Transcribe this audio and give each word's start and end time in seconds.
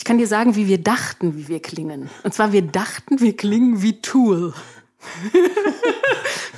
Ich 0.00 0.04
kann 0.04 0.16
dir 0.16 0.26
sagen, 0.26 0.56
wie 0.56 0.66
wir 0.66 0.78
dachten, 0.78 1.36
wie 1.36 1.48
wir 1.48 1.60
klingen. 1.60 2.08
Und 2.22 2.32
zwar, 2.32 2.52
wir 2.52 2.62
dachten, 2.62 3.20
wir 3.20 3.36
klingen 3.36 3.82
wie 3.82 4.00
Tool. 4.00 4.54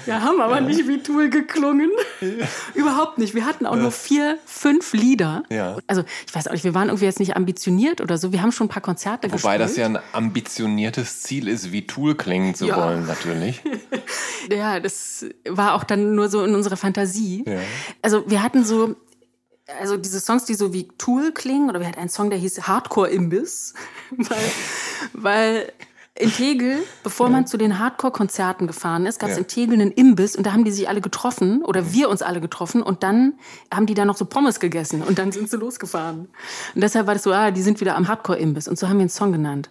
Wir 0.05 0.21
haben 0.21 0.41
aber 0.41 0.57
ja. 0.57 0.61
nicht 0.63 0.89
wie 0.89 0.99
Tool 1.01 1.31
geklungen. 1.31 1.91
Ja. 2.21 2.29
Überhaupt 2.75 3.19
nicht. 3.19 3.35
Wir 3.35 3.47
hatten 3.47 3.67
auch 3.67 3.77
nur 3.77 3.93
vier, 3.93 4.37
fünf 4.45 4.93
Lieder. 4.95 5.45
Ja. 5.49 5.77
Also 5.87 6.03
ich 6.27 6.35
weiß 6.35 6.49
auch 6.49 6.53
nicht, 6.53 6.65
wir 6.65 6.75
waren 6.75 6.89
irgendwie 6.89 7.05
jetzt 7.05 7.21
nicht 7.21 7.37
ambitioniert 7.37 8.01
oder 8.01 8.19
so. 8.19 8.33
Wir 8.33 8.43
haben 8.43 8.51
schon 8.51 8.67
ein 8.67 8.71
paar 8.71 8.83
Konzerte 8.83 9.29
Wobei 9.29 9.35
gespielt. 9.37 9.45
Wobei 9.45 9.59
das 9.59 9.77
ja 9.77 9.87
ein 9.87 9.99
ambitioniertes 10.13 11.21
Ziel 11.21 11.47
ist, 11.47 11.71
wie 11.71 11.87
Tool 11.87 12.17
klingen 12.17 12.57
zu 12.57 12.67
wollen, 12.67 13.07
natürlich. 13.07 13.63
ja, 14.51 14.81
das 14.81 15.27
war 15.49 15.75
auch 15.75 15.85
dann 15.85 16.17
nur 16.17 16.29
so 16.29 16.45
in 16.45 16.57
unserer 16.57 16.77
Fantasie. 16.77 17.45
Also 18.03 18.29
wir 18.29 18.43
hatten 18.43 18.65
so 18.65 18.97
also 19.81 19.97
diese 19.97 20.21
Songs, 20.21 20.45
die 20.45 20.55
so 20.55 20.73
wie 20.73 20.89
Tool 20.99 21.33
klingen, 21.33 21.69
oder 21.69 21.81
wir 21.81 21.87
hatten 21.87 22.01
einen 22.01 22.09
Song, 22.09 22.31
der 22.31 22.39
hieß 22.39 22.67
Hardcore 22.67 23.11
Imbiss, 23.11 23.75
weil, 24.11 24.53
weil 25.13 25.73
in 26.15 26.31
Tegel, 26.31 26.85
bevor 27.03 27.31
man 27.31 27.47
zu 27.47 27.57
den 27.57 27.79
Hardcore-Konzerten 27.79 28.67
gefahren 28.67 29.07
ist, 29.07 29.19
gab 29.19 29.31
es 29.31 29.37
ja. 29.37 29.43
in 29.43 29.49
Tegel 29.49 29.81
einen 29.81 29.93
Imbiss 29.93 30.37
und 30.37 30.45
da 30.45 30.53
haben 30.53 30.65
die 30.65 30.71
sich 30.71 30.89
alle 30.89 31.01
getroffen 31.01 31.65
oder 31.65 31.93
wir 31.93 32.11
uns 32.11 32.21
alle 32.21 32.43
getroffen 32.43 32.83
und 32.83 33.03
dann 33.03 33.35
haben 33.73 33.87
die 33.87 33.95
da 33.95 34.05
noch 34.05 34.17
so 34.17 34.27
Pommes 34.27 34.61
gegessen 34.61 35.03
und 35.03 35.19
dann 35.19 35.33
sind 35.33 35.49
sie 35.49 35.57
losgefahren. 35.57 36.29
Und 36.75 36.81
deshalb 36.83 37.07
war 37.07 37.15
das 37.15 37.23
so, 37.23 37.33
ah, 37.33 37.51
die 37.51 37.63
sind 37.63 37.81
wieder 37.81 37.97
am 37.97 38.09
Hardcore-Imbiss 38.09 38.69
und 38.69 38.79
so 38.79 38.89
haben 38.89 38.99
wir 38.99 39.03
einen 39.03 39.09
Song 39.09 39.33
genannt. 39.33 39.71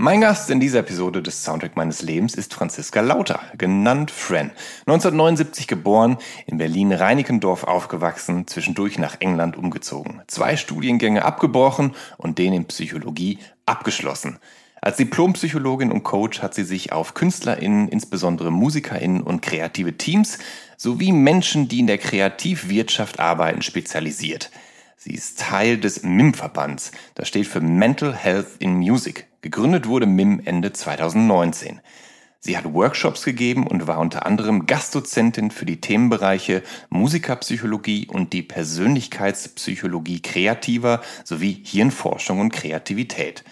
Mein 0.00 0.20
Gast 0.20 0.48
in 0.48 0.60
dieser 0.60 0.78
Episode 0.78 1.22
des 1.22 1.42
Soundtrack 1.42 1.74
meines 1.74 2.02
Lebens 2.02 2.36
ist 2.36 2.54
Franziska 2.54 3.00
Lauter, 3.00 3.40
genannt 3.58 4.12
Fran. 4.12 4.52
1979 4.86 5.66
geboren, 5.66 6.18
in 6.46 6.58
Berlin-Reinickendorf 6.58 7.64
aufgewachsen, 7.64 8.46
zwischendurch 8.46 8.96
nach 9.00 9.16
England 9.18 9.56
umgezogen. 9.56 10.22
Zwei 10.28 10.56
Studiengänge 10.56 11.24
abgebrochen 11.24 11.96
und 12.16 12.38
den 12.38 12.52
in 12.52 12.66
Psychologie 12.66 13.40
abgeschlossen. 13.66 14.38
Als 14.80 14.98
Diplompsychologin 14.98 15.90
und 15.90 16.04
Coach 16.04 16.42
hat 16.42 16.54
sie 16.54 16.62
sich 16.62 16.92
auf 16.92 17.14
KünstlerInnen, 17.14 17.88
insbesondere 17.88 18.52
MusikerInnen 18.52 19.20
und 19.20 19.42
kreative 19.42 19.98
Teams 19.98 20.38
sowie 20.76 21.10
Menschen, 21.10 21.66
die 21.66 21.80
in 21.80 21.88
der 21.88 21.98
Kreativwirtschaft 21.98 23.18
arbeiten, 23.18 23.62
spezialisiert. 23.62 24.52
Sie 24.96 25.12
ist 25.12 25.40
Teil 25.40 25.76
des 25.76 26.04
MIM-Verbands. 26.04 26.92
Das 27.16 27.26
steht 27.26 27.48
für 27.48 27.60
Mental 27.60 28.14
Health 28.14 28.46
in 28.60 28.74
Music. 28.74 29.27
Gegründet 29.40 29.86
wurde 29.86 30.06
MIM 30.06 30.42
Ende 30.44 30.72
2019. 30.72 31.80
Sie 32.40 32.58
hat 32.58 32.72
Workshops 32.72 33.24
gegeben 33.24 33.68
und 33.68 33.86
war 33.86 34.00
unter 34.00 34.26
anderem 34.26 34.66
Gastdozentin 34.66 35.52
für 35.52 35.64
die 35.64 35.80
Themenbereiche 35.80 36.64
Musikerpsychologie 36.90 38.08
und 38.08 38.32
die 38.32 38.42
Persönlichkeitspsychologie 38.42 40.22
kreativer 40.22 41.02
sowie 41.22 41.62
Hirnforschung 41.64 42.40
und 42.40 42.52
Kreativität. 42.52 43.44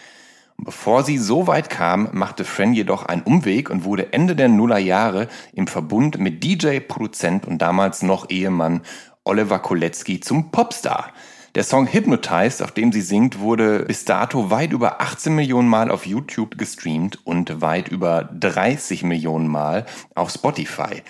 Bevor 0.58 1.04
sie 1.04 1.18
so 1.18 1.46
weit 1.46 1.70
kam, 1.70 2.08
machte 2.12 2.44
Fran 2.44 2.74
jedoch 2.74 3.04
einen 3.04 3.22
Umweg 3.22 3.70
und 3.70 3.84
wurde 3.84 4.12
Ende 4.12 4.34
der 4.34 4.48
Nullerjahre 4.48 5.28
im 5.52 5.68
Verbund 5.68 6.18
mit 6.18 6.42
DJ, 6.42 6.80
Produzent 6.80 7.46
und 7.46 7.58
damals 7.58 8.02
noch 8.02 8.28
Ehemann 8.28 8.82
Oliver 9.22 9.60
Kolecki 9.60 10.18
zum 10.18 10.50
Popstar. 10.50 11.12
Der 11.56 11.64
Song 11.64 11.86
Hypnotized, 11.86 12.60
auf 12.60 12.72
dem 12.72 12.92
sie 12.92 13.00
singt, 13.00 13.40
wurde 13.40 13.86
bis 13.86 14.04
dato 14.04 14.50
weit 14.50 14.72
über 14.72 15.00
18 15.00 15.34
Millionen 15.34 15.68
Mal 15.68 15.90
auf 15.90 16.04
YouTube 16.04 16.58
gestreamt 16.58 17.18
und 17.24 17.62
weit 17.62 17.88
über 17.88 18.24
30 18.24 19.04
Millionen 19.04 19.48
Mal 19.48 19.86
auf 20.14 20.30
Spotify. 20.30 21.02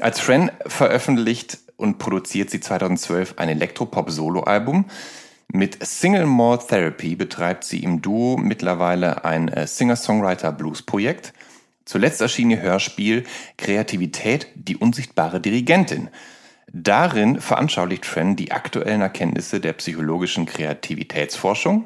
Als 0.00 0.18
Fran 0.18 0.50
veröffentlicht 0.66 1.58
und 1.76 1.98
produziert 1.98 2.50
sie 2.50 2.58
2012 2.58 3.34
ein 3.36 3.48
Elektropop-Soloalbum. 3.48 4.86
Mit 5.52 5.86
Single 5.86 6.26
More 6.26 6.58
Therapy 6.58 7.14
betreibt 7.14 7.62
sie 7.62 7.84
im 7.84 8.02
Duo 8.02 8.36
mittlerweile 8.38 9.24
ein 9.24 9.46
äh, 9.46 9.68
Singer-Songwriter-Blues-Projekt. 9.68 11.32
Zuletzt 11.84 12.20
erschien 12.20 12.50
ihr 12.50 12.60
Hörspiel 12.60 13.22
Kreativität, 13.56 14.48
die 14.56 14.76
unsichtbare 14.76 15.40
Dirigentin. 15.40 16.08
Darin 16.74 17.38
veranschaulicht 17.38 18.06
Fran 18.06 18.34
die 18.34 18.50
aktuellen 18.50 19.02
Erkenntnisse 19.02 19.60
der 19.60 19.74
psychologischen 19.74 20.46
Kreativitätsforschung. 20.46 21.84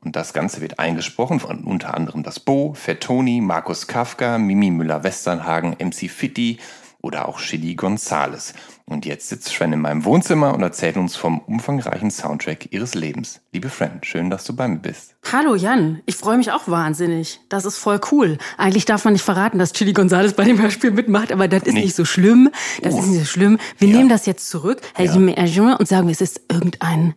Und 0.00 0.14
das 0.14 0.34
Ganze 0.34 0.60
wird 0.60 0.78
eingesprochen 0.78 1.40
von 1.40 1.64
unter 1.64 1.94
anderem 1.94 2.22
das 2.22 2.38
Bo, 2.38 2.74
Fettoni, 2.74 3.40
Markus 3.40 3.86
Kafka, 3.86 4.36
Mimi 4.36 4.70
Müller-Westernhagen, 4.70 5.76
MC 5.80 6.10
Fitti 6.10 6.58
oder 7.00 7.26
auch 7.28 7.40
Chili 7.40 7.76
Gonzales. 7.76 8.52
Und 8.88 9.04
jetzt 9.04 9.28
sitzt 9.28 9.52
Fran 9.52 9.72
in 9.72 9.80
meinem 9.80 10.04
Wohnzimmer 10.04 10.54
und 10.54 10.62
erzählt 10.62 10.96
uns 10.96 11.16
vom 11.16 11.40
umfangreichen 11.40 12.12
Soundtrack 12.12 12.72
ihres 12.72 12.94
Lebens. 12.94 13.40
Liebe 13.52 13.68
Fran, 13.68 13.98
schön, 14.02 14.30
dass 14.30 14.44
du 14.44 14.54
bei 14.54 14.68
mir 14.68 14.78
bist. 14.78 15.16
Hallo 15.32 15.56
Jan, 15.56 16.02
ich 16.06 16.14
freue 16.14 16.36
mich 16.36 16.52
auch 16.52 16.68
wahnsinnig. 16.68 17.40
Das 17.48 17.64
ist 17.64 17.78
voll 17.78 18.00
cool. 18.12 18.38
Eigentlich 18.58 18.84
darf 18.84 19.04
man 19.04 19.14
nicht 19.14 19.24
verraten, 19.24 19.58
dass 19.58 19.72
Chili 19.72 19.92
Gonzales 19.92 20.34
bei 20.34 20.44
dem 20.44 20.62
Hörspiel 20.62 20.92
mitmacht, 20.92 21.32
aber 21.32 21.48
das 21.48 21.64
ist 21.64 21.74
nicht, 21.74 21.82
nicht 21.86 21.96
so 21.96 22.04
schlimm. 22.04 22.48
Das 22.80 22.94
oh. 22.94 23.00
ist 23.00 23.06
nicht 23.06 23.18
so 23.18 23.24
schlimm. 23.24 23.58
Wir 23.78 23.88
ja. 23.88 23.96
nehmen 23.96 24.08
das 24.08 24.24
jetzt 24.24 24.48
zurück 24.48 24.80
ja. 24.96 25.12
und 25.12 25.88
sagen, 25.88 26.08
es 26.08 26.20
ist 26.20 26.42
irgendein 26.48 27.14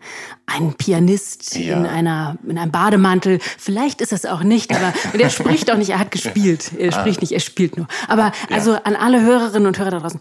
ein 0.48 0.74
Pianist 0.74 1.56
ja. 1.56 1.78
in 1.78 1.86
einer 1.86 2.38
in 2.48 2.58
einem 2.58 2.72
Bademantel. 2.72 3.40
Vielleicht 3.58 4.02
ist 4.02 4.12
es 4.12 4.26
auch 4.26 4.42
nicht, 4.42 4.72
aber 4.76 4.94
der 5.18 5.30
spricht 5.30 5.72
auch 5.72 5.78
nicht. 5.78 5.92
Er 5.92 6.00
hat 6.00 6.12
gespielt. 6.12 6.72
Er 6.78 6.90
ah. 6.90 7.00
spricht 7.00 7.22
nicht, 7.22 7.32
er 7.32 7.40
spielt 7.40 7.78
nur. 7.78 7.88
Aber 8.08 8.32
also 8.50 8.74
an 8.74 8.96
alle 8.96 9.22
Hörerinnen 9.22 9.68
und 9.68 9.78
Hörer 9.78 9.92
da 9.92 10.00
draußen, 10.00 10.20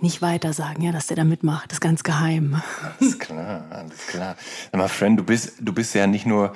nicht 0.00 0.20
weiter 0.22 0.52
sagen. 0.52 0.82
Ja, 0.82 0.89
dass 0.92 1.06
der 1.06 1.16
da 1.16 1.24
mitmacht. 1.24 1.70
Das 1.70 1.76
ist 1.76 1.80
ganz 1.80 2.02
geheim. 2.02 2.62
Alles 3.00 3.18
klar, 3.18 3.64
alles 3.70 4.06
klar. 4.06 4.36
Sag 4.70 4.78
mal, 4.78 4.88
Friend, 4.88 5.18
du 5.18 5.24
bist, 5.24 5.54
du 5.60 5.72
bist 5.72 5.94
ja 5.94 6.06
nicht 6.06 6.26
nur 6.26 6.52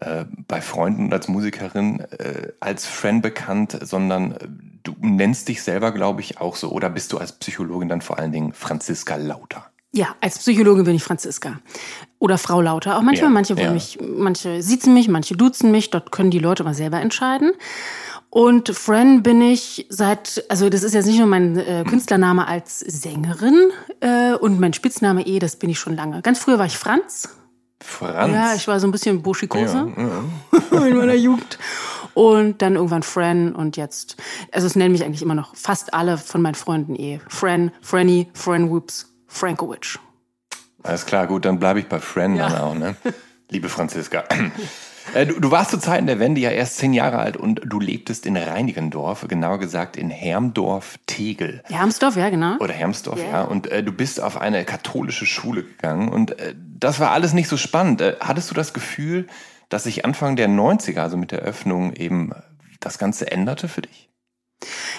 äh, 0.00 0.24
bei 0.46 0.60
Freunden 0.60 1.06
und 1.06 1.12
als 1.12 1.28
Musikerin 1.28 2.00
äh, 2.00 2.52
als 2.60 2.86
Friend 2.86 3.22
bekannt, 3.22 3.78
sondern 3.82 4.32
äh, 4.32 4.48
du 4.82 4.94
nennst 5.00 5.48
dich 5.48 5.62
selber, 5.62 5.92
glaube 5.92 6.20
ich, 6.20 6.40
auch 6.40 6.56
so. 6.56 6.70
Oder 6.70 6.90
bist 6.90 7.12
du 7.12 7.18
als 7.18 7.32
Psychologin 7.32 7.88
dann 7.88 8.00
vor 8.00 8.18
allen 8.18 8.32
Dingen 8.32 8.52
Franziska 8.52 9.16
Lauter? 9.16 9.66
Ja, 9.92 10.14
als 10.20 10.38
Psychologin 10.38 10.84
bin 10.84 10.94
ich 10.94 11.02
Franziska. 11.02 11.58
Oder 12.18 12.36
Frau 12.36 12.60
Lauter. 12.60 12.98
Auch 12.98 13.02
manchmal, 13.02 13.30
ja, 13.30 13.34
manche 13.34 13.56
wollen 13.56 13.66
ja. 13.66 13.72
mich, 13.72 13.98
manche 14.00 14.62
siezen 14.62 14.92
mich, 14.92 15.08
manche 15.08 15.34
duzen 15.34 15.70
mich. 15.70 15.90
Dort 15.90 16.12
können 16.12 16.30
die 16.30 16.38
Leute 16.38 16.62
mal 16.62 16.74
selber 16.74 17.00
entscheiden. 17.00 17.52
Und 18.30 18.68
Fran 18.68 19.22
bin 19.22 19.40
ich 19.40 19.86
seit, 19.88 20.44
also 20.48 20.68
das 20.68 20.82
ist 20.82 20.92
jetzt 20.92 21.06
nicht 21.06 21.18
nur 21.18 21.26
mein 21.26 21.56
äh, 21.56 21.84
Künstlername 21.88 22.46
als 22.46 22.80
Sängerin 22.80 23.70
äh, 24.00 24.34
und 24.34 24.60
mein 24.60 24.74
Spitzname 24.74 25.26
eh, 25.26 25.38
das 25.38 25.56
bin 25.56 25.70
ich 25.70 25.78
schon 25.78 25.96
lange. 25.96 26.20
Ganz 26.20 26.38
früher 26.38 26.58
war 26.58 26.66
ich 26.66 26.76
Franz. 26.76 27.30
Franz. 27.80 28.34
Ja, 28.34 28.54
ich 28.54 28.68
war 28.68 28.80
so 28.80 28.86
ein 28.86 28.90
bisschen 28.90 29.22
buschikose 29.22 29.92
ja, 29.96 30.62
ja. 30.72 30.86
in 30.86 30.96
meiner 30.96 31.14
Jugend. 31.14 31.58
Und 32.12 32.60
dann 32.60 32.74
irgendwann 32.74 33.02
Fran 33.02 33.54
und 33.54 33.76
jetzt, 33.76 34.16
also 34.52 34.66
es 34.66 34.74
nennen 34.76 34.92
mich 34.92 35.04
eigentlich 35.04 35.22
immer 35.22 35.36
noch 35.36 35.54
fast 35.54 35.94
alle 35.94 36.18
von 36.18 36.42
meinen 36.42 36.56
Freunden 36.56 36.96
eh. 36.96 37.20
Fran, 37.28 37.70
Franny, 37.80 38.28
Fran 38.34 38.70
Whoops, 38.70 39.14
Frankowitsch. 39.28 39.98
Alles 40.82 41.06
klar, 41.06 41.26
gut, 41.26 41.44
dann 41.44 41.58
bleibe 41.58 41.80
ich 41.80 41.86
bei 41.86 42.00
Fran 42.00 42.34
ja. 42.34 42.48
dann 42.48 42.60
auch, 42.60 42.74
ne? 42.74 42.96
Liebe 43.50 43.68
Franziska. 43.68 44.24
Äh, 45.14 45.26
du, 45.26 45.40
du, 45.40 45.50
warst 45.50 45.70
zu 45.70 45.78
Zeiten 45.78 46.06
der 46.06 46.18
Wende 46.18 46.40
ja 46.40 46.50
erst 46.50 46.76
zehn 46.76 46.92
Jahre 46.92 47.18
alt 47.18 47.36
und 47.36 47.60
du 47.64 47.80
lebtest 47.80 48.26
in 48.26 48.36
Reinigendorf, 48.36 49.26
genauer 49.28 49.58
gesagt 49.58 49.96
in 49.96 50.10
Hermdorf-Tegel. 50.10 51.62
Hermsdorf, 51.64 52.16
ja, 52.16 52.30
genau. 52.30 52.56
Oder 52.58 52.74
Hermsdorf, 52.74 53.18
yeah. 53.18 53.30
ja. 53.30 53.42
Und 53.42 53.66
äh, 53.68 53.82
du 53.82 53.92
bist 53.92 54.20
auf 54.20 54.40
eine 54.40 54.64
katholische 54.64 55.26
Schule 55.26 55.64
gegangen 55.64 56.08
und 56.08 56.38
äh, 56.38 56.54
das 56.56 57.00
war 57.00 57.10
alles 57.10 57.32
nicht 57.32 57.48
so 57.48 57.56
spannend. 57.56 58.00
Äh, 58.00 58.16
hattest 58.20 58.50
du 58.50 58.54
das 58.54 58.72
Gefühl, 58.72 59.26
dass 59.68 59.84
sich 59.84 60.04
Anfang 60.04 60.36
der 60.36 60.48
90er, 60.48 61.00
also 61.00 61.16
mit 61.16 61.32
der 61.32 61.40
Öffnung, 61.40 61.92
eben 61.92 62.32
das 62.80 62.98
Ganze 62.98 63.30
änderte 63.30 63.68
für 63.68 63.82
dich? 63.82 64.08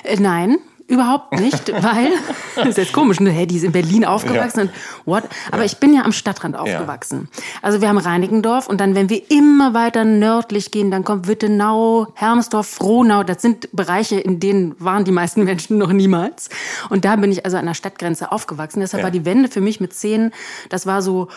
Äh, 0.04 0.18
nein, 0.20 0.58
überhaupt 0.90 1.40
nicht, 1.40 1.72
weil, 1.84 2.12
das 2.56 2.70
ist 2.70 2.78
jetzt 2.78 2.94
komisch, 2.94 3.20
ne? 3.20 3.30
hey, 3.30 3.48
die 3.48 3.58
ist 3.58 3.64
in 3.64 3.72
Berlin 3.72 4.04
aufgewachsen 4.04 4.60
ja. 4.60 4.64
und 4.66 4.72
what? 5.06 5.24
Aber 5.52 5.60
ja. 5.60 5.66
ich 5.66 5.78
bin 5.78 5.94
ja 5.94 6.04
am 6.04 6.12
Stadtrand 6.12 6.56
aufgewachsen. 6.56 7.30
Ja. 7.32 7.44
Also 7.62 7.82
wir 7.82 7.88
haben 7.88 7.98
Reinigendorf 7.98 8.68
und 8.68 8.82
dann, 8.82 8.96
wenn 8.96 9.10
wir 9.10 9.30
immer 9.32 9.74
weiter 9.74 10.04
nördlich 10.04 10.72
gehen, 10.72 10.92
dann 10.92 11.04
kommt 11.04 11.28
Wittenau, 11.28 12.08
Hermsdorf, 12.16 12.68
Frohnau. 12.68 13.24
Das 13.24 13.42
sind 13.42 13.70
Bereiche, 13.72 14.20
in 14.20 14.40
denen 14.40 14.76
waren 14.80 15.06
die 15.06 15.12
meisten 15.12 15.44
Menschen 15.44 15.78
noch 15.78 15.92
niemals. 15.92 16.50
Und 16.90 17.06
da 17.06 17.16
bin 17.16 17.32
ich 17.32 17.46
also 17.46 17.58
an 17.58 17.66
der 17.66 17.76
Stadtgrenze 17.76 18.32
aufgewachsen. 18.32 18.80
Deshalb 18.80 19.04
war 19.04 19.12
die 19.12 19.26
Wende 19.26 19.50
für 19.50 19.62
mich 19.62 19.80
mit 19.80 19.94
zehn, 19.94 20.32
das 20.70 20.86
war 20.86 21.02
so 21.02 21.28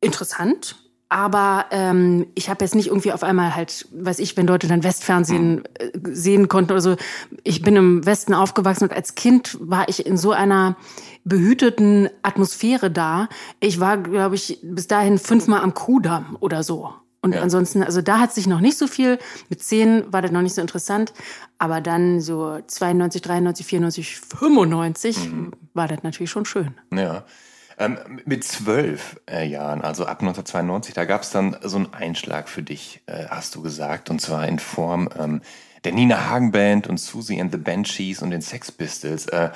interessant, 0.00 0.76
aber 1.14 1.66
ähm, 1.70 2.26
ich 2.34 2.50
habe 2.50 2.64
jetzt 2.64 2.74
nicht 2.74 2.88
irgendwie 2.88 3.12
auf 3.12 3.22
einmal 3.22 3.54
halt, 3.54 3.86
weiß 3.92 4.18
ich, 4.18 4.36
wenn 4.36 4.48
Leute 4.48 4.66
dann 4.66 4.82
Westfernsehen 4.82 5.62
äh, 5.78 5.92
sehen 6.02 6.48
konnten 6.48 6.72
oder 6.72 6.80
so. 6.80 6.96
Ich 7.44 7.62
bin 7.62 7.76
im 7.76 8.04
Westen 8.04 8.34
aufgewachsen 8.34 8.88
und 8.88 8.92
als 8.92 9.14
Kind 9.14 9.56
war 9.60 9.88
ich 9.88 10.06
in 10.06 10.16
so 10.16 10.32
einer 10.32 10.76
behüteten 11.22 12.10
Atmosphäre 12.22 12.90
da. 12.90 13.28
Ich 13.60 13.78
war, 13.78 13.98
glaube 13.98 14.34
ich, 14.34 14.58
bis 14.64 14.88
dahin 14.88 15.18
fünfmal 15.18 15.60
am 15.60 15.72
Kudamm 15.72 16.36
oder 16.40 16.64
so. 16.64 16.92
Und 17.22 17.36
ja. 17.36 17.42
ansonsten, 17.42 17.84
also 17.84 18.02
da 18.02 18.18
hat 18.18 18.34
sich 18.34 18.48
noch 18.48 18.60
nicht 18.60 18.76
so 18.76 18.88
viel. 18.88 19.20
Mit 19.48 19.62
zehn 19.62 20.12
war 20.12 20.20
das 20.20 20.32
noch 20.32 20.42
nicht 20.42 20.56
so 20.56 20.62
interessant. 20.62 21.12
Aber 21.58 21.80
dann 21.80 22.22
so 22.22 22.58
92, 22.66 23.22
93, 23.22 23.64
94, 23.64 24.18
95 24.18 25.30
mhm. 25.30 25.52
war 25.74 25.86
das 25.86 26.02
natürlich 26.02 26.30
schon 26.30 26.44
schön. 26.44 26.74
Ja. 26.92 27.24
Ähm, 27.78 27.98
mit 28.24 28.44
zwölf 28.44 29.20
äh, 29.28 29.46
Jahren, 29.46 29.82
also 29.82 30.06
ab 30.06 30.20
1992, 30.20 30.94
da 30.94 31.04
gab 31.04 31.22
es 31.22 31.30
dann 31.30 31.56
so 31.62 31.76
einen 31.76 31.92
Einschlag 31.92 32.48
für 32.48 32.62
dich, 32.62 33.02
äh, 33.06 33.26
hast 33.28 33.54
du 33.54 33.62
gesagt, 33.62 34.10
und 34.10 34.20
zwar 34.20 34.46
in 34.46 34.58
Form 34.58 35.08
ähm, 35.18 35.40
der 35.82 35.92
Nina 35.92 36.28
Hagen 36.30 36.52
Band 36.52 36.86
und 36.86 36.98
Susie 36.98 37.40
and 37.40 37.52
the 37.52 37.58
Banshees 37.58 38.22
und 38.22 38.30
den 38.30 38.42
Sex 38.42 38.70
Pistols. 38.70 39.26
Äh, 39.26 39.50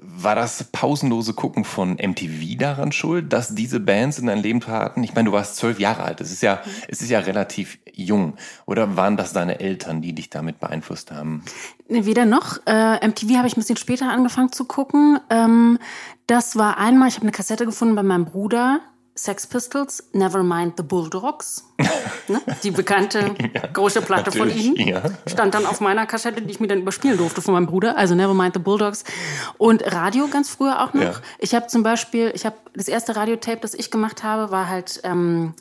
war 0.00 0.34
das 0.34 0.64
pausenlose 0.64 1.34
Gucken 1.34 1.64
von 1.64 1.92
MTV 1.94 2.58
daran 2.58 2.92
schuld, 2.92 3.32
dass 3.32 3.54
diese 3.54 3.78
Bands 3.78 4.18
in 4.18 4.26
dein 4.26 4.42
Leben 4.42 4.60
traten? 4.60 5.04
Ich 5.04 5.14
meine, 5.14 5.30
du 5.30 5.32
warst 5.32 5.56
zwölf 5.56 5.78
Jahre 5.78 6.02
alt. 6.02 6.20
Es 6.20 6.32
ist 6.32 6.42
ja, 6.42 6.60
es 6.88 7.02
ist 7.02 7.10
ja 7.10 7.20
relativ 7.20 7.78
jung. 7.92 8.34
Oder 8.66 8.96
waren 8.96 9.16
das 9.16 9.32
deine 9.32 9.60
Eltern, 9.60 10.02
die 10.02 10.14
dich 10.14 10.30
damit 10.30 10.58
beeinflusst 10.58 11.12
haben? 11.12 11.44
Weder 11.88 12.24
noch. 12.24 12.58
Äh, 12.66 13.06
MTV 13.06 13.36
habe 13.36 13.46
ich 13.46 13.56
ein 13.56 13.60
bisschen 13.60 13.76
später 13.76 14.10
angefangen 14.10 14.50
zu 14.50 14.64
gucken. 14.64 15.20
Ähm, 15.30 15.78
das 16.26 16.56
war 16.56 16.78
einmal, 16.78 17.08
ich 17.08 17.16
habe 17.16 17.24
eine 17.24 17.32
Kassette 17.32 17.66
gefunden 17.66 17.94
bei 17.94 18.02
meinem 18.02 18.24
Bruder. 18.24 18.80
Sex 19.22 19.46
Pistols, 19.46 20.02
Nevermind 20.12 20.74
the 20.76 20.82
Bulldogs. 20.82 21.62
ne? 22.26 22.40
Die 22.64 22.72
bekannte 22.72 23.36
ja, 23.54 23.68
große 23.72 24.02
Platte 24.02 24.32
von 24.32 24.50
ihnen. 24.50 24.74
Ja. 24.88 25.00
Stand 25.26 25.54
dann 25.54 25.64
auf 25.64 25.80
meiner 25.80 26.06
Kassette, 26.06 26.42
die 26.42 26.50
ich 26.50 26.58
mir 26.58 26.66
dann 26.66 26.80
überspielen 26.80 27.16
durfte 27.16 27.40
von 27.40 27.54
meinem 27.54 27.66
Bruder. 27.66 27.96
Also 27.96 28.16
Nevermind 28.16 28.54
the 28.54 28.58
Bulldogs. 28.58 29.04
Und 29.58 29.84
Radio 29.92 30.26
ganz 30.26 30.48
früher 30.48 30.82
auch 30.82 30.92
noch. 30.92 31.02
Ja. 31.02 31.14
Ich 31.38 31.54
habe 31.54 31.68
zum 31.68 31.84
Beispiel, 31.84 32.32
ich 32.34 32.44
habe 32.44 32.56
das 32.74 32.88
erste 32.88 33.14
Radiotape, 33.14 33.60
das 33.60 33.74
ich 33.74 33.92
gemacht 33.92 34.24
habe, 34.24 34.50
war 34.50 34.68
halt 34.68 35.00
ähm, 35.04 35.54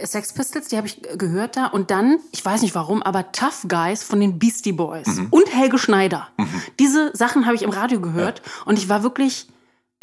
Sex 0.00 0.32
Pistols, 0.32 0.68
die 0.68 0.76
habe 0.76 0.86
ich 0.86 1.02
gehört 1.18 1.56
da. 1.56 1.66
Und 1.66 1.90
dann, 1.90 2.20
ich 2.30 2.44
weiß 2.44 2.62
nicht 2.62 2.76
warum, 2.76 3.02
aber 3.02 3.32
Tough 3.32 3.66
Guys 3.68 4.04
von 4.04 4.20
den 4.20 4.38
Beastie 4.38 4.70
Boys 4.70 5.08
mhm. 5.08 5.26
und 5.30 5.52
Helge 5.52 5.78
Schneider. 5.78 6.28
Mhm. 6.36 6.62
Diese 6.78 7.10
Sachen 7.12 7.46
habe 7.46 7.56
ich 7.56 7.62
im 7.62 7.70
Radio 7.70 8.00
gehört. 8.00 8.40
Und 8.66 8.78
ich 8.78 8.88
war 8.88 9.02
wirklich 9.02 9.48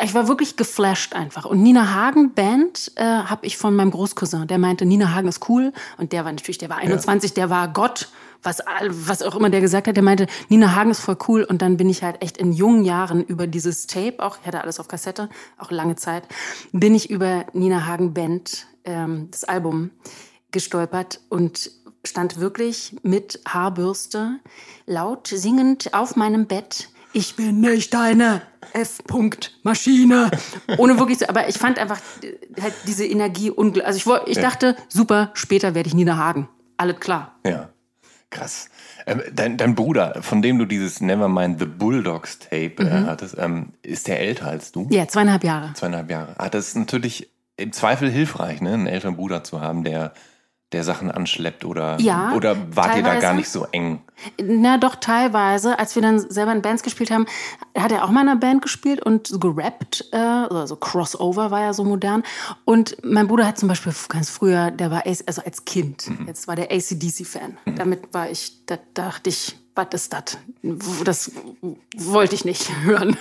ich 0.04 0.14
war 0.14 0.28
wirklich 0.28 0.56
geflasht 0.56 1.14
einfach. 1.14 1.46
Und 1.46 1.62
Nina 1.62 1.94
Hagen 1.94 2.34
Band 2.34 2.92
äh, 2.96 3.04
habe 3.04 3.46
ich 3.46 3.58
von 3.58 3.76
meinem 3.76 3.92
Großcousin. 3.92 4.48
Der 4.48 4.58
meinte, 4.58 4.86
Nina 4.86 5.14
Hagen 5.14 5.28
ist 5.28 5.48
cool. 5.50 5.74
Und 5.98 6.12
der 6.12 6.26
war 6.26 6.32
natürlich, 6.32 6.58
der 6.58 6.70
war 6.70 6.78
21, 6.78 7.32
ja. 7.32 7.36
der 7.36 7.50
war 7.50 7.68
Gott. 7.68 8.10
Was, 8.44 8.60
was 8.90 9.22
auch 9.22 9.36
immer 9.36 9.52
der 9.52 9.62
gesagt 9.62 9.88
hat, 9.88 9.96
der 9.96 10.04
meinte, 10.04 10.26
Nina 10.50 10.74
Hagen 10.74 10.90
ist 10.90 11.02
voll 11.02 11.18
cool. 11.28 11.44
Und 11.44 11.62
dann 11.62 11.78
bin 11.78 11.90
ich 11.90 12.04
halt 12.04 12.22
echt 12.24 12.38
in 12.38 12.54
jungen 12.54 12.84
Jahren 12.84 13.24
über 13.24 13.46
dieses 13.46 13.86
Tape, 13.86 14.16
auch 14.20 14.40
ich 14.42 14.48
hatte 14.48 14.62
alles 14.62 14.80
auf 14.80 14.88
Kassette, 14.88 15.30
auch 15.60 15.70
lange 15.70 15.96
Zeit, 15.96 16.24
bin 16.72 16.96
ich 16.96 17.12
über 17.12 17.46
Nina 17.54 17.86
Hagen 17.86 18.16
Band, 18.16 18.66
ähm, 18.84 19.28
das 19.30 19.44
Album, 19.44 19.92
gestolpert 20.52 21.20
und 21.30 21.72
stand 22.04 22.40
wirklich 22.40 22.96
mit 23.04 23.40
Haarbürste 23.48 24.40
laut 24.88 25.28
singend 25.28 25.94
auf 25.94 26.16
meinem 26.16 26.48
Bett 26.48 26.90
ich 27.14 27.36
bin 27.36 27.60
nicht 27.60 27.94
deine 27.94 28.42
F-Punkt-Maschine. 28.74 30.32
Ohne 30.78 30.98
wirklich 30.98 31.20
so, 31.20 31.28
aber 31.28 31.50
ich 31.50 31.58
fand 31.58 31.78
einfach 31.80 32.00
äh, 32.22 32.62
halt 32.62 32.74
diese 32.88 33.06
Energie 33.06 33.50
unglaublich. 33.50 33.86
Also 33.86 34.18
ich, 34.26 34.28
ich 34.32 34.38
ja. 34.38 34.44
dachte, 34.44 34.76
super, 34.88 35.32
später 35.34 35.76
werde 35.76 35.88
ich 35.88 35.94
Nina 35.94 36.18
Hagen. 36.18 36.48
Alles 36.78 37.00
klar. 37.00 37.36
Ja, 37.46 37.70
krass. 38.30 38.70
Ähm, 39.06 39.22
dein, 39.34 39.58
dein, 39.58 39.76
Bruder, 39.76 40.22
von 40.22 40.42
dem 40.42 40.60
du 40.60 40.66
dieses 40.66 41.02
Nevermind 41.02 41.60
the 41.60 41.66
Bulldogs 41.66 42.40
Tape 42.40 42.76
äh, 42.80 43.02
mhm. 43.02 43.06
hattest, 43.08 43.36
ähm, 43.38 43.74
ist 43.84 44.08
der 44.08 44.20
älter 44.20 44.48
als 44.48 44.72
du? 44.72 44.88
Ja, 44.92 45.08
zweieinhalb 45.08 45.44
Jahre. 45.44 45.74
Zweieinhalb 45.74 46.10
Jahre. 46.10 46.36
Ah, 46.38 46.50
das 46.50 46.70
ist 46.70 46.76
natürlich 46.76 47.30
im 47.58 47.72
Zweifel 47.72 48.10
hilfreich, 48.10 48.62
ne, 48.62 48.74
einen 48.74 48.88
älteren 48.88 49.16
Bruder 49.16 49.44
zu 49.44 49.62
haben, 49.62 49.84
der 49.84 50.14
der 50.72 50.84
Sachen 50.84 51.12
anschleppt 51.12 51.66
oder, 51.66 52.00
ja, 52.00 52.34
oder 52.34 52.56
wart 52.76 52.96
ihr 52.96 53.04
da 53.04 53.20
gar 53.20 53.34
nicht 53.34 53.50
so 53.50 53.66
eng? 53.72 54.02
Na 54.42 54.78
doch, 54.78 54.96
teilweise. 54.96 55.78
Als 55.80 55.96
wir 55.96 56.02
dann 56.02 56.20
selber 56.20 56.52
in 56.52 56.62
Bands 56.62 56.84
gespielt 56.84 57.12
haben, 57.12 57.26
hat 57.78 57.92
er 57.92 58.06
auch 58.06 58.10
mal 58.10 58.22
in 58.22 58.30
einer 58.30 58.40
Band 58.40 58.62
gespielt 58.62 59.02
und 59.02 59.28
so 59.28 59.40
gerappt, 59.40 60.06
äh, 60.12 60.18
also 60.18 60.76
Crossover 60.76 61.52
war 61.52 61.62
ja 61.62 61.74
so 61.74 61.84
modern. 61.84 62.24
Und 62.64 62.98
mein 63.04 63.28
Bruder 63.28 63.48
hat 63.48 63.58
zum 63.58 63.68
Beispiel 63.68 63.94
ganz 64.08 64.30
früher, 64.30 64.72
der 64.72 64.92
war, 64.92 65.06
also 65.06 65.42
als 65.44 65.66
Kind, 65.66 66.10
mhm. 66.10 66.28
jetzt 66.28 66.48
war 66.48 66.56
der 66.56 66.72
ACDC-Fan. 66.72 67.58
Mhm. 67.66 67.76
Damit 67.76 68.14
war 68.14 68.30
ich, 68.30 68.66
da 68.66 68.78
dachte 68.94 69.30
ich, 69.30 69.58
was 69.76 69.88
ist 69.94 70.14
das? 70.14 70.38
Das 71.04 71.32
wollte 71.98 72.36
ich 72.36 72.46
nicht 72.46 72.70
hören. 72.84 73.18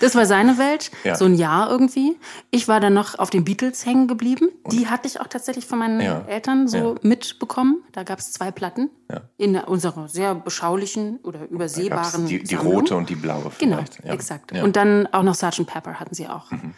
Das 0.00 0.14
war 0.14 0.26
seine 0.26 0.58
Welt, 0.58 0.90
ja. 1.04 1.14
so 1.16 1.26
ein 1.26 1.34
Jahr 1.34 1.70
irgendwie. 1.70 2.16
Ich 2.50 2.68
war 2.68 2.80
dann 2.80 2.94
noch 2.94 3.18
auf 3.18 3.30
den 3.30 3.44
Beatles 3.44 3.84
hängen 3.84 4.08
geblieben. 4.08 4.48
Die 4.70 4.88
hatte 4.88 5.06
ich 5.06 5.20
auch 5.20 5.26
tatsächlich 5.26 5.66
von 5.66 5.78
meinen 5.78 6.00
ja. 6.00 6.24
Eltern 6.26 6.68
so 6.68 6.94
ja. 6.94 6.94
mitbekommen. 7.02 7.82
Da 7.92 8.02
gab 8.04 8.18
es 8.18 8.32
zwei 8.32 8.50
Platten 8.50 8.90
in 9.36 9.56
unserer 9.56 10.08
sehr 10.08 10.34
beschaulichen 10.34 11.18
oder 11.22 11.46
übersehbaren 11.50 12.26
die, 12.26 12.42
die 12.42 12.54
rote 12.54 12.96
und 12.96 13.10
die 13.10 13.14
blaue 13.14 13.50
genau, 13.58 13.76
vielleicht. 13.76 14.02
Genau, 14.02 14.14
exakt. 14.14 14.52
Und 14.52 14.76
dann 14.76 15.06
auch 15.12 15.22
noch 15.22 15.34
Sgt. 15.34 15.66
Pepper 15.66 16.00
hatten 16.00 16.14
sie 16.14 16.28
auch. 16.28 16.50
Mhm 16.50 16.72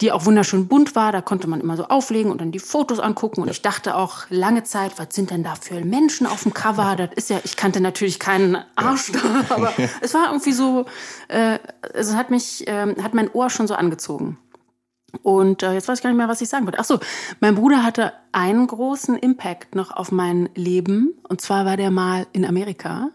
die 0.00 0.12
auch 0.12 0.24
wunderschön 0.24 0.68
bunt 0.68 0.96
war. 0.96 1.12
Da 1.12 1.20
konnte 1.20 1.48
man 1.48 1.60
immer 1.60 1.76
so 1.76 1.84
auflegen 1.84 2.30
und 2.30 2.40
dann 2.40 2.52
die 2.52 2.58
Fotos 2.58 2.98
angucken. 2.98 3.42
Und 3.42 3.50
ich 3.50 3.62
dachte 3.62 3.96
auch 3.96 4.24
lange 4.28 4.64
Zeit, 4.64 4.98
was 4.98 5.08
sind 5.10 5.30
denn 5.30 5.42
da 5.44 5.54
für 5.54 5.84
Menschen 5.84 6.26
auf 6.26 6.42
dem 6.42 6.54
Cover? 6.54 6.96
Das 6.96 7.10
ist 7.14 7.30
ja, 7.30 7.40
ich 7.44 7.56
kannte 7.56 7.80
natürlich 7.80 8.18
keinen 8.18 8.58
Arsch 8.76 9.12
da, 9.12 9.54
aber 9.54 9.72
es 10.00 10.14
war 10.14 10.26
irgendwie 10.26 10.52
so, 10.52 10.86
äh, 11.28 11.58
es 11.92 12.14
hat 12.14 12.30
mich, 12.30 12.66
äh, 12.66 12.94
hat 13.02 13.14
mein 13.14 13.30
Ohr 13.32 13.50
schon 13.50 13.66
so 13.66 13.74
angezogen. 13.74 14.38
Und 15.22 15.62
äh, 15.62 15.72
jetzt 15.72 15.88
weiß 15.88 15.98
ich 15.98 16.02
gar 16.02 16.10
nicht 16.10 16.16
mehr, 16.16 16.28
was 16.28 16.40
ich 16.40 16.48
sagen 16.48 16.66
wollte. 16.66 16.78
Ach 16.80 16.84
so, 16.84 16.98
mein 17.40 17.54
Bruder 17.54 17.84
hatte 17.84 18.12
einen 18.32 18.66
großen 18.66 19.16
Impact 19.16 19.74
noch 19.74 19.92
auf 19.92 20.10
mein 20.10 20.48
Leben. 20.54 21.14
Und 21.28 21.40
zwar 21.40 21.64
war 21.64 21.76
der 21.76 21.90
mal 21.90 22.26
in 22.32 22.44
Amerika 22.44 23.10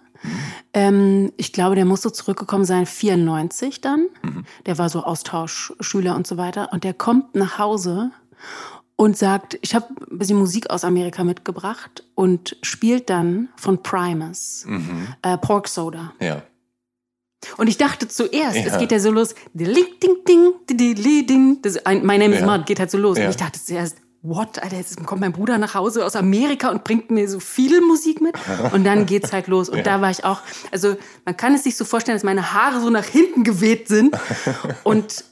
ähm, 0.73 1.31
ich 1.37 1.53
glaube, 1.53 1.75
der 1.75 1.85
musste 1.85 2.11
zurückgekommen 2.11 2.65
sein, 2.65 2.85
94 2.85 3.81
dann. 3.81 4.07
Mhm. 4.21 4.45
Der 4.65 4.77
war 4.77 4.89
so 4.89 5.03
Austauschschüler 5.03 6.15
und 6.15 6.27
so 6.27 6.37
weiter. 6.37 6.69
Und 6.71 6.83
der 6.83 6.93
kommt 6.93 7.35
nach 7.35 7.57
Hause 7.57 8.11
und 8.95 9.17
sagt, 9.17 9.57
ich 9.61 9.75
habe 9.75 9.87
ein 10.11 10.17
bisschen 10.17 10.37
Musik 10.37 10.69
aus 10.69 10.83
Amerika 10.83 11.23
mitgebracht 11.23 12.03
und 12.15 12.57
spielt 12.61 13.09
dann 13.09 13.49
von 13.55 13.81
Primus 13.81 14.65
mhm. 14.67 15.07
äh, 15.21 15.37
Pork 15.37 15.67
Soda. 15.67 16.13
Ja. 16.19 16.43
Und 17.57 17.67
ich 17.67 17.77
dachte 17.77 18.07
zuerst, 18.07 18.57
ja. 18.57 18.63
es 18.65 18.77
geht 18.77 18.91
ja 18.91 18.99
so 18.99 19.11
los, 19.11 19.33
ding, 19.53 19.73
ding, 19.73 20.17
ding, 20.27 20.53
ding, 20.67 21.25
ding, 21.25 21.61
das, 21.61 21.75
My 21.85 22.17
Name 22.17 22.33
is 22.33 22.41
ja. 22.41 22.45
Mud 22.45 22.65
geht 22.65 22.79
halt 22.79 22.91
so 22.91 22.97
los. 22.97 23.17
Ja. 23.17 23.25
Und 23.25 23.29
ich 23.29 23.37
dachte 23.37 23.63
zuerst, 23.63 23.97
what, 24.21 24.61
Alter, 24.61 24.77
jetzt 24.77 25.05
kommt 25.05 25.21
mein 25.21 25.31
Bruder 25.31 25.57
nach 25.57 25.75
Hause 25.75 26.05
aus 26.05 26.15
Amerika 26.15 26.69
und 26.69 26.83
bringt 26.83 27.09
mir 27.09 27.29
so 27.29 27.39
viel 27.39 27.81
Musik 27.81 28.21
mit. 28.21 28.35
Und 28.73 28.83
dann 28.83 29.05
geht's 29.05 29.31
halt 29.31 29.47
los. 29.47 29.69
Und 29.69 29.77
ja. 29.77 29.83
da 29.83 30.01
war 30.01 30.11
ich 30.11 30.25
auch, 30.25 30.41
also 30.71 30.97
man 31.25 31.37
kann 31.37 31.53
es 31.55 31.63
sich 31.63 31.77
so 31.77 31.85
vorstellen, 31.85 32.17
dass 32.17 32.23
meine 32.23 32.53
Haare 32.53 32.81
so 32.81 32.89
nach 32.89 33.05
hinten 33.05 33.43
geweht 33.43 33.87
sind. 33.87 34.15
Und 34.83 35.23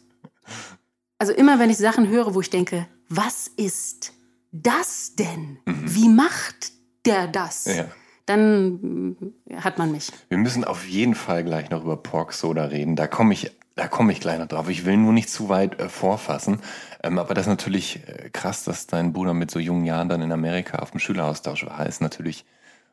also 1.19 1.33
immer 1.33 1.59
wenn 1.59 1.69
ich 1.69 1.77
Sachen 1.77 2.07
höre, 2.07 2.33
wo 2.33 2.41
ich 2.41 2.49
denke, 2.49 2.87
was 3.09 3.47
ist 3.47 4.13
das 4.51 5.15
denn? 5.15 5.59
Mhm. 5.65 5.95
Wie 5.95 6.09
macht 6.09 6.71
der 7.05 7.27
das? 7.27 7.65
Ja. 7.65 7.85
Dann 8.25 9.15
äh, 9.49 9.55
hat 9.57 9.77
man 9.77 9.91
mich. 9.91 10.11
Wir 10.29 10.37
müssen 10.37 10.63
auf 10.63 10.85
jeden 10.85 11.15
Fall 11.15 11.43
gleich 11.43 11.69
noch 11.69 11.83
über 11.83 11.97
Pork 11.97 12.33
Soda 12.33 12.65
reden. 12.65 12.95
Da 12.95 13.07
komme 13.07 13.33
ich, 13.33 13.51
da 13.77 13.87
komme 13.87 14.11
ich 14.11 14.19
gleich 14.19 14.39
noch 14.39 14.47
drauf. 14.47 14.69
Ich 14.69 14.85
will 14.85 14.97
nur 14.97 15.13
nicht 15.13 15.29
zu 15.29 15.49
weit 15.49 15.79
äh, 15.79 15.87
vorfassen. 15.87 16.59
Ähm, 17.03 17.19
aber 17.19 17.33
das 17.33 17.45
ist 17.45 17.49
natürlich 17.49 18.01
äh, 18.07 18.29
krass, 18.33 18.63
dass 18.63 18.87
dein 18.87 19.13
Bruder 19.13 19.33
mit 19.33 19.51
so 19.51 19.59
jungen 19.59 19.85
Jahren 19.85 20.09
dann 20.09 20.21
in 20.21 20.31
Amerika 20.31 20.79
auf 20.79 20.91
dem 20.91 20.99
Schüleraustausch 20.99 21.65
war. 21.65 21.85
Ist 21.85 22.01
natürlich 22.01 22.43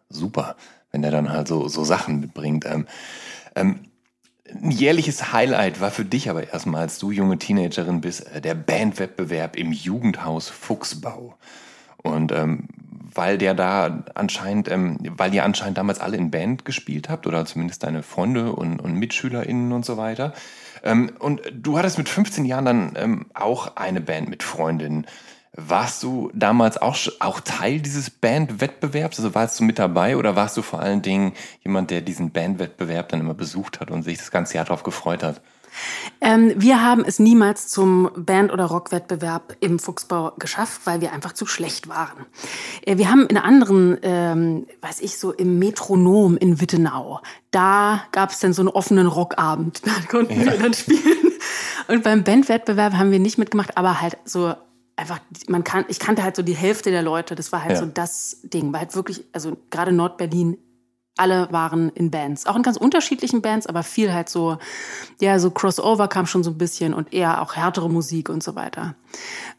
super, 0.08 0.56
wenn 0.92 1.02
er 1.02 1.10
dann 1.10 1.32
halt 1.32 1.48
so, 1.48 1.68
so 1.68 1.84
Sachen 1.84 2.20
mitbringt. 2.20 2.66
Ähm, 2.66 2.86
ähm, 3.56 3.80
ein 4.62 4.70
jährliches 4.70 5.32
Highlight 5.32 5.80
war 5.80 5.90
für 5.90 6.04
dich 6.04 6.28
aber 6.28 6.52
erstmal, 6.52 6.82
als 6.82 6.98
du 6.98 7.10
junge 7.10 7.38
Teenagerin 7.38 8.02
bist, 8.02 8.30
äh, 8.34 8.40
der 8.42 8.54
Bandwettbewerb 8.54 9.56
im 9.56 9.72
Jugendhaus 9.72 10.50
Fuchsbau. 10.50 11.36
Und 11.96 12.30
ähm, 12.30 12.68
weil 13.14 13.38
der 13.38 13.54
da 13.54 14.04
anscheinend, 14.14 14.70
ähm, 14.70 14.98
weil 15.16 15.32
ihr 15.32 15.44
anscheinend 15.44 15.78
damals 15.78 16.00
alle 16.00 16.18
in 16.18 16.30
Band 16.30 16.66
gespielt 16.66 17.08
habt 17.08 17.26
oder 17.26 17.46
zumindest 17.46 17.84
deine 17.84 18.02
Freunde 18.02 18.52
und, 18.52 18.80
und 18.80 18.94
MitschülerInnen 18.94 19.72
und 19.72 19.86
so 19.86 19.96
weiter. 19.96 20.34
Ähm, 20.84 21.12
und 21.18 21.40
du 21.52 21.78
hattest 21.78 21.98
mit 21.98 22.08
15 22.08 22.44
Jahren 22.44 22.64
dann 22.64 22.92
ähm, 22.96 23.26
auch 23.34 23.76
eine 23.76 24.00
Band 24.00 24.28
mit 24.28 24.42
Freundinnen. 24.42 25.06
Warst 25.56 26.02
du 26.02 26.30
damals 26.34 26.78
auch, 26.82 26.96
auch 27.20 27.40
Teil 27.40 27.80
dieses 27.80 28.10
Bandwettbewerbs? 28.10 29.18
Also 29.18 29.34
warst 29.34 29.58
du 29.58 29.64
mit 29.64 29.78
dabei 29.78 30.16
oder 30.16 30.36
warst 30.36 30.56
du 30.56 30.62
vor 30.62 30.80
allen 30.80 31.00
Dingen 31.00 31.32
jemand, 31.62 31.90
der 31.90 32.00
diesen 32.00 32.32
Bandwettbewerb 32.32 33.08
dann 33.08 33.20
immer 33.20 33.34
besucht 33.34 33.80
hat 33.80 33.90
und 33.90 34.02
sich 34.02 34.18
das 34.18 34.30
ganze 34.30 34.54
Jahr 34.54 34.64
darauf 34.64 34.82
gefreut 34.82 35.22
hat? 35.22 35.40
Ähm, 36.20 36.52
wir 36.56 36.82
haben 36.82 37.04
es 37.04 37.18
niemals 37.18 37.68
zum 37.68 38.10
Band- 38.16 38.52
oder 38.52 38.66
Rockwettbewerb 38.66 39.56
im 39.60 39.78
Fuchsbau 39.78 40.32
geschafft, 40.38 40.82
weil 40.84 41.00
wir 41.00 41.12
einfach 41.12 41.32
zu 41.32 41.46
schlecht 41.46 41.88
waren. 41.88 42.26
Äh, 42.82 42.98
wir 42.98 43.10
haben 43.10 43.26
in 43.26 43.36
anderen, 43.36 43.98
ähm, 44.02 44.66
weiß 44.80 45.00
ich 45.00 45.18
so, 45.18 45.32
im 45.32 45.58
Metronom 45.58 46.36
in 46.36 46.60
Wittenau, 46.60 47.20
da 47.50 48.02
gab 48.12 48.30
es 48.30 48.40
dann 48.40 48.52
so 48.52 48.62
einen 48.62 48.68
offenen 48.68 49.06
Rockabend. 49.06 49.82
Da 49.94 50.08
konnten 50.10 50.40
ja. 50.40 50.46
wir 50.46 50.58
dann 50.58 50.74
spielen. 50.74 51.32
Und 51.88 52.02
beim 52.02 52.24
Bandwettbewerb 52.24 52.94
haben 52.94 53.10
wir 53.10 53.20
nicht 53.20 53.38
mitgemacht, 53.38 53.76
aber 53.76 54.00
halt 54.00 54.16
so 54.24 54.54
einfach, 54.96 55.20
man 55.48 55.64
kann, 55.64 55.84
ich 55.88 55.98
kannte 55.98 56.22
halt 56.22 56.36
so 56.36 56.42
die 56.42 56.54
Hälfte 56.54 56.90
der 56.90 57.02
Leute. 57.02 57.34
Das 57.34 57.52
war 57.52 57.62
halt 57.62 57.72
ja. 57.72 57.78
so 57.78 57.86
das 57.86 58.38
Ding. 58.42 58.72
War 58.72 58.80
halt 58.80 58.94
wirklich, 58.94 59.24
also 59.32 59.56
gerade 59.70 59.92
Nordberlin, 59.92 60.58
alle 61.16 61.48
waren 61.52 61.90
in 61.90 62.10
Bands. 62.10 62.46
Auch 62.46 62.56
in 62.56 62.62
ganz 62.62 62.76
unterschiedlichen 62.76 63.42
Bands, 63.42 63.66
aber 63.66 63.82
viel 63.82 64.12
halt 64.12 64.28
so, 64.28 64.58
ja, 65.20 65.38
so 65.38 65.50
Crossover 65.50 66.08
kam 66.08 66.26
schon 66.26 66.42
so 66.42 66.50
ein 66.50 66.58
bisschen 66.58 66.94
und 66.94 67.12
eher 67.12 67.40
auch 67.42 67.56
härtere 67.56 67.88
Musik 67.88 68.28
und 68.28 68.42
so 68.42 68.54
weiter. 68.54 68.94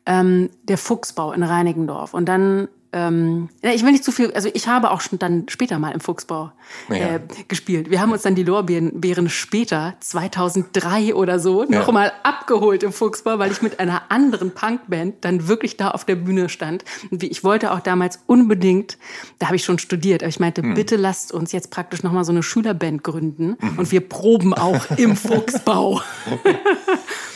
Ähm, 0.06 0.50
der 0.64 0.78
Fuchsbau 0.78 1.32
in 1.32 1.44
Reinigendorf. 1.44 2.14
Und 2.14 2.26
dann 2.26 2.68
ähm, 2.96 3.50
ich 3.62 3.84
will 3.84 3.92
nicht 3.92 4.06
zu 4.06 4.14
viel, 4.14 4.32
also 4.32 4.50
ich 4.54 4.70
habe 4.70 4.90
auch 4.92 5.02
schon 5.02 5.20
dann 5.20 5.48
später 5.50 5.80
mal 5.80 5.92
im 5.92 6.00
Fuchsbau 6.00 6.54
äh, 6.90 7.02
ja. 7.02 7.20
gespielt. 7.50 7.90
Wir 7.90 8.00
haben 8.00 8.14
uns 8.14 8.22
dann 8.22 8.36
die 8.36 8.44
Lorbeeren 8.44 9.30
später, 9.30 9.96
2003 10.00 11.14
oder 11.14 11.40
so, 11.40 11.64
ja. 11.64 11.80
noch 11.80 11.92
mal 11.92 12.14
abgeholt 12.24 12.84
im 12.84 12.94
Fuchsbau, 12.94 13.38
weil 13.38 13.52
ich 13.52 13.62
mit 13.62 13.82
einer 13.82 14.04
anderen 14.10 14.52
Punkband 14.52 15.26
dann 15.26 15.50
wirklich 15.50 15.76
da 15.76 15.92
auf 15.92 16.06
der 16.06 16.16
Bühne 16.16 16.48
stand. 16.48 16.86
Und 17.12 17.22
ich 17.22 17.44
wollte 17.44 17.74
auch 17.74 17.82
damals 17.82 18.22
unbedingt, 18.28 18.98
da 19.40 19.48
habe 19.48 19.58
ich 19.58 19.66
schon 19.66 19.78
studiert, 19.78 20.24
aber 20.24 20.30
ich 20.30 20.40
meinte, 20.40 20.62
hm. 20.62 20.74
bitte 20.74 20.96
lasst 20.96 21.34
uns 21.34 21.52
jetzt 21.52 21.72
praktisch 21.72 22.02
noch 22.02 22.14
mal 22.14 22.24
so 22.24 22.32
eine 22.32 22.44
Schülerband 22.44 23.04
gründen 23.04 23.58
mhm. 23.60 23.78
und 23.78 23.92
wir 23.92 24.08
proben 24.08 24.54
auch 24.54 24.90
im 24.98 25.18
Fuchsbau. 25.18 26.02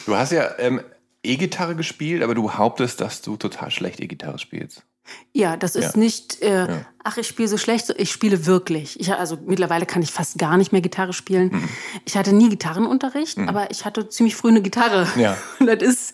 Du 0.06 0.16
hast 0.16 0.32
ja 0.32 0.52
ähm, 0.58 0.80
E-Gitarre 1.22 1.76
gespielt, 1.76 2.24
aber 2.24 2.34
du 2.34 2.54
hauptest, 2.54 3.02
dass 3.02 3.22
du 3.22 3.36
total 3.36 3.72
schlecht 3.72 4.00
E-Gitarre 4.00 4.40
spielst. 4.40 4.86
Ja, 5.34 5.58
das 5.58 5.76
ist 5.76 5.96
ja. 5.96 6.00
nicht, 6.00 6.42
äh, 6.42 6.68
ja. 6.68 6.86
ach, 7.04 7.18
ich 7.18 7.28
spiele 7.28 7.48
so 7.48 7.58
schlecht, 7.58 7.94
ich 7.98 8.12
spiele 8.12 8.46
wirklich. 8.46 9.00
Ich, 9.00 9.14
also 9.14 9.38
mittlerweile 9.46 9.86
kann 9.86 10.02
ich 10.02 10.12
fast 10.12 10.38
gar 10.38 10.58
nicht 10.58 10.72
mehr 10.72 10.82
Gitarre 10.82 11.14
spielen. 11.14 11.50
Mhm. 11.52 11.70
Ich 12.06 12.18
hatte 12.18 12.34
nie 12.34 12.50
Gitarrenunterricht, 12.50 13.38
mhm. 13.38 13.50
aber 13.50 13.72
ich 13.72 13.86
hatte 13.86 14.10
ziemlich 14.10 14.36
früh 14.36 14.50
eine 14.50 14.62
Gitarre. 14.62 15.08
Ja. 15.16 15.38
Und 15.60 15.68
das 15.68 15.82
ist, 15.82 16.14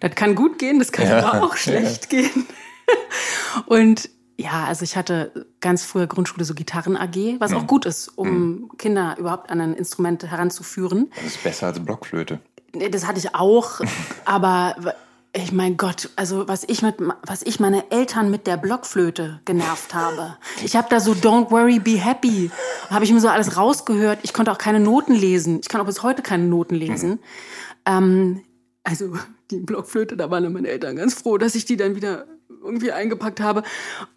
das 0.00 0.14
kann 0.14 0.34
gut 0.34 0.58
gehen, 0.58 0.78
das 0.78 0.92
kann 0.92 1.06
ja. 1.06 1.24
aber 1.24 1.44
auch 1.44 1.56
schlecht 1.56 2.10
gehen. 2.10 2.46
Und 3.66 4.08
ja, 4.38 4.64
also 4.64 4.82
ich 4.84 4.96
hatte 4.96 5.46
ganz 5.60 5.84
früher 5.84 6.06
Grundschule 6.06 6.44
so 6.44 6.54
Gitarren-AG, 6.54 7.36
was 7.38 7.50
mhm. 7.50 7.58
auch 7.58 7.66
gut 7.66 7.86
ist, 7.86 8.08
um 8.08 8.28
mhm. 8.28 8.70
Kinder 8.78 9.16
überhaupt 9.18 9.50
an 9.50 9.60
ein 9.60 9.74
Instrument 9.74 10.24
heranzuführen. 10.24 11.10
Das 11.16 11.26
ist 11.26 11.44
besser 11.44 11.68
als 11.68 11.80
Blockflöte. 11.80 12.40
Das 12.90 13.06
hatte 13.06 13.18
ich 13.18 13.34
auch, 13.34 13.80
aber 14.24 14.94
ich 15.34 15.52
mein 15.52 15.78
Gott, 15.78 16.10
also 16.16 16.46
was 16.46 16.64
ich 16.64 16.82
mit 16.82 16.96
was 16.98 17.42
ich 17.42 17.58
meine 17.58 17.90
Eltern 17.90 18.30
mit 18.30 18.46
der 18.46 18.58
Blockflöte 18.58 19.40
genervt 19.46 19.94
habe. 19.94 20.36
Ich 20.62 20.76
habe 20.76 20.88
da 20.90 21.00
so 21.00 21.12
Don't 21.12 21.50
worry, 21.50 21.78
be 21.78 21.92
happy, 21.92 22.50
habe 22.90 23.04
ich 23.04 23.12
mir 23.12 23.20
so 23.20 23.28
alles 23.28 23.56
rausgehört. 23.56 24.18
Ich 24.22 24.34
konnte 24.34 24.52
auch 24.52 24.58
keine 24.58 24.80
Noten 24.80 25.14
lesen. 25.14 25.60
Ich 25.62 25.68
kann 25.68 25.80
auch 25.80 25.86
bis 25.86 26.02
heute 26.02 26.22
keine 26.22 26.44
Noten 26.44 26.74
lesen. 26.74 27.10
Mhm. 27.10 27.18
Ähm, 27.86 28.42
also 28.84 29.16
die 29.50 29.60
Blockflöte, 29.60 30.16
da 30.16 30.30
waren 30.30 30.52
meine 30.52 30.68
Eltern 30.68 30.96
ganz 30.96 31.14
froh, 31.14 31.38
dass 31.38 31.54
ich 31.54 31.64
die 31.64 31.76
dann 31.76 31.96
wieder 31.96 32.26
irgendwie 32.62 32.92
eingepackt 32.92 33.40
habe. 33.40 33.62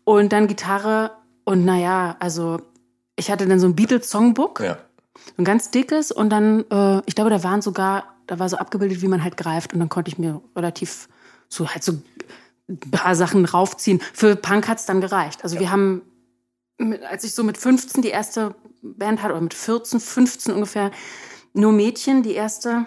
Und 0.03 0.33
dann 0.33 0.47
Gitarre 0.47 1.11
und 1.45 1.63
naja, 1.63 2.17
also 2.19 2.59
ich 3.15 3.31
hatte 3.31 3.47
dann 3.47 3.59
so 3.59 3.67
ein 3.67 3.75
Beatles 3.75 4.09
Songbook, 4.09 4.59
ja. 4.59 4.77
ein 5.37 5.45
ganz 5.45 5.71
dickes 5.71 6.11
und 6.11 6.29
dann, 6.29 6.65
äh, 6.69 7.01
ich 7.05 7.15
glaube, 7.15 7.29
da 7.29 7.43
waren 7.43 7.61
sogar 7.61 8.14
da 8.27 8.39
war 8.39 8.49
so 8.49 8.57
abgebildet, 8.57 9.01
wie 9.01 9.07
man 9.07 9.23
halt 9.23 9.37
greift 9.37 9.73
und 9.73 9.79
dann 9.79 9.89
konnte 9.89 10.09
ich 10.09 10.17
mir 10.17 10.41
relativ 10.55 11.07
so 11.49 11.69
halt 11.69 11.83
so 11.83 11.93
ein 12.67 12.79
paar 12.91 13.15
Sachen 13.15 13.45
raufziehen. 13.45 14.01
Für 14.13 14.35
Punk 14.35 14.67
hat's 14.67 14.85
dann 14.85 15.01
gereicht. 15.01 15.43
Also 15.43 15.55
ja. 15.55 15.61
wir 15.61 15.71
haben, 15.71 16.01
als 17.09 17.23
ich 17.23 17.33
so 17.35 17.43
mit 17.43 17.57
15 17.57 18.01
die 18.01 18.09
erste 18.09 18.55
Band 18.81 19.21
hatte, 19.21 19.33
oder 19.33 19.41
mit 19.41 19.53
14, 19.53 19.99
15 19.99 20.53
ungefähr, 20.53 20.91
nur 21.53 21.71
Mädchen, 21.71 22.23
die 22.23 22.33
erste, 22.33 22.85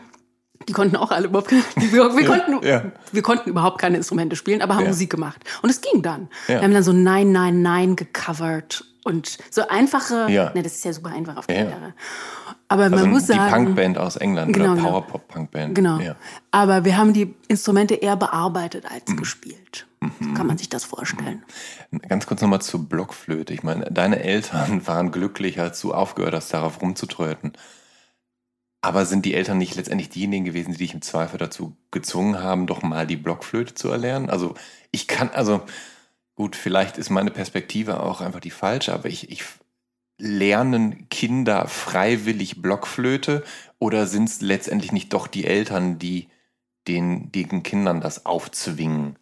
die 0.68 0.73
konnten 0.73 0.97
auch 0.97 1.11
alle 1.11 1.28
überhaupt 1.28 1.49
keine, 1.49 1.62
wir, 1.76 2.16
wir, 2.16 2.26
konnten, 2.26 2.66
ja. 2.66 2.92
wir 3.12 3.23
konnten 3.23 3.49
überhaupt 3.50 3.80
keine 3.80 3.97
Instrumente 3.97 4.37
spielen, 4.37 4.62
aber 4.62 4.75
haben 4.75 4.85
ja. 4.85 4.90
Musik 4.90 5.11
gemacht. 5.11 5.42
Und 5.62 5.71
es 5.71 5.80
ging 5.80 6.02
dann. 6.02 6.28
Wir 6.47 6.61
haben 6.62 6.75
dann 6.75 6.83
so 6.83 6.92
Nein, 6.92 7.33
Nein, 7.33 7.62
Nein 7.62 7.97
gecovert 7.97 8.85
und 9.09 9.38
so 9.50 9.67
einfache, 9.69 10.31
ja. 10.31 10.53
ne, 10.55 10.62
das 10.62 10.75
ist 10.75 10.85
ja 10.85 10.93
super 10.93 11.09
einfach 11.11 11.38
auf 11.38 11.47
der 11.47 11.65
Gitarre. 11.65 11.95
Aber 12.69 12.85
also 12.85 12.97
man 12.97 13.11
muss 13.11 13.25
die 13.25 13.33
sagen. 13.33 13.49
Die 13.49 13.65
Punkband 13.65 13.99
aus 13.99 14.17
England 14.17 14.53
genau, 14.53 14.75
oder 14.75 14.83
Powerpop-Punkband. 14.83 15.75
Genau. 15.75 15.99
Ja. 15.99 16.15
Aber 16.50 16.85
wir 16.85 16.99
haben 16.99 17.15
die 17.15 17.35
Instrumente 17.49 17.95
eher 17.95 18.17
bearbeitet 18.17 18.85
als 18.85 19.09
mhm. 19.09 19.17
gespielt. 19.17 19.87
Mhm. 20.00 20.11
So 20.21 20.35
kann 20.35 20.47
man 20.47 20.59
sich 20.59 20.69
das 20.69 20.85
vorstellen. 20.85 21.43
Ganz 22.09 22.27
kurz 22.27 22.43
nochmal 22.43 22.61
zur 22.61 22.87
Blockflöte. 22.87 23.55
Ich 23.55 23.62
meine, 23.62 23.87
deine 23.87 24.23
Eltern 24.23 24.83
waren 24.87 25.11
glücklich, 25.11 25.59
als 25.59 25.81
du 25.81 25.95
aufgehört 25.95 26.35
hast, 26.35 26.53
darauf 26.53 26.83
rumzutröten. 26.83 27.53
Aber 28.83 29.07
sind 29.07 29.25
die 29.25 29.35
Eltern 29.35 29.57
nicht 29.57 29.75
letztendlich 29.75 30.11
diejenigen 30.11 30.45
gewesen, 30.45 30.73
die 30.73 30.79
dich 30.79 30.95
im 30.95 31.03
Zweifel 31.03 31.38
dazu 31.38 31.77
gezwungen 31.91 32.43
haben, 32.43 32.67
doch 32.67 32.83
mal 32.83 33.07
die 33.07 33.17
Blockflöte 33.17 33.75
zu 33.75 33.88
erlernen? 33.88 34.29
Also 34.29 34.55
ich 34.93 35.09
kann, 35.09 35.31
also 35.31 35.62
gut, 36.38 36.54
vielleicht 36.54 36.99
ist 36.99 37.11
meine 37.11 37.33
Perspektive 37.33 38.00
auch 38.00 38.21
einfach 38.21 38.38
die 38.38 38.52
falsche, 38.52 38.95
aber 38.95 39.09
ich, 39.09 39.28
ich 39.28 39.42
lernen 40.18 41.09
Kinder 41.09 41.66
freiwillig 41.66 42.62
Blockflöte 42.62 43.42
oder 43.80 44.07
sind 44.07 44.28
es 44.28 44.40
letztendlich 44.40 44.92
nicht 44.92 45.12
doch 45.12 45.26
die 45.26 45.45
Eltern, 45.45 45.99
die 45.99 46.28
den, 46.87 47.33
den 47.33 47.64
Kindern 47.64 48.00
das 48.00 48.25
aufzwingen? 48.25 49.16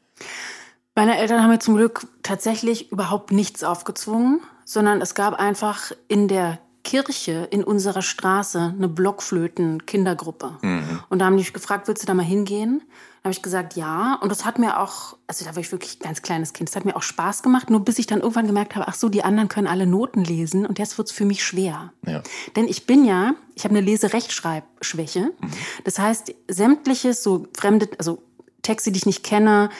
Meine 0.94 1.16
Eltern 1.16 1.42
haben 1.42 1.49
mir 1.49 1.58
zum 1.58 1.76
Glück 1.76 2.06
tatsächlich 2.23 2.92
überhaupt 2.92 3.32
nichts 3.32 3.64
aufgezwungen, 3.64 4.42
sondern 4.66 5.00
es 5.00 5.14
gab 5.14 5.40
einfach 5.40 5.92
in 6.08 6.28
der 6.28 6.58
Kirche 6.87 7.49
in 7.50 7.64
unserer 7.64 8.02
Straße 8.02 8.75
eine 8.76 8.88
Blockflöten-Kindergruppe. 8.88 10.59
Mhm. 10.62 11.00
Und 11.09 11.19
da 11.19 11.26
haben 11.26 11.37
die 11.37 11.43
mich 11.43 11.52
gefragt, 11.52 11.88
willst 11.88 12.05
du 12.05 12.07
da 12.07 12.14
mal 12.14 12.25
hingehen? 12.25 12.83
habe 13.26 13.33
ich 13.33 13.43
gesagt, 13.43 13.75
ja. 13.75 14.14
Und 14.23 14.31
das 14.31 14.45
hat 14.45 14.61
mir 14.61 14.78
auch, 14.78 15.16
also 15.26 15.45
da 15.45 15.57
war 15.57 15.61
ich 15.61 15.73
wirklich 15.73 15.99
ein 15.99 16.05
ganz 16.05 16.23
kleines 16.23 16.52
Kind, 16.52 16.69
das 16.69 16.76
hat 16.76 16.85
mir 16.85 16.95
auch 16.95 17.02
Spaß 17.02 17.43
gemacht, 17.43 17.71
nur 17.71 17.81
bis 17.81 17.99
ich 17.99 18.07
dann 18.07 18.21
irgendwann 18.21 18.47
gemerkt 18.47 18.76
habe, 18.76 18.87
ach 18.87 18.95
so, 18.95 19.09
die 19.09 19.25
anderen 19.25 19.49
können 19.49 19.66
alle 19.66 19.85
Noten 19.85 20.23
lesen 20.23 20.64
und 20.64 20.78
jetzt 20.78 20.97
wird 20.97 21.09
es 21.09 21.14
für 21.14 21.25
mich 21.25 21.45
schwer. 21.45 21.93
Ja. 22.07 22.23
Denn 22.55 22.69
ich 22.69 22.87
bin 22.87 23.05
ja, 23.05 23.35
ich 23.57 23.64
habe 23.64 23.76
eine 23.76 23.85
Leserechtschreibschwäche. 23.85 25.33
Mhm. 25.40 25.50
Das 25.83 25.99
heißt, 25.99 26.33
sämtliches, 26.47 27.25
so 27.25 27.49
fremde, 27.52 27.88
also 27.99 28.23
Texte, 28.62 28.93
die 28.93 28.99
ich 28.99 29.07
nicht 29.07 29.25
kenne, 29.25 29.71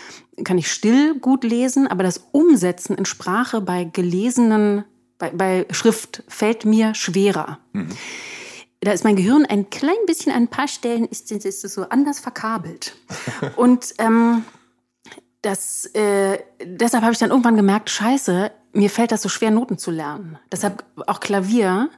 kann 0.43 0.59
ich 0.59 0.71
still 0.71 1.19
gut 1.19 1.45
lesen, 1.45 1.87
aber 1.87 2.03
das 2.03 2.27
Umsetzen 2.33 2.97
in 2.97 3.05
Sprache 3.05 3.61
bei 3.61 3.85
gelesenen, 3.85 4.85
bei, 5.19 5.31
bei 5.31 5.67
Schrift 5.71 6.23
fällt 6.29 6.65
mir 6.65 6.95
schwerer. 6.95 7.59
Mhm 7.73 7.89
da 8.87 8.93
ist 8.93 9.05
mein 9.05 9.17
Gehirn 9.17 9.45
ein 9.45 9.69
klein 9.69 9.97
bisschen 10.07 10.33
an 10.33 10.45
ein 10.45 10.49
paar 10.49 10.69
Stellen 10.69 11.07
ist, 11.07 11.31
ist 11.31 11.65
es 11.65 11.75
so 11.75 11.83
anders 11.89 12.21
verkabelt. 12.21 12.95
Und 13.57 13.95
ähm, 13.99 14.45
das, 15.43 15.87
äh, 15.87 16.39
deshalb 16.63 17.03
habe 17.03 17.13
ich 17.13 17.19
dann 17.19 17.31
irgendwann 17.31 17.57
gemerkt, 17.57 17.91
scheiße, 17.91 18.51
mir 18.73 18.91
fällt 18.91 19.13
das 19.13 19.23
so 19.23 19.29
schwer, 19.29 19.51
Noten 19.51 19.79
zu 19.79 19.91
lernen. 19.91 20.39
Deshalb 20.53 20.85
auch 21.07 21.21
Klavier, 21.21 21.91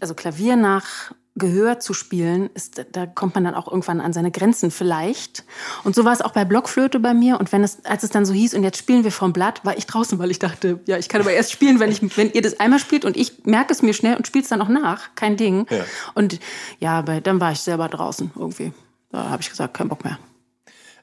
also 0.00 0.14
Klavier 0.14 0.56
nach 0.56 1.14
Gehör 1.34 1.80
zu 1.80 1.94
spielen, 1.94 2.50
ist, 2.52 2.84
da 2.92 3.06
kommt 3.06 3.34
man 3.34 3.44
dann 3.44 3.54
auch 3.54 3.66
irgendwann 3.66 4.00
an 4.02 4.12
seine 4.12 4.30
Grenzen 4.30 4.70
vielleicht. 4.70 5.44
Und 5.82 5.94
so 5.94 6.04
war 6.04 6.12
es 6.12 6.20
auch 6.20 6.32
bei 6.32 6.44
Blockflöte 6.44 7.00
bei 7.00 7.14
mir. 7.14 7.40
Und 7.40 7.52
wenn 7.52 7.64
es, 7.64 7.84
als 7.86 8.02
es 8.02 8.10
dann 8.10 8.26
so 8.26 8.34
hieß, 8.34 8.52
und 8.52 8.64
jetzt 8.64 8.76
spielen 8.76 9.02
wir 9.02 9.12
vom 9.12 9.32
Blatt, 9.32 9.64
war 9.64 9.76
ich 9.76 9.86
draußen, 9.86 10.18
weil 10.18 10.30
ich 10.30 10.38
dachte, 10.38 10.80
ja, 10.86 10.98
ich 10.98 11.08
kann 11.08 11.22
aber 11.22 11.32
erst 11.32 11.50
spielen, 11.50 11.80
wenn 11.80 11.90
ich, 11.90 12.16
wenn 12.18 12.30
ihr 12.32 12.42
das 12.42 12.60
einmal 12.60 12.78
spielt 12.78 13.06
und 13.06 13.16
ich 13.16 13.44
merke 13.44 13.72
es 13.72 13.80
mir 13.80 13.94
schnell 13.94 14.16
und 14.16 14.26
spiele 14.26 14.42
es 14.42 14.50
dann 14.50 14.60
auch 14.60 14.68
nach. 14.68 15.14
Kein 15.14 15.38
Ding. 15.38 15.66
Ja. 15.70 15.84
Und 16.14 16.38
ja, 16.80 17.00
bei, 17.00 17.20
dann 17.20 17.40
war 17.40 17.52
ich 17.52 17.60
selber 17.60 17.88
draußen 17.88 18.30
irgendwie. 18.36 18.72
Da 19.10 19.30
habe 19.30 19.40
ich 19.40 19.48
gesagt, 19.48 19.72
kein 19.74 19.88
Bock 19.88 20.04
mehr. 20.04 20.18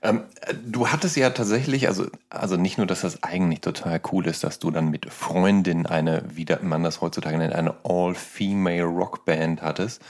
Ähm, 0.01 0.23
du 0.65 0.87
hattest 0.87 1.17
ja 1.17 1.29
tatsächlich, 1.29 1.87
also, 1.87 2.07
also 2.29 2.55
nicht 2.55 2.77
nur, 2.77 2.87
dass 2.87 3.01
das 3.01 3.23
eigentlich 3.23 3.61
total 3.61 3.99
cool 4.11 4.27
ist, 4.27 4.43
dass 4.43 4.59
du 4.59 4.71
dann 4.71 4.89
mit 4.89 5.11
Freundin 5.11 5.85
eine, 5.85 6.23
wie 6.29 6.45
man 6.61 6.83
das 6.83 7.01
heutzutage 7.01 7.37
nennt, 7.37 7.53
eine 7.53 7.75
All-Female 7.83 8.83
Rockband 8.83 9.61
hattest, 9.61 10.01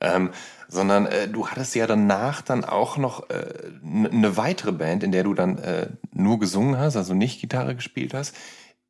ähm, 0.00 0.30
sondern 0.68 1.06
äh, 1.06 1.28
du 1.28 1.48
hattest 1.48 1.74
ja 1.74 1.86
danach 1.86 2.40
dann 2.40 2.64
auch 2.64 2.96
noch 2.96 3.28
äh, 3.28 3.46
eine 3.84 4.36
weitere 4.36 4.72
Band, 4.72 5.02
in 5.02 5.12
der 5.12 5.24
du 5.24 5.34
dann 5.34 5.58
äh, 5.58 5.88
nur 6.12 6.38
gesungen 6.38 6.78
hast, 6.78 6.96
also 6.96 7.14
nicht 7.14 7.40
Gitarre 7.40 7.74
gespielt 7.74 8.14
hast. 8.14 8.34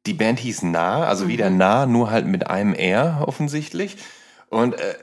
Die 0.07 0.15
Band 0.15 0.39
hieß 0.39 0.63
Nah, 0.63 1.05
also 1.05 1.25
mhm. 1.25 1.29
wieder 1.29 1.51
Nah, 1.51 1.87
nur 1.87 2.11
halt 2.11 2.27
mit 2.27 2.49
einem 2.49 2.75
R 2.75 3.25
offensichtlich. 3.27 3.97
Und 4.51 4.75
äh, 4.79 4.95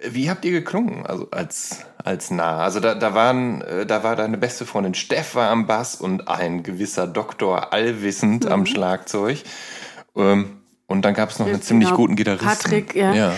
wie 0.00 0.30
habt 0.30 0.44
ihr 0.44 0.52
geklungen, 0.52 1.06
also 1.06 1.28
als, 1.30 1.84
als 2.02 2.30
nah? 2.30 2.58
Also 2.58 2.80
da, 2.80 2.94
da 2.94 3.14
waren, 3.14 3.62
äh, 3.62 3.86
da 3.86 4.02
war 4.02 4.16
deine 4.16 4.38
beste 4.38 4.66
Freundin 4.66 4.94
Steff 4.94 5.34
war 5.34 5.50
am 5.50 5.66
Bass 5.66 5.96
und 5.96 6.28
ein 6.28 6.62
gewisser 6.62 7.06
Doktor 7.06 7.72
Allwissend 7.72 8.44
mhm. 8.44 8.52
am 8.52 8.66
Schlagzeug. 8.66 9.42
Ähm, 10.16 10.58
und 10.86 11.04
dann 11.04 11.14
gab 11.14 11.30
es 11.30 11.38
noch 11.38 11.46
einen 11.46 11.62
ziemlich 11.62 11.88
genau, 11.88 11.96
guten 11.96 12.16
Gitarristen. 12.16 12.46
Patrick, 12.46 12.94
ja. 12.94 13.14
ja. 13.14 13.34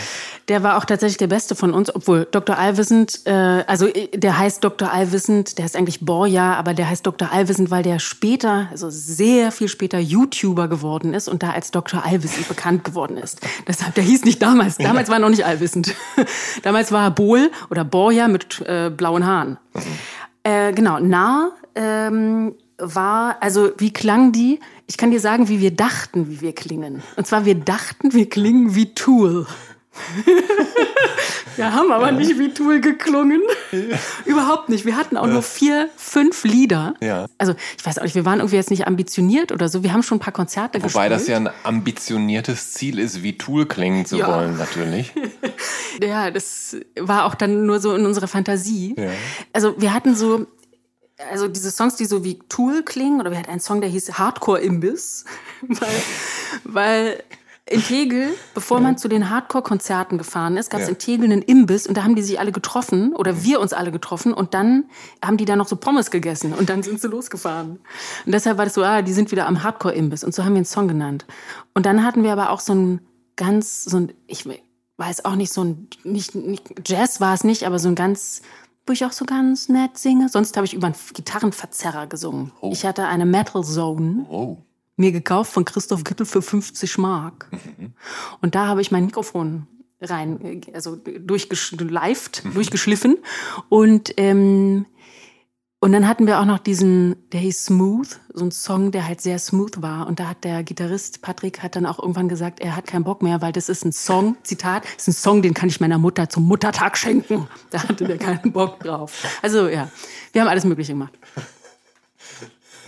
Der 0.49 0.62
war 0.62 0.76
auch 0.76 0.85
tatsächlich 0.85 1.17
der 1.17 1.26
Beste 1.26 1.57
von 1.57 1.75
uns, 1.75 1.93
obwohl 1.95 2.29
Dr. 2.31 2.57
Allwissend, 2.57 3.21
äh, 3.25 3.31
also 3.31 3.87
äh, 3.87 4.09
der 4.17 4.38
heißt 4.38 4.62
Dr. 4.62 4.93
Allwissend, 4.93 5.59
der 5.59 5.65
ist 5.65 5.75
eigentlich 5.75 6.05
Borja, 6.05 6.55
aber 6.55 6.73
der 6.73 6.88
heißt 6.88 7.05
Dr. 7.05 7.33
Allwissend, 7.33 7.71
weil 7.73 7.83
der 7.83 7.99
später, 7.99 8.69
also 8.71 8.88
sehr 8.88 9.50
viel 9.50 9.69
später 9.69 9.99
YouTuber 9.99 10.69
geworden 10.69 11.15
ist 11.15 11.29
und 11.29 11.43
da 11.43 11.50
als 11.50 11.73
Dr. 11.73 12.05
Allwissend 12.05 12.49
bekannt 12.49 12.85
geworden 12.85 13.17
ist. 13.17 13.41
Deshalb, 13.67 13.95
der 13.95 14.05
hieß 14.05 14.25
nicht 14.25 14.41
damals, 14.41 14.79
damals 14.79 15.09
war 15.09 15.17
er 15.17 15.21
noch 15.21 15.31
nicht 15.31 15.45
Allwissend. 15.45 15.95
damals 16.62 16.93
war 16.93 17.05
er 17.05 17.11
Bol 17.11 17.50
oder 17.71 17.85
Borja 17.85 18.29
mit 18.29 18.61
äh, 18.61 18.91
blauen 18.91 19.26
Haaren. 19.26 19.59
Äh, 20.45 20.73
genau, 20.73 21.00
nah 21.00 21.50
ähm, 21.75 22.55
war, 22.79 23.37
also 23.41 23.71
wie 23.79 23.93
klang 23.93 24.33
die? 24.33 24.61
Ich 24.87 24.97
kann 24.97 25.11
dir 25.11 25.21
sagen, 25.21 25.49
wie 25.49 25.61
wir 25.61 25.73
dachten, 25.73 26.29
wie 26.31 26.41
wir 26.41 26.55
klingen. 26.55 27.03
Und 27.17 27.26
zwar, 27.26 27.45
wir 27.45 27.55
dachten, 27.55 28.12
wir 28.12 28.29
klingen 28.29 28.75
wie 28.75 28.95
Tool. 28.95 29.47
wir 31.57 31.73
haben 31.73 31.93
aber 31.93 32.07
ja. 32.07 32.12
nicht 32.12 32.38
wie 32.38 32.53
Tool 32.53 32.81
geklungen. 32.81 33.43
Überhaupt 34.25 34.69
nicht. 34.69 34.85
Wir 34.85 34.97
hatten 34.97 35.17
auch 35.17 35.26
ja. 35.26 35.33
nur 35.33 35.43
vier, 35.43 35.88
fünf 35.97 36.45
Lieder. 36.45 36.95
Ja. 37.00 37.26
Also 37.38 37.55
ich 37.79 37.85
weiß 37.85 37.99
auch 37.99 38.05
nicht, 38.05 38.15
wir 38.15 38.25
waren 38.25 38.41
irgendwie 38.41 38.57
jetzt 38.57 38.71
nicht 38.71 38.87
ambitioniert 38.87 39.53
oder 39.53 39.69
so. 39.69 39.83
Wir 39.83 39.93
haben 39.93 40.03
schon 40.03 40.17
ein 40.17 40.21
paar 40.21 40.33
Konzerte 40.33 40.79
Wobei 40.79 40.85
gespielt. 40.85 41.05
Wobei 41.05 41.09
das 41.09 41.26
ja 41.26 41.37
ein 41.37 41.50
ambitioniertes 41.65 42.73
Ziel 42.73 42.99
ist, 42.99 43.23
wie 43.23 43.38
Tool 43.38 43.67
klingen 43.67 44.07
zu 44.07 44.19
wollen, 44.19 44.57
natürlich. 44.57 45.12
ja, 46.00 46.31
das 46.31 46.76
war 46.99 47.25
auch 47.25 47.35
dann 47.35 47.67
nur 47.67 47.81
so 47.81 47.95
in 47.95 48.07
unserer 48.07 48.29
Fantasie. 48.29 48.95
Also 49.53 49.81
wir 49.81 49.93
hatten 49.93 50.15
so 50.15 50.47
also 51.31 51.49
diese 51.49 51.71
Songs, 51.71 51.97
die 51.97 52.05
so 52.05 52.25
wie 52.25 52.38
Tool 52.49 52.83
klingen, 52.83 53.21
oder 53.21 53.31
wir 53.31 53.38
hatten 53.38 53.50
einen 53.50 53.61
Song, 53.61 53.81
der 53.81 53.88
hieß 53.88 54.19
Hardcore 54.19 54.61
Imbiss, 54.61 55.25
weil, 55.62 56.03
weil 56.65 57.23
in 57.68 57.82
Tegel, 57.82 58.32
bevor 58.54 58.78
man 58.78 58.96
zu 58.96 59.08
den 59.08 59.28
Hardcore-Konzerten 59.28 60.18
gefahren 60.18 60.56
ist, 60.56 60.70
gab 60.70 60.80
es 60.80 60.87
ja. 60.87 60.92
in 60.92 60.99
Tegel 60.99 61.25
einen 61.25 61.42
Imbiss 61.42 61.88
und 61.88 61.96
da 61.96 62.04
haben 62.04 62.14
die 62.14 62.23
sich 62.23 62.38
alle 62.38 62.52
getroffen 62.52 63.12
oder 63.12 63.42
wir 63.42 63.58
uns 63.58 63.73
alle 63.73 63.90
getroffen 63.90 64.32
und 64.32 64.54
dann 64.54 64.85
haben 65.20 65.37
die 65.37 65.46
da 65.46 65.56
noch 65.56 65.66
so 65.66 65.75
Pommes 65.75 66.12
gegessen 66.12 66.52
und 66.52 66.68
dann 66.68 66.85
sind 66.85 67.00
sie 67.00 67.08
losgefahren. 67.08 67.80
Und 68.25 68.32
deshalb 68.32 68.58
war 68.58 68.66
das 68.66 68.75
so, 68.75 68.85
ah, 68.85 69.02
die 69.02 69.12
sind 69.12 69.32
wieder 69.32 69.49
am 69.49 69.64
Hardcore-Imbiss 69.64 70.23
und 70.23 70.32
so 70.32 70.44
haben 70.44 70.52
wir 70.52 70.58
einen 70.58 70.64
Song 70.64 70.87
genannt. 70.87 71.26
Und 71.75 71.87
dann 71.87 72.04
hatten 72.04 72.23
wir 72.23 72.32
aber 72.32 72.50
auch 72.50 72.61
so 72.61 72.73
ein 72.73 73.00
ganz, 73.35 73.83
so 73.83 73.96
ein, 73.96 74.12
ich 74.29 74.48
weiß 74.96 75.24
auch 75.24 75.35
nicht, 75.35 75.52
so 75.52 75.64
ein, 75.64 75.88
nicht, 76.05 76.37
nicht 76.37 76.88
Jazz 76.88 77.20
war 77.20 77.35
es 77.35 77.42
nicht, 77.42 77.64
aber 77.64 77.81
so 77.81 77.88
ein 77.88 77.96
ganz, 77.96 78.42
wo 78.87 78.92
ich 78.92 79.05
auch 79.05 79.12
so 79.12 79.24
ganz 79.24 79.68
nett 79.68 79.98
singe. 79.98 80.29
Sonst 80.29 80.57
habe 80.57 80.66
ich 80.66 80.74
über 80.74 80.87
einen 80.87 80.96
Gitarrenverzerrer 81.12 82.07
gesungen. 82.07 82.52
Oh. 82.61 82.70
Ich 82.72 82.87
hatte 82.87 83.07
eine 83.07 83.26
Metal 83.26 83.64
Zone. 83.64 84.24
Oh 84.31 84.59
mir 84.96 85.12
gekauft 85.12 85.52
von 85.52 85.64
Christoph 85.64 86.04
Kittel 86.04 86.26
für 86.26 86.42
50 86.42 86.98
Mark. 86.98 87.48
Mhm. 87.52 87.92
Und 88.40 88.54
da 88.54 88.66
habe 88.66 88.80
ich 88.80 88.90
mein 88.90 89.06
Mikrofon 89.06 89.66
rein, 90.00 90.62
also 90.72 90.96
durchgeschleift, 90.96 92.44
mhm. 92.44 92.54
durchgeschliffen. 92.54 93.18
Und, 93.68 94.14
ähm, 94.16 94.87
und 95.78 95.92
dann 95.92 96.09
hatten 96.09 96.26
wir 96.26 96.40
auch 96.40 96.46
noch 96.46 96.59
diesen, 96.59 97.28
der 97.32 97.40
hieß 97.40 97.66
Smooth, 97.66 98.20
so 98.32 98.44
ein 98.44 98.50
Song, 98.50 98.90
der 98.90 99.06
halt 99.06 99.20
sehr 99.20 99.38
smooth 99.38 99.82
war. 99.82 100.06
Und 100.06 100.18
da 100.18 100.28
hat 100.30 100.42
der 100.42 100.62
Gitarrist 100.64 101.20
Patrick 101.20 101.62
hat 101.62 101.76
dann 101.76 101.85
auch 101.85 101.98
irgendwann 101.98 102.28
gesagt, 102.28 102.61
er 102.61 102.74
hat 102.74 102.87
keinen 102.87 103.04
Bock 103.04 103.22
mehr, 103.22 103.42
weil 103.42 103.52
das 103.52 103.68
ist 103.68 103.85
ein 103.85 103.92
Song, 103.92 104.37
Zitat, 104.42 104.85
ist 104.96 105.09
ein 105.09 105.12
Song, 105.12 105.42
den 105.42 105.52
kann 105.54 105.68
ich 105.68 105.80
meiner 105.80 105.98
Mutter 105.98 106.28
zum 106.30 106.44
Muttertag 106.44 106.96
schenken. 106.96 107.46
Da 107.70 107.82
hatte 107.82 108.04
der 108.06 108.16
keinen 108.18 108.52
Bock 108.52 108.80
drauf. 108.80 109.12
Also 109.42 109.68
ja, 109.68 109.90
wir 110.32 110.40
haben 110.40 110.48
alles 110.48 110.64
Mögliche 110.64 110.92
gemacht. 110.92 111.16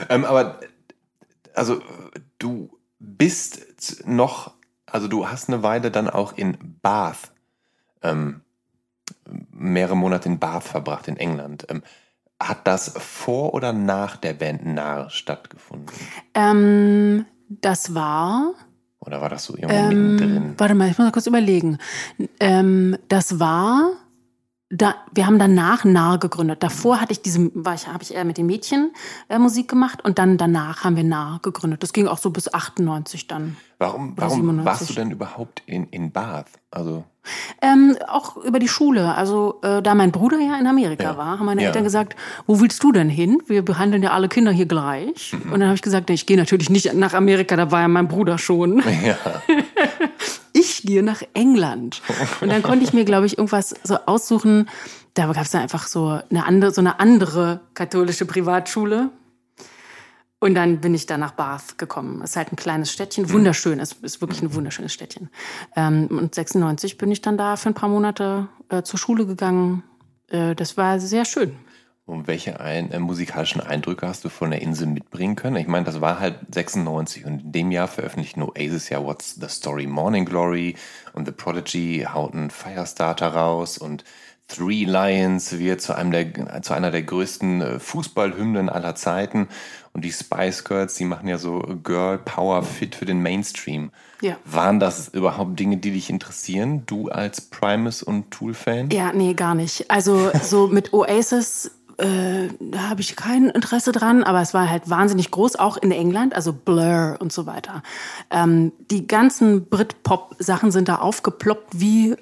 Ähm, 0.09 0.25
aber 0.25 0.61
also 1.59 1.81
du 2.39 2.71
bist 2.99 4.07
noch, 4.07 4.55
also 4.87 5.09
du 5.09 5.29
hast 5.29 5.49
eine 5.49 5.63
Weile 5.63 5.91
dann 5.91 6.09
auch 6.09 6.37
in 6.37 6.57
Bath, 6.83 7.33
ähm, 8.03 8.41
mehrere 9.51 9.97
Monate 9.97 10.29
in 10.29 10.39
Bath 10.39 10.65
verbracht 10.65 11.09
in 11.09 11.17
England. 11.17 11.67
Ähm, 11.69 11.83
hat 12.41 12.67
das 12.67 12.95
vor 12.97 13.55
oder 13.55 13.73
nach 13.73 14.17
der 14.17 14.33
Band 14.33 14.65
Narr 14.65 15.11
stattgefunden? 15.11 15.93
Ähm, 16.35 17.27
das 17.49 17.95
war. 17.95 18.55
Oder 19.01 19.21
war 19.21 19.29
das 19.29 19.45
so 19.45 19.57
irgendwo 19.57 19.75
ähm, 19.75 20.13
mittendrin? 20.13 20.55
Warte 20.57 20.75
mal, 20.75 20.89
ich 20.89 20.99
muss 20.99 21.07
mal 21.07 21.13
kurz 21.13 21.27
überlegen. 21.27 21.79
Ähm, 22.39 22.97
das 23.09 23.41
war 23.41 23.93
da, 24.71 24.95
wir 25.13 25.27
haben 25.27 25.39
danach 25.39 25.85
Nah 25.85 26.17
gegründet. 26.17 26.63
Davor 26.63 27.01
hatte 27.01 27.13
ich 27.13 27.23
diese, 27.23 27.51
war 27.55 27.75
ich, 27.75 27.89
habe 27.89 28.03
ich 28.03 28.15
eher 28.15 28.25
mit 28.25 28.37
den 28.37 28.47
Mädchen 28.47 28.93
äh, 29.29 29.39
Musik 29.39 29.69
gemacht 29.69 30.05
und 30.05 30.19
dann 30.19 30.37
danach 30.37 30.85
haben 30.85 30.97
wir 30.97 31.05
Nah 31.05 31.39
gegründet. 31.43 31.83
Das 31.83 31.95
ging 31.95 32.07
auch 32.07 32.19
so 32.19 32.31
bis 32.31 32.53
98 32.53 33.27
dann. 33.27 33.57
Warum, 33.79 34.13
warum 34.17 34.65
warst 34.65 34.91
du 34.91 34.95
denn 34.95 35.11
überhaupt 35.11 35.63
in, 35.67 35.87
in 35.89 36.11
Bath? 36.11 36.51
Also 36.71 37.05
ähm, 37.63 37.97
auch 38.09 38.37
über 38.39 38.59
die 38.59 38.69
Schule. 38.69 39.15
Also 39.15 39.61
da 39.63 39.95
mein 39.95 40.13
Bruder 40.13 40.39
ja 40.39 40.59
in 40.59 40.67
Amerika 40.67 41.05
ja. 41.05 41.17
war, 41.17 41.39
haben 41.39 41.47
meine 41.47 41.63
ja. 41.63 41.69
Eltern 41.69 41.85
gesagt, 41.85 42.17
wo 42.47 42.61
willst 42.61 42.83
du 42.83 42.93
denn 42.93 43.09
hin? 43.09 43.43
Wir 43.47 43.63
behandeln 43.63 44.03
ja 44.03 44.13
alle 44.13 44.29
Kinder 44.29 44.51
hier 44.51 44.67
gleich. 44.67 45.33
Mhm. 45.33 45.53
Und 45.53 45.61
dann 45.61 45.69
habe 45.69 45.77
ich 45.77 45.83
gesagt, 45.83 46.11
ich 46.11 46.27
gehe 46.27 46.37
natürlich 46.37 46.71
nicht 46.71 46.93
nach 46.95 47.15
Amerika, 47.15 47.57
da 47.57 47.71
war 47.71 47.83
ja 47.83 47.89
mein 47.89 48.09
Bruder 48.09 48.39
schon. 48.39 48.83
Ja. 49.05 49.17
ich 50.53 50.83
gehe 50.83 51.03
nach 51.03 51.23
England. 51.35 52.03
Und 52.41 52.51
dann 52.51 52.63
konnte 52.63 52.85
ich 52.85 52.93
mir, 52.93 53.05
glaube 53.05 53.27
ich, 53.27 53.39
irgendwas 53.39 53.75
so 53.83 53.97
aussuchen. 54.07 54.69
Da 55.15 55.27
gab 55.27 55.45
es 55.45 55.51
dann 55.51 55.63
einfach 55.63 55.87
so 55.87 56.21
eine 56.31 56.47
andere, 56.47 56.73
so 56.73 56.81
eine 56.81 57.01
andere 57.01 57.61
katholische 57.75 58.27
Privatschule. 58.27 59.11
Und 60.41 60.55
dann 60.55 60.81
bin 60.81 60.95
ich 60.95 61.07
da 61.07 61.19
nach 61.19 61.33
Bath 61.33 61.79
gekommen. 61.79 62.21
Es 62.23 62.31
ist 62.31 62.37
halt 62.37 62.53
ein 62.53 62.57
kleines 62.57 62.93
Städtchen, 62.93 63.25
mhm. 63.25 63.33
wunderschön, 63.33 63.81
es 63.81 63.93
ist 63.93 64.21
wirklich 64.21 64.41
ein 64.41 64.55
wunderschönes 64.55 64.93
Städtchen. 64.93 65.31
Ähm, 65.75 66.07
und 66.11 66.35
96 66.35 66.97
bin 66.97 67.11
ich 67.11 67.21
dann 67.21 67.37
da 67.37 67.57
für 67.57 67.71
ein 67.71 67.75
paar 67.75 67.89
Monate 67.89 68.47
äh, 68.69 68.83
zur 68.83 69.01
Schule 69.01 69.27
gegangen. 69.27 69.83
Äh, 70.29 70.55
das 70.55 70.77
war 70.77 71.01
sehr 71.01 71.25
schön. 71.25 71.57
Und 72.09 72.27
welche 72.27 72.59
ein, 72.59 72.91
äh, 72.91 72.99
musikalischen 72.99 73.61
Eindrücke 73.61 74.09
hast 74.09 74.25
du 74.25 74.31
von 74.31 74.51
der 74.51 74.63
Insel 74.63 74.87
mitbringen 74.87 75.37
können? 75.37 75.57
Ich 75.57 75.67
meine, 75.67 75.85
das 75.85 76.01
war 76.01 76.19
halt 76.19 76.37
96 76.55 77.27
und 77.27 77.43
in 77.43 77.53
dem 77.53 77.71
Jahr 77.71 77.87
veröffentlichten 77.87 78.43
Oasis 78.43 78.89
ja 78.89 79.05
What's 79.05 79.37
the 79.39 79.49
Story 79.49 79.87
Morning 79.87 80.25
Glory 80.25 80.75
und 81.13 81.27
The 81.27 81.33
Prodigy 81.33 82.07
hauten 82.11 82.49
Firestarter 82.49 83.35
raus 83.35 83.77
und 83.77 84.05
Three 84.47 84.87
Lions 84.87 85.59
wird 85.59 85.83
zu, 85.83 85.95
einem 85.95 86.11
der, 86.11 86.63
zu 86.63 86.73
einer 86.73 86.91
der 86.91 87.03
größten 87.03 87.61
äh, 87.61 87.79
Fußballhymnen 87.79 88.71
aller 88.71 88.95
Zeiten. 88.95 89.49
Und 89.93 90.07
die 90.07 90.13
Spice 90.13 90.65
Girls, 90.65 90.95
die 90.95 91.05
machen 91.05 91.29
ja 91.29 91.37
so 91.37 91.59
Girl 91.83 92.17
Power 92.17 92.63
Fit 92.63 92.95
für 92.95 93.05
den 93.05 93.21
Mainstream. 93.21 93.91
Ja. 94.23 94.39
Waren 94.47 94.81
das 94.81 95.09
überhaupt 95.09 95.61
Dinge, 95.61 95.77
die 95.77 95.91
dich 95.91 96.09
interessieren, 96.09 96.85
du 96.87 97.11
als 97.11 97.43
Primus 97.43 98.03
und 98.03 98.31
Tool-Fan? 98.31 98.89
Ja, 98.89 99.13
nee, 99.13 99.35
gar 99.35 99.55
nicht. 99.55 99.91
Also 99.91 100.31
so 100.43 100.67
mit 100.67 100.95
Oasis 100.95 101.78
äh, 101.99 102.49
da 102.61 102.89
habe 102.89 103.01
ich 103.01 103.17
kein 103.17 103.49
Interesse 103.49 103.93
dran, 103.93 104.23
aber 104.23 104.41
es 104.41 104.55
war 104.55 104.71
halt 104.71 104.89
wahnsinnig 104.89 105.31
groß, 105.31 105.57
auch 105.57 105.77
in 105.77 105.91
England, 105.91 106.35
also 106.35 106.53
Blur 106.53 107.17
und 107.19 107.33
so 107.33 107.47
weiter. 107.47 107.83
Ähm, 108.31 108.73
die 108.91 109.07
ganzen 109.07 109.67
Brit-Pop-Sachen 109.67 110.71
sind 110.71 110.89
da 110.89 110.97
aufgeploppt 110.97 111.81
wie 111.81 112.15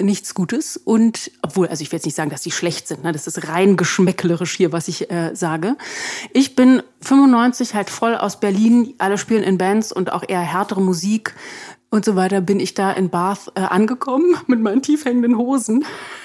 nichts 0.00 0.34
Gutes 0.34 0.76
und 0.76 1.30
obwohl, 1.42 1.66
also 1.66 1.82
ich 1.82 1.90
will 1.90 1.96
jetzt 1.96 2.06
nicht 2.06 2.14
sagen, 2.14 2.30
dass 2.30 2.42
die 2.42 2.52
schlecht 2.52 2.86
sind, 2.86 3.02
ne? 3.02 3.12
das 3.12 3.26
ist 3.26 3.48
rein 3.48 3.76
geschmäcklerisch 3.76 4.56
hier, 4.56 4.72
was 4.72 4.86
ich 4.86 5.10
äh, 5.10 5.34
sage. 5.34 5.76
Ich 6.32 6.54
bin 6.54 6.82
95 7.00 7.74
halt 7.74 7.90
voll 7.90 8.14
aus 8.14 8.38
Berlin, 8.38 8.94
alle 8.98 9.18
spielen 9.18 9.42
in 9.42 9.58
Bands 9.58 9.92
und 9.92 10.12
auch 10.12 10.22
eher 10.26 10.40
härtere 10.40 10.80
Musik 10.80 11.34
und 11.90 12.04
so 12.04 12.16
weiter 12.16 12.42
bin 12.42 12.60
ich 12.60 12.74
da 12.74 12.92
in 12.92 13.08
Bath 13.08 13.50
äh, 13.54 13.60
angekommen 13.60 14.36
mit 14.46 14.60
meinen 14.60 14.82
tiefhängenden 14.82 15.38
Hosen 15.38 15.84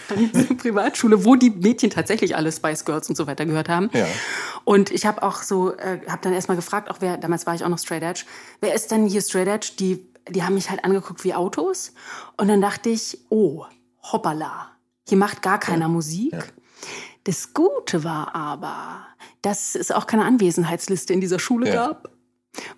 an 0.10 0.18
dieser 0.18 0.54
Privatschule, 0.58 1.24
wo 1.24 1.36
die 1.36 1.52
Mädchen 1.52 1.90
tatsächlich 1.90 2.36
alle 2.36 2.52
Spice 2.52 2.84
Girls 2.84 3.10
und 3.10 3.16
so 3.16 3.28
weiter 3.28 3.46
gehört 3.46 3.70
haben. 3.70 3.90
Ja. 3.94 4.06
Und 4.66 4.92
ich 4.92 5.06
habe 5.06 5.24
auch 5.24 5.42
so, 5.42 5.74
äh, 5.74 6.02
habe 6.08 6.20
dann 6.22 6.34
erstmal 6.34 6.58
gefragt, 6.58 6.90
auch 6.92 6.98
wer, 7.00 7.18
damals 7.18 7.46
war 7.46 7.56
ich 7.56 7.64
auch 7.64 7.70
noch 7.70 7.80
Straight 7.80 8.04
Edge, 8.04 8.26
wer 8.60 8.74
ist 8.74 8.92
denn 8.92 9.06
hier 9.06 9.22
Straight 9.22 9.48
Edge? 9.48 9.72
Die, 9.80 10.06
die 10.30 10.44
haben 10.44 10.56
mich 10.56 10.70
halt 10.70 10.84
angeguckt 10.84 11.24
wie 11.24 11.34
Autos. 11.34 11.94
Und 12.36 12.50
dann 12.50 12.60
dachte 12.60 12.90
ich, 12.90 13.20
oh, 13.30 13.66
hoppala, 14.12 14.70
hier 15.08 15.18
macht 15.18 15.42
gar 15.42 15.60
keiner 15.60 15.86
ja. 15.86 15.90
Musik. 15.90 16.34
Ja. 16.34 16.44
Das 17.24 17.54
Gute 17.54 18.04
war 18.04 18.36
aber, 18.36 19.08
dass 19.42 19.76
es 19.76 19.92
auch 19.92 20.08
keine 20.08 20.26
Anwesenheitsliste 20.26 21.14
in 21.14 21.22
dieser 21.22 21.40
Schule 21.40 21.72
gab. 21.72 22.10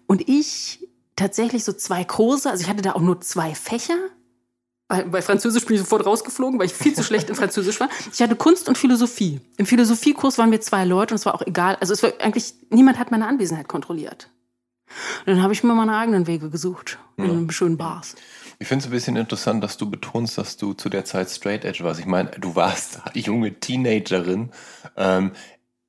Und 0.05 0.29
ich 0.29 0.84
tatsächlich 1.15 1.63
so 1.63 1.73
zwei 1.73 2.03
Kurse, 2.03 2.49
also 2.49 2.63
ich 2.63 2.69
hatte 2.69 2.81
da 2.81 2.93
auch 2.93 3.01
nur 3.01 3.21
zwei 3.21 3.55
Fächer. 3.55 3.97
Bei, 4.87 5.21
Französisch 5.23 5.65
bin 5.65 5.75
ich 5.75 5.81
sofort 5.81 6.05
rausgeflogen, 6.05 6.59
weil 6.59 6.67
ich 6.67 6.73
viel 6.73 6.93
zu 6.93 7.03
schlecht 7.03 7.27
in 7.29 7.35
Französisch 7.35 7.79
war. 7.79 7.89
Ich 8.13 8.21
hatte 8.21 8.35
Kunst 8.35 8.69
und 8.69 8.77
Philosophie. 8.77 9.41
Im 9.57 9.65
Philosophiekurs 9.65 10.37
waren 10.37 10.51
wir 10.51 10.61
zwei 10.61 10.85
Leute 10.85 11.15
und 11.15 11.15
es 11.15 11.25
war 11.25 11.33
auch 11.33 11.41
egal. 11.41 11.75
Also 11.81 11.93
es 11.93 12.03
war 12.03 12.11
eigentlich, 12.19 12.53
niemand 12.69 12.99
hat 12.99 13.09
meine 13.09 13.27
Anwesenheit 13.27 13.67
kontrolliert. 13.67 14.29
Und 15.25 15.33
dann 15.33 15.41
habe 15.41 15.53
ich 15.53 15.63
mir 15.63 15.73
meine 15.73 15.97
eigenen 15.97 16.27
Wege 16.27 16.51
gesucht 16.51 16.99
in 17.17 17.23
einem 17.25 17.49
schönen 17.49 17.77
Bars. 17.77 18.15
Ich 18.59 18.67
finde 18.67 18.83
es 18.83 18.87
ein 18.87 18.91
bisschen 18.91 19.15
interessant, 19.15 19.63
dass 19.63 19.77
du 19.77 19.89
betonst, 19.89 20.37
dass 20.37 20.57
du 20.57 20.73
zu 20.73 20.89
der 20.89 21.03
Zeit 21.03 21.29
Straight 21.29 21.65
Edge 21.65 21.83
warst. 21.83 21.99
Ich 21.99 22.05
meine, 22.05 22.29
du 22.31 22.55
warst 22.55 23.01
junge 23.13 23.59
Teenagerin. 23.59 24.51
Ähm, 24.95 25.31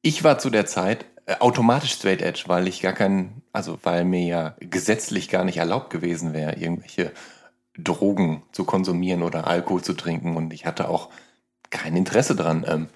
ich 0.02 0.24
war 0.24 0.38
zu 0.38 0.50
der 0.50 0.66
Zeit 0.66 1.04
äh, 1.26 1.36
automatisch 1.38 1.92
Straight 1.92 2.22
Edge, 2.22 2.44
weil 2.46 2.66
ich 2.66 2.80
gar 2.80 2.92
kein, 2.92 3.42
also 3.56 3.78
weil 3.84 4.04
mir 4.04 4.22
ja 4.22 4.54
gesetzlich 4.60 5.30
gar 5.30 5.42
nicht 5.42 5.56
erlaubt 5.56 5.88
gewesen 5.88 6.34
wäre, 6.34 6.56
irgendwelche 6.56 7.10
Drogen 7.78 8.42
zu 8.52 8.64
konsumieren 8.64 9.22
oder 9.22 9.46
Alkohol 9.46 9.82
zu 9.82 9.94
trinken 9.94 10.36
und 10.36 10.52
ich 10.52 10.66
hatte 10.66 10.90
auch 10.90 11.08
kein 11.70 11.96
Interesse 11.96 12.36
dran. 12.36 12.66
Ähm, 12.68 12.88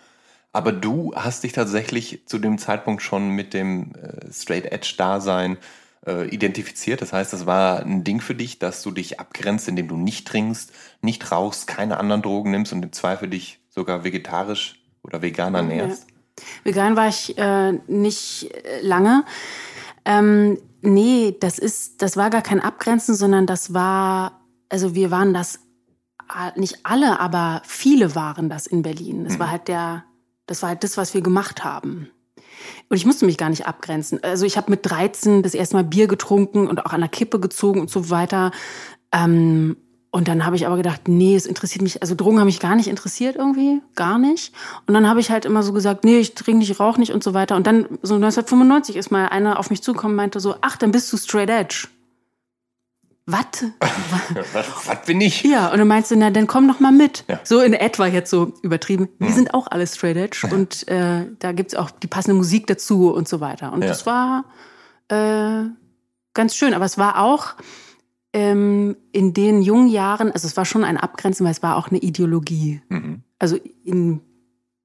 aber 0.53 0.73
du 0.73 1.15
hast 1.15 1.45
dich 1.45 1.53
tatsächlich 1.53 2.27
zu 2.27 2.39
dem 2.39 2.59
Zeitpunkt 2.59 3.01
schon 3.01 3.31
mit 3.31 3.55
dem 3.55 3.95
äh, 3.95 4.31
Straight 4.31 4.67
Edge 4.67 4.97
Dasein 4.99 5.57
äh, 6.07 6.29
identifiziert. 6.29 7.01
Das 7.01 7.15
heißt, 7.15 7.33
das 7.33 7.47
war 7.47 7.81
ein 7.81 8.05
Ding 8.05 8.21
für 8.21 8.35
dich, 8.35 8.59
dass 8.59 8.83
du 8.83 8.91
dich 8.91 9.19
abgrenzt, 9.19 9.67
indem 9.67 9.89
du 9.89 9.97
nicht 9.97 10.29
trinkst, 10.29 10.73
nicht 11.01 11.33
rauchst, 11.33 11.69
keine 11.69 11.97
anderen 11.97 12.21
Drogen 12.21 12.51
nimmst 12.51 12.75
und 12.75 12.83
im 12.83 12.93
Zweifel 12.93 13.31
dich 13.31 13.61
sogar 13.71 14.05
vegetarisch 14.05 14.75
oder 15.03 15.23
vegan 15.23 15.55
ernährst. 15.55 16.07
Ja. 16.07 16.45
Vegan 16.65 16.97
war 16.97 17.09
ich 17.09 17.37
äh, 17.39 17.73
nicht 17.87 18.51
äh, 18.65 18.81
lange. 18.83 19.25
Ähm, 20.05 20.59
nee, 20.83 21.37
das 21.41 21.59
ist, 21.59 22.03
das 22.03 22.17
war 22.17 22.31
gar 22.31 22.43
kein 22.43 22.61
Abgrenzen, 22.61 23.15
sondern 23.15 23.47
das 23.47 23.75
war, 23.75 24.41
also 24.69 24.95
wir 24.95 25.11
waren 25.11 25.35
das, 25.35 25.61
nicht 26.57 26.81
alle, 26.85 27.19
aber 27.19 27.63
viele 27.65 28.15
waren 28.15 28.49
das 28.49 28.67
in 28.67 28.83
Berlin. 28.83 29.25
Das 29.25 29.35
mhm. 29.35 29.39
war 29.41 29.51
halt 29.51 29.69
der, 29.69 30.05
das 30.47 30.63
war 30.63 30.71
halt 30.71 30.85
das, 30.85 30.97
was 30.97 31.13
wir 31.15 31.23
gemacht 31.23 31.65
haben. 31.65 32.11
Und 32.89 32.97
ich 32.97 33.07
musste 33.07 33.27
mich 33.27 33.37
gar 33.37 33.51
nicht 33.51 33.67
abgrenzen. 33.67 34.23
Also 34.23 34.45
ich 34.45 34.57
habe 34.57 34.71
mit 34.71 34.81
13 34.83 35.43
das 35.43 35.55
erste 35.55 35.77
Mal 35.77 35.85
Bier 35.85 36.07
getrunken 36.07 36.69
und 36.69 36.85
auch 36.85 36.93
an 36.93 37.01
der 37.01 37.09
Kippe 37.09 37.41
gezogen 37.41 37.81
und 37.81 37.91
so 37.91 38.11
weiter. 38.11 38.53
Ähm, 39.13 39.77
und 40.13 40.27
dann 40.27 40.45
habe 40.45 40.57
ich 40.57 40.67
aber 40.67 40.77
gedacht, 40.77 41.07
nee, 41.07 41.37
es 41.37 41.47
interessiert 41.47 41.83
mich, 41.83 42.03
also 42.03 42.17
Drogen 42.17 42.41
haben 42.41 42.47
mich 42.47 42.59
gar 42.59 42.75
nicht 42.75 42.89
interessiert 42.89 43.37
irgendwie, 43.37 43.81
gar 43.95 44.19
nicht. 44.19 44.53
Und 44.87 44.95
dann 44.95 45.09
habe 45.09 45.21
ich 45.21 45.31
halt 45.31 45.45
immer 45.45 45.63
so 45.63 45.73
gesagt, 45.73 46.05
nee, 46.05 46.19
ich 46.19 46.35
trinke 46.35 46.59
nicht, 46.59 46.81
rauche 46.81 46.99
nicht 46.99 47.13
und 47.13 47.23
so 47.23 47.33
weiter. 47.33 47.55
Und 47.55 47.67
dann 47.67 47.87
so 48.03 48.17
1995 48.17 48.97
ist 48.97 49.13
mal 49.13 49.29
einer 49.29 49.59
auf 49.59 49.71
mich 49.71 49.83
zugekommen 49.83 50.15
und 50.15 50.17
meinte 50.17 50.41
so, 50.41 50.57
ach, 50.63 50.77
dann 50.77 50.91
bist 50.91 51.13
du 51.13 51.17
straight 51.17 51.49
edge. 51.49 51.87
Was? 53.27 53.45
Was 54.87 55.03
bin 55.07 55.21
ich? 55.21 55.45
Ja, 55.45 55.71
und 55.71 55.79
dann 55.79 55.87
meinst 55.87 56.11
du, 56.11 56.17
na, 56.17 56.31
dann 56.31 56.49
komm 56.49 56.67
doch 56.67 56.81
mal 56.81 56.91
mit. 56.91 57.25
Ja. 57.29 57.39
So 57.45 57.61
in 57.61 57.75
etwa 57.75 58.07
jetzt 58.07 58.31
so 58.31 58.55
übertrieben. 58.63 59.09
Wir 59.21 59.29
mhm. 59.29 59.35
sind 59.35 59.55
auch 59.55 59.69
alle 59.69 59.87
straight 59.87 60.17
edge 60.17 60.49
und 60.51 60.89
äh, 60.89 61.27
da 61.39 61.53
gibt's 61.53 61.77
auch 61.77 61.93
die 61.93 62.09
passende 62.09 62.35
Musik 62.35 62.67
dazu 62.67 63.13
und 63.13 63.29
so 63.29 63.41
weiter. 63.41 63.73
Und 63.73 63.83
ja. 63.83 63.89
das 63.89 64.05
war 64.05 64.47
äh, 65.07 65.69
ganz 66.35 66.57
schön. 66.57 66.75
Aber 66.75 66.85
es 66.85 66.99
war 66.99 67.23
auch 67.23 67.55
ähm, 68.33 68.97
in 69.13 69.35
den 69.35 69.63
jungen 69.63 69.89
Jahren, 69.89 70.31
also 70.31 70.47
es 70.47 70.57
war 70.57 70.65
schon 70.65 70.85
ein 70.85 70.97
Abgrenzen, 70.97 71.45
weil 71.45 71.53
es 71.53 71.63
war 71.63 71.77
auch 71.77 71.89
eine 71.89 71.99
Ideologie. 71.99 72.81
Mhm. 72.89 73.23
Also 73.39 73.59
in 73.85 74.21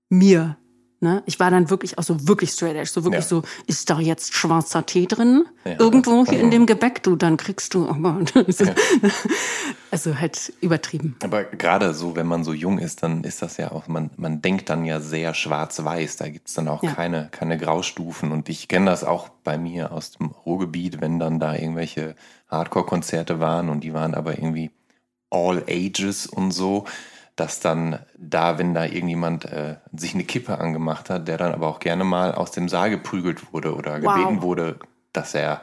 mir. 0.10 0.58
Ne? 1.06 1.22
Ich 1.28 1.39
war 1.39 1.52
dann 1.52 1.70
wirklich 1.70 2.00
auch 2.00 2.04
so 2.04 2.28
wirklich 2.28 2.50
straight 2.50 2.76
edge, 2.76 2.89
so 2.89 3.04
wirklich 3.04 3.26
ja. 3.26 3.28
so, 3.28 3.44
ist 3.68 3.91
da 3.91 4.00
jetzt 4.00 4.34
schwarzer 4.34 4.88
Tee 4.88 5.06
drin? 5.06 5.46
Ja. 5.63 5.76
Irgendwo 5.78 6.26
hier 6.26 6.39
in 6.39 6.50
dem 6.50 6.65
Gebäck, 6.65 7.04
du, 7.04 7.15
dann 7.15 7.38
kriegst 7.38 7.76
du, 7.76 7.88
oh 7.88 7.94
ja. 8.34 8.76
also 9.91 10.20
halt 10.20 10.52
übertrieben. 10.62 11.15
Aber 11.24 11.44
gerade 11.44 11.94
so, 11.94 12.15
wenn 12.15 12.26
man 12.26 12.44
so 12.44 12.54
jung 12.54 12.80
ist, 12.80 13.04
dann 13.04 13.24
ist 13.24 13.44
das 13.44 13.58
ja 13.58 13.72
auch, 13.72 13.88
man, 13.88 14.10
man 14.18 14.41
denkt 14.41 14.72
dann 14.72 14.84
ja 14.84 15.00
sehr 15.00 15.36
schwarz-weiß, 15.36 16.18
da 16.18 16.28
gibt's 16.30 16.56
dann 16.56 16.68
auch 16.68 16.82
keine, 16.82 17.28
keine 17.30 17.60
Graustufen 17.60 18.32
und 18.32 18.50
ich 18.50 18.68
kenne 18.68 18.88
das 18.88 19.04
auch 19.04 19.30
bei 19.44 19.60
mir 19.60 19.91
aus 19.91 20.10
dem 20.10 20.32
Ruhrgebiet, 20.32 21.02
wenn 21.02 21.20
dann 21.20 21.39
da 21.39 21.54
irgendwelche 21.54 22.15
Hardcore-Konzerte 22.50 23.39
waren 23.39 23.70
und 23.70 23.84
die 23.84 23.94
waren 23.94 24.15
aber 24.15 24.39
irgendwie 24.39 24.72
all 25.30 25.63
ages 25.70 26.26
und 26.26 26.50
so, 26.50 26.86
dass 27.36 27.60
dann 27.60 28.00
da, 28.17 28.58
wenn 28.58 28.74
da 28.74 28.86
irgendjemand 28.86 29.45
äh, 29.45 29.76
sich 29.93 30.13
eine 30.13 30.24
Kippe 30.24 30.58
angemacht 30.58 31.10
hat, 31.10 31.28
der 31.28 31.38
dann 31.38 31.54
aber 31.54 31.67
auch 31.67 31.80
gerne 31.80 32.04
mal 32.04 32.34
aus 32.34 32.52
dem 32.52 32.69
Saal 32.69 32.89
geprügelt 32.89 33.54
wurde 33.54 33.76
oder 33.76 34.00
gebeten 34.00 34.38
wow. 34.38 34.41
wurde, 34.41 34.80
dass 35.12 35.36
er 35.36 35.62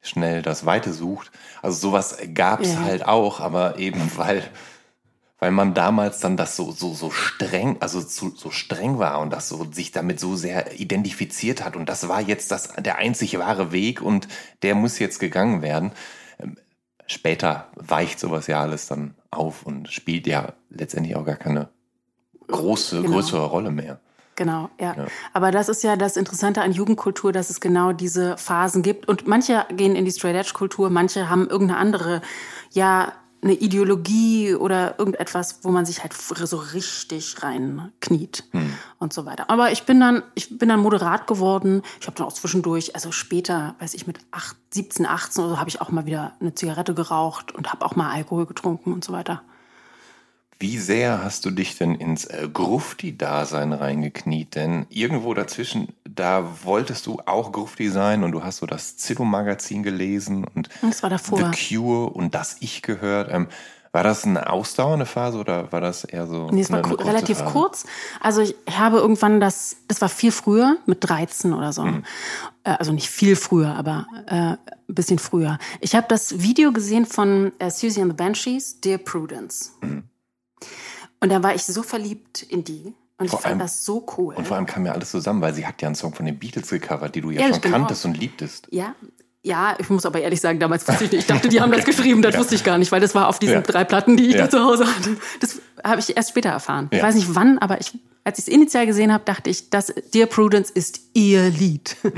schnell 0.00 0.42
das 0.42 0.66
Weite 0.66 0.92
sucht. 0.92 1.30
Also 1.62 1.78
sowas 1.78 2.18
gab 2.34 2.60
es 2.60 2.74
ja. 2.74 2.80
halt 2.80 3.06
auch, 3.06 3.40
aber 3.40 3.78
eben 3.78 4.10
weil 4.16 4.42
weil 5.42 5.52
man 5.52 5.72
damals 5.72 6.20
dann 6.20 6.36
das 6.36 6.54
so 6.54 6.70
so 6.70 6.92
so 6.92 7.10
streng, 7.10 7.78
also 7.80 8.00
so, 8.00 8.28
so 8.28 8.50
streng 8.50 8.98
war 8.98 9.20
und 9.20 9.30
das 9.30 9.48
so 9.48 9.66
sich 9.72 9.90
damit 9.90 10.20
so 10.20 10.36
sehr 10.36 10.78
identifiziert 10.78 11.64
hat 11.64 11.76
und 11.76 11.88
das 11.88 12.08
war 12.08 12.20
jetzt 12.20 12.50
das 12.50 12.74
der 12.74 12.98
einzig 12.98 13.38
wahre 13.38 13.72
Weg 13.72 14.02
und 14.02 14.28
der 14.62 14.74
muss 14.74 14.98
jetzt 14.98 15.18
gegangen 15.18 15.62
werden. 15.62 15.92
Ähm, 16.38 16.56
später 17.06 17.68
weicht 17.74 18.20
sowas 18.20 18.46
ja 18.46 18.60
alles 18.60 18.86
dann 18.86 19.14
auf 19.30 19.64
und 19.64 19.88
spielt 19.92 20.26
ja 20.26 20.54
letztendlich 20.70 21.16
auch 21.16 21.24
gar 21.24 21.36
keine 21.36 21.68
große 22.48 23.02
genau. 23.02 23.14
größere 23.14 23.46
Rolle 23.46 23.70
mehr. 23.70 24.00
Genau, 24.36 24.70
ja. 24.80 24.94
ja. 24.96 25.06
Aber 25.34 25.50
das 25.50 25.68
ist 25.68 25.82
ja 25.82 25.96
das 25.96 26.16
Interessante 26.16 26.62
an 26.62 26.72
Jugendkultur, 26.72 27.30
dass 27.30 27.50
es 27.50 27.60
genau 27.60 27.92
diese 27.92 28.38
Phasen 28.38 28.82
gibt. 28.82 29.06
Und 29.06 29.26
manche 29.26 29.66
gehen 29.68 29.94
in 29.94 30.06
die 30.06 30.10
Straight 30.10 30.34
Edge 30.34 30.52
Kultur, 30.54 30.88
manche 30.88 31.28
haben 31.28 31.48
irgendeine 31.48 31.78
andere, 31.78 32.22
ja, 32.70 33.12
eine 33.42 33.54
Ideologie 33.54 34.54
oder 34.54 34.98
irgendetwas, 34.98 35.60
wo 35.62 35.70
man 35.70 35.86
sich 35.86 36.02
halt 36.02 36.12
so 36.12 36.56
richtig 36.56 37.42
reinkniet 37.42 38.44
hm. 38.50 38.74
und 38.98 39.12
so 39.12 39.24
weiter. 39.24 39.48
Aber 39.48 39.72
ich 39.72 39.84
bin 39.84 39.98
dann, 40.00 40.22
ich 40.34 40.58
bin 40.58 40.68
dann 40.68 40.80
moderat 40.80 41.26
geworden. 41.26 41.82
Ich 42.00 42.06
habe 42.06 42.16
dann 42.16 42.26
auch 42.26 42.32
zwischendurch, 42.32 42.94
also 42.94 43.12
später, 43.12 43.74
weiß 43.78 43.94
ich, 43.94 44.06
mit 44.06 44.18
8, 44.30 44.56
17, 44.70 45.06
18 45.06 45.42
oder 45.42 45.54
so, 45.54 45.58
habe 45.58 45.70
ich 45.70 45.80
auch 45.80 45.90
mal 45.90 46.06
wieder 46.06 46.32
eine 46.40 46.54
Zigarette 46.54 46.94
geraucht 46.94 47.52
und 47.52 47.72
habe 47.72 47.84
auch 47.84 47.96
mal 47.96 48.10
Alkohol 48.10 48.46
getrunken 48.46 48.92
und 48.92 49.04
so 49.04 49.12
weiter. 49.12 49.42
Wie 50.60 50.76
sehr 50.76 51.24
hast 51.24 51.46
du 51.46 51.50
dich 51.50 51.78
denn 51.78 51.94
ins 51.94 52.26
äh, 52.26 52.46
Grufti-Dasein 52.52 53.72
reingekniet? 53.72 54.54
Denn 54.54 54.84
irgendwo 54.90 55.32
dazwischen, 55.32 55.88
da 56.04 56.46
wolltest 56.64 57.06
du 57.06 57.18
auch 57.24 57.50
Grufti 57.50 57.88
sein 57.88 58.22
und 58.24 58.32
du 58.32 58.44
hast 58.44 58.58
so 58.58 58.66
das 58.66 58.98
Zillow-Magazin 58.98 59.82
gelesen 59.82 60.46
und 60.54 60.68
das 60.82 61.02
war 61.02 61.08
davor. 61.08 61.38
The 61.38 61.76
Cure 61.76 62.10
und 62.10 62.34
das 62.34 62.58
Ich 62.60 62.82
gehört. 62.82 63.32
Ähm, 63.32 63.48
war 63.92 64.04
das 64.04 64.24
eine 64.24 64.50
ausdauernde 64.50 65.06
Phase 65.06 65.38
oder 65.38 65.72
war 65.72 65.80
das 65.80 66.04
eher 66.04 66.26
so? 66.26 66.48
Nee, 66.50 66.60
es 66.60 66.70
war 66.70 66.84
eine 66.84 67.06
relativ 67.06 67.38
Phase? 67.38 67.52
kurz. 67.52 67.86
Also 68.20 68.42
ich 68.42 68.54
habe 68.70 68.98
irgendwann 68.98 69.40
das, 69.40 69.78
das 69.88 70.02
war 70.02 70.10
viel 70.10 70.30
früher, 70.30 70.76
mit 70.84 70.98
13 71.00 71.54
oder 71.54 71.72
so. 71.72 71.84
Mhm. 71.84 72.04
Äh, 72.64 72.72
also 72.72 72.92
nicht 72.92 73.08
viel 73.08 73.34
früher, 73.34 73.74
aber 73.74 74.06
äh, 74.26 74.34
ein 74.34 74.58
bisschen 74.88 75.18
früher. 75.18 75.58
Ich 75.80 75.94
habe 75.94 76.06
das 76.06 76.42
Video 76.42 76.70
gesehen 76.70 77.06
von 77.06 77.50
äh, 77.58 77.70
Susie 77.70 78.02
and 78.02 78.12
the 78.12 78.16
Banshees, 78.16 78.78
Dear 78.82 78.98
Prudence. 78.98 79.72
Mhm. 79.80 80.09
Und 81.20 81.30
da 81.30 81.42
war 81.42 81.54
ich 81.54 81.64
so 81.64 81.82
verliebt 81.82 82.42
in 82.42 82.64
die. 82.64 82.94
Und 83.18 83.28
vor 83.28 83.38
ich 83.38 83.42
fand 83.42 83.46
allem, 83.46 83.58
das 83.58 83.84
so 83.84 84.06
cool. 84.16 84.34
Und 84.34 84.46
vor 84.46 84.56
allem 84.56 84.66
kam 84.66 84.86
ja 84.86 84.92
alles 84.92 85.10
zusammen, 85.10 85.42
weil 85.42 85.54
sie 85.54 85.66
hat 85.66 85.82
ja 85.82 85.88
einen 85.88 85.94
Song 85.94 86.14
von 86.14 86.24
den 86.24 86.38
Beatles 86.38 86.70
gecovert, 86.70 87.14
die 87.14 87.20
du 87.20 87.30
ja, 87.30 87.42
ja 87.42 87.50
schon 87.50 87.60
kanntest 87.60 88.04
und 88.06 88.16
liebtest. 88.16 88.66
Ja, 88.70 88.94
ja, 89.42 89.74
ich 89.78 89.88
muss 89.88 90.04
aber 90.04 90.20
ehrlich 90.20 90.40
sagen, 90.40 90.58
damals 90.58 90.86
wusste 90.86 91.04
ich 91.04 91.12
nicht. 91.12 91.20
Ich 91.22 91.26
dachte, 91.26 91.48
die 91.48 91.60
haben 91.60 91.72
das 91.72 91.84
geschrieben, 91.86 92.20
das 92.20 92.34
ja. 92.34 92.40
wusste 92.40 92.54
ich 92.54 92.64
gar 92.64 92.76
nicht, 92.76 92.92
weil 92.92 93.00
das 93.00 93.14
war 93.14 93.28
auf 93.28 93.38
diesen 93.38 93.54
ja. 93.54 93.60
drei 93.62 93.84
Platten, 93.84 94.16
die 94.16 94.28
ich 94.28 94.34
ja. 94.34 94.42
da 94.42 94.50
zu 94.50 94.62
Hause 94.62 94.86
hatte. 94.86 95.16
Das 95.40 95.60
habe 95.82 96.00
ich 96.00 96.14
erst 96.14 96.30
später 96.30 96.50
erfahren. 96.50 96.88
Ich 96.90 97.02
weiß 97.02 97.14
nicht 97.14 97.34
wann, 97.34 97.58
aber 97.58 97.80
ich, 97.80 97.98
als 98.24 98.38
ich 98.38 98.48
es 98.48 98.52
initial 98.52 98.86
gesehen 98.86 99.12
habe, 99.12 99.24
dachte 99.24 99.48
ich, 99.48 99.70
das 99.70 99.94
Dear 100.12 100.26
Prudence 100.26 100.70
ist 100.70 101.00
ihr 101.14 101.48
Lied. 101.48 101.96
Mhm. 102.02 102.12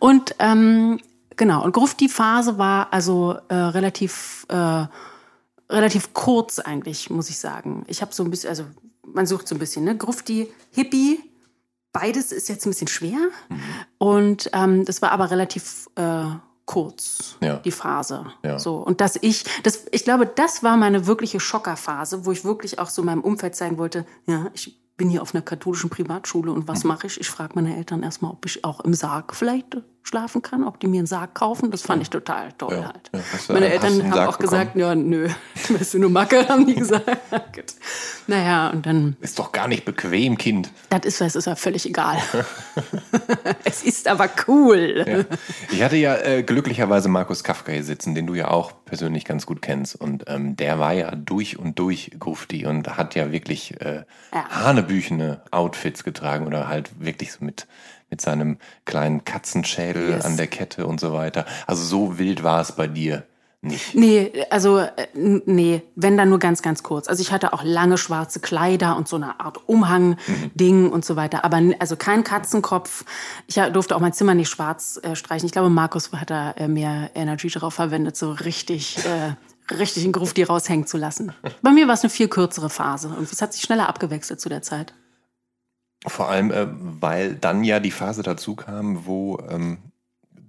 Und 0.00 0.34
ähm, 0.40 0.98
genau, 1.36 1.62
und 1.62 1.72
Gruft 1.72 2.00
die 2.00 2.08
Phase 2.08 2.58
war 2.58 2.92
also 2.92 3.36
äh, 3.48 3.54
relativ 3.54 4.44
äh, 4.48 4.86
relativ 5.70 6.12
kurz 6.14 6.58
eigentlich, 6.58 7.10
muss 7.10 7.28
ich 7.30 7.38
sagen. 7.38 7.84
Ich 7.88 8.00
habe 8.02 8.14
so 8.14 8.22
ein 8.24 8.30
bisschen, 8.30 8.50
also 8.50 8.64
man 9.06 9.26
sucht 9.26 9.48
so 9.48 9.54
ein 9.54 9.58
bisschen, 9.58 9.84
ne? 9.84 9.96
Grufti, 9.96 10.52
Hippie, 10.72 11.20
beides 11.92 12.32
ist 12.32 12.48
jetzt 12.48 12.66
ein 12.66 12.70
bisschen 12.70 12.88
schwer. 12.88 13.18
Mhm. 13.48 13.60
Und 13.98 14.50
ähm, 14.52 14.84
das 14.84 15.02
war 15.02 15.12
aber 15.12 15.30
relativ 15.30 15.88
äh, 15.96 16.24
kurz, 16.66 17.36
Ja. 17.40 17.56
die 17.56 17.70
Phase. 17.70 18.26
Ja. 18.44 18.58
So. 18.58 18.76
Und 18.76 19.00
dass 19.00 19.16
ich, 19.20 19.44
das, 19.62 19.86
ich 19.90 20.04
glaube, 20.04 20.26
das 20.26 20.62
war 20.62 20.76
meine 20.76 21.06
wirkliche 21.06 21.40
Schockerphase, 21.40 22.24
wo 22.26 22.32
ich 22.32 22.44
wirklich 22.44 22.78
auch 22.78 22.90
so 22.90 23.02
meinem 23.02 23.22
Umfeld 23.22 23.56
zeigen 23.56 23.78
wollte, 23.78 24.04
ja, 24.26 24.50
ich 24.54 24.78
bin 24.98 25.08
hier 25.08 25.22
auf 25.22 25.32
einer 25.34 25.42
katholischen 25.42 25.90
Privatschule 25.90 26.50
und 26.52 26.64
Mhm. 26.64 26.68
was 26.68 26.84
mache 26.84 27.06
ich? 27.06 27.20
Ich 27.20 27.30
frage 27.30 27.52
meine 27.54 27.76
Eltern 27.76 28.02
erstmal, 28.02 28.32
ob 28.32 28.44
ich 28.46 28.64
auch 28.64 28.80
im 28.80 28.94
Sarg 28.94 29.34
vielleicht 29.34 29.76
schlafen 30.02 30.40
kann, 30.40 30.64
ob 30.64 30.80
die 30.80 30.86
mir 30.86 30.98
einen 30.98 31.06
Sarg 31.06 31.34
kaufen. 31.34 31.70
Das 31.70 31.82
fand 31.82 32.00
ich 32.02 32.08
total 32.10 32.52
toll 32.56 32.74
Ja. 32.74 32.84
halt. 32.86 33.10
Ja. 33.12 33.20
Meine 33.52 33.68
Eltern 33.68 34.02
haben 34.04 34.12
Sarg 34.12 34.28
auch 34.28 34.38
gesagt, 34.38 34.76
ja, 34.76 34.94
nö, 34.94 35.28
weißt 35.68 35.94
du, 35.94 35.98
nur 35.98 36.10
Macke, 36.10 36.48
haben 36.48 36.66
die 36.66 36.74
gesagt. 36.76 37.08
Naja, 38.30 38.68
und 38.68 38.84
dann, 38.84 39.16
Ist 39.22 39.38
doch 39.38 39.52
gar 39.52 39.68
nicht 39.68 39.86
bequem, 39.86 40.36
Kind. 40.36 40.70
das 40.90 41.06
ist, 41.06 41.20
das 41.22 41.34
ist 41.34 41.46
ja 41.46 41.56
völlig 41.56 41.86
egal. 41.86 42.18
es 43.64 43.82
ist 43.82 44.06
aber 44.06 44.28
cool. 44.46 45.02
Ja. 45.06 45.36
Ich 45.70 45.82
hatte 45.82 45.96
ja 45.96 46.14
äh, 46.16 46.42
glücklicherweise 46.42 47.08
Markus 47.08 47.42
Kafka 47.42 47.72
hier 47.72 47.84
sitzen, 47.84 48.14
den 48.14 48.26
du 48.26 48.34
ja 48.34 48.48
auch 48.48 48.72
persönlich 48.84 49.24
ganz 49.24 49.46
gut 49.46 49.62
kennst. 49.62 49.96
Und 49.96 50.24
ähm, 50.26 50.56
der 50.56 50.78
war 50.78 50.92
ja 50.92 51.14
durch 51.14 51.58
und 51.58 51.78
durch 51.78 52.10
Grufti 52.18 52.66
und 52.66 52.98
hat 52.98 53.14
ja 53.14 53.32
wirklich 53.32 53.80
äh, 53.80 54.04
hanebüchene 54.32 55.40
Outfits 55.50 56.04
getragen 56.04 56.46
oder 56.46 56.68
halt 56.68 56.90
wirklich 57.00 57.32
so 57.32 57.42
mit, 57.44 57.66
mit 58.10 58.20
seinem 58.20 58.58
kleinen 58.84 59.24
Katzenschädel 59.24 60.10
Yes. 60.10 60.24
an 60.24 60.36
der 60.36 60.46
Kette 60.46 60.86
und 60.86 61.00
so 61.00 61.12
weiter. 61.12 61.44
Also 61.66 61.84
so 61.84 62.18
wild 62.18 62.42
war 62.42 62.60
es 62.60 62.72
bei 62.72 62.86
dir 62.86 63.24
nicht. 63.60 63.94
Nee, 63.96 64.30
also 64.50 64.78
äh, 64.78 64.88
nee, 65.14 65.82
wenn 65.96 66.16
dann 66.16 66.28
nur 66.28 66.38
ganz, 66.38 66.62
ganz 66.62 66.84
kurz. 66.84 67.08
Also 67.08 67.22
ich 67.22 67.32
hatte 67.32 67.52
auch 67.52 67.64
lange 67.64 67.98
schwarze 67.98 68.38
Kleider 68.38 68.96
und 68.96 69.08
so 69.08 69.16
eine 69.16 69.40
Art 69.40 69.68
Umhang-Ding 69.68 70.90
und 70.90 71.04
so 71.04 71.16
weiter. 71.16 71.44
Aber 71.44 71.60
also 71.80 71.96
kein 71.96 72.22
Katzenkopf. 72.22 73.04
Ich 73.48 73.56
durfte 73.56 73.96
auch 73.96 74.00
mein 74.00 74.12
Zimmer 74.12 74.34
nicht 74.34 74.48
schwarz 74.48 75.00
äh, 75.02 75.16
streichen. 75.16 75.46
Ich 75.46 75.52
glaube, 75.52 75.70
Markus 75.70 76.12
hat 76.12 76.30
da 76.30 76.52
äh, 76.52 76.68
mehr 76.68 77.10
Energy 77.14 77.48
drauf 77.48 77.74
verwendet, 77.74 78.16
so 78.16 78.30
richtig, 78.30 78.98
äh, 79.04 79.74
richtig 79.74 80.04
in 80.04 80.12
Grufti 80.12 80.44
raushängen 80.44 80.86
zu 80.86 80.96
lassen. 80.96 81.32
Bei 81.60 81.70
mir 81.72 81.88
war 81.88 81.94
es 81.94 82.02
eine 82.02 82.10
viel 82.10 82.28
kürzere 82.28 82.70
Phase 82.70 83.08
und 83.08 83.30
es 83.30 83.42
hat 83.42 83.52
sich 83.52 83.62
schneller 83.62 83.88
abgewechselt 83.88 84.40
zu 84.40 84.48
der 84.48 84.62
Zeit. 84.62 84.94
Vor 86.06 86.28
allem, 86.28 86.50
äh, 86.50 86.66
weil 86.68 87.34
dann 87.34 87.64
ja 87.64 87.80
die 87.80 87.90
Phase 87.90 88.22
dazu 88.22 88.54
kam, 88.54 89.04
wo 89.06 89.38
ähm, 89.50 89.78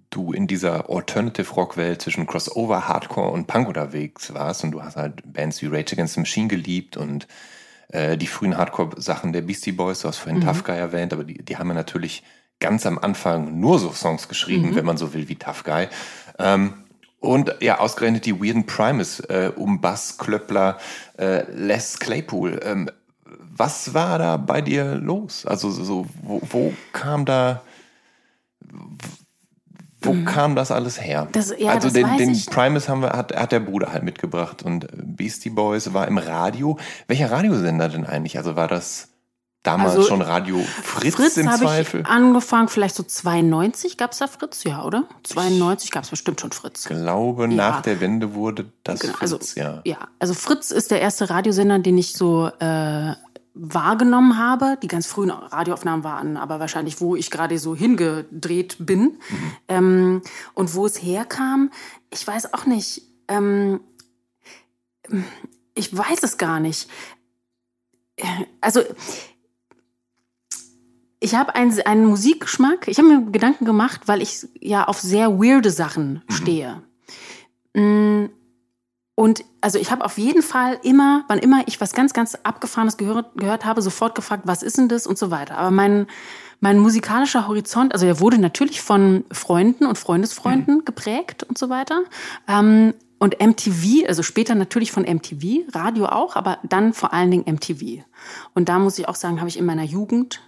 du 0.10 0.32
in 0.32 0.48
dieser 0.48 0.90
Alternative 0.90 1.54
Rock 1.54 1.78
Welt 1.78 2.02
zwischen 2.02 2.28
Crossover, 2.28 2.88
Hardcore 2.88 3.32
und 3.32 3.48
Punk 3.48 3.68
unterwegs 3.68 4.34
warst 4.34 4.64
und 4.64 4.72
du 4.72 4.84
hast 4.84 4.96
halt 4.96 5.22
Bands 5.32 5.62
wie 5.62 5.68
Rage 5.68 5.94
Against 5.94 6.16
the 6.16 6.20
Machine 6.20 6.48
geliebt 6.48 6.98
und 6.98 7.28
äh, 7.90 8.18
die 8.18 8.28
frühen 8.28 8.58
Hardcore-Sachen 8.58 9.34
der 9.34 9.42
Beastie 9.42 9.72
Boys, 9.72 10.02
du 10.02 10.08
hast 10.08 10.18
vorhin 10.18 10.42
Tough 10.42 10.64
Guy 10.64 10.78
erwähnt, 10.78 11.14
aber 11.14 11.24
die, 11.24 11.44
die 11.44 11.58
haben 11.58 11.70
ja 11.70 11.74
natürlich 11.74 12.24
ganz 12.60 12.86
am 12.86 13.00
Anfang 13.00 13.60
nur 13.60 13.80
so 13.80 13.92
Songs 13.92 14.28
geschrieben, 14.28 14.76
wenn 14.76 14.86
man 14.86 14.98
so 14.98 15.14
will, 15.14 15.30
wie 15.30 15.36
Tough 15.36 15.64
Guy. 15.64 15.88
Ähm, 16.38 16.74
und 17.20 17.54
ja, 17.60 17.80
ausgerechnet 17.80 18.26
die 18.26 18.40
Weirden 18.40 18.66
Primus 18.66 19.20
äh, 19.22 19.52
um 19.56 19.82
Bass, 19.82 20.18
Klöppler, 20.18 20.78
äh, 21.18 21.44
Les 21.52 22.00
Claypool. 22.00 22.60
Ähm, 22.64 22.90
was 23.60 23.94
war 23.94 24.18
da 24.18 24.38
bei 24.38 24.62
dir 24.62 24.96
los? 24.96 25.46
Also 25.46 25.70
so, 25.70 26.06
wo, 26.24 26.42
wo 26.50 26.74
kam 26.94 27.26
da, 27.26 27.62
wo 30.02 30.24
kam 30.24 30.56
das 30.56 30.72
alles 30.72 31.02
her? 31.02 31.26
Mhm. 31.26 31.32
Das- 31.34 31.54
ja, 31.58 31.72
also 31.72 31.90
den, 31.90 32.18
den. 32.18 32.40
Primus 32.46 32.88
haben 32.88 33.02
wir, 33.02 33.10
hat, 33.12 33.36
hat 33.36 33.52
der 33.52 33.60
Bruder 33.60 33.92
halt 33.92 34.04
mitgebracht 34.04 34.64
und 34.64 34.88
Beastie 34.96 35.50
Boys 35.50 35.94
war 35.94 36.08
im 36.08 36.18
Radio. 36.18 36.78
Welcher 37.08 37.30
Radiosender 37.32 37.90
denn 37.90 38.06
eigentlich? 38.06 38.38
Also 38.38 38.56
war 38.56 38.70
das 38.70 39.10
damals 39.64 39.96
Also, 39.98 40.08
schon 40.08 40.22
Radio 40.22 40.64
Fritz, 40.84 41.16
Fritz 41.16 41.36
im 41.36 41.50
Zweifel? 41.52 42.00
ich 42.02 42.08
angefangen, 42.08 42.70
vielleicht 42.70 42.96
so 42.96 43.04
92 43.04 43.98
gab 43.98 44.14
es 44.14 44.20
da 44.20 44.28
Fritz, 44.28 44.64
ja, 44.64 44.86
oder? 44.86 45.04
92 45.24 45.92
gab 45.92 46.06
es 46.06 46.10
bestimmt 46.12 46.40
schon 46.40 46.54
Fritz. 46.54 46.84
Ich 46.90 46.96
glaube, 46.96 47.50
nach 47.50 47.82
der 47.82 48.00
Wende 48.00 48.34
wurde 48.36 48.72
das 48.86 49.02
Genau, 49.02 49.16
Fritz, 49.16 49.34
also, 49.34 49.60
ja. 49.60 49.82
ja, 49.84 49.98
also 50.20 50.34
Fritz 50.34 50.72
ist 50.72 50.92
der 50.92 51.02
erste 51.02 51.30
Radiosender, 51.30 51.80
den 51.80 51.98
ich 51.98 52.14
so 52.14 52.48
äh, 52.62 53.14
wahrgenommen 53.54 54.38
habe. 54.38 54.78
Die 54.82 54.88
ganz 54.88 55.08
frühen 55.08 55.32
Radioaufnahmen 55.32 56.04
waren 56.04 56.38
aber 56.38 56.60
wahrscheinlich, 56.60 57.02
wo 57.02 57.16
ich 57.16 57.32
gerade 57.32 57.58
so 57.60 57.76
hingedreht 57.76 58.78
bin. 58.80 59.18
Ähm, 59.68 60.22
und 60.54 60.74
wo 60.76 60.86
es 60.86 61.02
herkam, 61.02 61.72
ich 62.10 62.26
weiß 62.26 62.54
auch 62.54 62.66
nicht. 62.66 63.04
Ähm, 63.28 63.82
ich 65.76 65.96
weiß 65.96 66.24
es 66.24 66.38
gar 66.38 66.60
nicht. 66.60 66.90
Äh, 68.18 68.46
Also 68.62 68.82
ich 71.20 71.36
habe 71.36 71.56
einen, 71.56 71.80
einen 71.82 72.06
Musikgeschmack. 72.06 72.88
Ich 72.88 72.98
habe 72.98 73.10
mir 73.10 73.32
Gedanken 73.32 73.66
gemacht, 73.66 74.08
weil 74.08 74.22
ich 74.22 74.48
ja 74.60 74.86
auf 74.86 75.00
sehr 75.00 75.40
weirde 75.40 75.72
Sachen 75.72 76.24
stehe. 76.30 76.82
Mm, 77.74 78.26
Und 79.20 79.44
also 79.60 79.78
ich 79.78 79.92
habe 79.92 80.06
auf 80.06 80.18
jeden 80.18 80.42
Fall 80.42 80.80
immer, 80.82 81.26
wann 81.28 81.40
immer 81.40 81.68
ich 81.68 81.82
was 81.82 81.92
ganz, 81.92 82.14
ganz 82.14 82.36
Abgefahrenes 82.36 82.96
gehört, 82.96 83.36
gehört 83.36 83.66
habe, 83.66 83.82
sofort 83.82 84.16
gefragt, 84.16 84.44
was 84.46 84.64
ist 84.64 84.78
denn 84.78 84.88
das 84.88 85.06
und 85.06 85.18
so 85.18 85.30
weiter. 85.30 85.58
Aber 85.58 85.72
mein, 85.72 86.08
mein 86.62 86.80
musikalischer 86.80 87.46
Horizont, 87.46 87.92
also 87.92 88.06
der 88.06 88.22
wurde 88.22 88.38
natürlich 88.38 88.80
von 88.80 89.26
Freunden 89.30 89.86
und 89.86 89.98
Freundesfreunden 89.98 90.86
geprägt 90.86 91.44
und 91.44 91.58
so 91.58 91.68
weiter. 91.68 92.04
Ähm, 92.48 92.94
und 93.20 93.42
MTV, 93.46 94.08
also 94.08 94.24
später 94.24 94.56
natürlich 94.56 94.94
von 94.94 95.04
MTV, 95.04 95.66
Radio 95.76 96.06
auch, 96.06 96.38
aber 96.38 96.60
dann 96.64 96.94
vor 96.94 97.12
allen 97.12 97.30
Dingen 97.30 97.44
MTV. 97.46 98.06
Und 98.54 98.70
da 98.70 98.80
muss 98.80 98.98
ich 99.00 99.10
auch 99.10 99.16
sagen, 99.16 99.40
habe 99.40 99.50
ich 99.50 99.60
in 99.60 99.66
meiner 99.66 99.84
Jugend 99.84 100.40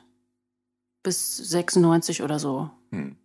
bis 1.04 1.36
96 1.36 2.24
oder 2.24 2.40
so, 2.40 2.70
Hm. 2.92 3.18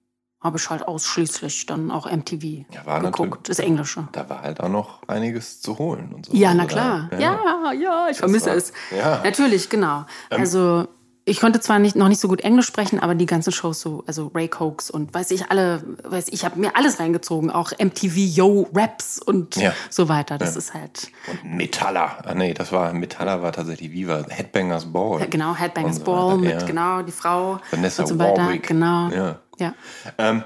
Habe 0.46 0.56
ich 0.56 0.70
halt 0.70 0.88
ausschließlich 0.88 1.66
dann 1.66 1.90
auch 1.90 2.10
MTV 2.10 2.64
Ja, 2.72 2.86
war 2.86 3.00
geguckt, 3.00 3.48
das 3.50 3.58
Englische. 3.58 4.08
Da 4.12 4.28
war 4.30 4.40
halt 4.42 4.60
auch 4.60 4.68
noch 4.70 5.00
einiges 5.08 5.60
zu 5.60 5.76
holen 5.78 6.12
und 6.14 6.26
so. 6.26 6.32
Ja, 6.34 6.48
Also 6.50 6.58
na 6.62 6.64
da- 6.66 6.72
klar. 6.72 7.10
Ja, 7.20 7.72
ja, 7.72 8.06
ich 8.10 8.16
vermisse 8.16 8.46
war- 8.50 8.56
es. 8.56 8.72
ja. 8.96 9.20
Natürlich, 9.22 9.68
genau. 9.68 10.06
Also 10.30 10.88
ich 11.28 11.40
konnte 11.40 11.58
zwar 11.58 11.80
nicht, 11.80 11.96
noch 11.96 12.06
nicht 12.06 12.20
so 12.20 12.28
gut 12.28 12.42
Englisch 12.42 12.66
sprechen, 12.66 13.00
aber 13.00 13.16
die 13.16 13.26
ganzen 13.26 13.50
Shows 13.52 13.80
so, 13.80 14.04
also 14.06 14.30
Ray 14.32 14.46
Cokes 14.46 14.90
und 14.92 15.12
weiß 15.12 15.32
ich 15.32 15.50
alle, 15.50 15.82
weiß 16.04 16.28
ich, 16.28 16.34
ich 16.34 16.44
habe 16.44 16.56
mir 16.60 16.76
alles 16.76 17.00
reingezogen, 17.00 17.50
auch 17.50 17.72
MTV 17.76 18.14
Yo 18.16 18.68
Raps 18.72 19.18
und 19.18 19.56
Ja. 19.56 19.72
so 19.90 20.08
weiter. 20.08 20.38
Das 20.38 20.54
ist 20.54 20.72
halt 20.72 21.10
Und 21.26 21.56
Metaller. 21.56 22.18
Ah, 22.24 22.34
nee, 22.34 22.54
das 22.54 22.70
war, 22.70 22.92
Metaller 22.92 23.42
war 23.42 23.50
tatsächlich 23.50 23.90
Viva. 23.90 24.22
Headbangers 24.28 24.84
Ball. 24.92 25.26
genau 25.28 25.56
Headbangers 25.56 25.96
so 25.96 26.04
Ball 26.04 26.38
mit 26.38 26.60
ja. 26.60 26.64
genau 26.64 27.02
die 27.02 27.10
Frau 27.10 27.58
Vanessa 27.72 28.04
und 28.04 28.08
so 28.08 28.18
weiter. 28.20 28.42
Warwick. 28.42 28.68
Genau. 28.68 29.08
Ja. 29.08 29.40
Ja. 29.58 29.74
Ähm, 30.18 30.42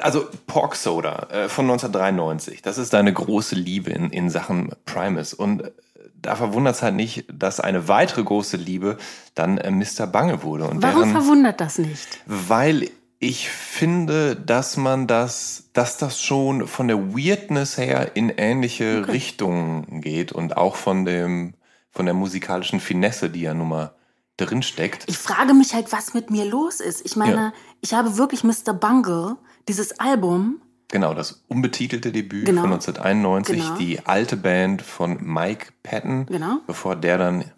also 0.00 0.26
Pork 0.46 0.74
Soda 0.74 1.26
äh, 1.30 1.48
von 1.48 1.66
1993, 1.66 2.62
das 2.62 2.78
ist 2.78 2.92
deine 2.94 3.12
große 3.12 3.54
Liebe 3.54 3.90
in, 3.90 4.10
in 4.10 4.30
Sachen 4.30 4.70
Primus. 4.86 5.34
Und 5.34 5.62
äh, 5.64 5.70
da 6.14 6.34
verwundert 6.36 6.76
es 6.76 6.82
halt 6.82 6.94
nicht, 6.94 7.26
dass 7.32 7.60
eine 7.60 7.86
weitere 7.88 8.22
große 8.24 8.56
Liebe 8.56 8.96
dann 9.34 9.58
äh, 9.58 9.70
Mr. 9.70 10.06
Bange 10.06 10.42
wurde. 10.42 10.64
Und 10.66 10.82
Warum 10.82 11.02
deren- 11.02 11.12
verwundert 11.12 11.60
das 11.60 11.78
nicht? 11.78 12.20
weil 12.26 12.88
ich 13.18 13.48
finde, 13.48 14.36
dass 14.36 14.76
man 14.76 15.06
das, 15.06 15.70
dass 15.72 15.96
das 15.96 16.20
schon 16.22 16.66
von 16.68 16.86
der 16.88 17.14
Weirdness 17.14 17.78
her 17.78 18.10
in 18.14 18.28
ähnliche 18.30 19.08
Richtungen 19.08 20.00
geht 20.02 20.32
und 20.32 20.56
auch 20.58 20.76
von 20.76 21.04
dem, 21.06 21.54
von 21.90 22.04
der 22.04 22.14
musikalischen 22.14 22.78
Finesse, 22.78 23.30
die 23.30 23.40
ja 23.42 23.54
nun 23.54 23.68
mal 23.68 23.94
drin 24.36 24.62
steckt. 24.62 25.04
Ich 25.06 25.18
frage 25.18 25.54
mich 25.54 25.74
halt, 25.74 25.92
was 25.92 26.12
mit 26.14 26.30
mir 26.30 26.44
los 26.44 26.80
ist. 26.80 27.04
Ich 27.04 27.16
meine, 27.16 27.34
Ja. 27.36 27.52
ich 27.80 27.94
habe 27.94 28.16
wirklich 28.18 28.44
Mr. 28.44 28.72
Bungle, 28.74 29.36
dieses 29.68 29.98
Album, 30.00 30.60
Genau, 30.88 31.14
das 31.14 31.42
unbetitelte 31.48 32.12
Debüt 32.12 32.46
Genau. 32.46 32.60
von 32.60 32.70
1991, 32.70 33.60
Genau. 33.60 33.74
die 33.76 34.06
alte 34.06 34.36
Band 34.36 34.82
von 34.82 35.18
Mike 35.20 35.72
Patton, 35.82 36.26
Genau. 36.26 36.58
bevor 36.68 36.94
der 36.94 37.18
dann 37.18 37.50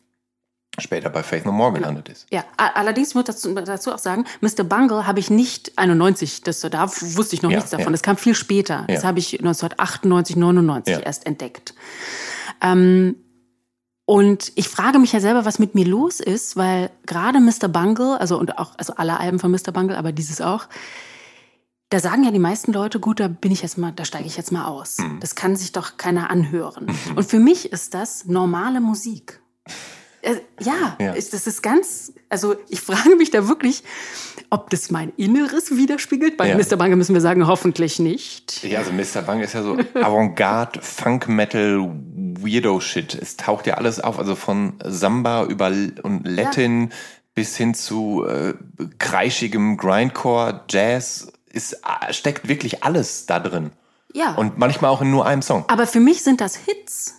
später 0.79 1.11
bei 1.11 1.23
Faith 1.23 1.45
No 1.45 1.53
More 1.53 1.75
gelandet 1.75 2.09
ist. 2.09 2.27
Ja, 2.31 2.45
allerdings 2.57 3.15
muss 3.15 3.29
ich 3.29 3.55
dazu, 3.65 3.93
auch 3.93 3.99
sagen, 3.99 4.25
Mr. 4.41 4.65
Bungle 4.65 5.07
habe 5.07 5.21
ich 5.21 5.29
nicht 5.29 5.77
91, 5.77 6.43
das, 6.43 6.61
da 6.61 6.89
wusste 6.89 7.35
ich 7.37 7.43
noch 7.43 7.51
Ja, 7.51 7.57
nichts 7.57 7.71
davon. 7.71 7.87
ja. 7.87 7.91
Das 7.93 8.03
kam 8.03 8.17
viel 8.17 8.35
später. 8.35 8.85
Das 8.89 9.03
Ja. 9.03 9.09
habe 9.09 9.19
ich 9.19 9.33
1998, 9.43 10.37
99 10.37 10.95
Ja. 10.97 11.01
erst 11.03 11.27
entdeckt. 11.27 11.75
Ähm, 12.63 13.17
und 14.09 14.53
ich 14.55 14.71
frage 14.71 14.99
mich 14.99 15.13
ja 15.13 15.21
selber, 15.21 15.45
was 15.45 15.59
mit 15.59 15.75
mir 15.75 15.85
los 15.85 16.19
ist, 16.19 16.57
weil 16.57 16.89
gerade 17.05 17.41
Mr. 17.41 17.69
Bungle, 17.69 18.19
also 18.19 18.39
und 18.39 18.57
auch 18.57 18.73
also 18.79 18.95
alle 18.97 19.21
Alben 19.21 19.39
von 19.39 19.51
Mr. 19.51 19.71
Bungle, 19.71 19.99
aber 19.99 20.13
dieses 20.13 20.41
auch, 20.41 20.65
da 21.91 22.01
sagen 22.01 22.25
ja 22.25 22.31
die 22.31 22.39
meisten 22.39 22.73
Leute, 22.73 23.01
gut, 23.01 23.21
da 23.21 23.29
bin 23.29 23.53
ich 23.53 23.61
jetzt 23.61 23.77
mal, 23.77 23.93
da 23.93 24.07
steige 24.07 24.25
ich 24.27 24.39
jetzt 24.39 24.51
mal 24.51 24.65
aus. 24.65 24.97
Mhm. 24.97 25.21
Das 25.21 25.35
kann 25.35 25.57
sich 25.57 25.73
doch 25.73 25.99
keiner 25.99 26.31
anhören. 26.31 26.87
Und 27.17 27.29
für 27.29 27.39
mich 27.39 27.71
ist 27.71 27.93
das 27.93 28.25
normale 28.25 28.81
Musik. 28.81 29.43
Äh, 30.23 30.37
ja, 30.59 30.97
Ja. 30.99 31.13
Ist, 31.13 31.35
das 31.35 31.47
ist 31.47 31.63
ganz, 31.63 32.15
also 32.31 32.57
ich 32.71 32.81
frage 32.81 33.15
mich 33.17 33.31
da 33.31 33.47
wirklich, 33.47 33.85
ob 34.51 34.71
das 34.71 34.91
mein 34.91 35.13
Inneres 35.17 35.77
widerspiegelt. 35.77 36.39
Bei 36.39 36.49
Ja. 36.49 36.57
Mr. 36.57 36.77
Bange 36.77 36.97
müssen 36.97 37.13
wir 37.15 37.21
sagen, 37.21 37.47
hoffentlich 37.47 37.99
nicht. 37.99 38.65
Ja, 38.65 38.79
also 38.79 38.91
Mr. 38.93 39.23
Bang 39.23 39.41
ist 39.41 39.53
ja 39.53 39.63
so 39.63 39.77
Avantgarde, 39.95 40.81
Funk 40.81 41.29
Metal, 41.29 41.91
Weirdo 42.45 42.81
Shit. 42.81 43.15
Es 43.15 43.37
taucht 43.37 43.67
ja 43.67 43.75
alles 43.75 44.01
auf, 44.01 44.19
also 44.19 44.35
von 44.35 44.75
Samba 44.85 45.45
über 45.45 45.67
L- 45.67 46.01
und 46.03 46.27
Latin 46.27 46.91
bis 47.35 47.57
hin 47.57 47.75
zu 47.75 48.25
äh, 48.27 48.55
kreischigem 48.99 49.77
Grindcore, 49.77 50.65
Jazz. 50.69 51.33
ist, 51.53 51.75
äh, 51.75 52.13
steckt 52.13 52.49
wirklich 52.49 52.83
alles 52.83 53.27
da 53.27 53.39
drin. 53.39 53.71
Ja. 54.13 54.35
Und 54.35 54.59
manchmal 54.59 54.91
auch 54.91 55.03
in 55.03 55.11
nur 55.11 55.27
einem 55.27 55.43
Song. 55.43 55.65
Aber 55.69 55.87
für 55.87 56.01
mich 56.01 56.23
sind 56.23 56.41
das 56.41 56.57
Hits. 56.57 57.15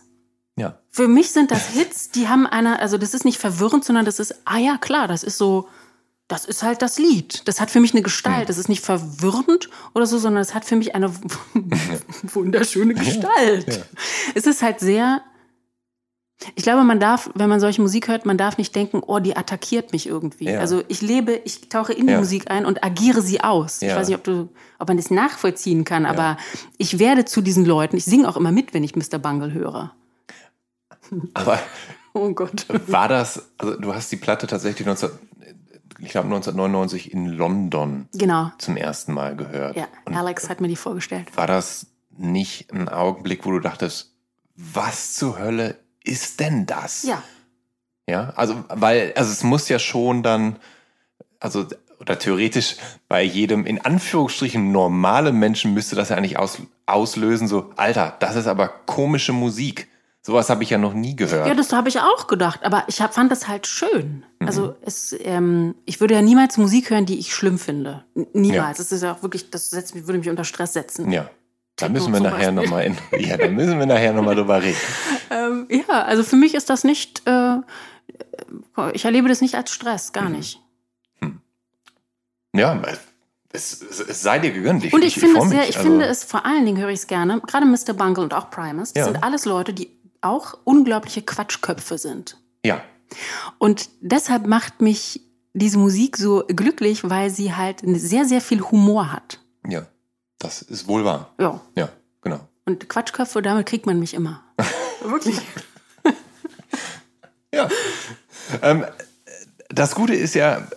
Ja. 0.56 0.78
Für 0.90 1.08
mich 1.08 1.32
sind 1.32 1.52
das 1.52 1.70
Hits, 1.70 2.12
die 2.12 2.28
haben 2.28 2.46
eine, 2.46 2.80
also 2.80 2.98
das 2.98 3.14
ist 3.14 3.24
nicht 3.24 3.38
verwirrend, 3.38 3.86
sondern 3.86 4.06
das 4.06 4.20
ist, 4.20 4.36
ah 4.46 4.58
ja, 4.58 4.78
klar, 4.78 5.08
das 5.08 5.24
ist 5.24 5.38
so, 5.38 5.70
das 6.30 6.46
ist 6.46 6.62
halt 6.62 6.82
das 6.84 7.00
Lied. 7.00 7.42
Das 7.48 7.60
hat 7.60 7.72
für 7.72 7.80
mich 7.80 7.92
eine 7.92 8.04
Gestalt. 8.04 8.50
Das 8.50 8.60
ist 8.60 8.70
nicht 8.70 8.86
verwirrend 8.86 9.68
oder 9.96 10.06
so, 10.06 10.20
sondern 10.20 10.42
es 10.42 10.54
hat 10.54 10.64
für 10.64 10.76
mich 10.76 10.94
eine 10.94 11.12
wunderschöne 12.34 12.94
Gestalt. 12.94 13.68
Ja, 13.68 13.74
ja. 13.74 13.82
Es 14.36 14.46
ist 14.46 14.62
halt 14.62 14.80
sehr, 14.80 15.24
ich 16.54 16.64
glaube, 16.64 16.84
man 16.84 17.00
darf, 17.00 17.32
wenn 17.34 17.50
man 17.50 17.60
solche 17.60 17.82
Musik 17.82 18.08
hört, 18.10 18.28
man 18.28 18.38
darf 18.38 18.60
nicht 18.60 18.76
denken, 18.76 19.02
oh, 19.06 19.18
die 19.18 19.36
attackiert 19.36 19.92
mich 19.92 20.06
irgendwie. 20.06 20.46
Ja. 20.46 20.60
Also 20.60 20.84
ich 20.88 21.02
lebe, 21.02 21.42
ich 21.46 21.68
tauche 21.68 21.94
in 21.94 22.06
die 22.06 22.16
Musik 22.16 22.52
ein 22.52 22.68
und 22.68 22.84
agiere 22.84 23.24
sie 23.24 23.42
aus. 23.42 23.82
Ich 23.82 23.90
weiß 23.90 24.08
nicht, 24.08 24.18
ob 24.18 24.24
du, 24.24 24.50
ob 24.78 24.88
man 24.88 24.98
das 24.98 25.10
nachvollziehen 25.10 25.84
kann, 25.84 26.06
aber 26.06 26.38
ich 26.78 27.00
werde 27.00 27.26
zu 27.26 27.42
diesen 27.42 27.66
Leuten. 27.66 27.98
Ich 27.98 28.06
singe 28.06 28.30
auch 28.30 28.38
immer 28.38 28.52
mit, 28.52 28.76
wenn 28.76 28.84
ich 28.84 28.96
Mr. 28.96 29.18
Bungle 29.18 29.52
höre. 29.52 29.96
Aber 31.34 31.60
oh 32.14 32.30
Gott. 32.34 32.68
War 32.86 33.08
das, 33.08 33.50
also 33.58 33.76
du 33.78 33.96
hast 33.96 34.12
die 34.12 34.18
Platte 34.18 34.46
tatsächlich 34.46 34.86
19, 34.86 35.10
ich 36.02 36.10
glaube 36.10 36.28
1999 36.28 37.14
in 37.14 37.26
London 37.26 38.08
genau. 38.14 38.52
zum 38.58 38.78
ersten 38.78 39.14
Mal 39.14 39.36
gehört. 39.36 39.76
Ja, 39.76 39.88
Und 40.06 40.16
Alex 40.16 40.50
hat 40.50 40.62
mir 40.62 40.68
die 40.68 40.76
vorgestellt. 40.76 41.36
War 41.36 41.48
das 41.48 41.88
nicht 42.18 42.72
ein 42.72 42.90
Augenblick, 42.90 43.46
wo 43.46 43.52
du 43.52 43.60
dachtest, 43.60 44.14
was 44.56 45.14
zur 45.14 45.40
Hölle 45.40 45.80
ist 46.04 46.40
denn 46.40 46.66
das? 46.66 47.04
Ja. 47.04 47.24
Ja, 48.08 48.34
also, 48.36 48.64
weil, 48.70 49.14
also 49.16 49.32
es 49.32 49.44
muss 49.44 49.70
ja 49.70 49.78
schon 49.78 50.24
dann, 50.24 50.58
also, 51.40 51.68
oder 52.00 52.18
theoretisch 52.18 52.78
bei 53.08 53.22
jedem 53.22 53.66
in 53.66 53.80
Anführungsstrichen 53.84 54.72
normalen 54.72 55.38
Menschen 55.38 55.74
müsste 55.74 55.96
das 55.96 56.10
ja 56.10 56.16
eigentlich 56.16 56.40
aus, 56.40 56.60
auslösen, 56.86 57.48
so, 57.48 57.72
Alter, 57.76 58.16
das 58.20 58.36
ist 58.36 58.48
aber 58.48 58.68
komische 58.68 59.34
Musik. 59.34 59.88
Sowas 60.22 60.50
habe 60.50 60.64
ich 60.64 60.70
ja 60.70 60.78
noch 60.78 60.94
nie 60.94 61.16
gehört. 61.16 61.48
Ja, 61.48 61.54
das 61.54 61.72
habe 61.72 61.88
ich 61.88 62.00
auch 62.00 62.28
gedacht, 62.28 62.60
aber 62.64 62.84
ich 62.88 63.02
hab, 63.02 63.14
fand 63.14 63.32
das 63.32 63.48
halt 63.48 63.68
schön. 63.68 64.26
Mhm. 64.40 64.48
Also 64.48 64.76
es, 64.82 65.16
ähm, 65.20 65.76
ich 65.86 66.02
würde 66.02 66.16
ja 66.16 66.22
niemals 66.22 66.58
Musik 66.58 66.90
hören, 66.90 67.06
die 67.06 67.20
ich 67.20 67.34
schlimm 67.34 67.58
finde. 67.58 68.04
Niemals. 68.34 68.78
Ja. 68.78 68.84
Das 68.84 68.92
ist 68.92 69.02
ja 69.02 69.14
auch 69.14 69.24
wirklich, 69.24 69.50
das 69.50 69.70
setzt, 69.70 69.96
würde 69.96 70.20
mich 70.20 70.30
unter 70.30 70.44
Stress 70.44 70.74
setzen. 70.74 71.12
Ja. 71.12 71.30
Da 71.78 71.88
müssen 71.88 72.12
wir 72.12 72.20
nachher 72.20 72.52
nochmal 72.52 72.86
in, 72.86 72.98
ja, 73.20 73.38
da 73.38 73.48
müssen 73.48 73.80
wir 73.80 73.86
nachher 73.86 74.12
nochmal 74.12 74.36
drüber 74.36 74.62
reden. 74.62 74.78
ähm, 75.30 75.68
ja, 75.70 76.04
also 76.04 76.24
für 76.24 76.36
mich 76.36 76.54
ist 76.54 76.70
das 76.70 76.84
nicht, 76.84 77.22
äh, 77.26 77.58
ich 78.92 79.06
erlebe 79.06 79.30
das 79.30 79.40
nicht 79.40 79.56
als 79.56 79.72
Stress, 79.72 80.12
gar 80.12 80.28
mhm. 80.28 80.36
nicht. 80.36 80.62
Hm. 81.22 81.40
Ja, 82.54 82.82
es, 83.52 83.82
es, 83.82 84.00
es, 84.00 84.22
sei 84.22 84.40
dir 84.40 84.52
gegönnt. 84.52 84.84
Ich, 84.84 84.94
und 84.94 85.04
ich, 85.04 85.16
ich 85.16 85.24
finde 85.24 85.40
es 85.40 85.50
sehr, 85.50 85.70
ich 85.70 85.78
also 85.78 85.90
finde 85.90 86.06
es 86.06 86.24
vor 86.24 86.46
allen 86.46 86.66
Dingen 86.66 86.78
höre 86.78 86.90
ich 86.90 87.00
es 87.00 87.08
gerne, 87.08 87.40
gerade 87.40 87.66
Mr. 87.66 87.94
Bungle 87.94 88.24
und 88.24 88.34
auch 88.34 88.50
Primus, 88.50 88.94
das 88.94 89.08
ja. 89.08 89.12
sind 89.12 89.24
alles 89.24 89.46
Leute, 89.46 89.74
die 89.74 89.99
auch 90.22 90.58
unglaubliche 90.64 91.22
Quatschköpfe 91.22 91.98
sind. 91.98 92.38
Ja. 92.66 92.84
Und 93.58 93.90
deshalb 94.02 94.48
macht 94.48 94.82
mich 94.82 95.22
diese 95.54 95.78
Musik 95.78 96.18
so 96.18 96.44
glücklich, 96.48 97.10
weil 97.10 97.30
sie 97.30 97.54
halt 97.54 97.82
sehr, 97.84 98.26
sehr 98.26 98.42
viel 98.42 98.62
Humor 98.62 99.12
hat. 99.12 99.40
Ja, 99.68 99.88
das 100.38 100.62
ist 100.62 100.88
wohl 100.88 101.04
wahr. 101.06 101.34
Ja. 101.40 101.60
Ja, 101.76 101.90
genau. 102.22 102.40
Und 102.66 102.88
Quatschköpfe, 102.88 103.42
damit 103.42 103.66
kriegt 103.66 103.86
man 103.86 104.00
mich 104.00 104.14
immer. 104.14 104.44
Wirklich. 105.02 105.40
ja. 107.54 107.68
Ähm, 108.62 108.86
das 109.70 109.96
Gute 109.96 110.14
ist 110.14 110.36
ja, 110.36 110.68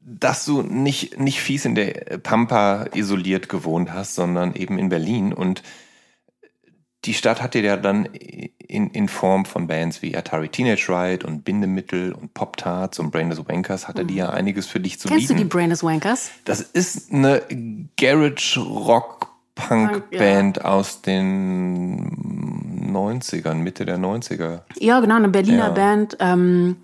dass 0.00 0.44
du 0.44 0.62
nicht, 0.62 1.18
nicht 1.18 1.40
fies 1.40 1.64
in 1.64 1.74
der 1.74 2.18
Pampa 2.18 2.86
isoliert 2.94 3.48
gewohnt 3.48 3.92
hast, 3.92 4.14
sondern 4.14 4.54
eben 4.54 4.78
in 4.78 4.88
Berlin. 4.88 5.32
Und 5.32 5.62
die 7.06 7.14
Stadt 7.14 7.40
hat 7.42 7.54
dir 7.54 7.62
ja 7.62 7.76
dann 7.76 8.06
in, 8.06 8.90
in 8.90 9.08
Form 9.08 9.44
von 9.44 9.66
Bands 9.68 10.02
wie 10.02 10.16
Atari 10.16 10.48
Teenage 10.48 10.88
Riot 10.88 11.24
und 11.24 11.44
Bindemittel 11.44 12.12
und 12.12 12.34
Pop 12.34 12.56
Tarts 12.56 12.98
und 12.98 13.10
Brainless 13.12 13.38
Wankers 13.48 13.86
hatte 13.86 14.02
mhm. 14.02 14.08
die 14.08 14.14
ja 14.16 14.30
einiges 14.30 14.66
für 14.66 14.80
dich 14.80 14.98
zu 14.98 15.08
Kennst 15.08 15.28
bieten. 15.28 15.38
Kennst 15.38 15.40
du 15.40 15.44
die 15.44 15.48
Brainless 15.48 15.84
Wankers? 15.84 16.30
Das 16.44 16.60
ist 16.60 17.12
eine 17.12 17.42
Garage 17.96 18.60
Rock 18.60 19.28
Punk 19.54 20.10
Band 20.10 20.58
ja. 20.58 20.64
aus 20.64 21.00
den 21.00 22.92
90ern, 22.92 23.54
Mitte 23.54 23.86
der 23.86 23.98
90er. 23.98 24.60
Ja, 24.78 25.00
genau, 25.00 25.16
eine 25.16 25.28
Berliner 25.28 25.68
ja. 25.68 25.70
Band. 25.70 26.16
Ähm, 26.20 26.76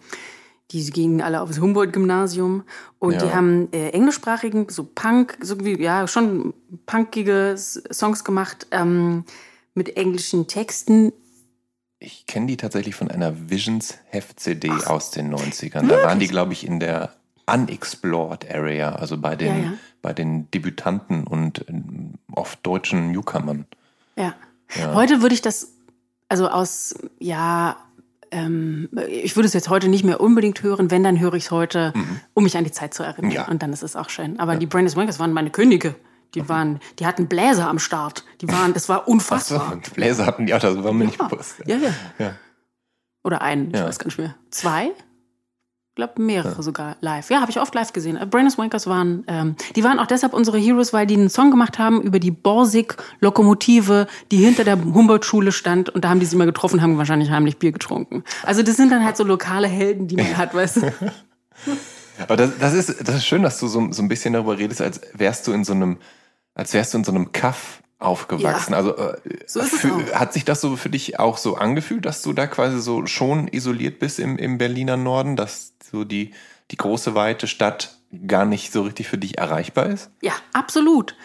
die 0.70 0.90
gingen 0.90 1.20
alle 1.20 1.42
aufs 1.42 1.60
Humboldt-Gymnasium 1.60 2.64
und 2.98 3.12
ja. 3.12 3.18
die 3.18 3.34
haben 3.34 3.70
äh, 3.72 3.90
englischsprachigen, 3.90 4.70
so 4.70 4.84
Punk, 4.84 5.36
so 5.42 5.62
wie, 5.62 5.78
ja, 5.82 6.08
schon 6.08 6.54
punkige 6.86 7.56
Songs 7.58 8.24
gemacht. 8.24 8.66
Ähm, 8.70 9.24
mit 9.74 9.96
englischen 9.96 10.46
Texten. 10.46 11.12
Ich 11.98 12.26
kenne 12.26 12.46
die 12.46 12.56
tatsächlich 12.56 12.94
von 12.94 13.10
einer 13.10 13.50
Visions-Heft-CD 13.50 14.70
aus 14.86 15.10
den 15.10 15.34
90ern. 15.34 15.86
Da 15.86 16.02
waren 16.02 16.18
die, 16.18 16.26
glaube 16.28 16.52
ich, 16.52 16.66
in 16.66 16.80
der 16.80 17.14
Unexplored 17.46 18.52
Area, 18.52 18.94
also 18.94 19.18
bei 19.18 19.36
den, 19.36 19.56
ja, 19.56 19.64
ja. 19.64 19.72
bei 20.00 20.12
den 20.12 20.50
Debütanten 20.50 21.24
und 21.24 21.68
äh, 21.68 21.72
oft 22.32 22.64
deutschen 22.64 23.12
Newcomern. 23.12 23.66
Ja. 24.16 24.34
ja. 24.74 24.94
Heute 24.94 25.22
würde 25.22 25.34
ich 25.34 25.42
das, 25.42 25.72
also 26.28 26.48
aus, 26.48 26.94
ja, 27.18 27.76
ähm, 28.32 28.88
ich 29.08 29.36
würde 29.36 29.46
es 29.46 29.52
jetzt 29.52 29.68
heute 29.68 29.88
nicht 29.88 30.04
mehr 30.04 30.20
unbedingt 30.20 30.62
hören. 30.62 30.90
Wenn, 30.90 31.04
dann 31.04 31.20
höre 31.20 31.34
ich 31.34 31.44
es 31.44 31.50
heute, 31.50 31.92
mhm. 31.94 32.20
um 32.34 32.44
mich 32.44 32.56
an 32.56 32.64
die 32.64 32.72
Zeit 32.72 32.94
zu 32.94 33.02
erinnern. 33.02 33.30
Ja. 33.30 33.48
Und 33.48 33.62
dann 33.62 33.72
ist 33.72 33.82
es 33.82 33.94
auch 33.94 34.08
schön. 34.08 34.40
Aber 34.40 34.56
die 34.56 34.66
Brandis 34.66 34.96
Wankers 34.96 35.18
waren 35.18 35.32
meine 35.32 35.50
Könige. 35.50 35.94
Die 36.34 36.48
waren, 36.48 36.80
die 36.98 37.06
hatten 37.06 37.26
Bläser 37.26 37.68
am 37.68 37.78
Start. 37.78 38.24
Die 38.40 38.48
waren, 38.48 38.72
das 38.72 38.88
war 38.88 39.06
unfassbar. 39.06 39.72
Ach 39.78 39.86
so, 39.86 39.94
Bläser 39.94 40.26
hatten 40.26 40.46
die 40.46 40.54
auch, 40.54 40.60
das 40.60 40.82
war 40.82 40.92
mir 40.92 41.04
ja. 41.04 41.10
nicht 41.10 41.18
bewusst. 41.18 41.56
Ja, 41.66 41.76
ja. 41.76 41.90
ja. 42.18 42.34
Oder 43.22 43.42
einen, 43.42 43.72
ich 43.74 43.80
weiß 43.80 43.98
gar 43.98 44.06
nicht 44.06 44.18
mehr. 44.18 44.34
Zwei? 44.50 44.92
Ich 45.92 45.96
glaube 45.96 46.22
mehrere 46.22 46.56
ja. 46.56 46.62
sogar 46.62 46.96
live. 47.02 47.28
Ja, 47.30 47.42
habe 47.42 47.50
ich 47.50 47.60
oft 47.60 47.74
live 47.74 47.92
gesehen. 47.92 48.16
Äh, 48.16 48.24
Brandis 48.24 48.56
Wankers 48.56 48.86
waren, 48.86 49.24
ähm, 49.26 49.56
die 49.76 49.84
waren 49.84 49.98
auch 49.98 50.06
deshalb 50.06 50.32
unsere 50.32 50.56
Heroes, 50.56 50.94
weil 50.94 51.06
die 51.06 51.14
einen 51.14 51.28
Song 51.28 51.50
gemacht 51.50 51.78
haben 51.78 52.00
über 52.00 52.18
die 52.18 52.30
Borsig-Lokomotive, 52.30 54.06
die 54.30 54.38
hinter 54.38 54.64
der 54.64 54.82
Humboldt-Schule 54.82 55.52
stand 55.52 55.90
und 55.90 56.02
da 56.02 56.08
haben 56.08 56.18
die 56.18 56.24
sie 56.24 56.36
mal 56.36 56.46
getroffen, 56.46 56.80
haben 56.80 56.96
wahrscheinlich 56.96 57.30
heimlich 57.30 57.58
Bier 57.58 57.72
getrunken. 57.72 58.24
Also 58.42 58.62
das 58.62 58.78
sind 58.78 58.90
dann 58.90 59.04
halt 59.04 59.18
so 59.18 59.24
lokale 59.24 59.68
Helden, 59.68 60.08
die 60.08 60.16
man 60.16 60.34
hat, 60.38 60.54
weißt 60.54 60.76
du. 60.78 60.92
Aber 62.18 62.36
das, 62.36 62.52
das, 62.58 62.72
ist, 62.72 63.06
das 63.06 63.16
ist 63.16 63.26
schön, 63.26 63.42
dass 63.42 63.58
du 63.60 63.66
so, 63.66 63.92
so 63.92 64.02
ein 64.02 64.08
bisschen 64.08 64.32
darüber 64.32 64.56
redest, 64.56 64.80
als 64.80 65.00
wärst 65.12 65.46
du 65.46 65.52
in 65.52 65.64
so 65.64 65.74
einem 65.74 65.98
als 66.54 66.72
wärst 66.74 66.94
du 66.94 66.98
in 66.98 67.04
so 67.04 67.12
einem 67.12 67.32
Kaff 67.32 67.82
aufgewachsen. 68.02 68.72
Ja, 68.72 68.78
also 68.78 68.96
äh, 68.96 69.16
so 69.46 69.62
für, 69.62 70.18
hat 70.18 70.32
sich 70.32 70.44
das 70.44 70.60
so 70.60 70.76
für 70.76 70.90
dich 70.90 71.18
auch 71.18 71.38
so 71.38 71.56
angefühlt, 71.56 72.04
dass 72.04 72.22
du 72.22 72.32
da 72.32 72.46
quasi 72.46 72.80
so 72.80 73.06
schon 73.06 73.48
isoliert 73.48 73.98
bist 73.98 74.18
im, 74.18 74.36
im 74.38 74.58
Berliner 74.58 74.96
Norden, 74.96 75.36
dass 75.36 75.74
so 75.90 76.04
die, 76.04 76.32
die 76.70 76.76
große 76.76 77.14
weite 77.14 77.46
Stadt 77.46 77.96
gar 78.26 78.44
nicht 78.44 78.72
so 78.72 78.82
richtig 78.82 79.08
für 79.08 79.18
dich 79.18 79.38
erreichbar 79.38 79.86
ist? 79.86 80.10
Ja, 80.20 80.32
absolut. 80.52 81.16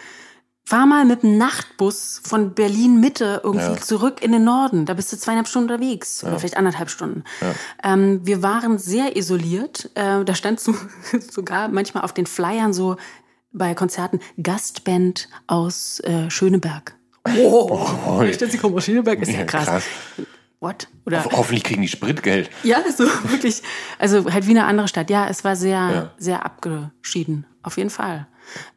Fahr 0.64 0.86
mal 0.86 1.06
mit 1.06 1.22
dem 1.22 1.38
Nachtbus 1.38 2.20
von 2.22 2.52
Berlin 2.52 3.00
Mitte 3.00 3.40
irgendwie 3.42 3.64
ja. 3.64 3.80
zurück 3.80 4.22
in 4.22 4.32
den 4.32 4.44
Norden. 4.44 4.84
Da 4.84 4.92
bist 4.92 5.10
du 5.10 5.16
zweieinhalb 5.16 5.48
Stunden 5.48 5.70
unterwegs 5.70 6.20
ja. 6.20 6.28
oder 6.28 6.38
vielleicht 6.38 6.58
anderthalb 6.58 6.90
Stunden. 6.90 7.24
Ja. 7.40 7.94
Ähm, 7.94 8.20
wir 8.24 8.42
waren 8.42 8.78
sehr 8.78 9.16
isoliert. 9.16 9.90
Äh, 9.94 10.24
da 10.24 10.34
stand 10.34 10.60
so, 10.60 10.74
sogar 11.30 11.68
manchmal 11.68 12.04
auf 12.04 12.12
den 12.12 12.26
Flyern 12.26 12.74
so 12.74 12.96
bei 13.52 13.74
Konzerten 13.74 14.20
Gastband 14.42 15.28
aus 15.46 16.00
äh, 16.00 16.30
Schöneberg. 16.30 16.94
Oh, 17.36 17.86
oh, 18.06 18.22
ich 18.22 18.38
sie 18.38 18.58
kommen 18.58 18.74
aus 18.74 18.84
Schöneberg, 18.84 19.20
ist 19.20 19.32
ja, 19.32 19.44
krass. 19.44 19.66
krass. 19.66 19.84
What? 20.60 20.88
Oder, 21.06 21.24
Ho 21.24 21.30
hoffentlich 21.32 21.62
kriegen 21.62 21.82
die 21.82 21.88
Spritgeld. 21.88 22.50
Ja, 22.64 22.82
so 22.90 23.04
wirklich. 23.30 23.62
Also 23.98 24.32
halt 24.32 24.46
wie 24.46 24.50
eine 24.50 24.64
andere 24.64 24.88
Stadt. 24.88 25.08
Ja, 25.08 25.28
es 25.28 25.44
war 25.44 25.54
sehr, 25.54 25.70
ja. 25.70 26.10
sehr 26.18 26.44
abgeschieden. 26.44 27.46
Auf 27.62 27.76
jeden 27.76 27.90
Fall. 27.90 28.26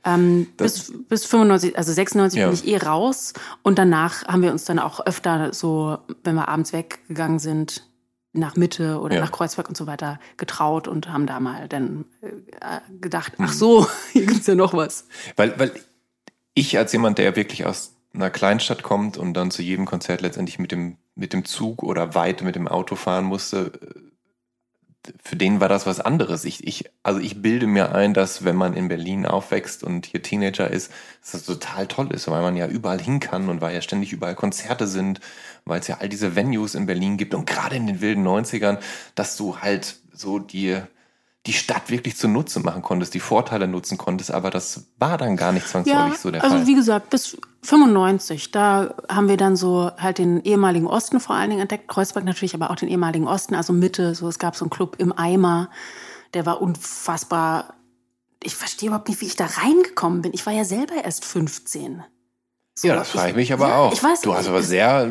Ähm, 0.04 0.48
bis, 0.58 0.94
bis 1.08 1.26
95, 1.26 1.78
also 1.78 1.92
96 1.94 2.40
ja. 2.40 2.48
bin 2.48 2.54
ich 2.54 2.68
eh 2.68 2.78
raus. 2.78 3.34
Und 3.64 3.80
danach 3.80 4.26
haben 4.26 4.44
wir 4.44 4.52
uns 4.52 4.66
dann 4.66 4.80
auch 4.80 5.06
öfter 5.06 5.54
so, 5.54 5.98
wenn 6.24 6.36
wir 6.36 6.50
abends 6.50 6.74
weggegangen 6.74 7.40
sind, 7.40 7.84
nach 8.34 8.56
Mitte 8.56 9.00
oder 9.00 9.16
ja. 9.16 9.22
nach 9.22 9.32
Kreuzberg 9.32 9.68
und 9.68 9.76
so 9.76 9.88
weiter 9.88 10.20
getraut 10.38 10.88
und 10.88 11.10
haben 11.10 11.26
da 11.26 11.40
mal 11.40 11.68
dann 11.68 12.06
äh, 12.22 12.80
gedacht, 13.00 13.34
ach 13.38 13.50
mhm. 13.50 13.54
so, 13.54 13.88
hier 14.14 14.26
gibt's 14.26 14.48
ja 14.48 14.56
noch 14.56 14.74
was. 14.74 15.08
Weil, 15.36 15.58
weil 15.60 15.72
ich 16.54 16.78
als 16.78 16.92
jemand, 16.94 17.18
der 17.18 17.36
wirklich 17.36 17.66
aus 17.66 17.96
einer 18.14 18.30
Kleinstadt 18.30 18.84
kommt 18.84 19.18
und 19.18 19.34
dann 19.34 19.52
zu 19.52 19.62
jedem 19.62 19.86
Konzert 19.86 20.22
letztendlich 20.22 20.60
mit 20.60 20.72
dem, 20.72 20.98
mit 21.16 21.34
dem 21.34 21.46
Zug 21.46 21.84
oder 21.84 22.16
weit 22.16 22.42
mit 22.42 22.56
dem 22.56 22.68
Auto 22.68 22.96
fahren 22.96 23.26
musste, 23.26 23.72
für 25.24 25.36
den 25.36 25.60
war 25.60 25.70
das 25.70 25.88
was 25.88 26.00
anderes. 26.00 26.46
Ich, 26.46 26.68
ich, 26.68 26.86
also 27.02 27.20
ich 27.20 27.42
bilde 27.42 27.66
mir 27.66 27.96
ein, 27.96 28.14
dass 28.14 28.46
wenn 28.46 28.56
man 28.56 28.76
in 28.76 28.88
Berlin 28.88 29.26
aufwächst 29.26 29.84
und 29.84 30.06
hier 30.06 30.22
Teenager 30.22 30.70
ist, 30.70 30.92
dass 31.22 31.32
das 31.32 31.46
total 31.46 31.88
toll 31.88 32.12
ist, 32.12 32.30
weil 32.30 32.42
man 32.42 32.56
ja 32.56 32.68
überall 32.68 33.02
hin 33.02 33.20
kann 33.20 33.50
und 33.50 33.62
weil 33.62 33.74
ja 33.74 33.82
ständig 33.82 34.14
überall 34.14 34.36
Konzerte 34.36 34.88
sind, 34.88 35.20
weil 35.66 35.80
es 35.80 35.88
ja 35.88 35.98
all 36.00 36.10
diese 36.10 36.36
Venues 36.36 36.76
in 36.76 36.86
Berlin 36.86 37.18
gibt 37.18 37.34
und 37.34 37.46
gerade 37.46 37.76
in 37.76 37.88
den 37.88 38.02
wilden 38.02 38.26
90ern, 38.26 38.80
dass 39.16 39.38
du 39.38 39.58
halt 39.58 39.98
so 40.14 40.40
dir 40.40 40.88
die 41.48 41.54
Stadt 41.54 41.90
wirklich 41.90 42.18
zunutze 42.18 42.60
machen 42.60 42.84
konntest, 42.84 43.16
die 43.16 43.20
Vorteile 43.20 43.68
nutzen 43.68 43.98
konntest, 43.98 44.32
aber 44.32 44.52
das 44.52 44.86
war 45.00 45.18
dann 45.18 45.36
gar 45.36 45.52
nicht 45.52 45.68
zwangsläufig 45.68 46.14
ja, 46.14 46.20
so 46.20 46.30
der 46.30 46.44
also 46.44 46.52
Fall. 46.52 46.60
Also 46.60 46.72
wie 46.72 46.76
gesagt, 46.76 47.10
bis 47.10 47.38
95, 47.64 48.52
da 48.52 48.94
haben 49.10 49.28
wir 49.28 49.38
dann 49.38 49.56
so 49.56 49.92
halt 49.98 50.20
den 50.20 50.44
ehemaligen 50.44 50.86
Osten 50.86 51.20
vor 51.20 51.36
allen 51.36 51.50
Dingen 51.50 51.62
entdeckt, 51.62 51.88
Kreuzberg 51.88 52.26
natürlich, 52.26 52.54
aber 52.54 52.70
auch 52.70 52.76
den 52.76 52.90
ehemaligen 52.90 53.28
Osten, 53.28 53.56
also 53.56 53.74
Mitte, 53.74 54.14
so 54.14 54.28
es 54.28 54.38
gab 54.38 54.56
so 54.56 54.66
einen 54.66 54.70
Club 54.70 54.98
im 55.00 55.18
Eimer, 55.18 55.70
der 56.36 56.46
war 56.46 56.62
unfassbar. 56.62 57.74
Ich 58.44 58.56
verstehe 58.56 58.88
überhaupt 58.88 59.10
nicht, 59.10 59.22
wie 59.22 59.26
ich 59.26 59.36
da 59.36 59.46
reingekommen 59.46 60.22
bin. 60.22 60.34
Ich 60.34 60.46
war 60.46 60.54
ja 60.54 60.64
selber 60.64 61.04
erst 61.04 61.26
15. 61.26 62.04
So, 62.74 62.88
ja, 62.88 62.96
das 62.96 63.10
frage 63.10 63.32
ich 63.32 63.36
mich 63.36 63.52
aber 63.52 63.68
ja, 63.68 63.76
auch. 63.76 63.94
Ich 63.94 64.02
weiß, 64.02 64.22
du 64.22 64.34
hast 64.34 64.48
aber 64.48 64.64
sehr 64.64 65.04
äh, 65.04 65.08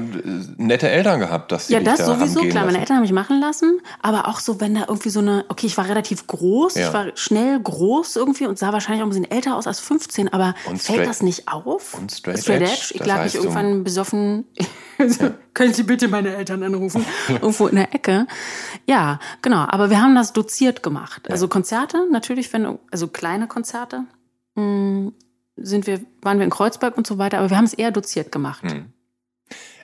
nette 0.56 0.88
Eltern 0.88 1.20
gehabt, 1.20 1.52
dass 1.52 1.66
sie 1.66 1.74
Ja, 1.74 1.80
das 1.80 1.98
da 1.98 2.06
sowieso, 2.06 2.40
klar. 2.40 2.64
Meine 2.64 2.80
Eltern 2.80 2.96
haben 2.96 3.02
mich 3.02 3.12
machen 3.12 3.38
lassen, 3.38 3.80
aber 4.00 4.28
auch 4.28 4.40
so, 4.40 4.60
wenn 4.60 4.74
da 4.74 4.86
irgendwie 4.88 5.10
so 5.10 5.20
eine, 5.20 5.44
okay, 5.48 5.66
ich 5.66 5.76
war 5.76 5.86
relativ 5.86 6.26
groß, 6.26 6.76
ja. 6.76 6.88
ich 6.88 6.94
war 6.94 7.06
schnell 7.16 7.60
groß 7.60 8.16
irgendwie 8.16 8.46
und 8.46 8.58
sah 8.58 8.72
wahrscheinlich 8.72 9.02
auch 9.02 9.06
ein 9.06 9.10
bisschen 9.10 9.30
älter 9.30 9.56
aus 9.56 9.66
als 9.66 9.78
15, 9.78 10.32
aber 10.32 10.54
und 10.66 10.80
fällt 10.80 11.06
das 11.06 11.22
nicht 11.22 11.48
auf? 11.48 11.94
Und 11.94 12.10
Straight, 12.10 12.40
straight 12.40 12.62
Edge. 12.62 12.72
Edge. 12.72 12.94
Ich 12.94 13.04
lag 13.04 13.24
mich 13.24 13.34
irgendwann 13.34 13.84
besoffen. 13.84 14.46
ja. 14.98 15.30
Können 15.54 15.74
Sie 15.74 15.82
bitte 15.82 16.08
meine 16.08 16.34
Eltern 16.34 16.62
anrufen? 16.62 17.04
Irgendwo 17.28 17.66
in 17.66 17.76
der 17.76 17.94
Ecke. 17.94 18.26
Ja, 18.86 19.18
genau. 19.42 19.66
Aber 19.68 19.90
wir 19.90 20.00
haben 20.00 20.14
das 20.14 20.32
doziert 20.32 20.82
gemacht. 20.82 21.30
Also 21.30 21.48
Konzerte, 21.48 22.06
natürlich, 22.10 22.52
wenn, 22.52 22.78
also 22.90 23.08
kleine 23.08 23.46
Konzerte. 23.46 24.04
Hm, 24.56 25.12
sind 25.60 25.86
wir, 25.86 26.00
waren 26.22 26.38
wir 26.38 26.44
in 26.44 26.50
Kreuzberg 26.50 26.96
und 26.96 27.06
so 27.06 27.18
weiter, 27.18 27.38
aber 27.38 27.50
wir 27.50 27.56
haben 27.56 27.64
es 27.64 27.74
eher 27.74 27.90
doziert 27.90 28.32
gemacht. 28.32 28.62
Hm. 28.62 28.92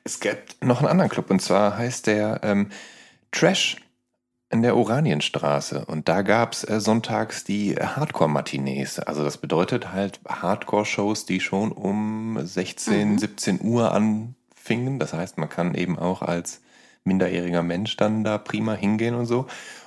Es 0.04 0.20
gibt 0.20 0.64
noch 0.64 0.78
einen 0.78 0.88
anderen 0.88 1.10
Club 1.10 1.30
und 1.30 1.40
zwar 1.40 1.76
heißt 1.76 2.06
der 2.06 2.40
ähm, 2.42 2.70
Trash 3.32 3.76
in 4.50 4.62
der 4.62 4.76
Oranienstraße. 4.76 5.84
Und 5.86 6.08
da 6.08 6.22
gab 6.22 6.52
es 6.52 6.68
äh, 6.68 6.80
sonntags 6.80 7.44
die 7.44 7.74
Hardcore-Matinees. 7.74 9.00
Also 9.00 9.24
das 9.24 9.38
bedeutet 9.38 9.92
halt 9.92 10.20
Hardcore-Shows, 10.28 11.26
die 11.26 11.40
schon 11.40 11.72
um 11.72 12.38
16, 12.40 13.12
mhm. 13.12 13.18
17 13.18 13.60
Uhr 13.62 13.92
anfingen. 13.92 14.98
Das 14.98 15.12
heißt, 15.12 15.38
man 15.38 15.48
kann 15.48 15.74
eben 15.74 15.98
auch 15.98 16.22
als 16.22 16.60
minderjähriger 17.04 17.62
Mensch 17.62 17.96
dann 17.96 18.24
da 18.24 18.38
prima 18.38 18.74
hingehen 18.74 19.14
und 19.14 19.26
so. 19.26 19.46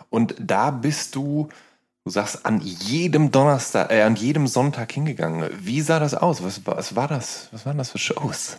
Und 0.10 0.36
da 0.40 0.72
bist 0.72 1.16
du 1.16 1.50
Du 2.10 2.14
sagst, 2.14 2.44
an 2.44 2.60
jedem 2.60 3.30
Donnerstag, 3.30 3.92
äh, 3.92 4.02
an 4.02 4.16
jedem 4.16 4.48
Sonntag 4.48 4.92
hingegangen. 4.92 5.48
Wie 5.60 5.80
sah 5.82 6.00
das 6.00 6.16
aus? 6.16 6.44
Was, 6.44 6.62
was 6.66 6.96
war 6.96 7.08
das? 7.08 7.50
Was 7.52 7.68
waren 7.68 7.78
das 7.78 7.92
für 7.92 8.00
Shows? 8.00 8.58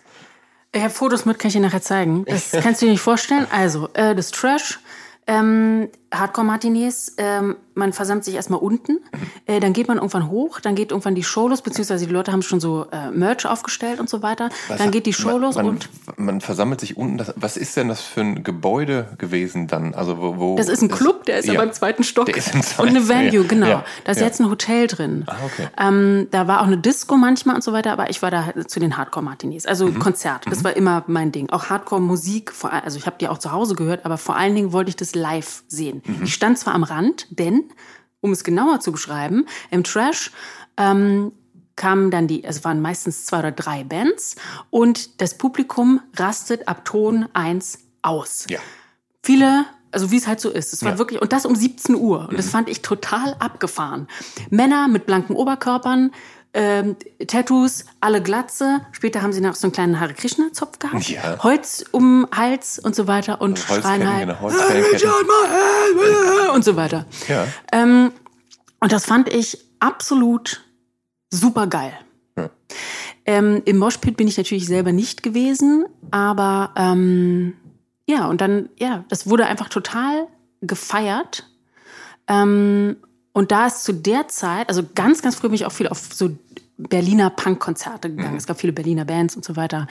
Ich 0.70 0.80
habe 0.80 0.90
Fotos 0.90 1.24
mit, 1.24 1.40
kann 1.40 1.48
ich 1.48 1.55
dir 1.55 1.61
nachher 1.61 1.82
zeigen. 1.82 2.24
Das 2.28 2.53
kannst 2.53 2.80
du 2.80 2.86
dir 2.86 2.92
nicht 2.92 3.01
vorstellen. 3.01 3.48
Also, 3.51 3.88
äh, 3.94 4.14
das 4.14 4.30
Trash, 4.30 4.78
ähm, 5.26 5.88
Hardcore-Matinees, 6.14 7.16
ähm, 7.18 7.57
man 7.80 7.92
versammelt 7.92 8.24
sich 8.24 8.34
erstmal 8.34 8.60
unten, 8.60 9.00
äh, 9.46 9.58
dann 9.58 9.72
geht 9.72 9.88
man 9.88 9.96
irgendwann 9.96 10.30
hoch, 10.30 10.60
dann 10.60 10.76
geht 10.76 10.92
irgendwann 10.92 11.16
die 11.16 11.24
Show 11.24 11.48
los, 11.48 11.62
beziehungsweise 11.62 12.06
die 12.06 12.12
Leute 12.12 12.30
haben 12.30 12.42
schon 12.42 12.60
so 12.60 12.86
äh, 12.92 13.10
Merch 13.10 13.46
aufgestellt 13.46 13.98
und 13.98 14.08
so 14.08 14.22
weiter. 14.22 14.50
Was 14.68 14.78
dann 14.78 14.92
geht 14.92 15.06
die 15.06 15.12
Show 15.12 15.32
man, 15.32 15.40
los 15.40 15.56
man, 15.56 15.66
und. 15.66 15.88
Man 16.16 16.40
versammelt 16.40 16.80
sich 16.80 16.96
unten. 16.96 17.18
Das, 17.18 17.34
was 17.34 17.56
ist 17.56 17.76
denn 17.76 17.88
das 17.88 18.00
für 18.00 18.20
ein 18.20 18.44
Gebäude 18.44 19.08
gewesen 19.18 19.66
dann? 19.66 19.94
Also 19.94 20.18
wo, 20.18 20.36
wo 20.38 20.56
das 20.56 20.68
ist 20.68 20.82
ein 20.82 20.90
Club, 20.90 21.24
der 21.24 21.38
ist 21.38 21.46
ja, 21.46 21.54
aber 21.54 21.64
im 21.64 21.72
zweiten 21.72 22.04
Stock. 22.04 22.26
Der 22.26 22.36
ist 22.36 22.54
im 22.54 22.62
zweiten, 22.62 22.90
und 22.90 22.96
eine 22.96 23.08
Venue, 23.08 23.44
genau. 23.44 23.66
Ja, 23.66 23.84
da 24.04 24.12
ist 24.12 24.20
ja. 24.20 24.26
jetzt 24.26 24.40
ein 24.40 24.50
Hotel 24.50 24.86
drin. 24.86 25.24
Ah, 25.26 25.36
okay. 25.44 25.68
ähm, 25.78 26.28
da 26.30 26.46
war 26.46 26.60
auch 26.60 26.66
eine 26.66 26.78
Disco 26.78 27.16
manchmal 27.16 27.56
und 27.56 27.64
so 27.64 27.72
weiter, 27.72 27.92
aber 27.92 28.10
ich 28.10 28.20
war 28.22 28.30
da 28.30 28.52
zu 28.66 28.78
den 28.78 28.96
Hardcore-Martinis. 28.96 29.66
Also 29.66 29.86
mhm. 29.86 29.98
Konzert, 29.98 30.44
das 30.50 30.60
mhm. 30.60 30.64
war 30.64 30.76
immer 30.76 31.04
mein 31.06 31.32
Ding. 31.32 31.48
Auch 31.50 31.70
Hardcore-Musik, 31.70 32.52
also 32.62 32.98
ich 32.98 33.06
habe 33.06 33.16
die 33.18 33.28
auch 33.28 33.38
zu 33.38 33.52
Hause 33.52 33.74
gehört, 33.74 34.04
aber 34.04 34.18
vor 34.18 34.36
allen 34.36 34.54
Dingen 34.54 34.72
wollte 34.72 34.90
ich 34.90 34.96
das 34.96 35.14
live 35.14 35.62
sehen. 35.68 36.02
Mhm. 36.04 36.24
Ich 36.24 36.34
stand 36.34 36.58
zwar 36.58 36.74
am 36.74 36.82
Rand, 36.82 37.26
denn, 37.30 37.64
um 38.20 38.32
es 38.32 38.44
genauer 38.44 38.80
zu 38.80 38.92
beschreiben, 38.92 39.46
im 39.70 39.84
Trash 39.84 40.30
ähm, 40.76 41.32
kamen 41.76 42.10
dann 42.10 42.26
die, 42.26 42.44
es 42.44 42.64
waren 42.64 42.80
meistens 42.82 43.24
zwei 43.24 43.38
oder 43.38 43.52
drei 43.52 43.84
Bands 43.84 44.36
und 44.68 45.20
das 45.20 45.38
Publikum 45.38 46.00
rastet 46.16 46.68
ab 46.68 46.84
Ton 46.84 47.28
1 47.32 47.78
aus. 48.02 48.46
Ja. 48.48 48.58
Viele 49.22 49.64
also 49.92 50.10
wie 50.10 50.16
es 50.16 50.26
halt 50.26 50.40
so 50.40 50.50
ist. 50.50 50.72
Es 50.72 50.84
war 50.84 50.92
ja. 50.92 50.98
wirklich 50.98 51.20
und 51.20 51.32
das 51.32 51.46
um 51.46 51.54
17 51.54 51.94
Uhr 51.94 52.20
und 52.20 52.32
mhm. 52.32 52.36
das 52.36 52.50
fand 52.50 52.68
ich 52.68 52.82
total 52.82 53.34
abgefahren. 53.38 54.06
Männer 54.50 54.88
mit 54.88 55.06
blanken 55.06 55.34
Oberkörpern, 55.34 56.12
ähm, 56.53 56.96
Tattoos, 57.26 57.86
alle 58.01 58.22
Glatze. 58.22 58.80
Später 58.92 59.22
haben 59.22 59.32
sie 59.32 59.40
noch 59.40 59.55
so 59.55 59.66
einen 59.66 59.72
kleinen 59.72 60.01
Hare 60.01 60.14
Krishna 60.14 60.53
Zopf 60.53 60.78
gehabt. 60.78 61.09
Ja. 61.09 61.42
Holz 61.42 61.84
um 61.92 62.26
Hals 62.34 62.78
und 62.78 62.94
so 62.94 63.07
weiter 63.07 63.40
und 63.40 63.70
also 63.70 63.80
schreien 63.80 64.12
halt 64.12 64.28
genau, 64.28 64.53
und 66.55 66.64
so 66.64 66.76
weiter. 66.76 67.07
Ja. 67.28 67.46
Ähm, 67.72 68.12
und 68.80 68.92
das 68.92 69.07
fand 69.07 69.32
ich 69.32 69.59
absolut 69.78 70.64
super 71.30 71.66
geil. 71.66 71.92
Ja. 72.36 72.51
Ähm, 73.26 73.62
Im 73.64 73.78
Moshpit 73.78 74.16
bin 74.16 74.26
ich 74.26 74.36
natürlich 74.36 74.66
selber 74.66 74.92
nicht 74.92 75.22
gewesen, 75.22 75.86
aber 76.11 76.72
ähm, 76.76 77.55
ja, 78.07 78.26
und 78.26 78.40
dann, 78.40 78.70
ja, 78.76 79.05
das 79.09 79.28
wurde 79.28 79.46
einfach 79.46 79.68
total 79.68 80.26
gefeiert. 80.62 81.48
Ähm, 82.26 82.96
und 83.32 83.52
da 83.52 83.66
ist 83.66 83.84
zu 83.84 83.92
der 83.92 84.28
Zeit, 84.28 84.68
also 84.68 84.82
ganz, 84.94 85.22
ganz 85.22 85.36
früh 85.36 85.48
bin 85.48 85.54
ich 85.54 85.66
auch 85.66 85.72
viel 85.72 85.88
auf 85.88 86.08
so 86.12 86.30
Berliner 86.88 87.30
Punk-Konzerte 87.30 88.10
gegangen. 88.10 88.32
Mhm. 88.32 88.38
Es 88.38 88.46
gab 88.46 88.58
viele 88.60 88.72
Berliner 88.72 89.04
Bands 89.04 89.36
und 89.36 89.44
so 89.44 89.56
weiter. 89.56 89.86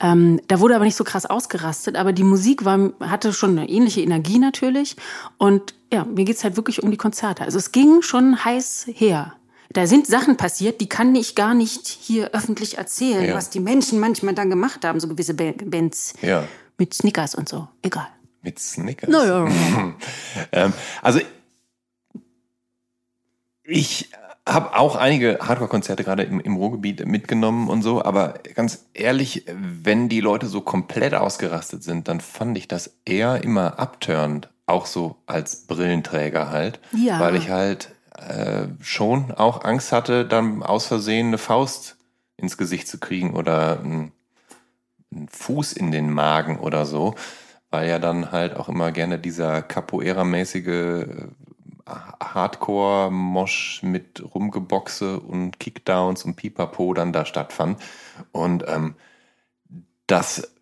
Ähm, 0.00 0.40
da 0.48 0.60
wurde 0.60 0.74
aber 0.74 0.84
nicht 0.84 0.96
so 0.96 1.04
krass 1.04 1.26
ausgerastet, 1.26 1.96
aber 1.96 2.12
die 2.12 2.24
Musik 2.24 2.64
war, 2.64 2.92
hatte 3.00 3.32
schon 3.32 3.58
eine 3.58 3.68
ähnliche 3.68 4.00
Energie 4.00 4.38
natürlich. 4.38 4.96
Und 5.36 5.74
ja, 5.92 6.04
mir 6.04 6.24
geht's 6.24 6.42
halt 6.42 6.56
wirklich 6.56 6.82
um 6.82 6.90
die 6.90 6.96
Konzerte. 6.96 7.44
Also 7.44 7.58
es 7.58 7.72
ging 7.72 8.02
schon 8.02 8.44
heiß 8.44 8.86
her. 8.94 9.34
Da 9.72 9.86
sind 9.86 10.06
Sachen 10.06 10.36
passiert, 10.36 10.80
die 10.80 10.88
kann 10.88 11.14
ich 11.14 11.34
gar 11.34 11.54
nicht 11.54 11.86
hier 11.86 12.30
öffentlich 12.32 12.78
erzählen, 12.78 13.24
ja. 13.24 13.34
was 13.34 13.48
die 13.48 13.60
Menschen 13.60 14.00
manchmal 14.00 14.34
dann 14.34 14.50
gemacht 14.50 14.84
haben, 14.84 15.00
so 15.00 15.08
gewisse 15.08 15.34
Bands 15.34 16.14
ja. 16.20 16.44
mit 16.76 16.92
Snickers 16.92 17.34
und 17.34 17.48
so. 17.48 17.68
Egal. 17.80 18.08
Mit 18.42 18.58
Snickers? 18.58 19.08
Naja. 19.08 19.48
ähm, 20.52 20.72
also 21.00 21.20
ich 23.72 24.10
habe 24.46 24.76
auch 24.76 24.96
einige 24.96 25.38
Hardcore-Konzerte 25.40 26.04
gerade 26.04 26.24
im, 26.24 26.40
im 26.40 26.56
Ruhrgebiet 26.56 27.06
mitgenommen 27.06 27.68
und 27.68 27.82
so, 27.82 28.04
aber 28.04 28.34
ganz 28.54 28.86
ehrlich, 28.92 29.46
wenn 29.46 30.08
die 30.08 30.20
Leute 30.20 30.46
so 30.46 30.60
komplett 30.60 31.14
ausgerastet 31.14 31.82
sind, 31.82 32.08
dann 32.08 32.20
fand 32.20 32.58
ich 32.58 32.68
das 32.68 32.96
eher 33.04 33.42
immer 33.44 33.78
abturnt, 33.78 34.50
auch 34.66 34.86
so 34.86 35.16
als 35.26 35.66
Brillenträger 35.66 36.50
halt, 36.50 36.80
ja. 36.92 37.20
weil 37.20 37.36
ich 37.36 37.50
halt 37.50 37.94
äh, 38.16 38.66
schon 38.80 39.30
auch 39.30 39.64
Angst 39.64 39.92
hatte, 39.92 40.26
dann 40.26 40.62
aus 40.62 40.86
Versehen 40.86 41.28
eine 41.28 41.38
Faust 41.38 41.96
ins 42.36 42.58
Gesicht 42.58 42.88
zu 42.88 42.98
kriegen 42.98 43.34
oder 43.34 43.78
einen, 43.78 44.12
einen 45.12 45.28
Fuß 45.28 45.72
in 45.72 45.92
den 45.92 46.10
Magen 46.10 46.58
oder 46.58 46.84
so, 46.84 47.14
weil 47.70 47.88
ja 47.88 48.00
dann 48.00 48.32
halt 48.32 48.56
auch 48.56 48.68
immer 48.68 48.90
gerne 48.90 49.20
dieser 49.20 49.62
Capoeira-mäßige 49.62 51.06
Hardcore-Mosh 52.20 53.82
mit 53.82 54.22
Rumgeboxe 54.34 55.20
und 55.20 55.58
Kickdowns 55.58 56.24
und 56.24 56.36
Pipapo 56.36 56.94
dann 56.94 57.12
da 57.12 57.24
stattfand. 57.24 57.80
Und 58.32 58.64
ähm, 58.68 58.94
das, 60.06 60.52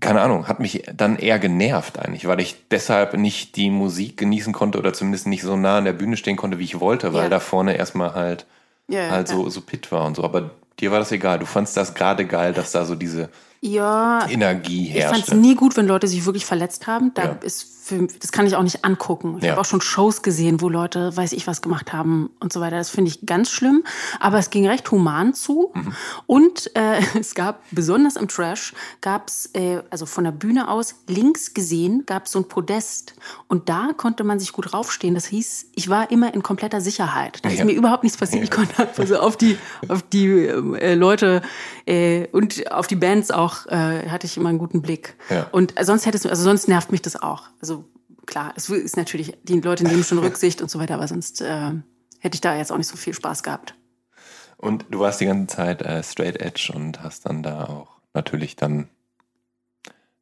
keine 0.00 0.20
Ahnung, 0.20 0.48
hat 0.48 0.60
mich 0.60 0.84
dann 0.94 1.16
eher 1.16 1.38
genervt 1.38 1.98
eigentlich, 1.98 2.26
weil 2.26 2.40
ich 2.40 2.68
deshalb 2.70 3.14
nicht 3.14 3.56
die 3.56 3.70
Musik 3.70 4.16
genießen 4.16 4.52
konnte 4.52 4.78
oder 4.78 4.92
zumindest 4.92 5.26
nicht 5.26 5.42
so 5.42 5.56
nah 5.56 5.78
an 5.78 5.84
der 5.84 5.92
Bühne 5.92 6.16
stehen 6.16 6.36
konnte, 6.36 6.58
wie 6.58 6.64
ich 6.64 6.80
wollte, 6.80 7.12
weil 7.14 7.24
ja. 7.24 7.28
da 7.28 7.40
vorne 7.40 7.76
erstmal 7.76 8.14
halt, 8.14 8.46
ja, 8.88 9.10
halt 9.10 9.28
so, 9.28 9.48
so 9.48 9.60
Pit 9.60 9.90
war 9.92 10.04
und 10.04 10.16
so. 10.16 10.24
Aber 10.24 10.50
dir 10.78 10.90
war 10.90 10.98
das 10.98 11.12
egal. 11.12 11.38
Du 11.38 11.46
fandst 11.46 11.76
das 11.76 11.94
gerade 11.94 12.26
geil, 12.26 12.52
dass 12.52 12.72
da 12.72 12.84
so 12.84 12.94
diese 12.94 13.30
ja, 13.64 14.26
Energie 14.28 14.86
herrscht. 14.86 15.18
Ich 15.18 15.24
fand 15.24 15.28
es 15.28 15.34
nie 15.34 15.54
gut, 15.54 15.76
wenn 15.76 15.86
Leute 15.86 16.08
sich 16.08 16.26
wirklich 16.26 16.44
verletzt 16.44 16.88
haben. 16.88 17.14
Da 17.14 17.24
ja. 17.24 17.30
ist 17.42 17.72
für, 17.82 18.06
das 18.20 18.30
kann 18.30 18.46
ich 18.46 18.54
auch 18.54 18.62
nicht 18.62 18.84
angucken. 18.84 19.36
Ich 19.38 19.44
ja. 19.44 19.50
habe 19.50 19.60
auch 19.60 19.64
schon 19.64 19.80
Shows 19.80 20.22
gesehen, 20.22 20.60
wo 20.60 20.68
Leute, 20.68 21.16
weiß 21.16 21.32
ich 21.32 21.48
was 21.48 21.62
gemacht 21.62 21.92
haben 21.92 22.30
und 22.38 22.52
so 22.52 22.60
weiter. 22.60 22.76
Das 22.76 22.90
finde 22.90 23.10
ich 23.10 23.26
ganz 23.26 23.50
schlimm. 23.50 23.82
Aber 24.20 24.38
es 24.38 24.50
ging 24.50 24.68
recht 24.68 24.88
human 24.92 25.34
zu. 25.34 25.72
Mhm. 25.74 25.92
Und 26.26 26.70
äh, 26.76 27.00
es 27.18 27.34
gab, 27.34 27.64
besonders 27.72 28.14
im 28.14 28.28
Trash, 28.28 28.72
gab 29.00 29.28
es, 29.28 29.50
äh, 29.54 29.82
also 29.90 30.06
von 30.06 30.22
der 30.22 30.30
Bühne 30.30 30.68
aus, 30.68 30.94
links 31.08 31.54
gesehen, 31.54 32.04
gab 32.06 32.26
es 32.26 32.32
so 32.32 32.38
ein 32.38 32.46
Podest. 32.46 33.14
Und 33.48 33.68
da 33.68 33.90
konnte 33.96 34.22
man 34.22 34.38
sich 34.38 34.52
gut 34.52 34.72
raufstehen. 34.72 35.14
Das 35.14 35.26
hieß, 35.26 35.66
ich 35.74 35.88
war 35.88 36.12
immer 36.12 36.32
in 36.34 36.44
kompletter 36.44 36.80
Sicherheit. 36.80 37.40
Da 37.42 37.48
ja. 37.48 37.56
ist 37.56 37.64
mir 37.64 37.72
überhaupt 37.72 38.04
nichts 38.04 38.16
passiert. 38.16 38.44
Ich 38.44 38.50
konnte 38.52 38.80
einfach 38.80 39.06
so 39.08 39.18
auf 39.18 39.36
die, 39.36 39.58
auf 39.88 40.02
die 40.02 40.46
äh, 40.46 40.94
Leute 40.94 41.42
äh, 41.86 42.28
und 42.28 42.70
auf 42.70 42.86
die 42.86 42.96
Bands 42.96 43.32
auch, 43.32 43.51
äh, 43.66 44.08
hatte 44.08 44.26
ich 44.26 44.36
immer 44.36 44.48
einen 44.48 44.58
guten 44.58 44.82
Blick. 44.82 45.16
Ja. 45.30 45.48
Und 45.52 45.74
sonst 45.80 46.06
hätte 46.06 46.16
es, 46.18 46.26
also 46.26 46.42
sonst 46.42 46.68
nervt 46.68 46.90
mich 46.92 47.02
das 47.02 47.20
auch. 47.20 47.44
Also 47.60 47.84
klar, 48.26 48.52
es 48.56 48.68
ist 48.68 48.96
natürlich, 48.96 49.36
die 49.42 49.60
Leute 49.60 49.84
nehmen 49.84 50.04
schon 50.04 50.18
Rücksicht 50.26 50.62
und 50.62 50.70
so 50.70 50.78
weiter, 50.78 50.94
aber 50.94 51.08
sonst 51.08 51.40
äh, 51.40 51.72
hätte 52.20 52.34
ich 52.34 52.40
da 52.40 52.56
jetzt 52.56 52.72
auch 52.72 52.78
nicht 52.78 52.88
so 52.88 52.96
viel 52.96 53.14
Spaß 53.14 53.42
gehabt. 53.42 53.74
Und 54.56 54.86
du 54.90 55.00
warst 55.00 55.20
die 55.20 55.26
ganze 55.26 55.56
Zeit 55.56 55.82
äh, 55.82 56.02
straight 56.02 56.40
edge 56.40 56.72
und 56.74 57.02
hast 57.02 57.26
dann 57.26 57.42
da 57.42 57.64
auch 57.64 57.98
natürlich 58.14 58.54
dann 58.56 58.88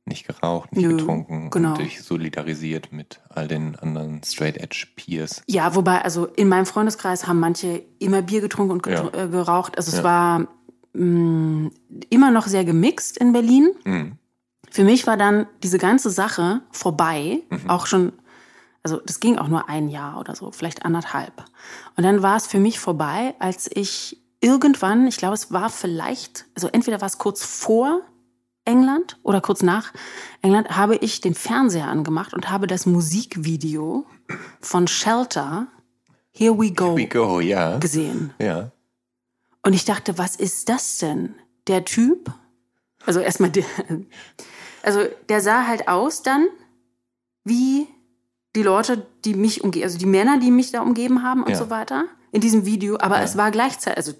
nicht 0.06 0.26
geraucht, 0.26 0.72
nicht 0.72 0.86
Nö, 0.86 0.96
getrunken 0.96 1.50
genau. 1.50 1.70
und 1.70 1.78
dich 1.78 2.02
solidarisiert 2.02 2.90
mit 2.90 3.20
all 3.28 3.48
den 3.48 3.76
anderen 3.76 4.22
Straight 4.24 4.56
Edge 4.56 4.86
Peers. 4.96 5.42
Ja, 5.46 5.74
wobei, 5.74 6.02
also 6.02 6.26
in 6.26 6.48
meinem 6.48 6.66
Freundeskreis 6.66 7.26
haben 7.26 7.38
manche 7.38 7.82
immer 7.98 8.22
Bier 8.22 8.40
getrunken 8.40 8.72
und 8.72 8.82
getr 8.82 9.10
Ja. 9.14 9.24
äh, 9.24 9.28
geraucht. 9.28 9.76
Also 9.76 9.90
es 9.90 9.98
Ja. 9.98 10.04
war 10.04 10.48
mh, 10.92 11.70
immer 12.10 12.30
noch 12.30 12.46
sehr 12.46 12.64
gemixt 12.64 13.16
in 13.18 13.32
Berlin. 13.32 13.70
Mhm. 13.84 14.12
Für 14.70 14.84
mich 14.84 15.06
war 15.06 15.16
dann 15.16 15.46
diese 15.62 15.78
ganze 15.78 16.10
Sache 16.10 16.60
vorbei, 16.70 17.42
Mhm. 17.50 17.68
auch 17.70 17.86
schon, 17.86 18.12
also 18.82 18.98
das 19.04 19.20
ging 19.20 19.36
auch 19.38 19.48
nur 19.48 19.68
ein 19.68 19.88
Jahr 19.88 20.18
oder 20.20 20.34
so, 20.36 20.50
vielleicht 20.52 20.84
anderthalb. 20.84 21.44
Und 21.96 22.04
dann 22.04 22.22
war 22.22 22.36
es 22.36 22.46
für 22.46 22.60
mich 22.60 22.78
vorbei, 22.78 23.34
als 23.40 23.68
ich 23.72 24.18
irgendwann, 24.40 25.06
ich 25.06 25.16
glaube, 25.16 25.34
es 25.34 25.52
war 25.52 25.70
vielleicht, 25.70 26.46
also 26.54 26.68
entweder 26.68 27.00
war 27.00 27.06
es 27.08 27.18
kurz 27.18 27.44
vor 27.44 28.00
England 28.64 29.18
oder 29.22 29.40
kurz 29.40 29.62
nach 29.62 29.92
England, 30.42 30.76
habe 30.76 30.96
ich 30.96 31.20
den 31.20 31.34
Fernseher 31.34 31.88
angemacht 31.88 32.32
und 32.32 32.50
habe 32.50 32.66
das 32.66 32.86
Musikvideo 32.86 34.06
von 34.60 34.86
Shelter, 34.86 35.66
Here 36.32 36.56
We 36.56 36.70
Go, 36.70 36.96
We 36.96 37.06
go, 37.06 37.40
ja. 37.40 37.78
gesehen. 37.78 38.32
Ja. 38.38 38.70
Und 39.62 39.72
ich 39.74 39.84
dachte, 39.84 40.16
was 40.18 40.36
ist 40.36 40.68
das 40.68 40.98
denn? 40.98 41.34
Der 41.66 41.84
Typ? 41.84 42.32
Also 43.06 43.20
erstmal 43.20 43.50
der. 43.50 43.64
Also 44.82 45.00
der 45.28 45.40
sah 45.40 45.66
halt 45.66 45.88
aus 45.88 46.22
dann 46.22 46.46
wie 47.44 47.86
die 48.56 48.62
Leute, 48.62 49.06
die 49.24 49.34
mich 49.34 49.62
umgeben, 49.62 49.84
also 49.84 49.98
die 49.98 50.06
Männer, 50.06 50.38
die 50.38 50.50
mich 50.50 50.72
da 50.72 50.80
umgeben 50.80 51.22
haben 51.22 51.42
und 51.44 51.50
Ja. 51.50 51.56
so 51.56 51.70
weiter 51.70 52.04
in 52.32 52.40
diesem 52.40 52.64
Video. 52.64 52.96
Aber 52.98 53.18
Ja. 53.18 53.22
es 53.24 53.36
war 53.36 53.50
gleichzeitig 53.50 53.96
also 53.98 54.12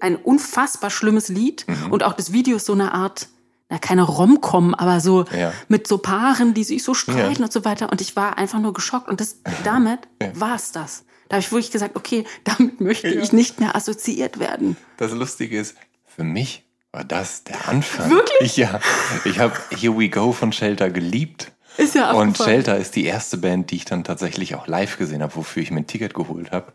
ein 0.00 0.16
unfassbar 0.16 0.90
schlimmes 0.90 1.28
Lied 1.28 1.66
Mhm. 1.68 1.92
und 1.92 2.02
auch 2.02 2.14
das 2.14 2.32
Video 2.32 2.56
ist 2.56 2.66
so 2.66 2.72
eine 2.72 2.92
Art, 2.92 3.28
na 3.68 3.78
keine 3.78 4.02
Rom-Com, 4.02 4.74
aber 4.74 5.00
so 5.00 5.24
Ja. 5.36 5.52
mit 5.68 5.86
so 5.86 5.98
Paaren, 5.98 6.54
die 6.54 6.64
sich 6.64 6.82
so 6.82 6.94
streiten 6.94 7.40
Ja. 7.40 7.44
und 7.44 7.52
so 7.52 7.64
weiter. 7.64 7.90
Und 7.92 8.00
ich 8.00 8.16
war 8.16 8.38
einfach 8.38 8.58
nur 8.60 8.72
geschockt. 8.72 9.08
Und 9.08 9.20
das, 9.20 9.36
damit 9.64 10.00
es 10.18 10.72
das. 10.72 11.04
Da 11.28 11.36
habe 11.36 11.40
ich 11.40 11.52
wirklich 11.52 11.70
gesagt, 11.70 11.96
okay, 11.96 12.24
damit 12.44 12.80
möchte 12.80 13.08
Ja. 13.08 13.20
ich 13.22 13.32
nicht 13.32 13.60
mehr 13.60 13.76
assoziiert 13.76 14.38
werden. 14.38 14.76
Das 14.96 15.12
Lustige 15.12 15.58
ist, 15.58 15.76
für 16.06 16.24
mich 16.24 16.64
war 16.92 17.04
das 17.04 17.44
der 17.44 17.68
Anfang. 17.68 18.10
Wirklich? 18.10 18.40
Ich, 18.40 18.56
ja. 18.56 18.80
Ich 19.24 19.38
habe 19.38 19.54
Here 19.70 19.96
We 19.98 20.08
Go 20.08 20.32
von 20.32 20.52
Shelter 20.52 20.90
geliebt. 20.90 21.52
Ist 21.76 21.94
ja 21.94 22.10
Und 22.12 22.30
abgefahren. 22.30 22.50
Shelter 22.50 22.76
ist 22.78 22.96
die 22.96 23.04
erste 23.04 23.36
Band, 23.36 23.70
die 23.70 23.76
ich 23.76 23.84
dann 23.84 24.02
tatsächlich 24.04 24.54
auch 24.56 24.66
live 24.66 24.98
gesehen 24.98 25.22
habe, 25.22 25.36
wofür 25.36 25.62
ich 25.62 25.70
mir 25.70 25.80
ein 25.80 25.86
Ticket 25.86 26.14
geholt 26.14 26.50
habe. 26.50 26.72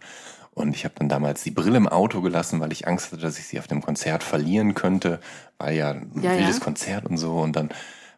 Und 0.52 0.76
ich 0.76 0.86
habe 0.86 0.94
dann 1.00 1.10
damals 1.10 1.42
die 1.44 1.52
Brille 1.52 1.78
im 1.78 1.88
Auto 1.90 2.22
gelassen, 2.22 2.62
weil 2.62 2.72
ich 2.72 2.88
Angst 2.88 3.08
hatte, 3.12 3.22
dass 3.22 3.40
ich 3.40 3.48
sie 3.48 3.58
auf 3.60 3.68
dem 3.68 3.82
Konzert 3.82 4.24
verlieren 4.24 4.76
könnte. 4.76 5.20
War 5.58 5.72
ja 5.72 5.90
ein 5.90 6.12
Ja, 6.22 6.38
wildes 6.38 6.60
ja. 6.60 6.64
Konzert 6.64 7.06
und 7.08 7.18
so. 7.18 7.34
Und 7.40 7.56
dann 7.56 7.70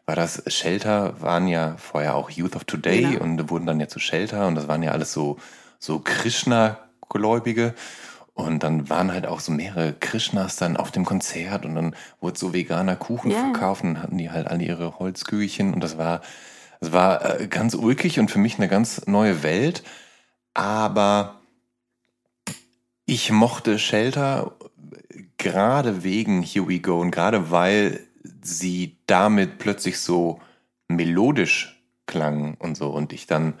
war 0.04 0.14
das 0.16 0.42
Shelter, 0.46 1.20
waren 1.20 1.48
ja 1.48 1.76
vorher 1.78 2.14
auch 2.14 2.28
Youth 2.30 2.54
of 2.54 2.64
Today 2.64 3.02
Genau. 3.02 3.24
und 3.24 3.50
wurden 3.50 3.64
dann 3.66 3.80
ja 3.80 3.88
zu 3.88 3.98
Shelter. 3.98 4.46
Und 4.46 4.54
das 4.54 4.68
waren 4.68 4.82
ja 4.82 4.92
alles 4.92 5.12
so, 5.14 5.38
so 5.86 6.00
Krishna-Gläubige. 6.00 7.74
Und 8.34 8.62
dann 8.62 8.90
waren 8.90 9.12
halt 9.12 9.26
auch 9.26 9.40
so 9.40 9.50
mehrere 9.50 9.94
Krishnas 9.94 10.56
dann 10.56 10.76
auf 10.76 10.90
dem 10.90 11.06
Konzert 11.06 11.64
und 11.64 11.74
dann 11.74 11.96
wurde 12.20 12.38
so 12.38 12.52
veganer 12.52 12.94
Kuchen 12.94 13.30
ja. 13.30 13.38
verkauft 13.38 13.82
und 13.82 14.02
hatten 14.02 14.18
die 14.18 14.30
halt 14.30 14.46
alle 14.46 14.62
ihre 14.62 14.98
Holzkügelchen 14.98 15.72
und 15.72 15.80
das 15.80 15.96
war, 15.96 16.20
das 16.80 16.92
war 16.92 17.40
äh, 17.40 17.46
ganz 17.46 17.74
ulkig 17.74 18.18
und 18.18 18.30
für 18.30 18.38
mich 18.38 18.58
eine 18.58 18.68
ganz 18.68 19.06
neue 19.06 19.42
Welt. 19.42 19.84
Aber 20.52 21.40
ich 23.06 23.32
mochte 23.32 23.78
Shelter 23.78 24.52
gerade 25.38 26.04
wegen 26.04 26.42
Here 26.42 26.68
We 26.68 26.80
Go 26.80 27.00
und 27.00 27.12
gerade 27.12 27.50
weil 27.50 28.00
sie 28.42 28.98
damit 29.06 29.56
plötzlich 29.56 29.98
so 29.98 30.40
melodisch 30.88 31.82
klangen 32.04 32.54
und 32.58 32.76
so 32.76 32.90
und 32.90 33.14
ich 33.14 33.26
dann 33.26 33.54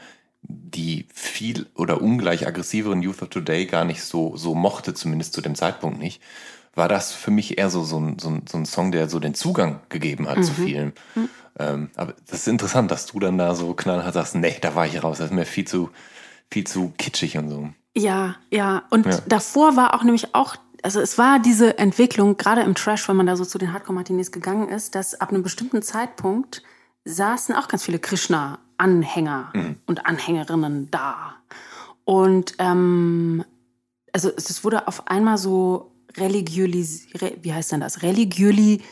die 0.48 1.06
viel 1.12 1.66
oder 1.74 2.00
ungleich 2.00 2.46
aggressiveren 2.46 3.02
Youth 3.02 3.22
of 3.22 3.28
Today 3.28 3.66
gar 3.66 3.84
nicht 3.84 4.02
so, 4.02 4.36
so 4.36 4.54
mochte, 4.54 4.94
zumindest 4.94 5.32
zu 5.32 5.40
dem 5.40 5.54
Zeitpunkt 5.54 5.98
nicht, 5.98 6.22
war 6.74 6.88
das 6.88 7.12
für 7.12 7.30
mich 7.30 7.58
eher 7.58 7.70
so, 7.70 7.82
so, 7.84 7.98
ein, 7.98 8.18
so, 8.18 8.28
ein, 8.28 8.42
so 8.48 8.58
ein 8.58 8.66
Song, 8.66 8.92
der 8.92 9.08
so 9.08 9.18
den 9.18 9.34
Zugang 9.34 9.80
gegeben 9.88 10.28
hat 10.28 10.44
zu 10.44 10.52
vielen. 10.52 10.92
Ähm, 11.58 11.90
aber 11.96 12.14
das 12.28 12.40
ist 12.40 12.48
interessant, 12.48 12.90
dass 12.90 13.06
du 13.06 13.18
dann 13.18 13.38
da 13.38 13.54
so 13.54 13.72
knallhart 13.72 14.12
sagst, 14.14 14.34
nee, 14.34 14.56
da 14.60 14.74
war 14.74 14.86
ich 14.86 15.02
raus, 15.02 15.18
das 15.18 15.28
ist 15.28 15.34
mir 15.34 15.46
viel 15.46 15.66
zu, 15.66 15.90
viel 16.50 16.66
zu 16.66 16.92
kitschig 16.98 17.38
und 17.38 17.48
so. 17.48 17.70
Ja, 17.96 18.36
ja. 18.50 18.82
Und 18.90 19.06
Ja. 19.06 19.18
davor 19.26 19.74
war 19.74 19.94
auch 19.94 20.04
nämlich 20.04 20.34
auch, 20.34 20.56
also 20.82 21.00
es 21.00 21.16
war 21.16 21.38
diese 21.40 21.78
Entwicklung, 21.78 22.36
gerade 22.36 22.60
im 22.60 22.74
Trash, 22.74 23.08
wenn 23.08 23.16
man 23.16 23.26
da 23.26 23.36
so 23.36 23.46
zu 23.46 23.56
den 23.56 23.72
Hardcore-Martinis 23.72 24.30
gegangen 24.32 24.68
ist, 24.68 24.94
dass 24.94 25.18
ab 25.18 25.30
einem 25.30 25.42
bestimmten 25.42 25.80
Zeitpunkt 25.80 26.62
saßen 27.06 27.54
auch 27.54 27.68
ganz 27.68 27.84
viele 27.84 27.98
Krishna-Anhänger 28.78 29.52
und 29.86 30.06
Anhängerinnen 30.06 30.90
da. 30.90 31.34
Und 32.04 32.54
ähm, 32.58 33.44
also 34.12 34.30
es 34.36 34.62
wurde 34.64 34.86
auf 34.88 35.08
einmal 35.08 35.38
so 35.38 35.92
religiösiert, 36.16 37.38
wie 37.42 37.52
heißt 37.52 37.72
denn 37.72 37.80
das? 37.80 38.02
Religiösiert. 38.02 38.84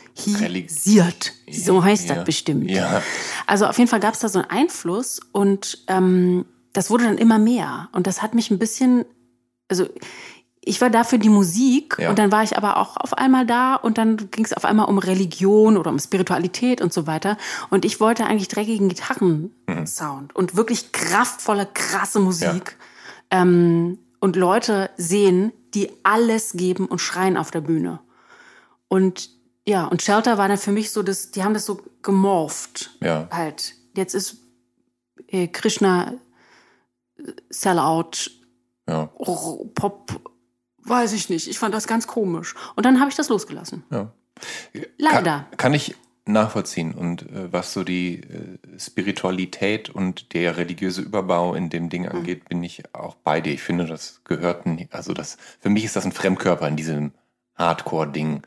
so 1.51 1.83
heißt 1.83 2.09
Ja. 2.09 2.15
das 2.15 2.25
bestimmt. 2.25 2.69
Ja. 2.69 3.01
Also 3.47 3.65
auf 3.65 3.77
jeden 3.77 3.89
Fall 3.89 3.99
gab 3.99 4.13
es 4.13 4.19
da 4.19 4.29
so 4.29 4.39
einen 4.39 4.49
Einfluss 4.49 5.19
und 5.31 5.83
ähm, 5.87 6.45
das 6.73 6.89
wurde 6.89 7.05
dann 7.05 7.17
immer 7.17 7.39
mehr. 7.39 7.89
Und 7.93 8.05
das 8.05 8.21
hat 8.21 8.35
mich 8.35 8.51
ein 8.51 8.59
bisschen, 8.59 9.05
also 9.69 9.87
ich 10.67 10.81
war 10.81 10.89
da 10.89 11.03
für 11.03 11.19
die 11.19 11.29
Musik 11.29 11.95
Ja. 11.99 12.09
und 12.09 12.17
dann 12.19 12.31
war 12.31 12.43
ich 12.43 12.57
aber 12.57 12.77
auch 12.77 12.97
auf 12.97 13.13
einmal 13.13 13.45
da 13.45 13.75
und 13.75 13.97
dann 13.97 14.17
ging 14.31 14.43
es 14.43 14.51
auf 14.53 14.65
einmal 14.65 14.87
um 14.87 14.97
Religion 14.97 15.77
oder 15.77 15.91
um 15.91 15.99
Spiritualität 15.99 16.81
und 16.81 16.91
so 16.91 17.05
weiter. 17.07 17.37
Und 17.69 17.85
ich 17.85 17.99
wollte 17.99 18.25
eigentlich 18.25 18.47
dreckigen 18.47 18.89
Gitarrensound 18.89 20.35
und 20.35 20.55
wirklich 20.55 20.91
kraftvolle, 20.91 21.67
krasse 21.71 22.19
Musik. 22.19 22.77
Ähm, 23.31 23.99
und 24.19 24.35
Leute 24.35 24.89
sehen, 24.97 25.51
die 25.75 25.91
alles 26.03 26.53
geben 26.53 26.87
und 26.87 26.99
schreien 26.99 27.37
auf 27.37 27.51
der 27.51 27.61
Bühne. 27.61 27.99
Und 28.87 29.29
ja, 29.67 29.85
und 29.85 30.01
Shelter 30.01 30.37
war 30.37 30.47
dann 30.47 30.57
für 30.57 30.71
mich 30.71 30.91
so, 30.91 31.03
das, 31.03 31.31
die 31.31 31.43
haben 31.43 31.53
das 31.53 31.65
so 31.65 31.79
gemorpht. 32.01 32.97
Ja. 33.01 33.27
Halt. 33.31 33.75
Jetzt 33.95 34.13
ist 34.15 34.37
äh, 35.27 35.47
Krishna 35.47 36.13
äh, 37.17 37.31
Sellout, 37.49 38.31
Ja. 38.87 39.07
Pop, 39.75 40.11
weiß 40.85 41.13
ich 41.13 41.29
nicht. 41.29 41.47
Ich 41.47 41.59
fand 41.59 41.73
das 41.73 41.87
ganz 41.87 42.07
komisch. 42.07 42.55
Und 42.75 42.85
dann 42.85 42.99
habe 42.99 43.09
ich 43.09 43.15
das 43.15 43.29
losgelassen. 43.29 43.83
ja. 43.91 44.11
Leider. 44.97 45.45
Kann, 45.51 45.57
kann 45.57 45.73
ich 45.73 45.95
nachvollziehen. 46.25 46.93
Und 46.93 47.21
äh, 47.31 47.53
was 47.53 47.71
so 47.71 47.83
die 47.83 48.15
äh, 48.23 48.57
Spiritualität 48.79 49.89
und 49.89 50.33
der 50.33 50.57
religiöse 50.57 51.01
Überbau 51.01 51.53
in 51.53 51.69
dem 51.69 51.83
Mhm. 51.85 51.89
Ding 51.89 52.07
angeht, 52.07 52.49
bin 52.49 52.61
ich 52.63 52.83
auch 52.93 53.15
bei 53.15 53.39
dir. 53.41 53.53
Ich 53.53 53.61
finde, 53.61 53.85
das 53.85 54.21
gehört, 54.25 54.65
nie- 54.65 54.89
also 54.91 55.13
das, 55.13 55.37
für 55.61 55.69
mich 55.69 55.85
ist 55.85 55.95
das 55.95 56.03
ein 56.05 56.11
Fremdkörper 56.11 56.67
in 56.67 56.75
diesem 56.75 57.11
Hardcore-Ding. 57.55 58.41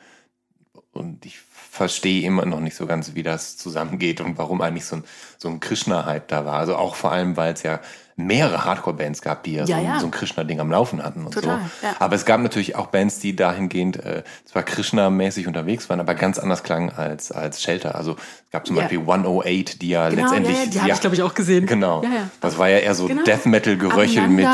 Und 0.93 1.25
ich 1.25 1.39
verstehe 1.39 2.27
immer 2.27 2.45
noch 2.45 2.61
nicht 2.61 2.75
so 2.77 2.87
ganz, 2.87 3.15
wie 3.15 3.23
das 3.23 3.57
zusammengeht 3.57 4.21
und 4.21 4.37
warum 4.37 4.61
eigentlich 4.61 4.85
so 4.85 4.97
ein, 4.97 5.05
so 5.39 5.49
ein 5.49 5.61
Krishna-Hype 5.61 6.29
da 6.29 6.45
war. 6.45 6.55
Also 6.59 6.77
auch 6.77 6.97
vor 6.97 7.13
allem, 7.13 7.37
weil 7.37 7.53
es 7.55 7.63
ja 7.63 7.81
mehrere 8.19 8.65
Hardcore-Bands 8.65 9.23
gab, 9.23 9.43
die 9.45 9.55
ja, 9.55 9.67
so, 9.67 9.73
Ja, 9.73 9.79
ein- 9.79 9.85
ja. 9.85 10.01
so 10.01 10.07
ein 10.07 10.11
Krishna-Ding 10.11 10.61
am 10.61 10.71
Laufen 10.71 11.03
hatten 11.03 11.25
und 11.25 11.33
Total, 11.35 11.61
so. 11.81 11.87
ja. 11.87 11.95
Aber 11.99 12.15
es 12.17 12.25
gab 12.25 12.41
natürlich 12.41 12.77
auch 12.77 12.89
Bands, 12.89 13.21
die 13.21 13.35
dahingehend 13.37 13.97
äh, 14.05 14.23
zwar 14.45 14.63
Krishna-mäßig 14.65 15.47
unterwegs 15.47 15.89
waren, 15.89 16.01
aber 16.01 16.15
ganz 16.15 16.39
anders 16.39 16.63
klangen 16.63 16.91
als, 16.91 17.33
als 17.33 17.63
Shelter. 17.63 17.95
Also 17.95 18.13
es 18.47 18.51
gab 18.51 18.67
zum. 18.67 18.77
Beispiel 18.77 18.99
108, 18.99 19.81
die 19.83 19.89
ja 19.91 20.09
Genau, 20.11 20.23
letztendlich. 20.23 20.57
ja, 20.59 20.65
die 20.67 20.81
habe 20.81 20.91
ich, 20.93 21.01
glaube 21.01 21.17
ich, 21.17 21.23
auch 21.23 21.35
gesehen. 21.35 21.67
Genau. 21.67 22.03
Das 22.41 22.59
war 22.59 22.69
ja 22.69 22.79
eher 22.79 22.95
so 22.95 23.07
Genau. 23.07 23.23
Death 23.25 23.47
Metal-Geröchel 23.47 24.29
mit. 24.29 24.47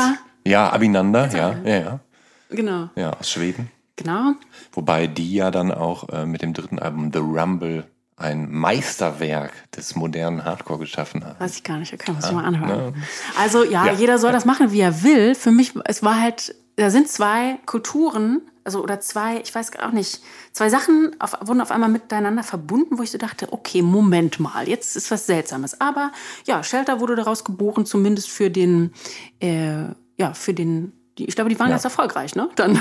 Ja, 0.45 0.69
Abinanda, 0.71 1.27
ja, 1.27 1.55
ja, 1.63 1.75
ja. 1.79 1.99
Genau. 2.51 2.89
Ja, 2.95 3.11
aus 3.19 3.29
Schweden. 3.31 3.71
Genau. 3.95 4.33
Wobei 4.73 5.07
die 5.07 5.33
ja 5.33 5.49
dann 5.51 5.71
auch 5.71 6.09
äh, 6.09 6.25
mit 6.25 6.41
dem 6.41 6.53
dritten 6.53 6.77
Album 6.79 7.11
The 7.13 7.19
Rumble 7.19 7.85
ein 8.17 8.49
Meisterwerk 8.51 9.51
des 9.71 9.95
modernen 9.95 10.45
Hardcore 10.45 10.79
geschaffen 10.79 11.25
haben. 11.25 11.39
Weiß 11.39 11.57
ich 11.57 11.63
gar 11.63 11.77
nicht. 11.77 11.93
Okay, 11.93 12.11
muss 12.13 12.25
ich 12.25 12.31
mal 12.31 12.45
anhören. 12.45 12.93
ne? 12.93 12.93
Also 13.37 13.63
ja, 13.63 13.87
Ja. 13.87 13.93
jeder 13.93 14.17
soll 14.19 14.31
das 14.31 14.45
machen, 14.45 14.71
wie 14.71 14.79
er 14.79 15.03
will. 15.03 15.35
Für 15.35 15.51
mich, 15.51 15.73
es 15.83 16.01
war 16.01 16.19
halt, 16.21 16.55
da 16.77 16.89
sind 16.89 17.09
zwei 17.09 17.59
Kulturen, 17.65 18.41
also 18.63 18.81
oder 18.81 19.01
zwei, 19.01 19.41
ich 19.41 19.53
weiß 19.53 19.77
auch 19.79 19.91
nicht, 19.91 20.21
zwei 20.53 20.69
Sachen 20.69 21.13
auf, 21.19 21.35
wurden 21.41 21.59
auf 21.59 21.71
einmal 21.71 21.89
miteinander 21.89 22.43
verbunden, 22.43 22.97
wo 22.97 23.03
ich 23.03 23.11
so 23.11 23.17
dachte, 23.17 23.51
okay, 23.51 23.81
Moment 23.81 24.39
mal, 24.39 24.67
jetzt 24.69 24.95
ist 24.95 25.11
was 25.11 25.25
Seltsames. 25.25 25.81
Aber 25.81 26.11
ja, 26.45 26.63
Shelter 26.63 27.01
wurde 27.01 27.15
daraus 27.15 27.43
geboren, 27.43 27.85
zumindest 27.85 28.29
für 28.29 28.49
den, 28.49 28.93
äh, 29.41 29.83
ja, 30.17 30.33
für 30.33 30.53
den, 30.53 30.93
die, 31.17 31.25
ich 31.25 31.35
glaube, 31.35 31.49
die 31.49 31.59
waren 31.59 31.67
Ja. 31.67 31.73
ganz 31.73 31.83
erfolgreich, 31.83 32.33
ne? 32.35 32.49
Dann. 32.55 32.79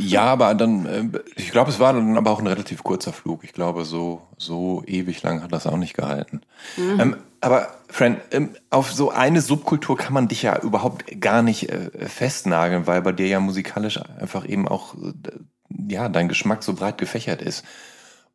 Ja, 0.00 0.24
aber 0.24 0.54
dann, 0.54 0.86
äh, 0.86 1.18
ich 1.36 1.50
glaube, 1.50 1.70
es 1.70 1.78
war 1.78 1.92
dann 1.92 2.16
aber 2.16 2.30
auch 2.30 2.40
ein 2.40 2.46
relativ 2.46 2.82
kurzer 2.82 3.12
Flug. 3.12 3.44
Ich 3.44 3.52
glaube, 3.52 3.84
so, 3.84 4.22
so 4.38 4.82
ewig 4.86 5.22
lang 5.22 5.42
hat 5.42 5.52
das 5.52 5.66
auch 5.66 5.76
nicht 5.76 5.94
gehalten. 5.94 6.40
Ähm, 6.78 7.16
aber, 7.40 7.68
Fran, 7.88 8.16
ähm, 8.30 8.50
auf 8.70 8.92
so 8.92 9.10
eine 9.10 9.40
Subkultur 9.40 9.96
kann 9.96 10.12
man 10.12 10.28
dich 10.28 10.42
ja 10.42 10.58
überhaupt 10.60 11.20
gar 11.20 11.42
nicht 11.42 11.70
äh, 11.70 11.90
festnageln, 12.08 12.86
weil 12.86 13.02
bei 13.02 13.12
dir 13.12 13.26
ja 13.26 13.40
musikalisch 13.40 13.98
einfach 14.18 14.46
eben 14.46 14.68
auch, 14.68 14.94
äh, 14.94 15.92
ja, 15.92 16.08
dein 16.08 16.28
Geschmack 16.28 16.62
so 16.62 16.74
breit 16.74 16.98
gefächert 16.98 17.42
ist. 17.42 17.64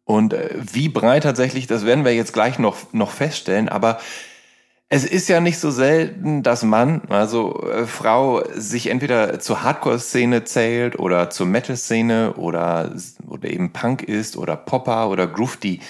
Und 0.06 0.34
äh, 0.34 0.50
wie 0.60 0.90
breit 0.90 1.24
tatsächlich, 1.24 1.68
das 1.68 1.86
werden 1.86 2.06
wir 2.06 2.14
jetzt 2.14 2.34
gleich 2.34 2.60
noch, 2.60 2.94
noch 2.94 3.12
feststellen, 3.12 3.70
aber 3.70 4.00
es 4.96 5.04
ist 5.04 5.28
ja 5.28 5.42
nicht 5.42 5.60
so 5.60 5.72
selten, 5.72 6.42
dass 6.42 6.64
Mann, 6.64 7.02
also 7.10 7.62
äh, 7.70 7.86
Frau, 7.86 8.42
sich 8.56 8.88
entweder 8.88 9.42
zur 9.42 9.62
Hardcore-Szene 9.62 10.46
zählt 10.46 10.98
oder 10.98 11.30
zur 11.30 11.48
Metal-Szene 11.48 12.36
oder, 12.36 12.96
oder 13.28 13.50
eben 13.50 13.74
Punk 13.74 14.04
ist 14.04 14.38
oder 14.38 14.56
Popper 14.56 15.10
oder 15.10 15.28
Groovy. 15.28 15.82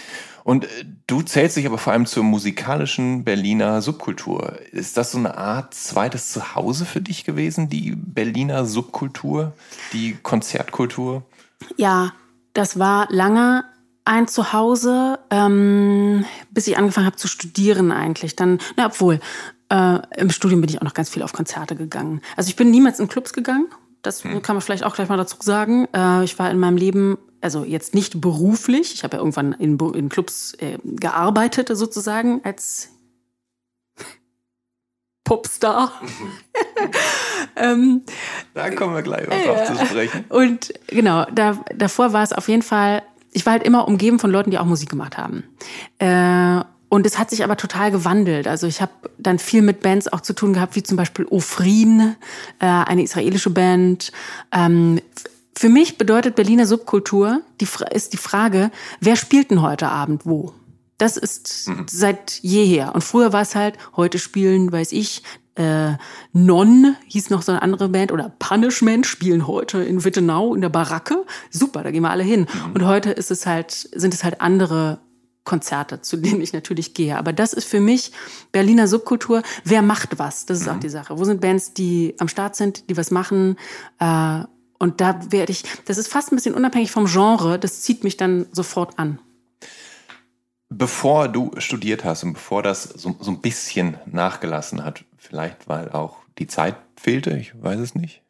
Und 0.43 0.65
äh, 0.65 0.85
du 1.05 1.21
zählst 1.21 1.55
dich 1.55 1.67
aber 1.67 1.77
vor 1.77 1.93
allem 1.93 2.07
zur 2.07 2.23
musikalischen 2.23 3.23
Berliner 3.23 3.83
Subkultur. 3.83 4.57
Ist 4.71 4.97
das 4.97 5.11
so 5.11 5.19
eine 5.19 5.37
Art 5.37 5.75
zweites 5.75 6.31
Zuhause 6.31 6.85
für 6.85 7.01
dich 7.01 7.25
gewesen, 7.25 7.69
die 7.69 7.93
Berliner 7.95 8.65
Subkultur, 8.65 9.53
die 9.93 10.17
Konzertkultur? 10.23 11.21
Ja, 11.77 12.11
das 12.53 12.79
war 12.79 13.05
lange 13.11 13.65
ein 14.05 14.27
Zuhause, 14.27 15.19
ähm, 15.31 16.25
bis 16.51 16.67
ich 16.67 16.77
angefangen 16.77 17.07
habe 17.07 17.17
zu 17.17 17.27
studieren 17.27 17.91
eigentlich. 17.91 18.35
Dann, 18.35 18.59
na 18.77 18.85
obwohl, 18.85 19.19
äh, 19.69 19.99
im 20.17 20.29
Studium 20.29 20.61
bin 20.61 20.69
ich 20.69 20.77
auch 20.77 20.83
noch 20.83 20.93
ganz 20.93 21.09
viel 21.09 21.23
auf 21.23 21.33
Konzerte 21.33 21.75
gegangen. 21.75 22.21
Also 22.35 22.49
ich 22.49 22.55
bin 22.55 22.69
niemals 22.69 22.99
in 22.99 23.07
Clubs 23.07 23.33
gegangen. 23.33 23.67
Das 24.03 24.23
hm. 24.23 24.43
kann 24.43 24.55
man 24.55 24.61
vielleicht 24.61 24.83
auch 24.83 24.95
gleich 24.95 25.09
mal 25.09 25.17
dazu 25.17 25.37
sagen. 25.41 25.87
Äh, 25.93 26.23
ich 26.23 26.37
war 26.37 26.51
in 26.51 26.59
meinem 26.59 26.77
Leben, 26.77 27.17
also 27.41 27.63
jetzt 27.63 27.95
nicht 27.95 28.21
beruflich, 28.21 28.93
ich 28.93 29.03
habe 29.03 29.17
ja 29.17 29.19
irgendwann 29.19 29.53
in, 29.53 29.79
in 29.79 30.09
Clubs 30.09 30.53
äh, 30.59 30.77
gearbeitet 30.83 31.69
sozusagen 31.73 32.41
als 32.43 32.89
Popstar. 35.23 35.91
ähm, 37.55 38.03
da 38.53 38.69
kommen 38.69 38.93
wir 38.93 39.01
gleich 39.01 39.27
noch 39.27 39.43
drauf 39.43 39.65
zu 39.65 39.85
sprechen. 39.87 40.25
Und 40.29 40.73
genau, 40.85 41.25
da, 41.33 41.57
davor 41.75 42.13
war 42.13 42.21
es 42.21 42.33
auf 42.33 42.47
jeden 42.47 42.61
Fall 42.61 43.01
ich 43.35 43.45
war 43.45 43.53
halt 43.53 43.63
immer 43.63 43.87
umgeben 43.87 44.17
von 44.17 44.31
Leuten, 44.31 44.49
die 44.49 44.57
auch 44.57 44.65
Musik 44.65 44.89
gemacht 44.89 45.17
haben. 45.17 45.43
Äh, 45.99 46.63
und 46.87 47.05
es 47.05 47.19
hat 47.19 47.29
sich 47.29 47.43
aber 47.43 47.57
total 47.57 47.91
gewandelt. 47.91 48.47
Also 48.47 48.65
ich 48.65 48.81
habe 48.81 48.93
dann 49.17 49.39
viel 49.39 49.61
mit 49.61 49.81
Bands 49.81 50.07
auch 50.07 50.21
zu 50.21 50.33
tun 50.33 50.53
gehabt, 50.53 50.75
wie 50.75 50.83
zum 50.83 50.95
Beispiel 50.95 51.25
Ofrin, 51.25 52.15
äh, 52.59 52.65
eine 52.65 53.03
israelische 53.03 53.49
Band. 53.49 54.13
Ähm, 54.53 55.01
für 55.53 55.67
mich 55.67 55.97
bedeutet 55.97 56.35
Berliner 56.35 56.65
Subkultur, 56.65 57.41
die, 57.59 57.67
ist 57.91 58.13
die 58.13 58.17
Frage, 58.17 58.71
wer 59.01 59.17
spielt 59.17 59.51
denn 59.51 59.61
heute 59.61 59.89
Abend 59.89 60.25
wo? 60.25 60.53
Das 60.97 61.17
ist 61.17 61.67
mhm. 61.67 61.85
seit 61.89 62.39
jeher. 62.41 62.95
Und 62.95 63.03
früher 63.03 63.33
war 63.33 63.41
es 63.41 63.55
halt, 63.55 63.77
heute 63.97 64.17
spielen, 64.17 64.71
weiß 64.71 64.93
ich, 64.93 65.23
äh, 65.55 65.93
Non 66.33 66.95
hieß 67.07 67.29
noch 67.29 67.41
so 67.41 67.51
eine 67.51 67.61
andere 67.61 67.89
Band 67.89 68.11
oder 68.11 68.31
Punishment 68.39 69.05
spielen 69.05 69.47
heute 69.47 69.83
in 69.83 70.03
Wittenau 70.03 70.53
in 70.53 70.61
der 70.61 70.69
Baracke. 70.69 71.25
Super, 71.49 71.83
da 71.83 71.91
gehen 71.91 72.03
wir 72.03 72.11
alle 72.11 72.23
hin. 72.23 72.41
Mhm. 72.41 72.73
Und 72.73 72.85
heute 72.85 73.11
ist 73.11 73.31
es 73.31 73.45
halt, 73.45 73.71
sind 73.71 74.13
es 74.13 74.23
halt 74.23 74.41
andere 74.41 74.99
Konzerte, 75.45 76.01
zu 76.01 76.17
denen 76.17 76.41
ich 76.41 76.53
natürlich 76.53 76.93
gehe. 76.93 77.17
Aber 77.17 77.31
das 77.31 77.53
ist 77.53 77.65
für 77.65 77.79
mich 77.79 78.11
Berliner 78.51 78.87
Subkultur. 78.87 79.43
Wer 79.63 79.81
macht 79.81 80.19
was? 80.19 80.45
Das 80.45 80.59
ist 80.59 80.65
mhm. 80.65 80.73
auch 80.73 80.79
die 80.79 80.89
Sache. 80.89 81.17
Wo 81.17 81.23
sind 81.23 81.39
Bands, 81.39 81.73
die 81.73 82.15
am 82.19 82.27
Start 82.27 82.55
sind, 82.55 82.89
die 82.89 82.97
was 82.97 83.11
machen? 83.11 83.55
Äh, 83.99 84.43
und 84.77 84.99
da 84.99 85.19
werde 85.31 85.51
ich, 85.51 85.63
das 85.85 85.97
ist 85.97 86.09
fast 86.09 86.31
ein 86.31 86.35
bisschen 86.35 86.55
unabhängig 86.55 86.91
vom 86.91 87.05
Genre, 87.05 87.57
das 87.57 87.81
zieht 87.81 88.03
mich 88.03 88.17
dann 88.17 88.47
sofort 88.51 88.99
an. 88.99 89.19
Bevor 90.69 91.29
du 91.29 91.51
studiert 91.59 92.03
hast 92.03 92.23
und 92.23 92.33
bevor 92.33 92.61
das 92.61 92.83
so, 92.83 93.15
so 93.19 93.31
ein 93.31 93.39
bisschen 93.39 93.97
nachgelassen 94.05 94.83
hat, 94.83 95.05
Vielleicht, 95.27 95.67
weil 95.67 95.91
auch 95.91 96.17
die 96.37 96.47
Zeit 96.47 96.75
fehlte, 96.95 97.37
ich 97.37 97.53
weiß 97.61 97.79
es 97.79 97.95
nicht. 97.95 98.21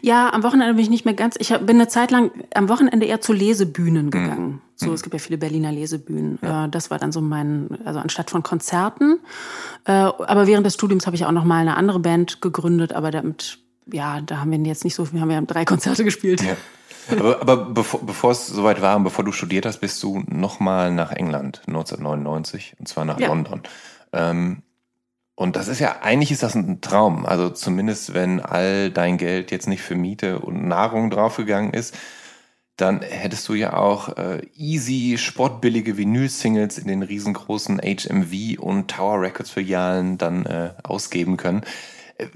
Ja, 0.00 0.32
am 0.32 0.42
Wochenende 0.42 0.74
bin 0.74 0.82
ich 0.82 0.90
nicht 0.90 1.04
mehr 1.04 1.14
ganz. 1.14 1.36
Ich 1.38 1.50
bin 1.50 1.76
eine 1.76 1.88
Zeit 1.88 2.10
lang 2.10 2.30
am 2.54 2.68
Wochenende 2.68 3.06
eher 3.06 3.20
zu 3.20 3.32
Lesebühnen 3.32 4.04
hm. 4.06 4.10
gegangen. 4.10 4.48
Mhm. 4.48 4.60
So, 4.74 4.92
es 4.92 5.02
gibt 5.02 5.12
ja 5.12 5.18
viele 5.18 5.38
Berliner 5.38 5.70
Lesebühnen. 5.70 6.38
Ja. 6.42 6.64
Äh, 6.64 6.68
das 6.70 6.90
war 6.90 6.98
dann 6.98 7.12
so 7.12 7.20
mein, 7.20 7.78
also 7.84 8.00
anstatt 8.00 8.30
von 8.30 8.42
Konzerten. 8.42 9.20
Äh, 9.84 9.92
aber 9.92 10.46
während 10.46 10.66
des 10.66 10.74
Studiums 10.74 11.06
habe 11.06 11.16
ich 11.16 11.26
auch 11.26 11.32
noch 11.32 11.44
mal 11.44 11.60
eine 11.60 11.76
andere 11.76 12.00
Band 12.00 12.40
gegründet, 12.40 12.94
aber 12.94 13.10
damit, 13.10 13.58
ja, 13.92 14.20
da 14.22 14.38
haben 14.38 14.50
wir 14.50 14.58
jetzt 14.60 14.84
nicht 14.84 14.94
so 14.94 15.04
viel, 15.04 15.20
haben 15.20 15.28
wir 15.28 15.40
drei 15.42 15.64
Konzerte 15.64 16.04
gespielt. 16.04 16.42
Ja. 16.42 16.56
Aber, 17.10 17.40
aber 17.40 17.56
bevor, 17.56 18.00
bevor 18.04 18.30
es 18.30 18.46
soweit 18.46 18.80
war 18.82 18.96
und 18.96 19.04
bevor 19.04 19.24
du 19.24 19.32
studiert 19.32 19.66
hast, 19.66 19.80
bist 19.80 20.02
du 20.02 20.22
noch 20.28 20.60
mal 20.60 20.92
nach 20.92 21.10
England 21.10 21.62
1999 21.66 22.76
und 22.78 22.88
zwar 22.88 23.04
nach 23.04 23.18
ja. 23.18 23.28
London. 23.28 23.62
Ähm, 24.12 24.62
und 25.34 25.56
das 25.56 25.68
ist 25.68 25.78
ja, 25.78 26.02
eigentlich 26.02 26.32
ist 26.32 26.42
das 26.42 26.54
ein 26.54 26.80
Traum. 26.80 27.24
Also 27.24 27.50
zumindest, 27.50 28.12
wenn 28.14 28.40
all 28.40 28.90
dein 28.90 29.16
Geld 29.16 29.50
jetzt 29.50 29.68
nicht 29.68 29.82
für 29.82 29.94
Miete 29.94 30.40
und 30.40 30.68
Nahrung 30.68 31.10
draufgegangen 31.10 31.72
ist, 31.72 31.96
dann 32.76 33.02
hättest 33.02 33.48
du 33.48 33.54
ja 33.54 33.74
auch 33.74 34.16
äh, 34.16 34.42
easy 34.54 35.16
sportbillige 35.18 35.96
Vinyl-Singles 35.96 36.78
in 36.78 36.88
den 36.88 37.02
riesengroßen 37.02 37.80
HMV 37.80 38.58
und 38.58 38.88
Tower 38.88 39.20
Records 39.20 39.50
Filialen 39.50 40.18
dann 40.18 40.46
äh, 40.46 40.72
ausgeben 40.82 41.36
können. 41.36 41.62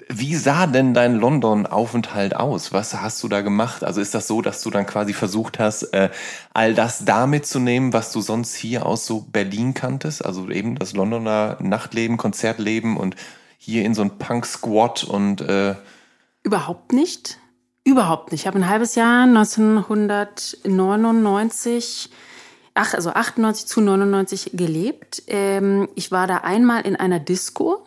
Wie 0.08 0.34
sah 0.34 0.66
denn 0.66 0.94
dein 0.94 1.16
London-Aufenthalt 1.16 2.36
aus? 2.36 2.72
Was 2.72 2.94
hast 2.94 3.22
du 3.22 3.28
da 3.28 3.40
gemacht? 3.40 3.84
Also 3.84 4.00
ist 4.00 4.14
das 4.14 4.26
so, 4.26 4.42
dass 4.42 4.62
du 4.62 4.70
dann 4.70 4.86
quasi 4.86 5.12
versucht 5.12 5.58
hast, 5.58 5.82
äh, 5.92 6.10
all 6.52 6.74
das 6.74 7.04
da 7.04 7.26
mitzunehmen, 7.26 7.92
was 7.92 8.12
du 8.12 8.20
sonst 8.20 8.54
hier 8.54 8.86
aus 8.86 9.06
so 9.06 9.20
Berlin 9.20 9.74
kanntest? 9.74 10.24
Also 10.24 10.48
eben 10.48 10.76
das 10.76 10.94
Londoner 10.94 11.58
Nachtleben, 11.60 12.16
Konzertleben 12.16 12.96
und 12.96 13.16
hier 13.58 13.84
in 13.84 13.94
so 13.94 14.02
ein 14.02 14.18
Punk-Squad 14.18 15.04
und 15.04 15.40
äh 15.40 15.74
Überhaupt 16.42 16.92
nicht. 16.92 17.38
Überhaupt 17.84 18.32
nicht. 18.32 18.42
Ich 18.42 18.46
habe 18.46 18.58
ein 18.58 18.68
halbes 18.68 18.94
Jahr 18.94 19.24
1999 19.24 22.10
ach, 22.74 22.94
also 22.94 23.10
98 23.10 23.66
zu 23.66 23.80
99 23.80 24.50
gelebt. 24.52 25.22
Ähm, 25.28 25.88
ich 25.94 26.12
war 26.12 26.26
da 26.26 26.38
einmal 26.38 26.82
in 26.82 26.96
einer 26.96 27.20
Disco 27.20 27.84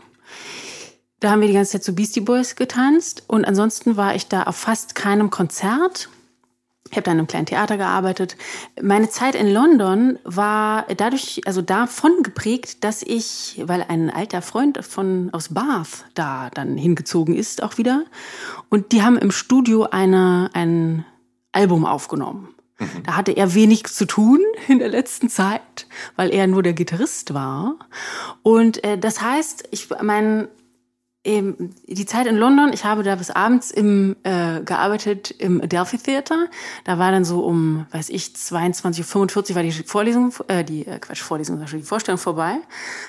da 1.20 1.32
haben 1.32 1.42
wir 1.42 1.48
die 1.48 1.54
ganze 1.54 1.74
Zeit 1.74 1.84
zu 1.84 1.96
Beastie 1.96 2.22
Boys 2.22 2.56
getanzt 2.56 3.24
und 3.28 3.46
ansonsten 3.46 3.98
war 3.98 4.16
ich 4.16 4.28
da 4.28 4.44
auf 4.44 4.56
fast 4.56 4.96
keinem 4.96 5.30
Konzert. 5.30 6.10
Ich 6.90 6.96
habe 6.96 7.04
da 7.04 7.12
in 7.12 7.18
einem 7.18 7.28
kleinen 7.28 7.46
Theater 7.46 7.76
gearbeitet. 7.78 8.38
Meine 8.82 9.10
Zeit 9.10 9.36
in 9.36 9.52
London 9.52 10.20
war 10.24 10.86
dadurch, 10.96 11.42
also 11.46 11.62
davon 11.62 12.24
geprägt, 12.24 12.84
dass 12.84 13.04
ich, 13.04 13.62
weil 13.66 13.84
ein 13.88 14.10
alter 14.10 14.42
Freund 14.42 14.86
von 14.86 15.30
aus 15.34 15.54
Bath 15.54 16.06
da 16.14 16.50
dann 16.52 16.78
hingezogen 16.78 17.36
ist, 17.36 17.62
auch 17.62 17.78
wieder, 17.78 18.06
und 18.70 18.92
die 18.92 19.02
haben 19.02 19.18
im 19.18 19.32
Studio 19.32 19.88
eine, 19.92 20.50
ein 20.54 21.04
Album 21.52 21.86
aufgenommen. 21.86 22.56
Mhm. 22.80 23.04
Da 23.06 23.18
hatte 23.18 23.32
er 23.32 23.54
wenig 23.54 23.86
zu 23.86 24.06
tun 24.06 24.40
in 24.68 24.80
der 24.80 24.90
letzten 24.90 25.30
Zeit, 25.30 25.88
weil 26.16 26.34
er 26.34 26.48
nur 26.48 26.64
der 26.64 26.74
Gitarrist 26.74 27.34
war. 27.34 27.76
Und 28.44 28.84
äh, 28.84 28.98
das 28.98 29.22
heißt, 29.22 29.68
ich 29.72 29.90
mein 30.02 30.48
eben 31.28 31.76
die 31.86 32.06
Zeit 32.06 32.26
in 32.26 32.38
London, 32.38 32.72
ich 32.74 32.86
habe 32.86 33.04
da 33.04 33.16
bis 33.16 33.30
abends 33.30 33.70
im, 33.70 34.16
äh, 34.24 34.62
gearbeitet 34.62 35.32
im 35.32 35.62
Adelphi 35.62 35.98
Theater. 35.98 36.48
Da 36.86 36.98
war 36.98 37.12
dann 37.12 37.26
so 37.26 37.42
um, 37.42 37.86
weiß 37.92 38.10
ich, 38.10 38.28
22.45 38.28 39.50
Uhr 39.50 39.56
war 39.56 39.64
die 39.64 39.72
Vorlesung, 39.72 40.34
äh, 40.48 40.64
die, 40.64 40.88
äh, 40.88 41.00
Quatsch, 41.00 41.22
Vorlesung, 41.22 41.64
die 41.64 41.84
Vorstellung 41.84 42.18
vorbei. 42.18 42.58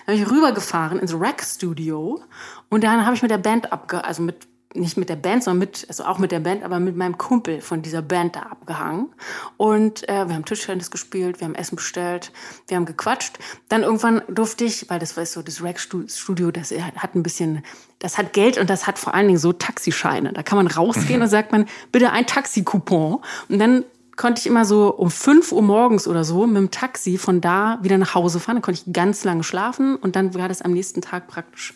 Da 0.06 0.12
bin 0.12 0.22
ich 0.22 0.30
rübergefahren 0.30 0.98
ins 0.98 1.14
Rack 1.14 1.42
Studio 1.42 2.20
und 2.68 2.84
dann 2.84 3.06
habe 3.06 3.14
ich 3.14 3.22
mit 3.22 3.30
der 3.30 3.38
Band 3.38 3.72
abge, 3.72 4.04
also 4.04 4.22
mit 4.22 4.48
nicht 4.78 4.96
mit 4.96 5.08
der 5.08 5.16
Band, 5.16 5.44
sondern 5.44 5.58
mit, 5.58 5.86
also 5.88 6.04
auch 6.04 6.18
mit 6.18 6.32
der 6.32 6.40
Band, 6.40 6.62
aber 6.62 6.80
mit 6.80 6.96
meinem 6.96 7.18
Kumpel 7.18 7.60
von 7.60 7.82
dieser 7.82 8.02
Band 8.02 8.36
da 8.36 8.40
abgehangen. 8.40 9.08
Und 9.56 10.08
äh, 10.08 10.26
wir 10.26 10.34
haben 10.34 10.44
Tischtennis 10.44 10.90
gespielt, 10.90 11.40
wir 11.40 11.46
haben 11.46 11.54
Essen 11.54 11.76
bestellt, 11.76 12.32
wir 12.66 12.76
haben 12.76 12.86
gequatscht. 12.86 13.38
Dann 13.68 13.82
irgendwann 13.82 14.22
durfte 14.28 14.64
ich, 14.64 14.88
weil 14.90 14.98
das 14.98 15.16
war 15.16 15.26
so 15.26 15.42
das 15.42 15.62
Rack-Studio, 15.62 16.50
das 16.50 16.72
hat 16.72 17.14
ein 17.14 17.22
bisschen, 17.22 17.64
das 17.98 18.18
hat 18.18 18.32
Geld 18.32 18.58
und 18.58 18.70
das 18.70 18.86
hat 18.86 18.98
vor 18.98 19.14
allen 19.14 19.26
Dingen 19.26 19.38
so 19.38 19.52
Taxischeine. 19.52 20.32
Da 20.32 20.42
kann 20.42 20.56
man 20.56 20.66
rausgehen 20.66 21.22
und 21.22 21.28
sagt 21.28 21.52
man, 21.52 21.66
bitte 21.92 22.10
ein 22.12 22.26
Taxi-Coupon. 22.26 23.20
Und 23.48 23.58
dann 23.58 23.84
konnte 24.16 24.40
ich 24.40 24.46
immer 24.46 24.64
so 24.64 24.92
um 24.94 25.10
5 25.10 25.52
Uhr 25.52 25.62
morgens 25.62 26.06
oder 26.06 26.24
so 26.24 26.46
mit 26.46 26.56
dem 26.56 26.70
Taxi 26.70 27.16
von 27.16 27.40
da 27.40 27.78
wieder 27.82 27.96
nach 27.96 28.14
Hause 28.14 28.40
fahren. 28.40 28.56
Dann 28.56 28.62
konnte 28.62 28.82
ich 28.84 28.92
ganz 28.92 29.24
lange 29.24 29.44
schlafen 29.44 29.96
und 29.96 30.16
dann 30.16 30.34
war 30.34 30.48
das 30.48 30.60
am 30.60 30.72
nächsten 30.72 31.00
Tag 31.00 31.28
praktisch, 31.28 31.72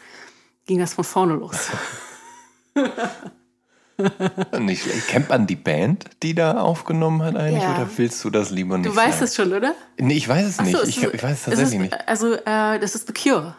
ging 0.66 0.78
das 0.78 0.92
von 0.94 1.04
vorne 1.04 1.34
los. 1.34 1.70
nicht, 4.58 5.08
kennt 5.08 5.28
man 5.28 5.46
die 5.46 5.56
Band, 5.56 6.06
die 6.22 6.34
da 6.34 6.60
aufgenommen 6.60 7.22
hat 7.22 7.36
eigentlich? 7.36 7.62
Ja. 7.62 7.76
Oder 7.76 7.90
willst 7.96 8.24
du 8.24 8.30
das 8.30 8.50
lieber 8.50 8.78
nicht? 8.78 8.90
Du 8.90 8.96
weißt 8.96 9.18
sagen? 9.18 9.24
es 9.24 9.34
schon, 9.34 9.52
oder? 9.52 9.74
Nee, 9.98 10.14
ich 10.14 10.28
weiß 10.28 10.46
es 10.46 10.60
nicht. 10.60 10.76
So, 10.76 10.82
ich, 10.82 11.02
ich, 11.02 11.22
weiß 11.22 11.38
es 11.38 11.44
tatsächlich 11.44 11.74
ist, 11.74 11.80
nicht. 11.80 12.08
Also, 12.08 12.34
äh, 12.34 12.78
das 12.78 12.94
ist 12.94 13.06
The 13.06 13.12
Cure. 13.12 13.54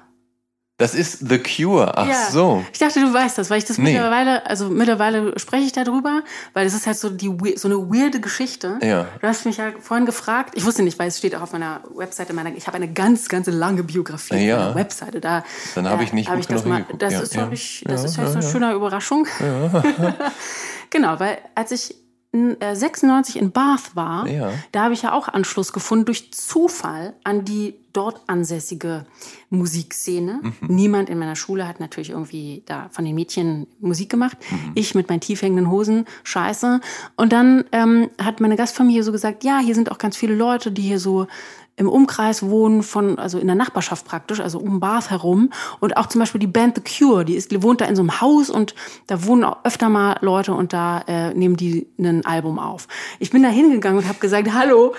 Das 0.77 0.95
ist 0.95 1.29
The 1.29 1.37
Cure. 1.37 1.95
Ach 1.95 2.07
ja. 2.07 2.31
so. 2.31 2.65
Ich 2.73 2.79
dachte, 2.79 2.99
du 2.99 3.13
weißt 3.13 3.37
das, 3.37 3.51
weil 3.51 3.59
ich 3.59 3.65
das 3.65 3.77
nee. 3.77 3.93
mittlerweile, 3.93 4.45
also 4.47 4.69
mittlerweile 4.69 5.37
spreche 5.37 5.65
ich 5.65 5.71
darüber, 5.71 6.23
weil 6.53 6.65
es 6.65 6.73
ist 6.73 6.87
halt 6.87 6.97
so 6.97 7.11
die 7.11 7.27
so 7.57 7.67
eine 7.67 7.77
weirde 7.77 8.19
Geschichte. 8.19 8.79
Ja. 8.81 9.07
Du 9.21 9.27
hast 9.27 9.45
mich 9.45 9.57
ja 9.57 9.71
vorhin 9.79 10.07
gefragt. 10.07 10.55
Ich 10.57 10.65
wusste 10.65 10.81
nicht, 10.81 10.97
weil 10.97 11.09
es 11.09 11.19
steht 11.19 11.35
auch 11.35 11.41
auf 11.41 11.53
meiner 11.53 11.83
Webseite 11.93 12.33
meiner. 12.33 12.55
Ich 12.55 12.65
habe 12.65 12.77
eine 12.77 12.91
ganz, 12.91 13.29
ganz 13.29 13.45
lange 13.47 13.83
Biografie 13.83 14.47
ja. 14.47 14.57
auf 14.57 14.63
meiner 14.63 14.75
Webseite. 14.75 15.21
Da. 15.21 15.43
Dann 15.75 15.87
habe 15.87 16.03
ich 16.03 16.11
nicht 16.11 16.27
hab 16.27 16.39
ich 16.39 16.47
das 16.47 16.65
mal. 16.65 16.85
Das 16.97 17.13
ja, 17.13 17.19
ist, 17.19 17.35
ja. 17.35 17.49
Ich, 17.51 17.83
das 17.87 18.01
ja, 18.01 18.07
ist 18.07 18.17
ja, 18.17 18.27
so 18.27 18.39
eine 18.39 18.41
schöne 18.41 18.73
Überraschung. 18.73 19.27
genau, 20.89 21.19
weil 21.19 21.37
als 21.53 21.71
ich 21.71 22.02
96 22.33 23.37
in 23.37 23.51
Bath 23.51 23.95
war, 23.95 24.27
ja. 24.27 24.51
da 24.71 24.85
habe 24.85 24.95
ich 24.95 25.03
ja 25.03 25.13
auch 25.13 25.27
Anschluss 25.27 25.71
gefunden 25.71 26.05
durch 26.05 26.31
Zufall 26.31 27.13
an 27.23 27.45
die 27.45 27.75
dort 27.93 28.21
ansässige 28.25 29.05
Musikszene. 29.51 30.39
Mhm. 30.41 30.53
Niemand 30.67 31.09
in 31.11 31.19
meiner 31.19 31.35
Schule 31.35 31.67
hat 31.67 31.79
natürlich 31.79 32.09
irgendwie 32.09 32.63
da 32.65 32.89
von 32.89 33.05
den 33.05 33.13
Mädchen 33.13 33.67
Musik 33.79 34.09
gemacht. 34.09 34.37
Mhm. 34.49 34.71
Ich 34.73 34.95
mit 34.95 35.09
meinen 35.09 35.19
tiefhängenden 35.19 35.69
Hosen, 35.69 36.05
scheiße. 36.23 36.81
Und 37.15 37.31
dann 37.33 37.65
ähm, 37.71 38.09
hat 38.19 38.41
meine 38.41 38.55
Gastfamilie 38.55 39.03
so 39.03 39.11
gesagt, 39.11 39.43
ja, 39.43 39.59
hier 39.59 39.75
sind 39.75 39.91
auch 39.91 39.99
ganz 39.99 40.17
viele 40.17 40.33
Leute, 40.33 40.71
die 40.71 40.81
hier 40.81 40.99
so 40.99 41.27
im 41.75 41.89
Umkreis 41.89 42.43
wohnen 42.43 42.83
von, 42.83 43.17
also 43.17 43.39
in 43.39 43.47
der 43.47 43.55
Nachbarschaft 43.55 44.05
praktisch, 44.05 44.39
also 44.39 44.59
um 44.59 44.79
Bath 44.79 45.09
herum. 45.09 45.49
Und 45.79 45.97
auch 45.97 46.07
zum 46.07 46.19
Beispiel 46.19 46.39
die 46.39 46.47
Band 46.47 46.75
The 46.75 46.81
Cure, 46.81 47.25
die, 47.25 47.35
ist, 47.35 47.51
die 47.51 47.63
wohnt 47.63 47.81
da 47.81 47.85
in 47.85 47.95
so 47.95 48.01
einem 48.01 48.21
Haus 48.21 48.49
und 48.49 48.75
da 49.07 49.25
wohnen 49.25 49.43
auch 49.43 49.63
öfter 49.63 49.89
mal 49.89 50.17
Leute 50.21 50.53
und 50.53 50.73
da 50.73 50.99
äh, 51.07 51.33
nehmen 51.33 51.57
die 51.57 51.87
ein 51.97 52.25
Album 52.25 52.59
auf. 52.59 52.87
Ich 53.19 53.31
bin 53.31 53.43
da 53.43 53.49
hingegangen 53.49 53.99
und 53.99 54.07
habe 54.07 54.19
gesagt, 54.19 54.53
hallo, 54.53 54.93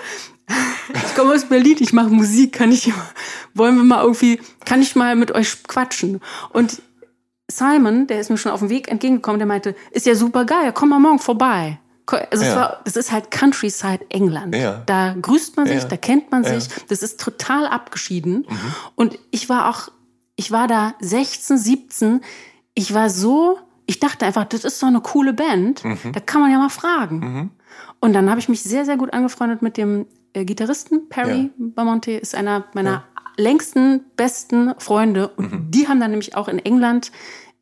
ich 0.93 1.15
komme 1.15 1.33
aus 1.33 1.45
Berlin, 1.45 1.77
ich 1.79 1.93
mache 1.93 2.09
Musik, 2.09 2.53
kann 2.53 2.71
ich, 2.71 2.91
wollen 3.53 3.77
wir 3.77 3.83
mal 3.83 4.01
irgendwie, 4.03 4.39
kann 4.65 4.81
ich 4.81 4.95
mal 4.95 5.15
mit 5.15 5.31
euch 5.31 5.63
quatschen? 5.63 6.21
Und 6.51 6.81
Simon, 7.49 8.07
der 8.07 8.19
ist 8.19 8.29
mir 8.29 8.37
schon 8.37 8.51
auf 8.51 8.59
dem 8.59 8.69
Weg 8.69 8.89
entgegengekommen, 8.89 9.39
der 9.39 9.47
meinte, 9.47 9.75
ist 9.91 10.05
ja 10.05 10.15
super 10.15 10.45
geil, 10.45 10.71
komm 10.73 10.89
mal 10.89 10.99
morgen 10.99 11.19
vorbei. 11.19 11.79
Also 12.07 12.45
ja. 12.45 12.55
war, 12.55 12.81
das 12.85 12.95
ist 12.95 13.11
halt 13.11 13.31
Countryside 13.31 14.05
England. 14.09 14.55
Ja. 14.55 14.83
Da 14.85 15.15
grüßt 15.19 15.57
man 15.57 15.67
sich, 15.67 15.81
ja. 15.81 15.87
da 15.87 15.97
kennt 15.97 16.31
man 16.31 16.43
sich. 16.43 16.67
Das 16.87 17.01
ist 17.01 17.19
total 17.19 17.67
abgeschieden. 17.67 18.45
Mhm. 18.47 18.75
Und 18.95 19.19
ich 19.31 19.49
war 19.49 19.69
auch, 19.69 19.89
ich 20.35 20.51
war 20.51 20.67
da 20.67 20.93
16, 20.99 21.57
17. 21.57 22.21
Ich 22.75 22.93
war 22.93 23.09
so, 23.09 23.57
ich 23.87 23.99
dachte 23.99 24.25
einfach, 24.25 24.45
das 24.45 24.63
ist 24.63 24.79
so 24.79 24.85
eine 24.85 25.01
coole 25.01 25.33
Band. 25.33 25.83
Mhm. 25.83 26.11
Da 26.13 26.19
kann 26.19 26.41
man 26.41 26.51
ja 26.51 26.59
mal 26.59 26.69
fragen. 26.69 27.19
Mhm. 27.19 27.49
Und 27.99 28.13
dann 28.13 28.29
habe 28.29 28.39
ich 28.39 28.49
mich 28.49 28.61
sehr, 28.61 28.85
sehr 28.85 28.97
gut 28.97 29.13
angefreundet 29.13 29.61
mit 29.61 29.77
dem 29.77 30.05
äh, 30.33 30.45
Gitarristen. 30.45 31.09
Perry 31.09 31.49
Bamonte 31.57 32.11
ist 32.11 32.35
einer 32.35 32.65
meiner 32.73 33.03
längsten, 33.37 34.05
besten 34.15 34.73
Freunde. 34.77 35.29
Und 35.29 35.51
mhm. 35.51 35.71
die 35.71 35.87
haben 35.87 35.99
dann 35.99 36.11
nämlich 36.11 36.35
auch 36.35 36.47
in 36.47 36.59
England 36.59 37.11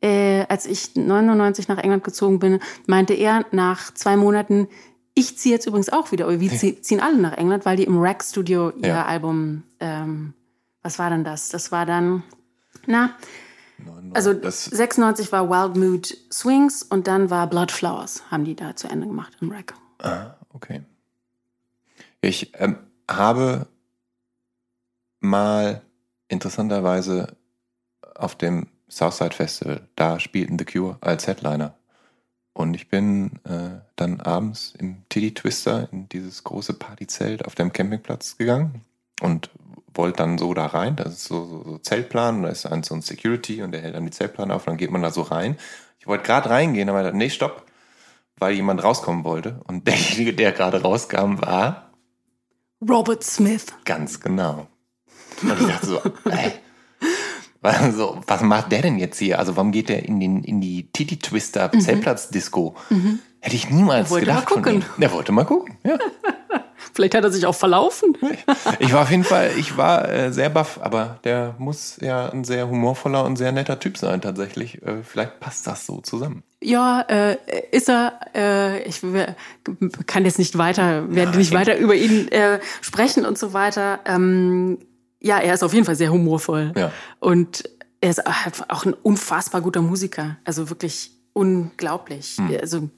äh, 0.04 0.44
als 0.50 0.66
ich 0.66 0.94
99 0.96 1.66
nach 1.68 1.78
England 1.78 2.04
gezogen 2.04 2.38
bin, 2.38 2.60
meinte 2.86 3.14
er 3.14 3.46
nach 3.52 3.94
zwei 3.94 4.16
Monaten, 4.16 4.68
ich 5.14 5.38
ziehe 5.38 5.54
jetzt 5.54 5.66
übrigens 5.66 5.88
auch 5.88 6.12
wieder, 6.12 6.28
wir 6.28 6.82
ziehen 6.82 7.00
alle 7.00 7.16
nach 7.16 7.32
England, 7.38 7.64
weil 7.64 7.78
die 7.78 7.84
im 7.84 7.98
Rack 7.98 8.22
Studio 8.22 8.70
ihr 8.70 8.88
ja. 8.88 9.06
Album, 9.06 9.62
ähm, 9.80 10.34
was 10.82 10.98
war 10.98 11.08
denn 11.08 11.24
das? 11.24 11.48
Das 11.48 11.72
war 11.72 11.86
dann, 11.86 12.22
na, 12.86 13.16
also 14.12 14.34
96 14.42 15.32
war 15.32 15.48
Wild 15.48 15.76
Mood 15.76 16.18
Swings 16.30 16.82
und 16.82 17.06
dann 17.06 17.30
war 17.30 17.48
Blood 17.48 17.72
Flowers, 17.72 18.24
haben 18.30 18.44
die 18.44 18.54
da 18.54 18.76
zu 18.76 18.88
Ende 18.88 19.06
gemacht 19.06 19.32
im 19.40 19.50
Rack. 19.50 19.72
Ah, 20.02 20.34
okay. 20.52 20.82
Ich 22.20 22.52
ähm, 22.60 22.76
habe 23.10 23.68
mal 25.20 25.80
interessanterweise 26.28 27.36
auf 28.14 28.36
dem 28.36 28.66
Southside 28.94 29.34
Festival. 29.34 29.88
Da 29.96 30.20
spielten 30.20 30.58
The 30.58 30.64
Cure 30.64 30.96
als 31.00 31.26
Headliner. 31.26 31.74
Und 32.52 32.74
ich 32.74 32.88
bin 32.88 33.40
äh, 33.44 33.80
dann 33.96 34.20
abends 34.20 34.74
im 34.78 35.02
Tiddy 35.08 35.34
Twister 35.34 35.88
in 35.90 36.08
dieses 36.08 36.44
große 36.44 36.74
Partyzelt 36.74 37.44
auf 37.44 37.56
dem 37.56 37.72
Campingplatz 37.72 38.38
gegangen 38.38 38.82
und 39.20 39.50
wollte 39.92 40.18
dann 40.18 40.38
so 40.38 40.54
da 40.54 40.66
rein. 40.66 40.94
Das 40.94 41.14
ist 41.14 41.24
so, 41.24 41.44
so, 41.46 41.64
so 41.64 41.78
Zeltplan, 41.78 42.44
da 42.44 42.50
ist 42.50 42.64
dann 42.64 42.84
so 42.84 42.94
ein 42.94 43.02
Security 43.02 43.62
und 43.62 43.72
der 43.72 43.82
hält 43.82 43.96
dann 43.96 44.04
die 44.04 44.12
Zeltplan 44.12 44.52
auf 44.52 44.66
und 44.66 44.72
dann 44.72 44.76
geht 44.76 44.92
man 44.92 45.02
da 45.02 45.10
so 45.10 45.22
rein. 45.22 45.56
Ich 45.98 46.06
wollte 46.06 46.24
gerade 46.24 46.50
reingehen, 46.50 46.88
aber 46.88 47.10
nee, 47.10 47.30
stopp, 47.30 47.66
weil 48.36 48.54
jemand 48.54 48.84
rauskommen 48.84 49.24
wollte. 49.24 49.60
Und 49.66 49.86
derjenige, 49.88 50.34
der 50.34 50.52
gerade 50.52 50.82
rauskam, 50.82 51.40
war 51.40 51.90
Robert 52.88 53.24
Smith. 53.24 53.66
Ganz 53.84 54.20
genau. 54.20 54.68
Und 55.42 55.60
ich 55.60 55.66
dachte 55.66 55.86
so, 55.86 56.00
ey, 56.30 56.52
also, 57.64 58.20
was 58.26 58.42
macht 58.42 58.72
der 58.72 58.82
denn 58.82 58.98
jetzt 58.98 59.18
hier? 59.18 59.38
Also, 59.38 59.56
warum 59.56 59.72
geht 59.72 59.88
der 59.88 60.04
in, 60.04 60.20
den, 60.20 60.44
in 60.44 60.60
die 60.60 60.88
Titi 60.92 61.18
Twister 61.18 61.70
mhm. 61.72 61.80
Zeltplatz-Disco? 61.80 62.74
Mhm. 62.90 63.18
Hätte 63.40 63.56
ich 63.56 63.68
niemals 63.68 64.08
der 64.08 64.20
gedacht. 64.20 64.48
Mal 64.48 64.54
gucken. 64.54 64.84
Der 64.98 65.12
wollte 65.12 65.32
mal 65.32 65.44
gucken, 65.44 65.76
ja. 65.84 65.98
Vielleicht 66.94 67.14
hat 67.14 67.24
er 67.24 67.32
sich 67.32 67.44
auch 67.46 67.54
verlaufen. 67.54 68.16
Ich 68.78 68.92
war 68.92 69.02
auf 69.02 69.10
jeden 69.10 69.24
Fall, 69.24 69.50
ich 69.58 69.76
war 69.76 70.08
äh, 70.08 70.32
sehr 70.32 70.48
baff, 70.48 70.78
aber 70.80 71.18
der 71.24 71.54
muss 71.58 71.98
ja 72.00 72.28
ein 72.28 72.44
sehr 72.44 72.68
humorvoller 72.68 73.24
und 73.24 73.36
sehr 73.36 73.50
netter 73.50 73.80
Typ 73.80 73.98
sein, 73.98 74.20
tatsächlich. 74.20 74.80
Äh, 74.82 75.02
vielleicht 75.02 75.40
passt 75.40 75.66
das 75.66 75.86
so 75.86 76.00
zusammen. 76.02 76.44
Ja, 76.62 77.00
äh, 77.08 77.36
ist 77.72 77.88
er. 77.88 78.20
Äh, 78.34 78.82
ich 78.84 79.00
kann 80.06 80.24
jetzt 80.24 80.38
nicht 80.38 80.56
weiter, 80.56 81.12
werde 81.12 81.32
ja, 81.32 81.38
nicht 81.38 81.52
weiter 81.52 81.76
über 81.76 81.94
ihn 81.96 82.28
äh, 82.28 82.60
sprechen 82.80 83.26
und 83.26 83.38
so 83.38 83.52
weiter. 83.52 83.98
Ähm, 84.04 84.78
ja, 85.24 85.38
er 85.38 85.54
ist 85.54 85.62
auf 85.62 85.72
jeden 85.72 85.86
Fall 85.86 85.96
sehr 85.96 86.12
humorvoll. 86.12 86.72
Ja. 86.76 86.92
Und 87.18 87.64
er 88.00 88.10
ist 88.10 88.26
auch 88.26 88.84
ein 88.84 88.92
unfassbar 88.92 89.62
guter 89.62 89.80
Musiker. 89.80 90.36
Also 90.44 90.68
wirklich 90.68 91.12
unglaublich. 91.32 92.36
Mhm. 92.38 92.58
Also, 92.60 92.88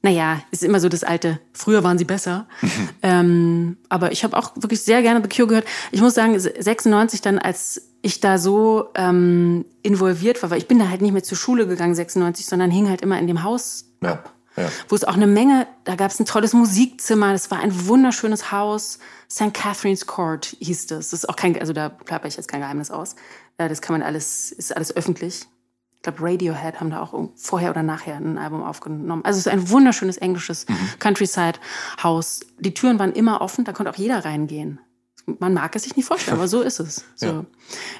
naja, 0.00 0.40
ist 0.52 0.62
immer 0.62 0.78
so 0.78 0.88
das 0.88 1.02
alte, 1.02 1.40
früher 1.52 1.82
waren 1.82 1.98
sie 1.98 2.04
besser. 2.04 2.46
ähm, 3.02 3.76
aber 3.88 4.12
ich 4.12 4.22
habe 4.22 4.36
auch 4.36 4.52
wirklich 4.54 4.82
sehr 4.82 5.02
gerne 5.02 5.20
The 5.20 5.28
Cure 5.28 5.48
gehört. 5.48 5.66
Ich 5.90 6.00
muss 6.00 6.14
sagen, 6.14 6.38
96 6.38 7.20
dann, 7.20 7.40
als 7.40 7.82
ich 8.00 8.20
da 8.20 8.38
so 8.38 8.90
ähm, 8.94 9.64
involviert 9.82 10.40
war, 10.44 10.50
weil 10.50 10.58
ich 10.58 10.68
bin 10.68 10.78
da 10.78 10.88
halt 10.88 11.02
nicht 11.02 11.12
mehr 11.12 11.24
zur 11.24 11.36
Schule 11.36 11.66
gegangen, 11.66 11.96
96, 11.96 12.46
sondern 12.46 12.70
hing 12.70 12.88
halt 12.88 13.00
immer 13.00 13.18
in 13.18 13.26
dem 13.26 13.42
Haus 13.42 13.86
ja. 14.00 14.12
ab. 14.12 14.32
Ja. 14.56 14.70
Wo 14.88 14.94
es 14.94 15.02
auch 15.02 15.14
eine 15.14 15.26
Menge, 15.26 15.66
da 15.82 15.96
gab 15.96 16.12
es 16.12 16.20
ein 16.20 16.26
tolles 16.26 16.52
Musikzimmer, 16.52 17.32
das 17.32 17.50
war 17.50 17.58
ein 17.58 17.88
wunderschönes 17.88 18.52
Haus. 18.52 19.00
St. 19.30 19.52
Catherine's 19.52 20.06
Court 20.06 20.56
hieß 20.60 20.86
das. 20.86 21.10
Das 21.10 21.20
ist 21.20 21.28
auch 21.28 21.36
kein, 21.36 21.58
also 21.58 21.72
da 21.72 21.88
plapper 21.88 22.28
ich 22.28 22.36
jetzt 22.36 22.48
kein 22.48 22.60
Geheimnis 22.60 22.90
aus. 22.90 23.16
Das 23.58 23.80
kann 23.80 23.94
man 23.94 24.02
alles, 24.02 24.52
ist 24.52 24.74
alles 24.74 24.94
öffentlich. 24.94 25.46
Ich 25.96 26.02
glaube, 26.02 26.18
Radiohead 26.20 26.78
haben 26.78 26.90
da 26.90 27.02
auch 27.02 27.30
vorher 27.34 27.70
oder 27.70 27.82
nachher 27.82 28.16
ein 28.16 28.38
Album 28.38 28.62
aufgenommen. 28.62 29.24
Also 29.24 29.38
es 29.38 29.46
ist 29.46 29.52
ein 29.52 29.70
wunderschönes 29.70 30.18
englisches 30.18 30.68
mhm. 30.68 30.76
Countryside-Haus. 30.98 32.40
Die 32.60 32.74
Türen 32.74 32.98
waren 32.98 33.12
immer 33.12 33.40
offen, 33.40 33.64
da 33.64 33.72
konnte 33.72 33.90
auch 33.90 33.96
jeder 33.96 34.24
reingehen. 34.24 34.78
Man 35.40 35.54
mag 35.54 35.74
es 35.74 35.82
sich 35.82 35.96
nicht 35.96 36.06
vorstellen, 36.06 36.36
aber 36.36 36.46
so 36.46 36.62
ist 36.62 36.78
es. 36.78 37.04
So. 37.16 37.26
Ja. 37.26 37.44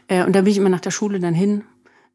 Äh, 0.06 0.24
und 0.24 0.36
da 0.36 0.42
bin 0.42 0.52
ich 0.52 0.58
immer 0.58 0.68
nach 0.68 0.80
der 0.80 0.92
Schule 0.92 1.18
dann 1.18 1.34
hin 1.34 1.64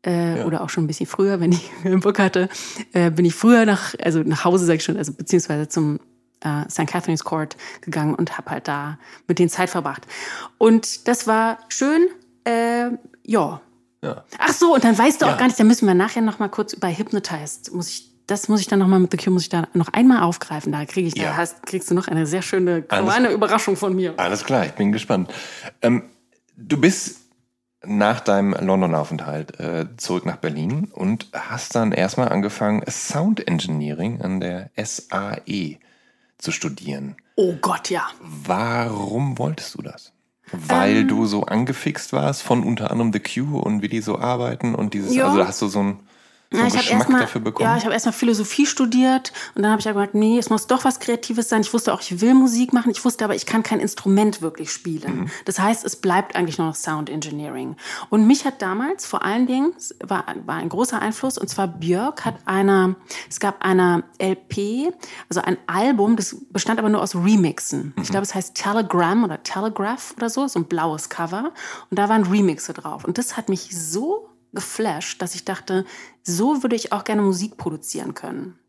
äh, 0.05 0.39
ja. 0.39 0.45
oder 0.45 0.61
auch 0.61 0.69
schon 0.69 0.85
ein 0.85 0.87
bisschen 0.87 1.07
früher, 1.07 1.39
wenn 1.41 1.51
ich 1.51 1.69
einen 1.83 1.99
Bock 1.99 2.19
hatte, 2.19 2.47
äh, 2.93 3.11
bin 3.11 3.25
ich 3.25 3.35
früher 3.35 3.65
nach, 3.65 3.93
also 4.01 4.19
nach 4.19 4.45
Hause, 4.45 4.65
sag 4.65 4.75
ich 4.75 4.83
schon, 4.83 4.97
also 4.97 5.13
beziehungsweise 5.13 5.67
zum 5.67 5.99
äh, 6.41 6.69
St. 6.69 6.87
Catherine's 6.87 7.23
Court 7.23 7.57
gegangen 7.81 8.15
und 8.15 8.37
habe 8.37 8.51
halt 8.51 8.67
da 8.67 8.97
mit 9.27 9.39
denen 9.39 9.49
Zeit 9.49 9.69
verbracht. 9.69 10.07
Und 10.57 11.07
das 11.07 11.27
war 11.27 11.59
schön, 11.69 12.07
äh, 12.45 12.89
ja. 13.25 13.61
ja. 14.03 14.23
Ach 14.37 14.53
so, 14.53 14.73
und 14.73 14.83
dann 14.83 14.97
weißt 14.97 15.21
du 15.21 15.25
ja. 15.25 15.33
auch 15.33 15.37
gar 15.37 15.45
nicht, 15.45 15.59
da 15.59 15.63
müssen 15.63 15.87
wir 15.87 15.93
nachher 15.93 16.21
noch 16.21 16.39
mal 16.39 16.49
kurz 16.49 16.73
über 16.73 16.87
Hypnotized, 16.89 17.73
muss 17.73 17.89
ich 17.89 18.11
das 18.27 18.47
muss 18.47 18.61
ich 18.61 18.67
dann 18.67 18.79
noch 18.79 18.87
mal 18.87 18.99
mit 18.99 19.11
The 19.11 19.17
Cure 19.17 19.31
muss 19.31 19.43
ich 19.43 19.49
da 19.49 19.67
noch 19.73 19.89
einmal 19.89 20.23
aufgreifen. 20.23 20.71
Da 20.71 20.85
kriege 20.85 21.07
ich, 21.07 21.17
ja. 21.17 21.31
da 21.31 21.37
hast, 21.37 21.65
kriegst 21.65 21.91
du 21.91 21.95
noch 21.95 22.07
eine 22.07 22.25
sehr 22.25 22.41
schöne 22.41 22.81
kleine 22.81 23.29
Überraschung 23.29 23.75
von 23.75 23.93
mir. 23.93 24.13
Alles 24.15 24.45
klar, 24.45 24.65
ich 24.65 24.71
bin 24.71 24.93
gespannt. 24.93 25.33
Ähm, 25.81 26.03
du 26.55 26.79
bist 26.79 27.17
nach 27.83 28.21
deinem 28.21 28.53
London-Aufenthalt 28.53 29.59
äh, 29.59 29.85
zurück 29.97 30.25
nach 30.25 30.37
Berlin 30.37 30.89
und 30.93 31.27
hast 31.33 31.75
dann 31.75 31.91
erstmal 31.91 32.29
angefangen, 32.29 32.83
Sound 32.89 33.47
Engineering 33.47 34.21
an 34.21 34.39
der 34.39 34.69
SAE 34.77 35.77
zu 36.41 36.51
studieren. 36.51 37.15
Oh 37.35 37.55
Gott, 37.61 37.89
ja. 37.89 38.07
Warum 38.19 39.37
wolltest 39.37 39.75
du 39.75 39.81
das? 39.81 40.11
Weil 40.51 40.97
ähm, 40.97 41.07
du 41.07 41.25
so 41.25 41.43
angefixt 41.43 42.11
warst 42.13 42.43
von 42.43 42.63
unter 42.63 42.91
anderem 42.91 43.13
The 43.13 43.19
Q 43.19 43.59
und 43.59 43.81
wie 43.81 43.87
die 43.87 44.01
so 44.01 44.19
arbeiten 44.19 44.75
und 44.75 44.93
dieses, 44.93 45.15
ja. 45.15 45.27
also 45.27 45.47
hast 45.47 45.61
du 45.61 45.67
so 45.67 45.81
ein 45.81 45.99
ja, 46.53 46.67
ich 46.67 46.73
Geschmack 46.73 47.09
mal, 47.09 47.19
dafür 47.21 47.39
bekommen? 47.39 47.69
Ja, 47.69 47.77
ich 47.77 47.83
habe 47.85 47.93
erstmal 47.93 48.13
Philosophie 48.13 48.65
studiert 48.65 49.31
und 49.55 49.63
dann 49.63 49.71
habe 49.71 49.79
ich 49.79 49.85
ja 49.85 49.93
gesagt, 49.93 50.15
nee, 50.15 50.37
es 50.37 50.49
muss 50.49 50.67
doch 50.67 50.83
was 50.83 50.99
Kreatives 50.99 51.47
sein. 51.47 51.61
Ich 51.61 51.73
wusste 51.73 51.93
auch, 51.93 52.01
ich 52.01 52.19
will 52.19 52.33
Musik 52.33 52.73
machen. 52.73 52.91
Ich 52.91 53.05
wusste 53.05 53.23
aber, 53.23 53.35
ich 53.35 53.45
kann 53.45 53.63
kein 53.63 53.79
Instrument 53.79 54.41
wirklich 54.41 54.71
spielen. 54.71 55.21
Mhm. 55.21 55.31
Das 55.45 55.59
heißt, 55.59 55.85
es 55.85 55.95
bleibt 55.95 56.35
eigentlich 56.35 56.57
nur 56.57 56.67
noch 56.67 56.75
Sound 56.75 57.09
Engineering. 57.09 57.77
Und 58.09 58.27
mich 58.27 58.43
hat 58.43 58.61
damals 58.61 59.05
vor 59.05 59.23
allen 59.23 59.47
Dingen, 59.47 59.73
war, 60.03 60.25
war 60.45 60.55
ein 60.55 60.67
großer 60.67 61.01
Einfluss, 61.01 61.37
und 61.37 61.47
zwar 61.47 61.67
Björk 61.67 62.25
hat 62.25 62.35
einer, 62.45 62.95
es 63.29 63.39
gab 63.39 63.63
eine 63.63 64.03
LP, 64.21 64.93
also 65.29 65.41
ein 65.41 65.57
Album, 65.67 66.17
das 66.17 66.35
bestand 66.49 66.79
aber 66.79 66.89
nur 66.89 67.01
aus 67.01 67.15
Remixen. 67.15 67.93
Mhm. 67.95 68.03
Ich 68.03 68.09
glaube, 68.09 68.23
es 68.23 68.35
heißt 68.35 68.55
Telegram 68.55 69.23
oder 69.23 69.41
Telegraph 69.41 70.13
oder 70.17 70.29
so, 70.29 70.47
so 70.47 70.59
ein 70.59 70.65
blaues 70.65 71.07
Cover. 71.07 71.51
Und 71.89 71.97
da 71.97 72.09
waren 72.09 72.23
Remixe 72.23 72.73
drauf. 72.73 73.05
Und 73.05 73.17
das 73.17 73.37
hat 73.37 73.47
mich 73.47 73.69
so 73.71 74.30
geflasht, 74.53 75.21
dass 75.21 75.35
ich 75.35 75.45
dachte, 75.45 75.85
so 76.23 76.63
würde 76.63 76.75
ich 76.75 76.91
auch 76.91 77.03
gerne 77.03 77.21
Musik 77.21 77.57
produzieren 77.57 78.13
können. 78.13 78.59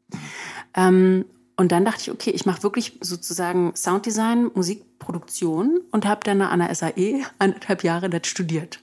Ähm, 0.75 1.25
und 1.57 1.73
dann 1.73 1.85
dachte 1.85 2.01
ich, 2.01 2.11
okay, 2.11 2.31
ich 2.31 2.47
mache 2.47 2.63
wirklich 2.63 2.99
sozusagen 3.01 3.75
Sounddesign, 3.77 4.51
Musikproduktion 4.55 5.81
und 5.91 6.07
habe 6.07 6.21
dann 6.25 6.41
an 6.41 6.61
der 6.61 6.75
SAE 6.75 7.25
anderthalb 7.39 7.85
Jahre 7.85 8.09
das 8.09 8.27
studiert. 8.27 8.81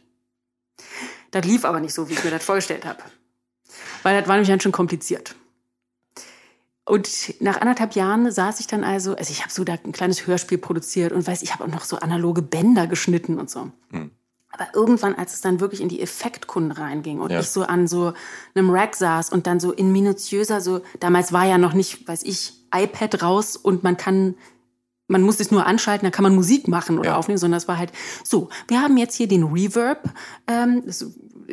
Das 1.32 1.46
lief 1.46 1.66
aber 1.66 1.80
nicht 1.80 1.94
so, 1.94 2.10
wie 2.10 2.14
ich 2.14 2.24
mir 2.24 2.32
das 2.32 2.44
vorgestellt 2.44 2.86
habe. 2.86 3.02
Weil 4.04 4.20
das 4.20 4.28
war 4.28 4.36
nämlich 4.36 4.50
ganz 4.50 4.64
schön 4.64 4.72
kompliziert. 4.72 5.36
Und 6.86 7.40
nach 7.40 7.62
anderthalb 7.62 7.94
Jahren 7.94 8.32
saß 8.32 8.60
ich 8.62 8.68
dann 8.68 8.84
also, 8.84 9.16
also 9.16 9.32
ich 9.32 9.42
habe 9.42 9.52
so 9.52 9.64
da 9.64 9.74
ein 9.74 9.92
kleines 9.92 10.26
Hörspiel 10.26 10.58
produziert 10.58 11.12
und 11.12 11.28
weiß, 11.28 11.44
ich 11.44 11.54
habe 11.54 11.64
auch 11.64 11.68
noch 11.68 11.84
so 11.84 11.98
analoge 11.98 12.42
Bänder 12.42 12.88
geschnitten 12.88 13.38
und 13.38 13.50
so. 13.50 13.72
Mhm. 13.92 14.12
Aber 14.52 14.68
irgendwann, 14.74 15.16
als 15.16 15.34
es 15.34 15.42
dann 15.42 15.60
wirklich 15.60 15.80
in 15.82 15.90
die 15.90 16.02
Effektkunden 16.02 16.72
reinging 16.72 17.20
und 17.20 17.32
ja. 17.32 17.40
ich 17.40 17.50
so 17.50 17.64
an 17.64 17.88
so 17.88 18.14
einem 18.56 18.70
Rack 18.72 18.96
saß 18.96 19.32
und 19.32 19.46
dann 19.46 19.60
so 19.60 19.72
in 19.72 19.92
minutiöser, 19.92 20.60
so, 20.60 20.82
damals 21.00 21.32
war 21.32 21.46
ja 21.46 21.58
noch 21.58 21.74
nicht, 21.74 22.08
weiß 22.08 22.24
ich, 22.24 22.54
iPad 22.76 23.22
raus 23.22 23.56
und 23.56 23.84
man 23.84 23.96
kann, 23.96 24.36
man 25.08 25.22
muss 25.22 25.40
es 25.40 25.52
nur 25.52 25.66
anschalten, 25.68 26.06
da 26.06 26.12
kann 26.12 26.24
man 26.24 26.34
Musik 26.34 26.68
machen 26.68 26.98
oder 26.98 27.12
ja. 27.12 27.18
aufnehmen, 27.18 27.38
sondern 27.38 27.60
es 27.60 27.68
war 27.68 27.78
halt 27.78 27.92
so, 28.24 28.50
wir 28.68 28.82
haben 28.82 28.98
jetzt 28.98 29.16
hier 29.16 29.28
den 29.28 29.44
Reverb, 29.44 30.10
ähm, 30.48 30.84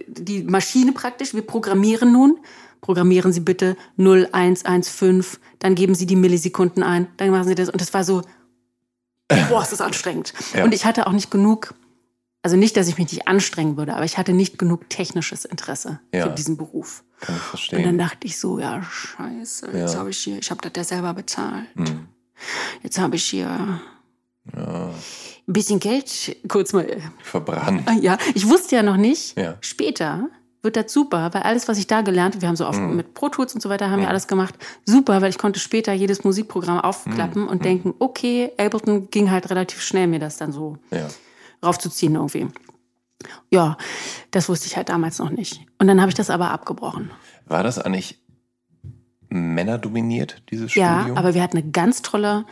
die 0.08 0.42
Maschine 0.42 0.92
praktisch, 0.92 1.34
wir 1.34 1.42
programmieren 1.42 2.12
nun, 2.12 2.38
programmieren 2.80 3.32
Sie 3.32 3.40
bitte 3.40 3.76
0115, 3.98 5.24
dann 5.58 5.74
geben 5.74 5.94
Sie 5.94 6.06
die 6.06 6.16
Millisekunden 6.16 6.82
ein, 6.82 7.08
dann 7.18 7.30
machen 7.30 7.48
Sie 7.48 7.54
das 7.54 7.68
und 7.68 7.80
das 7.80 7.92
war 7.92 8.04
so, 8.04 8.22
boah, 9.50 9.62
ist 9.62 9.72
das 9.72 9.80
anstrengend. 9.82 10.32
Ja. 10.54 10.64
Und 10.64 10.72
ich 10.72 10.86
hatte 10.86 11.06
auch 11.06 11.12
nicht 11.12 11.30
genug 11.30 11.74
also 12.46 12.56
nicht, 12.56 12.76
dass 12.76 12.86
ich 12.86 12.96
mich 12.96 13.10
nicht 13.10 13.26
anstrengen 13.26 13.76
würde, 13.76 13.96
aber 13.96 14.04
ich 14.04 14.18
hatte 14.18 14.32
nicht 14.32 14.56
genug 14.56 14.88
technisches 14.88 15.44
Interesse 15.44 15.98
ja, 16.14 16.28
für 16.28 16.30
diesen 16.30 16.56
Beruf. 16.56 17.02
Kann 17.18 17.34
ich 17.34 17.42
verstehen. 17.42 17.78
Und 17.80 17.86
dann 17.86 17.98
dachte 17.98 18.24
ich 18.24 18.38
so, 18.38 18.60
ja, 18.60 18.84
scheiße, 18.84 19.66
jetzt 19.72 19.94
ja. 19.94 19.98
habe 19.98 20.10
ich 20.10 20.18
hier, 20.18 20.38
ich 20.38 20.48
habe 20.48 20.60
das 20.62 20.70
ja 20.76 20.84
selber 20.84 21.12
bezahlt. 21.12 21.66
Hm. 21.74 22.06
Jetzt 22.84 23.00
habe 23.00 23.16
ich 23.16 23.24
hier 23.24 23.80
ja. 24.54 24.86
ein 24.86 24.92
bisschen 25.52 25.80
Geld 25.80 26.36
kurz 26.46 26.72
mal 26.72 26.86
verbrannt. 27.20 27.82
Ah, 27.86 27.94
ja, 28.00 28.16
ich 28.36 28.48
wusste 28.48 28.76
ja 28.76 28.84
noch 28.84 28.96
nicht, 28.96 29.36
ja. 29.36 29.56
später 29.60 30.28
wird 30.62 30.76
das 30.76 30.92
super, 30.92 31.34
weil 31.34 31.42
alles, 31.42 31.66
was 31.66 31.78
ich 31.78 31.88
da 31.88 32.02
gelernt 32.02 32.36
habe, 32.36 32.42
wir 32.42 32.48
haben 32.48 32.54
so 32.54 32.68
oft 32.68 32.78
mm. 32.78 32.94
mit 32.94 33.12
Pro 33.14 33.28
Tools 33.28 33.56
und 33.56 33.60
so 33.60 33.68
weiter, 33.70 33.90
haben 33.90 33.98
wir 33.98 34.06
mm. 34.06 34.10
alles 34.10 34.28
gemacht, 34.28 34.54
super, 34.84 35.20
weil 35.20 35.30
ich 35.30 35.38
konnte 35.38 35.58
später 35.58 35.92
jedes 35.92 36.22
Musikprogramm 36.22 36.78
aufklappen 36.78 37.46
mm. 37.46 37.48
und 37.48 37.64
denken, 37.64 37.94
okay, 37.98 38.52
Ableton 38.56 39.10
ging 39.10 39.32
halt 39.32 39.50
relativ 39.50 39.82
schnell 39.82 40.06
mir 40.06 40.20
das 40.20 40.36
dann 40.36 40.52
so. 40.52 40.78
Ja 40.92 41.08
raufzuziehen 41.64 42.14
irgendwie. 42.14 42.48
Ja, 43.50 43.76
das 44.30 44.48
wusste 44.48 44.66
ich 44.66 44.76
halt 44.76 44.88
damals 44.88 45.18
noch 45.18 45.30
nicht. 45.30 45.60
Und 45.78 45.86
dann 45.86 46.00
habe 46.00 46.10
ich 46.10 46.14
das 46.14 46.30
aber 46.30 46.50
abgebrochen. 46.50 47.10
War 47.46 47.62
das 47.62 47.78
eigentlich 47.78 48.22
männerdominiert, 49.28 50.42
dieses 50.50 50.72
Studium? 50.72 51.08
Ja, 51.08 51.16
aber 51.16 51.34
wir 51.34 51.42
hatten 51.42 51.58
eine 51.58 51.70
ganz 51.70 52.02
tolle 52.02 52.44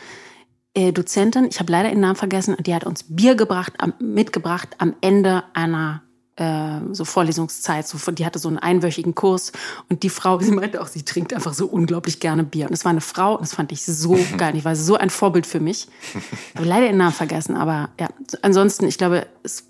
äh, 0.74 0.92
Dozentin, 0.92 1.46
ich 1.48 1.60
habe 1.60 1.70
leider 1.70 1.90
ihren 1.90 2.00
Namen 2.00 2.16
vergessen, 2.16 2.56
die 2.60 2.74
hat 2.74 2.84
uns 2.84 3.04
Bier 3.08 3.36
gebracht, 3.36 3.74
am, 3.78 3.94
mitgebracht 4.00 4.70
am 4.78 4.94
Ende 5.00 5.44
einer 5.54 6.02
äh, 6.36 6.80
so 6.92 7.04
Vorlesungszeit. 7.04 7.86
So, 7.86 7.98
die 8.10 8.26
hatte 8.26 8.38
so 8.38 8.48
einen 8.48 8.58
einwöchigen 8.58 9.14
Kurs 9.14 9.52
und 9.88 10.02
die 10.02 10.10
Frau, 10.10 10.38
sie 10.40 10.52
meinte 10.52 10.80
auch, 10.80 10.88
sie 10.88 11.04
trinkt 11.04 11.32
einfach 11.32 11.54
so 11.54 11.66
unglaublich 11.66 12.20
gerne 12.20 12.44
Bier. 12.44 12.66
Und 12.66 12.72
es 12.72 12.84
war 12.84 12.90
eine 12.90 13.00
Frau 13.00 13.34
und 13.34 13.42
das 13.42 13.54
fand 13.54 13.72
ich 13.72 13.84
so 13.84 14.18
geil. 14.36 14.56
Ich 14.56 14.64
war 14.64 14.76
so 14.76 14.96
ein 14.96 15.10
Vorbild 15.10 15.46
für 15.46 15.60
mich. 15.60 15.88
Ich 16.14 16.56
habe 16.56 16.68
leider 16.68 16.86
den 16.86 16.96
Namen 16.96 17.12
vergessen, 17.12 17.56
aber 17.56 17.90
ja, 17.98 18.08
ansonsten, 18.42 18.86
ich 18.86 18.98
glaube, 18.98 19.26
es, 19.42 19.68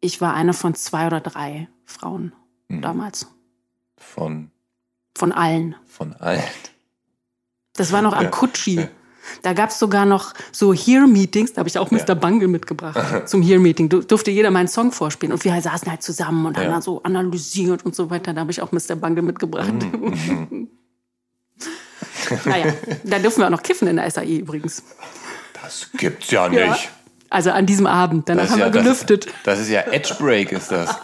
ich 0.00 0.20
war 0.20 0.34
eine 0.34 0.52
von 0.52 0.74
zwei 0.74 1.06
oder 1.06 1.20
drei 1.20 1.68
Frauen 1.84 2.32
mhm. 2.68 2.82
damals. 2.82 3.28
Von? 3.98 4.50
Von 5.16 5.32
allen. 5.32 5.74
Von 5.86 6.12
allen. 6.14 6.42
Das 7.74 7.92
war 7.92 8.02
noch 8.02 8.14
am 8.14 8.24
ja. 8.24 8.30
Kutschi. 8.30 8.88
Da 9.42 9.52
gab 9.52 9.70
es 9.70 9.78
sogar 9.78 10.06
noch 10.06 10.34
so 10.52 10.72
Hear-Meetings, 10.72 11.54
da 11.54 11.60
habe 11.60 11.68
ich 11.68 11.78
auch 11.78 11.90
Mr. 11.90 12.08
Ja. 12.08 12.14
Bungle 12.14 12.48
mitgebracht 12.48 13.28
zum 13.28 13.42
Hear-Meeting. 13.42 13.88
Durfte 13.88 14.30
jeder 14.30 14.50
meinen 14.50 14.68
Song 14.68 14.92
vorspielen. 14.92 15.32
Und 15.32 15.44
wir 15.44 15.60
saßen 15.60 15.90
halt 15.90 16.02
zusammen 16.02 16.46
und 16.46 16.56
ja. 16.56 16.64
haben 16.64 16.72
dann 16.72 16.82
so 16.82 17.02
analysiert 17.02 17.84
und 17.84 17.94
so 17.94 18.10
weiter. 18.10 18.32
Da 18.32 18.40
habe 18.42 18.50
ich 18.50 18.62
auch 18.62 18.72
Mr. 18.72 18.96
Bungle 18.96 19.22
mitgebracht. 19.22 19.72
Mhm. 19.72 20.68
naja, 22.44 22.72
da 23.04 23.18
dürfen 23.18 23.40
wir 23.40 23.46
auch 23.46 23.50
noch 23.50 23.62
kiffen 23.62 23.88
in 23.88 23.96
der 23.96 24.10
SAE 24.10 24.38
übrigens. 24.38 24.82
Das 25.62 25.88
gibt's 25.96 26.30
ja 26.30 26.48
nicht. 26.48 26.60
Ja. 26.60 26.76
Also 27.28 27.50
an 27.50 27.66
diesem 27.66 27.86
Abend, 27.86 28.28
danach 28.28 28.50
haben 28.50 28.60
wir 28.60 28.70
gelüftet. 28.70 29.26
Das, 29.26 29.34
das, 29.44 29.60
ist 29.60 29.70
ja 29.70 29.80
Edge 29.80 30.14
Break, 30.18 30.52
ist 30.52 30.70
das. 30.70 30.94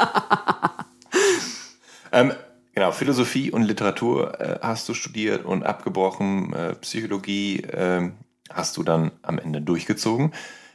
ähm, 2.13 2.33
Genau, 2.75 2.93
Philosophie 2.93 3.51
und 3.51 3.63
Literatur 3.63 4.41
äh, 4.41 4.59
hast 4.63 4.89
du 4.89 4.95
studiert 4.95 5.45
und 5.45 5.63
abgebrochen, 5.63 6.53
äh, 6.55 6.75
Psychologie 6.77 7.61
äh, 7.61 8.11
hast 8.51 8.77
du 8.77 8.83
dann 8.83 9.13
am 9.23 9.39
Ende 9.39 9.61
durchgezogen. 9.61 10.33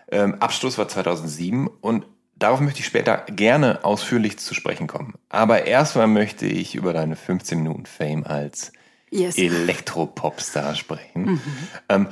Ähm, 0.10 0.36
Abschluss 0.36 0.78
war 0.78 0.88
2007 0.88 1.68
und 1.68 2.06
darauf 2.36 2.60
möchte 2.60 2.80
ich 2.80 2.86
später 2.86 3.26
gerne 3.30 3.84
ausführlich 3.84 4.38
zu 4.38 4.54
sprechen 4.54 4.88
kommen. 4.88 5.16
Aber 5.30 5.66
erstmal 5.66 6.08
möchte 6.08 6.45
ich 6.45 6.76
über 6.76 6.93
deine 6.93 7.16
15 7.16 7.64
Minuten 7.64 7.86
Fame 7.86 8.24
als 8.26 8.72
yes. 9.10 9.38
Elektropopstar 9.38 10.76
sprechen. 10.76 11.24
Mhm. 11.24 11.41
Ähm, 11.89 12.08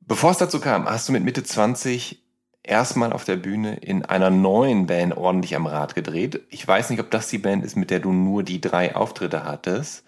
bevor 0.00 0.30
es 0.32 0.38
dazu 0.38 0.60
kam, 0.60 0.84
hast 0.84 1.08
du 1.08 1.12
mit 1.12 1.24
Mitte 1.24 1.42
20 1.42 2.21
erstmal 2.62 3.12
auf 3.12 3.24
der 3.24 3.36
Bühne 3.36 3.76
in 3.76 4.04
einer 4.04 4.30
neuen 4.30 4.86
Band 4.86 5.16
ordentlich 5.16 5.56
am 5.56 5.66
Rad 5.66 5.94
gedreht. 5.94 6.40
Ich 6.50 6.66
weiß 6.66 6.90
nicht, 6.90 7.00
ob 7.00 7.10
das 7.10 7.28
die 7.28 7.38
Band 7.38 7.64
ist, 7.64 7.76
mit 7.76 7.90
der 7.90 8.00
du 8.00 8.12
nur 8.12 8.42
die 8.42 8.60
drei 8.60 8.94
Auftritte 8.94 9.44
hattest. 9.44 10.04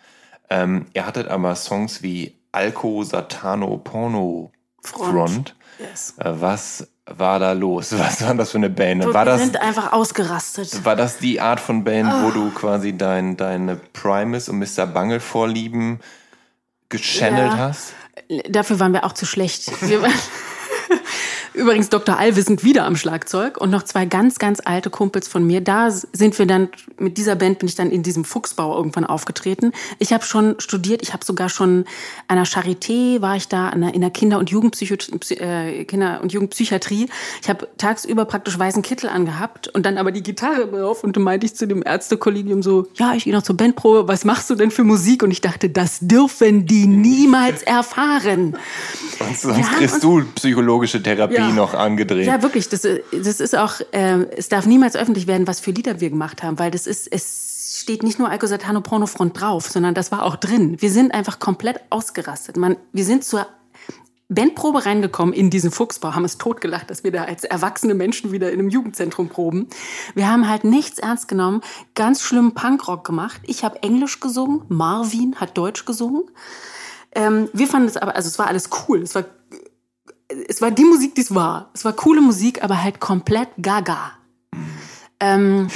Ähm, 0.51 0.87
ihr 0.93 1.07
hattet 1.07 1.29
aber 1.29 1.55
Songs 1.57 2.03
wie 2.03 2.37
Alko, 2.53 3.03
Satano, 3.03 3.79
Porno, 3.79 4.53
Front. 4.81 5.11
Front. 5.11 5.57
Yes. 5.79 6.15
Äh, 6.19 6.33
was 6.41 6.87
war 7.07 7.39
da 7.39 7.53
los? 7.53 7.93
Was 7.99 8.23
war 8.23 8.35
das 8.35 8.53
für 8.53 8.59
eine 8.59 8.71
Band? 8.71 9.05
War 9.05 9.13
wir 9.13 9.25
das, 9.25 9.41
sind 9.43 9.61
einfach 9.61 9.93
ausgerastet. 9.93 10.85
War 10.85 10.97
das 10.97 11.19
die 11.19 11.41
Art 11.41 11.61
von 11.61 11.85
Band, 11.85 12.11
oh. 12.11 12.23
wo 12.25 12.31
du 12.31 12.51
quasi 12.51 12.97
dein, 12.97 13.37
deine 13.37 13.77
Primus 13.77 14.49
und 14.49 14.59
Mr. 14.59 14.87
Bungle 14.87 15.21
Vorlieben 15.21 16.01
gechannelt 16.89 17.53
ja. 17.53 17.59
hast? 17.59 17.93
Dafür 18.49 18.81
waren 18.81 18.93
wir 18.93 19.05
auch 19.05 19.13
zu 19.13 19.27
schlecht. 19.27 19.71
Wir 19.83 20.01
waren 20.01 20.13
Übrigens 21.55 21.89
Dr. 21.89 22.19
Allwissend 22.19 22.65
wieder 22.65 22.85
am 22.85 22.97
Schlagzeug 22.97 23.59
und 23.59 23.71
noch 23.71 23.85
zwei 23.85 24.07
ganz, 24.07 24.41
ganz 24.41 24.61
alte 24.65 24.91
Kumpels 24.91 25.29
von 25.29 25.47
mir. 25.47 25.61
Da 25.61 25.89
sind 25.89 26.37
wir 26.37 26.47
dann, 26.47 26.69
mit 26.99 27.17
dieser 27.17 27.37
Band 27.37 27.61
bin 27.61 27.69
ich 27.69 27.77
dann 27.77 27.93
in 27.93 28.03
diesem 28.03 28.25
Fuchsbau 28.25 28.77
irgendwann 28.77 29.05
aufgetreten. 29.05 29.71
Ich 30.01 30.13
habe 30.13 30.25
schon 30.25 30.57
studiert, 30.59 31.01
ich 31.01 31.13
habe 31.13 31.25
sogar 31.25 31.49
schon 31.49 31.85
an 32.27 32.39
der 32.39 32.47
Charité, 32.47 33.23
war 33.23 33.37
ich 33.37 33.47
da 33.47 33.69
in 33.69 34.01
der 34.01 34.11
Kinder- 34.11 34.41
und, 34.41 34.51
Jugendpsycho 34.51 34.97
äh, 35.31 35.85
Kinder- 35.85 36.21
und 36.23 36.33
Jugendpsychiatrie. 36.33 37.07
Ich 37.41 37.49
habe 37.49 37.69
tagsüber 37.79 38.25
praktisch 38.25 38.59
weißen 38.59 38.83
Kittel 38.83 39.09
angehabt 39.09 39.69
und 39.69 39.87
dann 39.87 39.97
aber 39.97 40.11
die 40.11 40.25
Gitarre 40.25 40.67
drauf 40.67 41.05
und 41.05 41.15
dann 41.15 41.23
meinte 41.23 41.47
ich 41.47 41.55
zu 41.55 41.69
dem 41.69 41.85
Ärztekollegium 41.87 42.65
so, 42.65 42.89
ja, 42.95 43.15
ich 43.15 43.25
gehe 43.25 43.33
noch 43.33 43.43
zur 43.43 43.57
Bandprobe, 43.57 44.09
was 44.09 44.25
machst 44.25 44.51
du 44.51 44.57
denn 44.57 44.73
für 44.73 44.83
Musik? 44.83 45.23
Und 45.23 45.31
ich 45.31 45.41
dachte, 45.41 45.71
das 45.71 46.01
dürfen 46.01 46.67
die 46.67 46.89
niemals 46.89 47.63
erfahren. 47.63 48.57
Sonst, 49.21 49.43
sonst 49.43 49.73
kriegst 49.75 50.03
du 50.03 50.25
psychologische 50.35 51.01
Therapie. 51.01 51.35
Ja, 51.35 51.44
ja. 51.49 51.55
noch 51.55 51.75
angedreht. 51.75 52.27
Ja, 52.27 52.43
wirklich. 52.43 52.69
Das, 52.69 52.83
das 52.83 53.41
ist 53.41 53.57
auch, 53.57 53.81
äh, 53.93 54.25
es 54.37 54.49
darf 54.49 54.67
niemals 54.67 54.97
öffentlich 54.97 55.27
werden, 55.27 55.47
was 55.47 55.61
für 55.61 55.71
Lieder 55.71 56.01
wir 56.01 56.11
gemacht 56.11 56.43
haben, 56.43 56.59
weil 56.59 56.71
das 56.71 56.87
ist, 56.87 57.09
es 57.11 57.79
steht 57.81 58.03
nicht 58.03 58.19
nur 58.19 58.31
Alko 58.31 58.47
Satano 58.47 58.81
Pornofront 58.81 59.41
drauf, 59.41 59.69
sondern 59.69 59.95
das 59.95 60.13
war 60.13 60.23
auch 60.23 60.37
drin. 60.37 60.81
Wir 60.81 60.91
sind 60.91 61.13
einfach 61.13 61.39
komplett 61.39 61.81
ausgerastet. 61.91 62.57
Man, 62.57 62.77
wir 62.93 63.05
sind 63.05 63.25
zur 63.25 63.47
Bandprobe 64.29 64.87
reingekommen 64.87 65.35
in 65.35 65.51
diesen 65.51 65.71
Fuchsbau, 65.71 66.15
haben 66.15 66.25
es 66.25 66.39
totgelacht, 66.39 66.89
dass 66.89 67.05
wir 67.05 67.13
da 67.13 67.25
als 67.25 67.45
erwachsene 67.45 67.95
Menschen 67.95 68.33
wieder 68.33 68.51
in 68.51 68.59
einem 68.59 68.71
Jugendzentrum 68.71 69.29
proben. 69.29 69.69
Wir 70.15 70.31
haben 70.31 70.49
halt 70.49 70.65
nichts 70.65 70.99
ernst 70.99 71.29
genommen, 71.29 71.61
ganz 71.95 72.23
schlimm 72.23 72.55
Punkrock 72.55 73.05
gemacht. 73.05 73.41
Ich 73.45 73.65
habe 73.65 73.83
Englisch 73.83 74.21
gesungen, 74.21 74.63
Marvin 74.69 75.37
hat 75.37 75.57
Deutsch 75.59 75.85
gesungen. 75.85 76.23
Ähm, 77.15 77.49
wir 77.53 77.69
fanden 77.69 77.89
es 77.89 77.97
aber, 77.97 78.17
also 78.17 78.29
es 78.29 78.39
war 78.39 78.47
alles 78.47 78.71
cool. 78.89 79.03
Es 79.03 79.15
war 79.15 79.25
es 80.49 80.61
war 80.61 80.71
die 80.71 80.85
Musik, 80.85 81.15
die 81.15 81.23
es 81.23 81.35
war. 81.35 81.71
Es 81.75 81.85
war 81.85 81.93
coole 81.93 82.21
Musik, 82.21 82.63
aber 82.63 82.83
halt 82.83 83.01
komplett 83.01 83.49
gaga. 83.61 84.13
Ähm, 85.21 85.69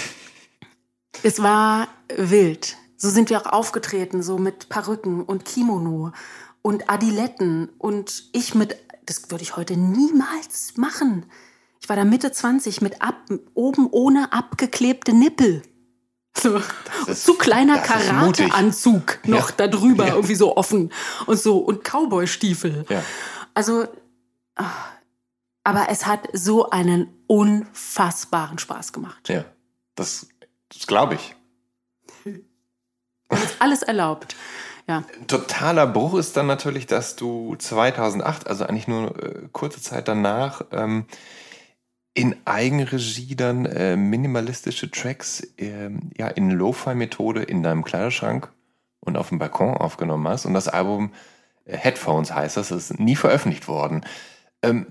es 1.23 1.43
war 1.43 1.89
wild. 2.17 2.77
So 2.97 3.11
sind 3.11 3.31
wir 3.31 3.41
auch 3.41 3.53
aufgetreten, 3.53 4.23
so 4.23 4.39
mit 4.39 4.69
Perücken 4.69 5.23
und 5.23 5.45
Kimono 5.45 6.13
und 6.63 6.91
Adiletten 6.91 7.71
und 7.79 8.25
ich 8.33 8.55
mit, 8.55 8.77
das 9.07 9.31
würde 9.31 9.43
ich 9.43 9.57
heute 9.57 9.77
niemals 9.77 10.77
machen. 10.77 11.27
Ich 11.81 11.89
war 11.89 11.97
da 11.97 12.05
Mitte 12.05 12.33
20 12.33 12.81
mit 12.81 13.01
ab, 13.01 13.17
oben 13.55 13.89
ohne 13.91 14.33
abgeklebte 14.33 15.13
Nippel. 15.13 15.63
So, 16.37 16.61
zu 17.15 17.35
kleiner 17.35 17.79
Karateanzug 17.79 19.19
noch 19.25 19.51
ja. 19.59 19.67
darüber, 19.67 20.07
ja. 20.07 20.15
irgendwie 20.15 20.35
so 20.37 20.57
offen 20.57 20.93
und 21.27 21.39
so 21.39 21.59
und 21.59 21.83
Cowboy-Stiefel. 21.83 22.85
Ja. 22.89 23.03
Also 23.55 23.87
aber 25.65 25.89
es 25.91 26.07
hat 26.07 26.29
so 26.33 26.71
einen 26.71 27.09
unfassbaren 27.27 28.59
Spaß 28.59 28.93
gemacht. 28.93 29.29
Ja, 29.29 29.45
das, 29.95 30.29
das 30.71 30.87
glaube 30.87 31.15
ich. 31.15 31.35
Und 32.25 33.45
ist 33.45 33.61
alles 33.61 33.83
erlaubt. 33.83 34.37
Ja. 34.87 35.05
Totaler 35.27 35.87
Bruch 35.87 36.15
ist 36.15 36.37
dann 36.37 36.47
natürlich, 36.47 36.87
dass 36.87 37.15
du 37.15 37.55
2008, 37.57 38.47
also 38.47 38.65
eigentlich 38.65 38.89
nur 38.89 39.23
äh, 39.23 39.49
kurze 39.53 39.83
Zeit 39.83 40.09
danach, 40.09 40.63
ähm, 40.73 41.05
in 42.15 42.35
Eigenregie 42.47 43.37
dann 43.37 43.67
äh, 43.67 43.97
minimalistische 43.97 44.91
Tracks 44.91 45.41
äh, 45.59 45.91
ja, 46.17 46.29
in 46.29 46.51
Lo-Fi-Methode 46.51 47.43
in 47.43 47.63
deinem 47.63 47.85
Kleiderschrank 47.85 48.51
und 49.01 49.19
auf 49.19 49.29
dem 49.29 49.39
Balkon 49.39 49.77
aufgenommen 49.77 50.27
hast 50.27 50.47
und 50.47 50.55
das 50.55 50.69
Album 50.69 51.13
Headphones 51.67 52.35
heißt 52.35 52.57
das, 52.57 52.69
das 52.69 52.91
ist 52.91 52.99
nie 52.99 53.15
veröffentlicht 53.15 53.69
worden. 53.69 54.05
Ähm, 54.63 54.87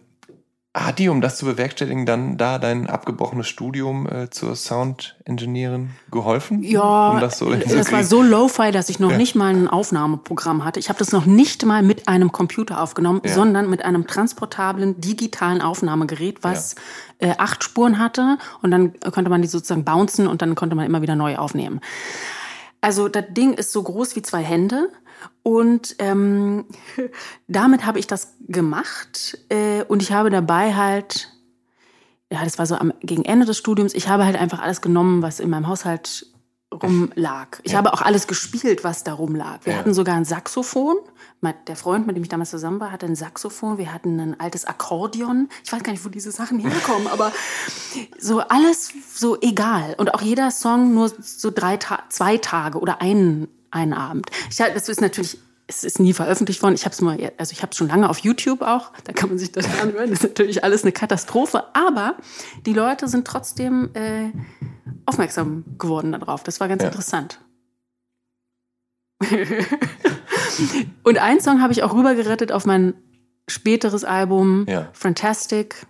hat 0.85 0.99
die, 0.99 1.09
um 1.09 1.21
das 1.21 1.37
zu 1.37 1.45
bewerkstelligen, 1.45 2.05
dann 2.05 2.37
da 2.37 2.59
dein 2.59 2.87
abgebrochenes 2.87 3.47
Studium 3.47 4.07
äh, 4.07 4.29
zur 4.29 4.55
Sound-Engineerin 4.55 5.89
geholfen? 6.11 6.61
Ja, 6.61 7.09
um 7.09 7.19
das, 7.19 7.39
so 7.39 7.49
das 7.51 7.91
war 7.91 8.03
so 8.03 8.21
low-fi, 8.21 8.71
dass 8.71 8.89
ich 8.89 8.99
noch 8.99 9.11
ja. 9.11 9.17
nicht 9.17 9.33
mal 9.33 9.55
ein 9.55 9.67
Aufnahmeprogramm 9.67 10.63
hatte. 10.63 10.79
Ich 10.79 10.89
habe 10.89 10.99
das 10.99 11.11
noch 11.11 11.25
nicht 11.25 11.65
mal 11.65 11.81
mit 11.81 12.07
einem 12.07 12.31
Computer 12.31 12.79
aufgenommen, 12.79 13.21
ja. 13.25 13.33
sondern 13.33 13.69
mit 13.71 13.83
einem 13.83 14.05
transportablen 14.05 15.01
digitalen 15.01 15.61
Aufnahmegerät, 15.61 16.43
was 16.43 16.75
ja. 17.19 17.29
äh, 17.29 17.35
acht 17.39 17.63
Spuren 17.63 17.97
hatte. 17.97 18.37
Und 18.61 18.69
dann 18.69 18.93
konnte 18.99 19.31
man 19.31 19.41
die 19.41 19.47
sozusagen 19.47 19.83
bouncen 19.83 20.27
und 20.27 20.43
dann 20.43 20.53
konnte 20.53 20.75
man 20.75 20.85
immer 20.85 21.01
wieder 21.01 21.15
neu 21.15 21.37
aufnehmen. 21.37 21.81
Also 22.81 23.07
das 23.07 23.25
Ding 23.31 23.53
ist 23.53 23.71
so 23.71 23.81
groß 23.81 24.15
wie 24.15 24.21
zwei 24.21 24.43
Hände. 24.43 24.89
Und 25.43 25.95
ähm, 25.99 26.65
damit 27.47 27.85
habe 27.85 27.99
ich 27.99 28.07
das 28.07 28.33
gemacht 28.47 29.37
äh, 29.49 29.83
und 29.83 30.01
ich 30.01 30.11
habe 30.11 30.29
dabei 30.29 30.75
halt, 30.75 31.31
ja, 32.31 32.43
das 32.43 32.57
war 32.59 32.65
so 32.65 32.75
am, 32.75 32.93
gegen 33.01 33.23
Ende 33.23 33.45
des 33.45 33.57
Studiums, 33.57 33.93
ich 33.93 34.09
habe 34.09 34.25
halt 34.25 34.35
einfach 34.35 34.59
alles 34.59 34.81
genommen, 34.81 35.21
was 35.21 35.39
in 35.39 35.49
meinem 35.49 35.67
Haushalt 35.67 36.27
rumlag. 36.73 37.59
Ich 37.63 37.71
ja. 37.71 37.77
habe 37.77 37.93
auch 37.93 38.01
alles 38.01 38.27
gespielt, 38.27 38.83
was 38.83 39.03
da 39.03 39.13
rumlag. 39.13 39.59
Wir 39.63 39.73
ja. 39.73 39.79
hatten 39.79 39.93
sogar 39.93 40.15
ein 40.15 40.25
Saxophon. 40.25 40.97
Der 41.67 41.75
Freund, 41.75 42.07
mit 42.07 42.15
dem 42.15 42.23
ich 42.23 42.29
damals 42.29 42.49
zusammen 42.49 42.79
war, 42.79 42.91
hatte 42.91 43.05
ein 43.05 43.15
Saxophon. 43.15 43.77
Wir 43.77 43.93
hatten 43.93 44.19
ein 44.19 44.39
altes 44.39 44.65
Akkordeon. 44.65 45.49
Ich 45.63 45.71
weiß 45.71 45.83
gar 45.83 45.91
nicht, 45.91 46.03
wo 46.03 46.09
diese 46.09 46.31
Sachen 46.31 46.59
herkommen, 46.59 47.07
aber 47.07 47.31
so 48.19 48.39
alles 48.39 48.91
so 49.13 49.39
egal. 49.39 49.95
Und 49.97 50.13
auch 50.13 50.21
jeder 50.21 50.51
Song 50.51 50.93
nur 50.93 51.09
so 51.21 51.51
drei 51.51 51.77
Ta 51.77 52.03
zwei 52.09 52.37
Tage 52.37 52.79
oder 52.79 53.01
einen 53.01 53.47
einen 53.71 53.93
Abend. 53.93 54.27
Ich, 54.49 54.57
das 54.57 54.89
ist 54.89 55.01
natürlich 55.01 55.37
es 55.67 55.83
ist 55.83 55.99
nie 55.99 56.13
veröffentlicht 56.13 56.63
worden. 56.63 56.75
Ich 56.75 56.85
habe 56.85 56.93
es 56.93 57.01
mal, 57.01 57.19
also 57.37 57.51
ich 57.51 57.61
habe 57.61 57.71
es 57.71 57.77
schon 57.77 57.89
lange 57.89 58.09
auf 58.09 58.19
YouTube 58.19 58.61
auch. 58.61 58.93
Da 59.03 59.11
kann 59.11 59.27
man 59.29 59.37
sich 59.37 59.51
das 59.51 59.65
anhören. 59.81 60.09
Das 60.09 60.19
ist 60.19 60.29
natürlich 60.29 60.63
alles 60.63 60.83
eine 60.83 60.93
Katastrophe. 60.93 61.65
Aber 61.75 62.15
die 62.65 62.73
Leute 62.73 63.07
sind 63.09 63.27
trotzdem 63.27 63.89
äh, 63.93 64.31
aufmerksam 65.05 65.65
geworden 65.77 66.13
darauf. 66.13 66.43
Das 66.43 66.59
war 66.59 66.67
ganz 66.69 66.83
ja. 66.83 66.87
interessant. 66.87 67.41
Und 71.03 71.17
einen 71.17 71.41
Song 71.41 71.61
habe 71.61 71.73
ich 71.73 71.83
auch 71.83 71.93
rübergerettet 71.93 72.51
auf 72.51 72.65
mein 72.65 72.93
späteres 73.47 74.03
Album 74.05 74.65
ja. 74.67 74.89
Fantastic. 74.93 75.85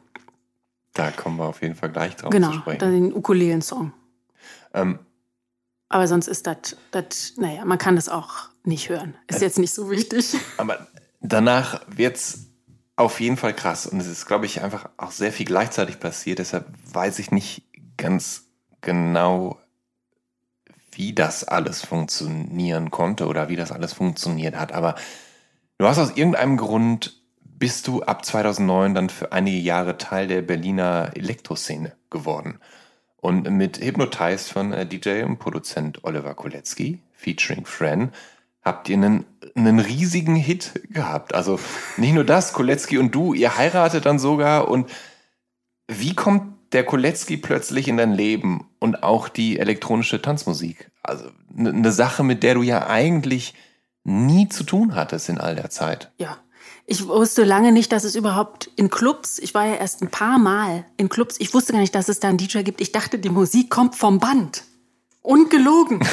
Da 0.93 1.11
kommen 1.11 1.37
wir 1.37 1.45
auf 1.45 1.61
jeden 1.61 1.75
Fall 1.75 1.91
gleich 1.91 2.15
drauf 2.15 2.31
genau, 2.31 2.51
zu 2.51 2.57
sprechen. 2.59 2.79
Genau, 2.79 2.91
den 2.91 3.13
Ukulelen-Song. 3.13 3.93
Ähm, 4.73 4.99
aber 5.89 6.07
sonst 6.07 6.27
ist 6.27 6.47
das, 6.47 7.33
naja, 7.37 7.63
man 7.65 7.77
kann 7.77 7.95
das 7.95 8.09
auch 8.09 8.49
nicht 8.63 8.89
hören. 8.89 9.15
Ist 9.27 9.41
jetzt 9.41 9.59
nicht 9.59 9.73
so 9.73 9.89
wichtig. 9.89 10.35
Aber 10.57 10.87
danach 11.21 11.81
wird 11.87 12.17
es 12.17 12.47
auf 12.97 13.19
jeden 13.21 13.37
Fall 13.37 13.53
krass. 13.53 13.87
Und 13.87 13.99
es 13.99 14.07
ist, 14.07 14.25
glaube 14.25 14.45
ich, 14.45 14.61
einfach 14.61 14.89
auch 14.97 15.11
sehr 15.11 15.31
viel 15.31 15.45
gleichzeitig 15.45 15.99
passiert. 15.99 16.39
Deshalb 16.39 16.67
weiß 16.91 17.19
ich 17.19 17.31
nicht 17.31 17.63
ganz 17.95 18.47
genau, 18.81 19.59
wie 20.91 21.13
das 21.13 21.43
alles 21.43 21.85
funktionieren 21.85 22.91
konnte 22.91 23.27
oder 23.27 23.49
wie 23.49 23.55
das 23.55 23.71
alles 23.71 23.93
funktioniert 23.93 24.55
hat. 24.55 24.73
Aber 24.73 24.95
du 25.77 25.87
hast 25.87 25.99
aus 25.99 26.17
irgendeinem 26.17 26.57
Grund 26.57 27.21
bist 27.39 27.87
du 27.87 28.03
ab 28.03 28.25
2009 28.25 28.93
dann 28.93 29.09
für 29.09 29.31
einige 29.31 29.57
Jahre 29.57 29.97
Teil 29.97 30.27
der 30.27 30.41
Berliner 30.41 31.11
Elektroszene 31.15 31.95
geworden. 32.09 32.59
Und 33.19 33.49
mit 33.49 33.79
Hypnotized 33.79 34.51
von 34.51 34.73
äh, 34.73 34.85
DJ 34.85 35.23
und 35.23 35.39
Produzent 35.39 36.03
Oliver 36.03 36.35
Kolecki, 36.35 36.99
featuring 37.13 37.65
Fran, 37.65 38.11
habt 38.63 38.89
ihr 38.89 38.97
einen, 38.97 39.25
einen 39.55 39.79
riesigen 39.79 40.35
Hit 40.35 40.81
gehabt. 40.89 41.33
Also 41.33 41.59
nicht 41.97 42.13
nur 42.13 42.23
das, 42.23 42.53
Kolecki 42.53 42.97
und 42.97 43.15
du, 43.15 43.33
ihr 43.33 43.57
heiratet 43.57 44.05
dann 44.05 44.19
sogar. 44.19 44.67
Und 44.67 44.89
wie 45.87 46.13
kommt 46.13 46.73
der 46.73 46.83
Kolecki 46.83 47.37
plötzlich 47.37 47.87
in 47.87 47.97
dein 47.97 48.13
Leben 48.13 48.69
und 48.79 49.03
auch 49.03 49.29
die 49.29 49.57
elektronische 49.57 50.21
Tanzmusik? 50.21 50.91
Also 51.01 51.31
eine 51.57 51.91
Sache, 51.91 52.23
mit 52.23 52.43
der 52.43 52.55
du 52.55 52.61
ja 52.61 52.87
eigentlich 52.87 53.55
nie 54.03 54.47
zu 54.47 54.63
tun 54.63 54.95
hattest 54.95 55.29
in 55.29 55.37
all 55.37 55.55
der 55.55 55.69
Zeit. 55.69 56.11
Ja, 56.17 56.37
ich 56.89 57.05
wusste 57.05 57.43
lange 57.43 57.73
nicht, 57.73 57.91
dass 57.91 58.05
es 58.05 58.15
überhaupt 58.15 58.71
in 58.77 58.89
Clubs, 58.89 59.39
ich 59.39 59.53
war 59.53 59.65
ja 59.65 59.75
erst 59.75 60.01
ein 60.01 60.09
paar 60.09 60.39
Mal 60.39 60.85
in 60.95 61.09
Clubs, 61.09 61.35
ich 61.37 61.53
wusste 61.53 61.73
gar 61.73 61.79
nicht, 61.79 61.93
dass 61.93 62.07
es 62.07 62.21
da 62.21 62.29
einen 62.29 62.37
DJ 62.37 62.59
gibt. 62.59 62.79
Ich 62.79 62.93
dachte, 62.93 63.19
die 63.19 63.29
Musik 63.29 63.69
kommt 63.69 63.95
vom 63.95 64.19
Band. 64.19 64.63
Ungelogen. 65.21 65.99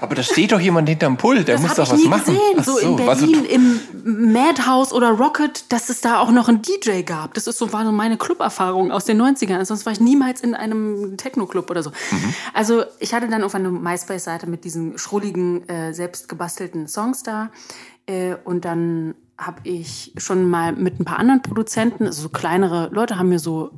Aber 0.00 0.16
da 0.16 0.22
steht 0.24 0.50
doch 0.50 0.58
jemand 0.58 0.88
hinterm 0.88 1.16
Pult, 1.16 1.46
der 1.46 1.54
das 1.54 1.62
muss 1.62 1.74
doch 1.74 1.90
was 1.90 2.04
machen. 2.04 2.34
Gesehen, 2.34 2.64
so, 2.64 2.72
so 2.72 2.78
in 2.78 2.96
Berlin 2.96 3.44
im 3.44 4.32
Madhouse 4.32 4.92
oder 4.92 5.10
Rocket, 5.10 5.72
dass 5.72 5.88
es 5.88 6.00
da 6.00 6.18
auch 6.18 6.32
noch 6.32 6.48
einen 6.48 6.60
DJ 6.60 7.02
gab. 7.02 7.34
Das 7.34 7.46
ist 7.46 7.58
so 7.58 7.72
war 7.72 7.84
so 7.84 7.92
meine 7.92 8.16
Club-Erfahrung 8.18 8.90
aus 8.90 9.04
den 9.04 9.22
90ern. 9.22 9.64
Sonst 9.64 9.86
war 9.86 9.92
ich 9.92 10.00
niemals 10.00 10.40
in 10.40 10.54
einem 10.56 11.16
Techno-Club 11.16 11.70
oder 11.70 11.84
so. 11.84 11.90
Mhm. 11.90 12.34
Also 12.52 12.82
ich 12.98 13.14
hatte 13.14 13.28
dann 13.28 13.44
auf 13.44 13.54
eine 13.54 13.70
MySpace-Seite 13.70 14.48
mit 14.48 14.64
diesen 14.64 14.98
schrulligen, 14.98 15.68
äh, 15.68 15.94
selbst 15.94 16.28
gebastelten 16.28 16.88
Songs 16.88 17.22
da. 17.22 17.50
Äh, 18.06 18.36
und 18.44 18.64
dann 18.64 19.14
habe 19.38 19.60
ich 19.64 20.12
schon 20.16 20.48
mal 20.48 20.72
mit 20.72 20.98
ein 20.98 21.04
paar 21.04 21.18
anderen 21.18 21.42
Produzenten, 21.42 22.06
also 22.06 22.22
so 22.22 22.28
kleinere 22.30 22.88
Leute 22.92 23.18
haben 23.18 23.28
mir 23.28 23.38
so 23.38 23.70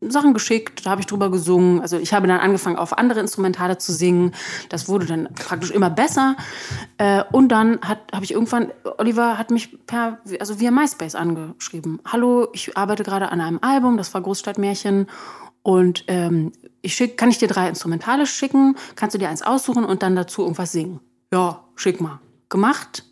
Sachen 0.00 0.32
geschickt, 0.32 0.86
da 0.86 0.90
habe 0.90 1.00
ich 1.00 1.06
drüber 1.06 1.30
gesungen. 1.30 1.80
Also 1.80 1.98
ich 1.98 2.12
habe 2.12 2.28
dann 2.28 2.38
angefangen, 2.38 2.76
auf 2.76 2.96
andere 2.96 3.20
Instrumentale 3.20 3.78
zu 3.78 3.92
singen. 3.92 4.32
Das 4.68 4.88
wurde 4.88 5.06
dann 5.06 5.28
praktisch 5.34 5.70
immer 5.70 5.90
besser. 5.90 6.36
Äh, 6.98 7.24
und 7.32 7.48
dann 7.48 7.80
habe 7.82 8.24
ich 8.24 8.32
irgendwann, 8.32 8.70
Oliver 8.98 9.38
hat 9.38 9.50
mich 9.50 9.86
per, 9.86 10.18
also 10.38 10.60
via 10.60 10.70
MySpace 10.70 11.16
angeschrieben. 11.16 12.00
Hallo, 12.06 12.48
ich 12.52 12.76
arbeite 12.76 13.02
gerade 13.02 13.30
an 13.30 13.40
einem 13.40 13.58
Album, 13.60 13.96
das 13.96 14.14
war 14.14 14.20
Großstadtmärchen. 14.20 15.06
Und 15.62 16.04
ähm, 16.06 16.52
ich 16.80 16.94
schick, 16.94 17.16
kann 17.16 17.30
ich 17.30 17.38
dir 17.38 17.48
drei 17.48 17.68
Instrumentale 17.68 18.26
schicken? 18.26 18.76
Kannst 18.94 19.14
du 19.14 19.18
dir 19.18 19.28
eins 19.28 19.42
aussuchen 19.42 19.84
und 19.84 20.02
dann 20.02 20.14
dazu 20.14 20.42
irgendwas 20.42 20.72
singen? 20.72 21.00
Ja, 21.32 21.64
schick 21.74 22.00
mal. 22.00 22.20
Gemacht, 22.48 23.04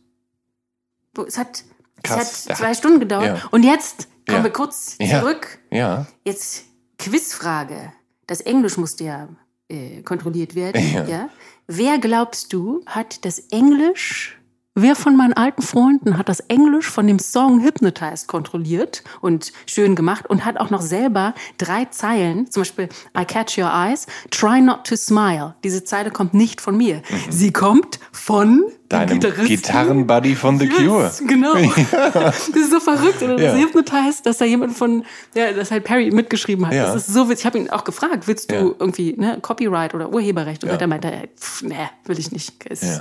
es 1.18 1.38
hat, 1.38 1.64
Krass. 2.02 2.44
es 2.44 2.48
hat 2.48 2.58
zwei 2.58 2.74
Stunden 2.74 3.00
gedauert. 3.00 3.38
Ja. 3.38 3.48
Und 3.50 3.62
jetzt 3.62 4.08
kommen 4.26 4.38
ja. 4.38 4.44
wir 4.44 4.52
kurz 4.52 4.96
zurück. 4.98 5.58
Ja. 5.70 6.06
Jetzt 6.24 6.64
Quizfrage. 6.98 7.92
Das 8.26 8.40
Englisch 8.40 8.76
musste 8.76 9.04
ja 9.04 9.28
äh, 9.68 10.02
kontrolliert 10.02 10.54
werden. 10.54 11.08
Ja. 11.08 11.28
Wer 11.66 11.98
glaubst 11.98 12.52
du 12.52 12.82
hat 12.86 13.24
das 13.24 13.38
Englisch 13.38 14.38
Wer 14.78 14.94
von 14.94 15.16
meinen 15.16 15.32
alten 15.32 15.62
Freunden 15.62 16.18
hat 16.18 16.28
das 16.28 16.40
Englisch 16.40 16.90
von 16.90 17.06
dem 17.06 17.18
Song 17.18 17.62
Hypnotized 17.62 18.28
kontrolliert 18.28 19.02
und 19.22 19.54
schön 19.64 19.94
gemacht 19.94 20.28
und 20.28 20.44
hat 20.44 20.58
auch 20.58 20.68
noch 20.68 20.82
selber 20.82 21.32
drei 21.56 21.86
Zeilen, 21.86 22.50
zum 22.50 22.60
Beispiel 22.60 22.90
I 23.18 23.24
catch 23.24 23.56
your 23.56 23.72
eyes, 23.72 24.06
try 24.30 24.60
not 24.60 24.84
to 24.84 24.94
smile. 24.96 25.54
Diese 25.64 25.82
Zeile 25.82 26.10
kommt 26.10 26.34
nicht 26.34 26.60
von 26.60 26.76
mir. 26.76 26.96
Mhm. 26.96 27.30
Sie 27.30 27.54
kommt 27.54 27.98
von 28.12 28.64
deinem 28.90 29.18
Gitarrenbuddy 29.18 30.34
von 30.34 30.58
The 30.58 30.68
Cure. 30.68 31.04
Yes, 31.04 31.22
genau. 31.26 31.56
Ja. 31.56 31.70
Das 32.26 32.48
ist 32.48 32.70
so 32.70 32.78
verrückt. 32.78 33.22
Oder 33.22 33.40
ja. 33.40 33.52
das 33.52 33.60
Hypnotized, 33.62 34.26
dass 34.26 34.36
da 34.36 34.44
jemand 34.44 34.76
von, 34.76 35.06
ja, 35.34 35.52
das 35.52 35.70
halt 35.70 35.84
Perry 35.84 36.10
mitgeschrieben 36.10 36.66
hat. 36.66 36.74
Ja. 36.74 36.92
Das 36.92 37.08
ist 37.08 37.14
so 37.14 37.30
witzig. 37.30 37.40
Ich 37.40 37.46
habe 37.46 37.58
ihn 37.58 37.70
auch 37.70 37.84
gefragt, 37.84 38.28
willst 38.28 38.50
du 38.50 38.54
ja. 38.54 38.60
irgendwie 38.78 39.14
ne, 39.16 39.38
Copyright 39.40 39.94
oder 39.94 40.12
Urheberrecht? 40.12 40.64
Und 40.64 40.70
ja. 40.70 40.76
er 40.76 40.86
meinte, 40.86 41.30
pff, 41.40 41.62
nee, 41.62 41.88
will 42.04 42.18
ich 42.18 42.30
nicht. 42.30 42.54
Ja. 42.82 43.00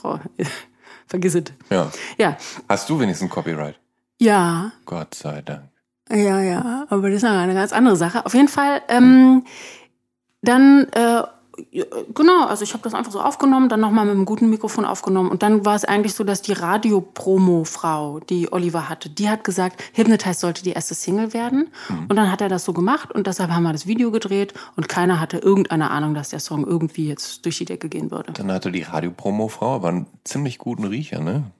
Boah, 0.00 0.20
vergiss 1.06 1.34
es. 1.34 1.44
Ja. 1.70 1.90
ja. 2.18 2.36
Hast 2.68 2.88
du 2.88 2.98
wenigstens 2.98 3.30
Copyright? 3.30 3.78
Ja. 4.18 4.72
Gott 4.84 5.14
sei 5.14 5.42
Dank. 5.42 5.68
Ja, 6.08 6.40
ja, 6.40 6.86
aber 6.88 7.10
das 7.10 7.16
ist 7.16 7.24
eine 7.24 7.54
ganz 7.54 7.72
andere 7.72 7.96
Sache. 7.96 8.24
Auf 8.24 8.34
jeden 8.34 8.48
Fall, 8.48 8.80
ähm, 8.88 9.44
dann 10.42 10.86
äh, 10.92 11.22
genau, 12.14 12.46
also 12.46 12.62
ich 12.62 12.72
habe 12.72 12.82
das 12.82 12.94
einfach 12.94 13.12
so 13.12 13.20
aufgenommen, 13.20 13.68
dann 13.68 13.80
nochmal 13.80 14.04
mit 14.04 14.14
einem 14.14 14.24
guten 14.24 14.50
Mikrofon 14.50 14.84
aufgenommen 14.84 15.30
und 15.30 15.42
dann 15.42 15.64
war 15.64 15.74
es 15.74 15.84
eigentlich 15.84 16.14
so, 16.14 16.24
dass 16.24 16.42
die 16.42 16.52
Radio-Promo-Frau, 16.52 18.20
die 18.20 18.52
Oliver 18.52 18.88
hatte, 18.88 19.08
die 19.08 19.28
hat 19.28 19.44
gesagt, 19.44 19.82
Hypnotize 19.94 20.40
sollte 20.40 20.62
die 20.62 20.70
erste 20.70 20.94
Single 20.94 21.32
werden 21.32 21.68
mhm. 21.88 22.06
und 22.08 22.16
dann 22.16 22.30
hat 22.30 22.40
er 22.40 22.48
das 22.48 22.64
so 22.64 22.72
gemacht 22.72 23.12
und 23.12 23.26
deshalb 23.26 23.50
haben 23.50 23.62
wir 23.62 23.72
das 23.72 23.86
Video 23.86 24.10
gedreht 24.10 24.54
und 24.76 24.88
keiner 24.88 25.20
hatte 25.20 25.38
irgendeine 25.38 25.90
Ahnung, 25.90 26.14
dass 26.14 26.30
der 26.30 26.40
Song 26.40 26.66
irgendwie 26.66 27.08
jetzt 27.08 27.44
durch 27.44 27.58
die 27.58 27.64
Decke 27.64 27.88
gehen 27.88 28.10
würde. 28.10 28.32
Dann 28.32 28.52
hatte 28.52 28.70
die 28.70 28.82
Radio-Promo-Frau 28.82 29.76
aber 29.76 29.88
einen 29.88 30.06
ziemlich 30.24 30.58
guten 30.58 30.84
Riecher, 30.84 31.20
ne? 31.20 31.50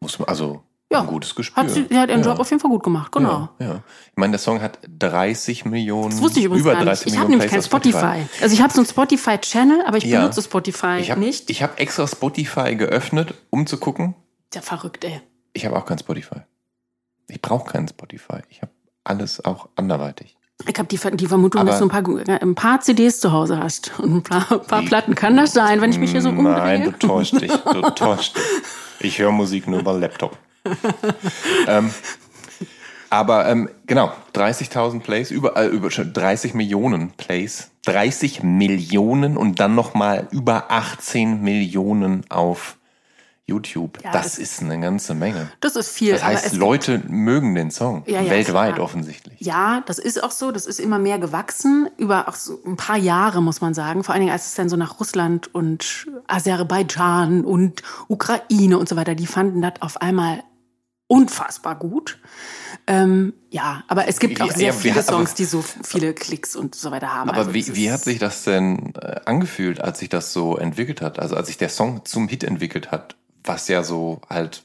Muss 0.00 0.18
man, 0.18 0.28
also 0.28 0.62
ja. 0.92 1.00
ein 1.00 1.06
gutes 1.06 1.34
Gespür. 1.34 1.62
Hat 1.62 1.70
sie, 1.70 1.86
sie 1.88 1.98
hat 1.98 2.10
ihren 2.10 2.20
ja. 2.22 2.26
Job 2.26 2.38
auf 2.38 2.50
jeden 2.50 2.60
Fall 2.60 2.70
gut 2.70 2.82
gemacht, 2.82 3.12
genau. 3.12 3.48
Ja, 3.58 3.66
ja. 3.66 3.82
Ich 4.10 4.16
meine, 4.16 4.32
der 4.32 4.38
Song 4.38 4.60
hat 4.60 4.78
30 4.88 5.64
Millionen. 5.64 6.10
Das 6.10 6.20
wusste 6.20 6.40
ich 6.40 6.46
übrigens 6.46 6.62
über 6.62 6.74
gar 6.74 6.84
nicht. 6.84 7.06
Ich 7.06 7.18
habe 7.18 7.30
nämlich 7.30 7.50
kein 7.50 7.62
Spotify. 7.62 7.98
Spotify. 7.98 8.42
Also 8.42 8.54
ich 8.54 8.62
habe 8.62 8.72
so 8.72 8.80
ein 8.80 8.86
Spotify-Channel, 8.86 9.84
aber 9.86 9.96
ich 9.96 10.04
ja. 10.04 10.20
benutze 10.20 10.42
Spotify 10.42 10.98
ich 11.00 11.10
hab, 11.10 11.18
nicht. 11.18 11.50
Ich 11.50 11.62
habe 11.62 11.78
extra 11.78 12.06
Spotify 12.06 12.76
geöffnet, 12.76 13.34
um 13.50 13.66
zu 13.66 13.78
gucken. 13.78 14.14
Ja, 14.54 14.60
verrückt, 14.60 15.04
ey. 15.04 15.20
Ich 15.52 15.66
habe 15.66 15.76
auch 15.76 15.86
kein 15.86 15.98
Spotify. 15.98 16.42
Ich 17.28 17.42
brauche 17.42 17.72
keinen 17.72 17.88
Spotify. 17.88 18.38
Ich 18.48 18.62
habe 18.62 18.72
alles 19.04 19.44
auch 19.44 19.68
anderweitig. 19.76 20.36
Ich 20.66 20.78
habe 20.78 20.88
die, 20.88 21.16
die 21.16 21.26
Vermutung, 21.26 21.60
aber 21.60 21.70
dass 21.70 21.80
du 21.80 21.86
ein 21.86 21.90
paar, 21.90 22.42
ein 22.42 22.54
paar 22.54 22.80
CDs 22.80 23.20
zu 23.20 23.32
Hause 23.32 23.58
hast 23.58 23.92
und 23.98 24.14
ein 24.14 24.22
paar, 24.22 24.50
ein 24.52 24.66
paar 24.66 24.82
Platten. 24.82 25.14
Kann 25.14 25.36
das 25.36 25.52
sein, 25.52 25.80
wenn 25.80 25.90
ich 25.90 25.98
mich 25.98 26.12
hier 26.12 26.22
so 26.22 26.30
umdrehe? 26.30 26.54
Nein, 26.54 26.84
du 26.84 26.92
täuscht 26.92 27.40
dich. 27.40 27.52
Du 27.52 27.82
täuscht 27.94 28.36
dich. 28.36 28.42
Ich 29.00 29.18
höre 29.18 29.32
Musik 29.32 29.66
nur 29.66 29.80
über 29.80 29.92
Laptop. 29.92 30.38
ähm, 31.68 31.90
aber 33.10 33.48
ähm, 33.48 33.68
genau, 33.86 34.12
30.000 34.34 35.00
Plays, 35.00 35.30
über, 35.30 35.56
äh, 35.56 35.66
über 35.66 35.88
30 35.88 36.54
Millionen 36.54 37.12
Plays, 37.12 37.70
30 37.84 38.42
Millionen 38.42 39.36
und 39.36 39.60
dann 39.60 39.74
nochmal 39.74 40.28
über 40.32 40.70
18 40.70 41.40
Millionen 41.40 42.24
auf 42.28 42.76
YouTube. 43.48 44.02
Ja, 44.02 44.10
das, 44.10 44.24
das, 44.24 44.38
ist 44.38 44.60
eine 44.60 44.80
ganze 44.80 45.14
Menge. 45.14 45.48
Das 45.60 45.76
ist 45.76 45.90
viel. 45.90 46.12
Das 46.12 46.24
heißt, 46.24 46.56
Leute 46.56 47.00
mögen 47.06 47.54
den 47.54 47.70
Song. 47.70 48.02
Ja, 48.06 48.20
ja, 48.20 48.30
weltweit 48.30 48.74
klar. 48.74 48.84
offensichtlich. 48.84 49.40
Ja, 49.40 49.84
das 49.86 50.00
ist 50.00 50.22
auch 50.22 50.32
so. 50.32 50.50
Das 50.50 50.66
ist 50.66 50.80
immer 50.80 50.98
mehr 50.98 51.20
gewachsen. 51.20 51.88
Über 51.96 52.28
auch 52.28 52.34
so 52.34 52.58
ein 52.66 52.76
paar 52.76 52.96
Jahre, 52.96 53.40
muss 53.40 53.60
man 53.60 53.72
sagen. 53.72 54.02
Vor 54.02 54.14
allen 54.14 54.22
Dingen, 54.22 54.32
als 54.32 54.46
es 54.46 54.54
dann 54.54 54.68
so 54.68 54.76
nach 54.76 54.98
Russland 54.98 55.54
und 55.54 56.08
Aserbaidschan 56.26 57.44
und 57.44 57.84
Ukraine 58.08 58.78
und 58.78 58.88
so 58.88 58.96
weiter, 58.96 59.14
die 59.14 59.28
fanden 59.28 59.62
das 59.62 59.74
auf 59.80 60.00
einmal 60.02 60.42
unfassbar 61.08 61.76
gut. 61.76 62.18
Ähm, 62.86 63.32
ja, 63.50 63.84
aber 63.88 64.08
es 64.08 64.18
gibt 64.18 64.40
auch 64.40 64.50
sehr 64.50 64.68
ja, 64.68 64.72
viele 64.72 65.02
Songs, 65.02 65.34
die 65.34 65.44
so 65.44 65.62
viele 65.62 66.14
Klicks 66.14 66.56
und 66.56 66.74
so 66.74 66.90
weiter 66.90 67.12
haben. 67.12 67.30
Aber 67.30 67.38
also 67.38 67.54
wie, 67.54 67.74
wie 67.74 67.90
hat 67.90 68.02
sich 68.02 68.18
das 68.18 68.44
denn 68.44 68.94
äh, 68.96 69.20
angefühlt, 69.24 69.80
als 69.80 70.00
sich 70.00 70.08
das 70.08 70.32
so 70.32 70.56
entwickelt 70.56 71.00
hat? 71.00 71.18
Also 71.18 71.36
als 71.36 71.46
sich 71.46 71.58
der 71.58 71.68
Song 71.68 72.04
zum 72.04 72.28
Hit 72.28 72.44
entwickelt 72.44 72.90
hat? 72.90 73.16
was 73.46 73.68
ja 73.68 73.82
so 73.82 74.20
halt 74.28 74.64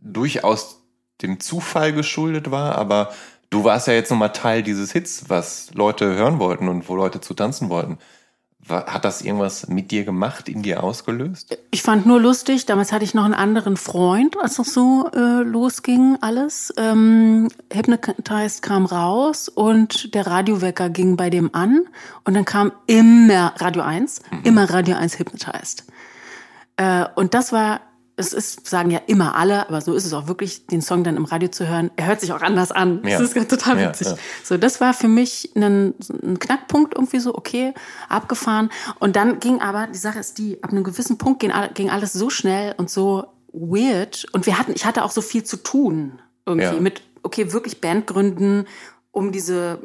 durchaus 0.00 0.82
dem 1.20 1.40
Zufall 1.40 1.92
geschuldet 1.92 2.50
war, 2.50 2.76
aber 2.76 3.12
du 3.50 3.64
warst 3.64 3.86
ja 3.86 3.92
jetzt 3.92 4.10
nochmal 4.10 4.32
Teil 4.32 4.62
dieses 4.62 4.92
Hits, 4.92 5.24
was 5.28 5.72
Leute 5.74 6.14
hören 6.14 6.38
wollten 6.38 6.68
und 6.68 6.88
wo 6.88 6.96
Leute 6.96 7.20
zu 7.20 7.34
tanzen 7.34 7.68
wollten. 7.68 7.98
Hat 8.68 9.04
das 9.04 9.22
irgendwas 9.22 9.66
mit 9.68 9.90
dir 9.90 10.04
gemacht, 10.04 10.48
in 10.48 10.62
dir 10.62 10.84
ausgelöst? 10.84 11.58
Ich 11.72 11.82
fand 11.82 12.06
nur 12.06 12.20
lustig, 12.20 12.64
damals 12.64 12.92
hatte 12.92 13.04
ich 13.04 13.12
noch 13.12 13.24
einen 13.24 13.34
anderen 13.34 13.76
Freund, 13.76 14.36
als 14.40 14.54
das 14.54 14.72
so 14.72 15.10
äh, 15.12 15.42
losging 15.42 16.16
alles. 16.20 16.72
Ähm, 16.76 17.48
Hypnotized 17.72 18.62
kam 18.62 18.86
raus 18.86 19.48
und 19.48 20.14
der 20.14 20.28
Radiowecker 20.28 20.90
ging 20.90 21.16
bei 21.16 21.28
dem 21.28 21.52
an 21.54 21.82
und 22.24 22.34
dann 22.34 22.44
kam 22.44 22.70
immer 22.86 23.52
Radio 23.56 23.82
1, 23.82 24.22
mhm. 24.30 24.40
immer 24.44 24.70
Radio 24.70 24.96
1 24.96 25.18
Hypnotized. 25.18 25.84
Äh, 26.76 27.06
und 27.16 27.34
das 27.34 27.52
war 27.52 27.80
es 28.22 28.32
ist, 28.32 28.66
sagen 28.66 28.90
ja 28.90 29.00
immer 29.06 29.34
alle, 29.34 29.68
aber 29.68 29.80
so 29.80 29.94
ist 29.94 30.04
es 30.04 30.12
auch 30.12 30.28
wirklich, 30.28 30.66
den 30.66 30.82
Song 30.82 31.04
dann 31.04 31.16
im 31.16 31.24
Radio 31.24 31.48
zu 31.48 31.68
hören. 31.68 31.90
Er 31.96 32.06
hört 32.06 32.20
sich 32.20 32.32
auch 32.32 32.42
anders 32.42 32.72
an. 32.72 33.02
Ja. 33.04 33.18
Das 33.18 33.34
ist 33.34 33.50
total 33.50 33.78
witzig. 33.78 34.06
Ja, 34.06 34.12
ja. 34.14 34.18
So, 34.42 34.56
das 34.56 34.80
war 34.80 34.94
für 34.94 35.08
mich 35.08 35.50
ein, 35.54 35.94
ein, 36.22 36.38
Knackpunkt 36.38 36.94
irgendwie 36.94 37.18
so, 37.18 37.34
okay, 37.34 37.74
abgefahren. 38.08 38.70
Und 38.98 39.16
dann 39.16 39.40
ging 39.40 39.60
aber, 39.60 39.88
die 39.88 39.98
Sache 39.98 40.18
ist 40.18 40.38
die, 40.38 40.62
ab 40.62 40.70
einem 40.70 40.84
gewissen 40.84 41.18
Punkt 41.18 41.40
ging, 41.40 41.52
ging 41.74 41.90
alles 41.90 42.12
so 42.12 42.30
schnell 42.30 42.74
und 42.78 42.90
so 42.90 43.26
weird. 43.52 44.26
Und 44.32 44.46
wir 44.46 44.58
hatten, 44.58 44.72
ich 44.74 44.84
hatte 44.84 45.04
auch 45.04 45.10
so 45.10 45.20
viel 45.20 45.44
zu 45.44 45.56
tun 45.56 46.20
irgendwie 46.46 46.80
mit, 46.80 47.02
okay, 47.22 47.52
wirklich 47.52 47.80
Band 47.80 48.06
gründen, 48.06 48.66
um 49.10 49.32
diese 49.32 49.80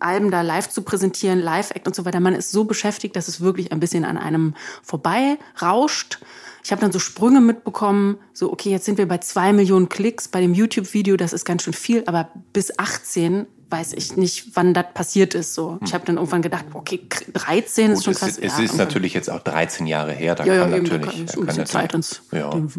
Alben 0.00 0.30
da 0.30 0.42
live 0.42 0.68
zu 0.68 0.82
präsentieren, 0.82 1.40
Live-Act 1.40 1.86
und 1.86 1.94
so 1.94 2.04
weiter. 2.04 2.20
Man 2.20 2.34
ist 2.34 2.50
so 2.50 2.64
beschäftigt, 2.64 3.16
dass 3.16 3.28
es 3.28 3.40
wirklich 3.40 3.72
ein 3.72 3.80
bisschen 3.80 4.04
an 4.04 4.16
einem 4.16 4.54
vorbei 4.82 5.38
rauscht. 5.60 6.20
Ich 6.64 6.70
habe 6.70 6.80
dann 6.80 6.92
so 6.92 6.98
Sprünge 6.98 7.40
mitbekommen, 7.40 8.18
so 8.32 8.52
okay, 8.52 8.70
jetzt 8.70 8.84
sind 8.84 8.98
wir 8.98 9.06
bei 9.06 9.18
zwei 9.18 9.52
Millionen 9.52 9.88
Klicks 9.88 10.28
bei 10.28 10.40
dem 10.40 10.54
YouTube-Video, 10.54 11.16
das 11.16 11.32
ist 11.32 11.44
ganz 11.44 11.64
schön 11.64 11.72
viel, 11.72 12.04
aber 12.06 12.28
bis 12.52 12.78
18 12.78 13.46
weiß 13.68 13.94
ich 13.94 14.16
nicht, 14.16 14.54
wann 14.54 14.74
das 14.74 14.86
passiert 14.92 15.34
ist. 15.34 15.54
So, 15.54 15.78
ich 15.82 15.94
habe 15.94 16.04
dann 16.04 16.16
irgendwann 16.16 16.42
gedacht, 16.42 16.66
okay, 16.74 17.00
13 17.32 17.88
Gut, 17.88 17.96
ist 17.96 18.04
schon 18.04 18.14
krass. 18.14 18.30
Es, 18.32 18.38
es 18.38 18.58
ja, 18.58 18.64
ist 18.64 18.76
natürlich 18.76 19.14
jetzt 19.14 19.30
auch 19.30 19.40
13 19.40 19.86
Jahre 19.86 20.12
her, 20.12 20.34
da 20.34 20.44
ja, 20.44 20.60
kann 20.60 20.70
ja, 20.70 20.78
natürlich, 20.78 21.26
da 21.26 21.32
kann, 21.34 21.46
kann, 21.46 21.56
kann 21.56 21.66
Zeit 21.66 21.94
ins, 21.94 22.22
ja. 22.32 22.52
ins 22.52 22.76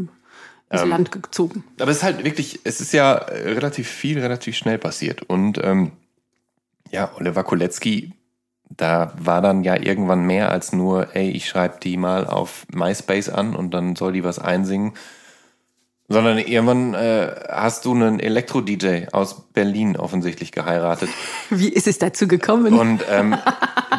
ähm, 0.69 0.89
Land 0.89 1.11
gezogen. 1.11 1.63
Aber 1.79 1.91
es 1.91 1.97
ist 1.97 2.03
halt 2.03 2.23
wirklich, 2.23 2.61
es 2.63 2.79
ist 2.79 2.93
ja 2.93 3.13
relativ 3.13 3.89
viel, 3.89 4.19
relativ 4.19 4.55
schnell 4.55 4.77
passiert 4.77 5.23
und 5.23 5.59
ähm, 5.63 5.93
ja, 6.91 7.11
Oliver 7.17 7.43
Kolecki 7.43 8.13
da 8.69 9.13
war 9.17 9.41
dann 9.41 9.63
ja 9.63 9.75
irgendwann 9.75 10.25
mehr 10.25 10.51
als 10.51 10.73
nur, 10.73 11.15
ey, 11.15 11.29
ich 11.29 11.47
schreibe 11.47 11.79
die 11.81 11.97
mal 11.97 12.25
auf 12.25 12.65
MySpace 12.73 13.29
an 13.29 13.55
und 13.55 13.73
dann 13.73 13.95
soll 13.95 14.13
die 14.13 14.23
was 14.23 14.39
einsingen. 14.39 14.93
Sondern 16.09 16.37
irgendwann 16.37 16.93
äh, 16.93 17.33
hast 17.49 17.85
du 17.85 17.93
einen 17.93 18.19
Elektro-DJ 18.19 19.05
aus 19.13 19.47
Berlin 19.53 19.95
offensichtlich 19.95 20.51
geheiratet. 20.51 21.09
Wie 21.49 21.69
ist 21.69 21.87
es 21.87 21.97
dazu 21.97 22.27
gekommen? 22.27 22.73
Und 22.77 23.01
ähm, 23.09 23.35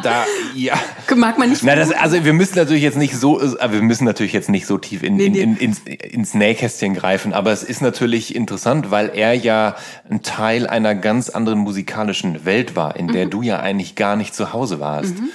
da, 0.03 0.23
ja. 0.53 0.75
Mag 1.15 1.39
man 1.39 1.49
nicht. 1.49 1.63
Na, 1.63 1.75
das, 1.75 1.91
also 1.91 2.23
wir 2.23 2.33
müssen 2.33 2.57
natürlich 2.57 2.83
jetzt 2.83 2.97
nicht 2.97 3.15
so, 3.15 3.41
aber 3.59 3.73
wir 3.73 3.81
müssen 3.81 4.05
natürlich 4.05 4.33
jetzt 4.33 4.49
nicht 4.49 4.67
so 4.67 4.77
tief 4.77 5.01
in, 5.01 5.15
nee, 5.15 5.29
nee. 5.29 5.39
In, 5.41 5.57
in, 5.57 5.75
ins, 5.75 5.79
ins 5.79 6.33
Nähkästchen 6.35 6.93
greifen, 6.93 7.33
aber 7.33 7.51
es 7.51 7.63
ist 7.63 7.81
natürlich 7.81 8.35
interessant, 8.35 8.91
weil 8.91 9.09
er 9.13 9.33
ja 9.33 9.75
ein 10.07 10.21
Teil 10.21 10.67
einer 10.67 10.93
ganz 10.93 11.29
anderen 11.29 11.59
musikalischen 11.59 12.45
Welt 12.45 12.75
war, 12.75 12.95
in 12.95 13.07
der 13.07 13.25
mhm. 13.25 13.29
du 13.31 13.41
ja 13.41 13.59
eigentlich 13.59 13.95
gar 13.95 14.15
nicht 14.15 14.35
zu 14.35 14.53
Hause 14.53 14.79
warst. 14.79 15.17
Mhm. 15.19 15.29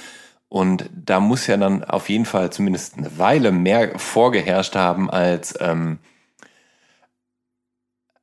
Und 0.47 0.89
da 0.93 1.19
muss 1.19 1.47
ja 1.47 1.57
dann 1.57 1.83
auf 1.83 2.09
jeden 2.09 2.25
Fall 2.25 2.49
zumindest 2.49 2.97
eine 2.97 3.17
Weile 3.17 3.51
mehr 3.51 3.97
vorgeherrscht 3.97 4.75
haben 4.75 5.09
als 5.09 5.57
ähm, 5.61 5.99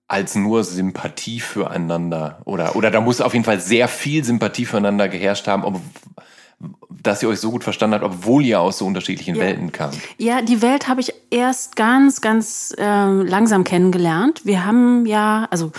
als 0.09 0.35
nur 0.35 0.65
Sympathie 0.65 1.39
füreinander 1.39 2.41
oder 2.47 2.75
oder 2.75 2.91
da 2.91 3.01
muss 3.01 3.21
auf 3.21 3.35
jeden 3.35 3.45
Fall 3.45 3.61
sehr 3.61 3.89
viel 3.89 4.25
Sympathie 4.25 4.65
füreinander 4.65 5.09
geherrscht 5.09 5.47
haben, 5.47 5.65
ob, 5.65 5.81
dass 6.91 7.23
ihr 7.23 7.29
euch 7.29 7.41
so 7.41 7.51
gut 7.51 7.63
verstanden 7.63 7.95
habt, 7.95 8.05
obwohl 8.05 8.45
ihr 8.45 8.61
aus 8.61 8.79
so 8.79 8.87
unterschiedlichen 8.87 9.37
ja. 9.37 9.43
Welten 9.43 9.71
kamt. 9.71 9.99
Ja, 10.17 10.43
die 10.43 10.63
Welt 10.63 10.89
habe 10.89 11.01
ich 11.03 11.13
erst 11.31 11.77
ganz, 11.77 12.21
ganz 12.21 12.75
äh, 12.79 12.83
langsam 12.83 13.65
kennengelernt. 13.65 14.41
Wir 14.45 14.65
haben 14.65 15.07
ja, 15.07 15.47
also 15.51 15.73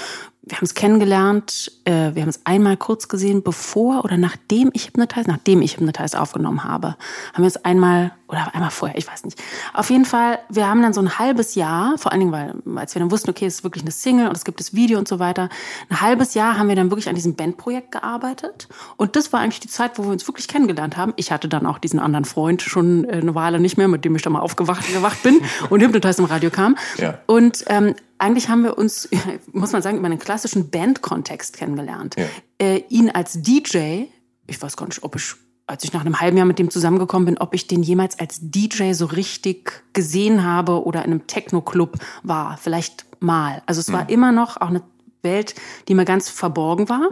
wir 0.44 0.58
haben 0.58 0.66
es 0.66 0.76
kennengelernt, 0.76 1.72
äh, 1.86 2.14
wir 2.14 2.22
haben 2.22 2.30
es 2.30 2.42
einmal 2.46 2.78
kurz 2.78 3.08
gesehen, 3.08 3.44
bevor 3.44 4.06
oder 4.06 4.18
nachdem 4.18 4.70
ich 4.74 4.88
Hypnotize, 4.88 5.28
nachdem 5.28 5.62
ich 5.62 5.78
Hypnotize 5.78 6.20
aufgenommen 6.20 6.64
habe, 6.64 6.96
haben 7.34 7.44
wir 7.44 7.48
es 7.48 7.64
einmal 7.66 8.12
oder 8.30 8.54
einmal 8.54 8.70
vorher, 8.70 8.96
ich 8.96 9.08
weiß 9.08 9.26
nicht. 9.26 9.42
Auf 9.74 9.90
jeden 9.90 10.06
Fall, 10.06 10.40
wir 10.50 10.68
haben 10.68 10.84
dann 10.84 10.94
so 10.94 11.02
ein 11.02 11.18
halbes 11.18 11.56
Jahr, 11.56 11.98
vor 11.98 12.12
allen 12.12 12.20
Dingen, 12.22 12.32
weil 12.32 12.78
als 12.78 12.94
wir 12.94 13.00
dann 13.00 13.10
wussten, 13.10 13.32
okay, 13.32 13.48
es 13.48 13.56
ist 13.56 13.64
wirklich 13.64 13.84
eine 13.84 13.92
Single 13.92 14.28
und 14.28 14.38
es 14.38 14.46
gibt 14.46 14.60
das 14.60 14.74
Video 14.76 15.00
und 15.00 15.08
so 15.08 15.18
weiter, 15.18 15.50
ein 15.90 16.00
halbes 16.00 16.36
Jahr 16.36 16.58
haben 16.58 16.70
wir 16.70 16.76
dann 16.76 16.92
wirklich 16.92 17.10
an 17.10 17.16
diesem 17.16 17.36
Bandprojekt 17.36 17.92
gearbeitet 17.92 18.70
und 18.98 19.16
das 19.16 19.34
war 19.34 19.40
eigentlich 19.40 19.60
die 19.60 19.68
Zeit, 19.68 19.98
wo 19.98 20.04
wir 20.04 20.12
uns 20.12 20.28
wirklich 20.28 20.48
kennengelernt 20.48 20.96
haben. 20.96 21.14
Ich 21.16 21.32
hatte 21.32 21.50
dann 21.50 21.66
auch 21.66 21.80
diesen 21.80 22.00
anderen 22.00 22.26
Freund 22.26 22.62
schon 22.62 23.04
äh, 23.06 23.14
eine 23.14 23.34
Weile 23.34 23.60
nicht 23.60 23.78
mehr, 23.78 23.88
mit 23.88 24.06
dem 24.06 24.16
ich 24.16 24.22
dann 24.22 24.34
mal 24.34 24.42
aufgewacht 24.42 24.88
gewacht 24.94 25.24
bin 25.24 25.42
und 25.70 25.82
Hypnotize 25.82 26.22
im 26.22 26.26
Radio 26.26 26.52
kam. 26.52 26.78
Ja. 26.98 27.20
Und 27.26 27.66
ähm, 27.68 27.96
eigentlich 28.20 28.50
haben 28.50 28.64
wir 28.64 28.78
uns, 28.78 29.10
muss 29.52 29.72
man 29.72 29.82
sagen, 29.82 29.98
über 29.98 30.06
einen 30.06 30.20
klassischen 30.20 30.70
Bandkontext 30.70 31.58
kennengelernt. 31.58 32.16
Ja. 32.18 32.26
Äh, 32.60 32.84
ihn 32.90 33.10
als 33.10 33.42
DJ, 33.42 34.04
ich 34.46 34.62
weiß 34.62 34.78
gar 34.78 34.86
nicht, 34.86 35.04
ob 35.04 35.16
ich, 35.16 35.34
als 35.70 35.84
ich 35.84 35.94
nach 35.94 36.02
einem 36.02 36.20
halben 36.20 36.38
Jahr 36.38 36.46
mit 36.46 36.60
dem 36.60 36.70
zusammengekommen 36.70 37.26
bin, 37.26 37.38
ob 37.38 37.54
ich 37.54 37.68
den 37.68 37.84
jemals 37.84 38.20
als 38.20 38.40
DJ 38.42 38.94
so 38.94 39.06
richtig 39.06 39.84
gesehen 39.94 40.44
habe 40.44 40.84
oder 40.84 41.06
in 41.06 41.12
einem 41.12 41.28
Techno-Club 41.28 41.98
war. 42.24 42.58
Vielleicht 42.58 43.06
mal. 43.20 43.62
Also 43.66 43.82
es 43.82 43.92
war 43.92 44.04
mhm. 44.04 44.10
immer 44.10 44.32
noch 44.32 44.58
auch 44.58 44.70
eine 44.70 44.82
Welt, 45.22 45.56
die 45.88 45.96
mir 45.96 46.06
ganz 46.06 46.30
verborgen 46.30 46.90
war. 46.90 47.10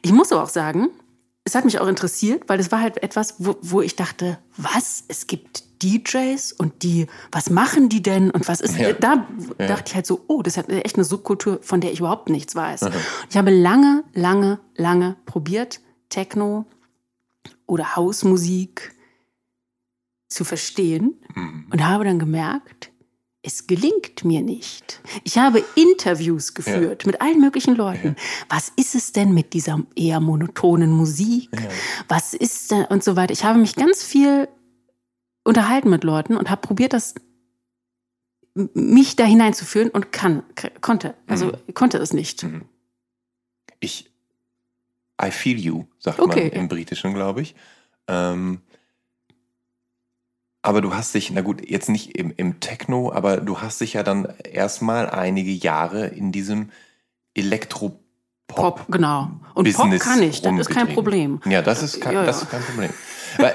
Ich 0.00 0.12
muss 0.12 0.32
aber 0.32 0.42
auch 0.42 0.48
sagen, 0.48 0.88
es 1.44 1.54
hat 1.54 1.64
mich 1.64 1.80
auch 1.80 1.88
interessiert, 1.88 2.44
weil 2.46 2.60
es 2.60 2.70
war 2.70 2.80
halt 2.80 3.02
etwas, 3.02 3.34
wo, 3.38 3.56
wo 3.62 3.80
ich 3.80 3.96
dachte, 3.96 4.38
was? 4.56 5.04
Es 5.08 5.26
gibt 5.26 5.64
DJs 5.82 6.52
und 6.52 6.84
die, 6.84 7.08
was 7.32 7.50
machen 7.50 7.88
die 7.88 8.02
denn 8.02 8.30
und 8.30 8.46
was 8.46 8.60
ist, 8.60 8.78
ja. 8.78 8.92
da 8.92 9.26
ja. 9.58 9.66
dachte 9.66 9.84
ich 9.88 9.94
halt 9.96 10.06
so, 10.06 10.24
oh, 10.28 10.42
das 10.42 10.56
ist 10.56 10.68
echt 10.68 10.94
eine 10.94 11.04
Subkultur, 11.04 11.58
von 11.62 11.80
der 11.80 11.92
ich 11.92 11.98
überhaupt 11.98 12.28
nichts 12.28 12.54
weiß. 12.54 12.86
Ich 13.28 13.36
habe 13.36 13.50
lange, 13.50 14.04
lange, 14.14 14.60
lange 14.76 15.16
probiert, 15.26 15.80
Techno 16.08 16.66
oder 17.72 17.96
Hausmusik 17.96 18.94
zu 20.28 20.44
verstehen 20.44 21.14
mhm. 21.34 21.68
und 21.70 21.82
habe 21.82 22.04
dann 22.04 22.18
gemerkt, 22.18 22.92
es 23.42 23.66
gelingt 23.66 24.24
mir 24.24 24.42
nicht. 24.42 25.00
Ich 25.24 25.38
habe 25.38 25.64
Interviews 25.74 26.52
geführt 26.52 27.02
ja. 27.02 27.06
mit 27.10 27.22
allen 27.22 27.40
möglichen 27.40 27.74
Leuten. 27.74 28.08
Ja. 28.08 28.14
Was 28.50 28.68
ist 28.76 28.94
es 28.94 29.12
denn 29.12 29.32
mit 29.32 29.54
dieser 29.54 29.82
eher 29.96 30.20
monotonen 30.20 30.90
Musik? 30.90 31.48
Ja. 31.54 31.68
Was 32.08 32.34
ist 32.34 32.70
denn 32.70 32.84
und 32.84 33.02
so 33.02 33.16
weiter. 33.16 33.32
Ich 33.32 33.42
habe 33.42 33.58
mich 33.58 33.74
ganz 33.74 34.04
viel 34.04 34.48
unterhalten 35.42 35.88
mit 35.88 36.04
Leuten 36.04 36.36
und 36.36 36.50
habe 36.50 36.60
probiert, 36.60 36.92
das 36.92 37.14
mich 38.54 39.16
da 39.16 39.24
hineinzuführen 39.24 39.88
und 39.88 40.12
kann, 40.12 40.42
konnte. 40.82 41.14
Also 41.26 41.46
mhm. 41.46 41.72
konnte 41.72 41.96
es 41.98 42.12
nicht. 42.12 42.42
Mhm. 42.42 42.66
Ich, 43.80 44.11
I 45.22 45.30
feel 45.30 45.58
you, 45.58 45.84
sagt 45.98 46.20
okay. 46.20 46.50
man 46.50 46.52
im 46.52 46.68
Britischen, 46.68 47.14
glaube 47.14 47.42
ich. 47.42 47.54
Ähm, 48.08 48.60
aber 50.62 50.80
du 50.80 50.94
hast 50.94 51.14
dich, 51.14 51.30
na 51.30 51.40
gut, 51.40 51.68
jetzt 51.68 51.88
nicht 51.88 52.16
im, 52.16 52.32
im 52.36 52.60
Techno, 52.60 53.12
aber 53.12 53.38
du 53.38 53.60
hast 53.60 53.80
dich 53.80 53.94
ja 53.94 54.02
dann 54.02 54.32
erstmal 54.44 55.10
einige 55.10 55.50
Jahre 55.50 56.06
in 56.06 56.30
diesem 56.30 56.70
Elektro 57.34 57.98
Pop. 58.46 58.84
Genau. 58.88 59.30
Und 59.54 59.64
Business 59.64 60.04
Pop 60.04 60.12
kann 60.12 60.22
ich, 60.22 60.42
das 60.42 60.58
ist 60.58 60.70
kein. 60.70 60.88
Problem. 60.88 61.40
Ja, 61.46 61.62
das 61.62 61.82
ist 61.82 62.00
kein, 62.00 62.14
Ja, 62.14 62.24
das 62.24 62.40
ja. 62.40 62.42
ist 62.42 62.50
kein 62.50 62.62
Problem. 62.62 62.90
Weil, 63.38 63.52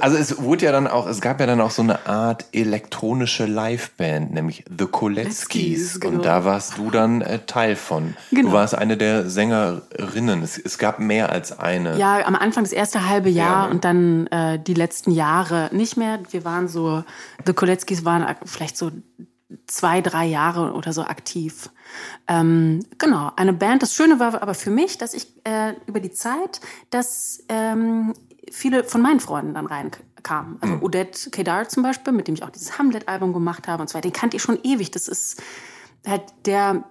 also 0.00 0.16
es 0.16 0.42
wurde 0.42 0.64
ja 0.64 0.72
dann 0.72 0.86
auch, 0.86 1.06
es 1.06 1.20
gab 1.20 1.38
ja 1.40 1.46
dann 1.46 1.60
auch 1.60 1.70
so 1.70 1.82
eine 1.82 2.06
Art 2.06 2.46
elektronische 2.52 3.46
Liveband, 3.46 4.32
nämlich 4.32 4.64
The. 4.76 4.86
Koletzkis, 4.86 6.00
genau. 6.00 6.16
Und 6.16 6.24
da 6.24 6.44
warst 6.44 6.78
du 6.78 6.90
dann 6.90 7.20
äh, 7.20 7.38
Teil 7.46 7.76
von. 7.76 8.16
Genau. 8.30 8.50
Du 8.50 8.52
warst 8.54 8.74
eine 8.74 8.96
der 8.96 9.30
Sängerinnen. 9.30 10.42
Es, 10.42 10.58
es 10.58 10.78
gab 10.78 10.98
mehr 10.98 11.30
als 11.30 11.58
eine. 11.58 11.96
Ja, 11.98 12.26
am 12.26 12.34
Anfang 12.34 12.64
das 12.64 12.72
erste 12.72 13.08
halbe 13.08 13.28
Jahr 13.28 13.64
Ja, 13.64 13.66
ne? 13.66 13.70
und 13.70 13.84
dann 13.84 14.26
äh, 14.28 14.58
die 14.58 14.74
letzten 14.74 15.12
Jahre 15.12 15.70
nicht 15.72 15.96
mehr. 15.96 16.18
Wir 16.30 16.44
waren 16.44 16.66
so, 16.66 17.04
The 17.46 17.52
Koletzkis 17.52 18.04
waren 18.04 18.34
vielleicht 18.44 18.76
so 18.76 18.90
zwei, 19.66 20.00
drei 20.00 20.26
Jahre 20.26 20.72
oder 20.72 20.92
so 20.92 21.02
aktiv. 21.02 21.70
Ähm, 22.26 22.84
genau, 22.98 23.30
eine 23.36 23.52
Band. 23.52 23.82
Das 23.82 23.94
Schöne 23.94 24.18
war 24.18 24.42
aber 24.42 24.54
für 24.54 24.70
mich, 24.70 24.98
dass 24.98 25.14
ich 25.14 25.28
äh, 25.44 25.74
über 25.86 26.00
die 26.00 26.10
Zeit, 26.10 26.60
dass 26.90 27.42
ähm, 27.48 28.14
viele 28.52 28.84
von 28.84 29.02
meinen 29.02 29.20
Freunden 29.20 29.54
dann 29.54 29.66
reinkamen. 29.66 30.58
Also 30.60 30.74
Odette 30.80 31.30
Kedar 31.30 31.68
zum 31.68 31.82
Beispiel, 31.82 32.12
mit 32.12 32.28
dem 32.28 32.34
ich 32.34 32.42
auch 32.42 32.50
dieses 32.50 32.78
Hamlet-Album 32.78 33.32
gemacht 33.32 33.68
habe 33.68 33.82
und 33.82 33.88
so 33.88 33.94
weiter. 33.94 34.08
Den 34.08 34.12
kannte 34.12 34.36
ich 34.36 34.42
schon 34.42 34.58
ewig. 34.62 34.90
Das 34.90 35.08
ist 35.08 35.42
halt 36.06 36.22
der 36.46 36.84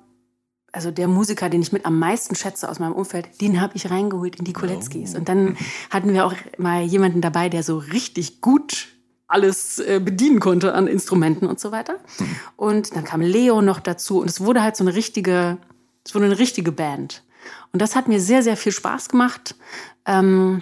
also 0.74 0.92
der 0.92 1.08
Musiker, 1.08 1.50
den 1.50 1.62
ich 1.62 1.72
mit 1.72 1.86
am 1.86 1.98
meisten 1.98 2.36
schätze 2.36 2.70
aus 2.70 2.78
meinem 2.78 2.94
Umfeld, 2.94 3.42
den 3.42 3.62
habe 3.62 3.76
ich 3.76 3.90
reingeholt 3.90 4.36
in 4.36 4.46
die 4.46 4.54
Koletzkis. 4.54 5.16
Und 5.16 5.28
dann 5.28 5.58
hatten 5.90 6.14
wir 6.14 6.26
auch 6.26 6.34
mal 6.58 6.84
jemanden 6.84 7.22
dabei, 7.22 7.50
der 7.50 7.64
so 7.64 7.78
richtig 7.78 8.42
gut 8.42 8.90
alles 9.28 9.80
äh, 9.80 10.00
bedienen 10.04 10.40
konnte 10.40 10.74
an 10.74 10.88
Instrumenten 10.88 11.48
und 11.48 11.60
so 11.60 11.72
weiter. 11.72 12.00
Und 12.56 12.96
dann 12.96 13.04
kam 13.04 13.22
Leo 13.22 13.62
noch 13.62 13.80
dazu 13.80 14.22
und 14.22 14.30
es 14.30 14.40
wurde 14.42 14.62
halt 14.62 14.76
so 14.76 14.84
eine 14.84 14.94
richtige, 14.94 15.58
es 16.06 16.14
wurde 16.14 16.26
eine 16.26 16.40
richtige 16.40 16.72
Band. 16.72 17.24
Und 17.74 17.82
das 17.82 17.96
hat 17.96 18.08
mir 18.08 18.20
sehr, 18.20 18.44
sehr 18.44 18.56
viel 18.56 18.72
Spaß 18.72 19.10
gemacht. 19.10 19.56
Ähm, 20.06 20.62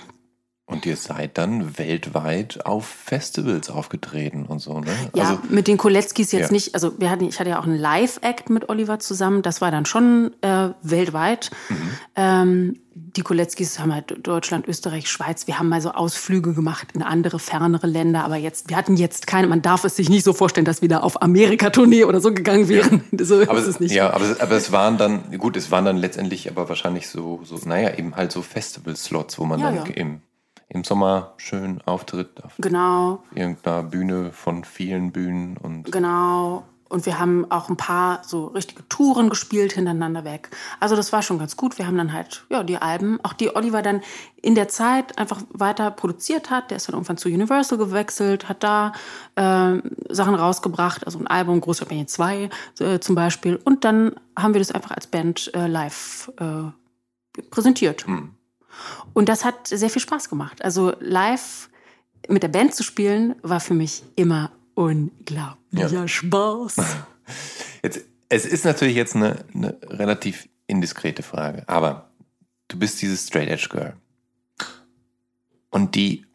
Und 0.67 0.87
ihr 0.87 0.97
seid 0.97 1.37
dann 1.37 1.77
weltweit 1.77 2.65
auf 2.65 2.87
Festivals 2.87 3.69
aufgetreten 3.69 4.47
und 4.47 4.57
so, 4.59 4.79
ne? 4.79 4.87
Ja, 5.13 5.25
also, 5.25 5.39
mit 5.49 5.67
den 5.67 5.77
Koletzkis 5.77 6.31
jetzt 6.31 6.47
Ja. 6.47 6.51
nicht. 6.51 6.73
Also 6.73 6.99
wir 6.99 7.11
hatten, 7.11 7.25
ich 7.25 7.39
hatte 7.39 7.51
ja 7.51 7.59
auch 7.59 7.65
einen 7.65 7.77
Live-Act 7.77 8.49
mit 8.49 8.67
Oliver 8.67 8.97
zusammen. 8.97 9.43
Das 9.43 9.61
war 9.61 9.69
dann 9.69 9.85
schon 9.85 10.31
äh, 10.41 10.69
weltweit. 10.81 11.51
Mhm. 11.69 11.89
Ähm, 12.15 12.79
die 12.95 13.21
Koletzkis 13.21 13.77
haben 13.77 13.93
halt 13.93 14.15
Deutschland, 14.25 14.67
Österreich, 14.67 15.07
Schweiz. 15.07 15.45
Wir 15.45 15.59
haben 15.59 15.69
mal 15.69 15.81
so 15.81 15.91
Ausflüge 15.91 16.53
gemacht 16.53 16.87
in 16.93 17.03
andere, 17.03 17.37
fernere 17.37 17.85
Länder. 17.85 18.23
Aber 18.23 18.37
jetzt, 18.37 18.67
wir 18.67 18.75
hatten 18.75 18.95
jetzt 18.97 19.27
keine, 19.27 19.45
man 19.45 19.61
darf 19.61 19.83
es 19.83 19.95
sich 19.97 20.09
nicht 20.09 20.23
so 20.23 20.33
vorstellen, 20.33 20.65
dass 20.65 20.81
wir 20.81 20.89
da 20.89 21.01
auf 21.01 21.21
Amerika-Tournee 21.21 22.05
oder 22.05 22.19
so 22.21 22.33
gegangen 22.33 22.67
wären. 22.69 23.03
So 23.25 23.41
aber, 23.41 23.59
ist 23.59 23.67
es 23.67 23.79
nicht. 23.79 23.93
Ja, 23.93 24.11
aber, 24.13 24.37
aber 24.39 24.55
es 24.55 24.71
waren 24.71 24.97
dann, 24.97 25.37
gut, 25.37 25.57
es 25.57 25.69
waren 25.69 25.85
dann 25.85 25.97
letztendlich 25.97 26.49
aber 26.49 26.69
wahrscheinlich 26.69 27.07
so, 27.07 27.41
so 27.43 27.59
naja, 27.65 27.95
eben 27.97 28.15
halt 28.15 28.31
so 28.31 28.41
Festival-Slots, 28.41 29.37
wo 29.37 29.45
man 29.45 29.59
Ja, 29.59 29.71
dann 29.71 29.75
ja. 29.85 29.93
Im, 29.93 30.21
im 30.69 30.83
Sommer 30.83 31.33
schön 31.37 31.81
auftritt 31.85 32.43
auf 32.43 32.53
Genau, 32.57 33.23
irgendeiner 33.33 33.83
Bühne 33.83 34.31
von 34.31 34.63
vielen 34.63 35.11
Bühnen 35.11 35.57
und 35.57 35.91
Genau. 35.91 36.63
Und 36.87 37.07
wir 37.07 37.19
haben 37.19 37.49
auch 37.49 37.67
ein 37.67 37.77
paar 37.77 38.21
so 38.23 38.45
richtige 38.45 38.87
Touren 38.89 39.29
gespielt 39.29 39.73
hintereinander 39.73 40.23
weg. 40.23 40.51
Also 40.79 40.95
das 40.95 41.11
war 41.11 41.23
schon 41.23 41.39
ganz 41.39 41.57
gut. 41.57 41.79
Wir 41.79 41.87
haben 41.87 41.97
dann 41.97 42.13
halt, 42.13 42.45
ja, 42.49 42.63
die 42.63 42.77
Alben, 42.77 43.19
auch 43.23 43.33
die 43.33 43.55
Oliver 43.55 43.81
dann 43.81 44.01
in 44.41 44.53
der 44.53 44.67
Zeit 44.67 45.17
einfach 45.17 45.41
weiter 45.49 45.89
produziert 45.89 46.51
hat. 46.51 46.69
Der 46.69 46.77
ist 46.77 46.87
dann 46.87 46.93
irgendwann 46.93 47.17
zu 47.17 47.27
Universal 47.27 47.79
gewechselt, 47.79 48.47
hat 48.47 48.63
da 48.63 48.93
ähm, 49.35 49.81
Sachen 50.09 50.35
rausgebracht, 50.35 51.05
also 51.05 51.17
ein 51.17 51.27
Album, 51.27 51.59
Großbritannien 51.59 52.07
2 52.07 52.49
äh, 52.79 52.99
zum 52.99 53.15
Beispiel. 53.15 53.59
Und 53.63 53.83
dann 53.83 54.15
haben 54.37 54.53
wir 54.53 54.59
das 54.61 54.71
einfach 54.71 54.91
als 54.91 55.07
Band 55.07 55.51
äh, 55.55 55.65
live 55.65 56.31
äh, 56.37 57.41
präsentiert. 57.49 58.05
Und 59.15 59.29
das 59.29 59.45
hat 59.45 59.67
sehr 59.67 59.89
viel 59.89 60.01
Spaß 60.01 60.29
gemacht. 60.29 60.61
Also 60.63 60.93
live 60.99 61.69
mit 62.27 62.43
der 62.43 62.49
Band 62.49 62.75
zu 62.75 62.83
spielen, 62.83 63.35
war 63.41 63.61
für 63.61 63.73
mich 63.73 64.03
immer 64.15 64.51
unglaublicher 64.75 66.01
Ja. 66.01 66.07
Spaß. 66.07 66.75
Jetzt, 67.83 68.01
es 68.29 68.45
ist 68.45 68.65
natürlich 68.65 68.95
jetzt 68.95 69.15
eine, 69.15 69.45
eine 69.53 69.77
relativ 69.83 70.49
indiskrete 70.67 71.23
Frage, 71.23 71.63
aber 71.67 72.09
du 72.67 72.77
bist 72.77 73.01
dieses 73.01 73.27
Straight 73.27 73.47
Edge 73.47 73.69
Girl. 73.69 73.95
Und 75.69 75.95
die 75.95 76.25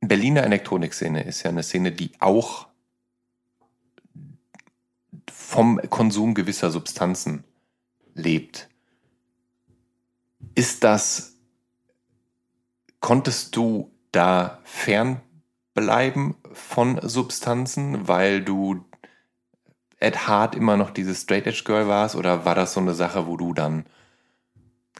Berliner 0.00 0.44
Elektronikszene 0.44 1.24
ist 1.24 1.42
ja 1.42 1.50
eine 1.50 1.62
Szene, 1.62 1.92
die 1.92 2.12
auch 2.20 2.68
vom 5.32 5.80
Konsum 5.90 6.34
gewisser 6.34 6.70
Substanzen 6.70 7.44
lebt. 8.14 8.68
Ist 10.54 10.84
das, 10.84 11.29
konntest 13.00 13.56
du 13.56 13.90
da 14.12 14.58
fernbleiben 14.64 16.34
von 16.52 16.98
Substanzen, 17.02 18.08
weil 18.08 18.42
du 18.42 18.84
at 20.00 20.26
heart 20.28 20.54
immer 20.54 20.76
noch 20.76 20.90
dieses 20.90 21.22
Straight 21.22 21.46
Edge 21.46 21.62
Girl 21.64 21.86
warst 21.88 22.16
oder 22.16 22.44
war 22.44 22.54
das 22.54 22.72
so 22.74 22.80
eine 22.80 22.94
Sache, 22.94 23.26
wo 23.26 23.36
du 23.36 23.52
dann 23.52 23.84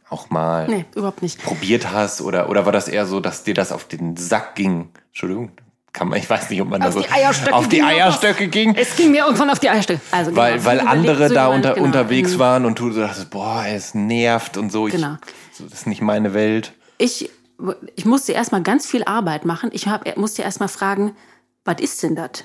auch 0.09 0.29
mal 0.31 0.67
Nee, 0.69 0.85
überhaupt 0.95 1.23
nicht. 1.23 1.43
probiert 1.43 1.91
hast 1.91 2.21
oder, 2.21 2.49
oder 2.51 2.67
war 2.67 2.73
das 2.73 2.89
eher 2.89 3.07
so, 3.07 3.21
dass 3.21 3.45
dir 3.45 3.55
das 3.55 3.73
auf 3.73 3.85
den 3.87 4.17
Sack 4.17 4.57
ging? 4.57 4.91
Entschuldigung, 5.09 5.53
kann 5.93 6.09
man, 6.09 6.19
ich 6.19 6.29
weiß 6.29 6.51
nicht, 6.51 6.61
ob 6.61 6.69
man 6.69 6.83
Auf 6.83 6.89
da 6.89 6.93
so 6.93 7.01
die 7.01 7.11
Eierstöcke 7.11 7.55
auf 7.55 7.69
die 7.69 7.83
Eierstöcke 7.83 8.49
ging, 8.49 8.75
Es 8.75 8.97
ging 8.97 9.11
mir 9.13 9.25
irgendwann 9.25 9.51
auf 9.51 9.59
die 9.59 9.71
Eierstöcke. 9.71 10.01
Also, 10.11 10.35
weil, 10.37 10.55
genau, 10.55 10.65
weil 10.67 10.81
andere 10.81 11.29
so 11.29 11.35
da 11.35 11.47
unter, 11.49 11.75
genau, 11.75 11.87
unterwegs 11.87 12.35
mhm. 12.35 12.39
waren 12.39 12.65
und 12.67 12.79
du 12.79 12.91
so 12.93 13.01
dachtest, 13.01 13.31
boah, 13.31 13.65
es 13.67 13.95
nervt 13.95 14.57
und 14.57 14.71
so, 14.71 14.87
ich, 14.89 14.95
Genau. 14.95 15.17
das 15.59 15.73
ist 15.73 15.87
nicht 15.87 16.03
meine 16.03 16.35
Welt. 16.35 16.73
Ich, 16.99 17.31
ich 17.97 18.05
musste 18.05 18.33
erstmal 18.33 18.63
ganz 18.63 18.87
viel 18.87 19.05
Arbeit 19.05 19.45
machen. 19.45 19.71
Ich 19.73 19.87
hab, 19.89 20.17
musste 20.17 20.43
erstmal 20.43 20.69
fragen, 20.69 21.17
was 21.65 21.81
ist 21.81 22.03
denn 22.03 22.17
das? 22.17 22.45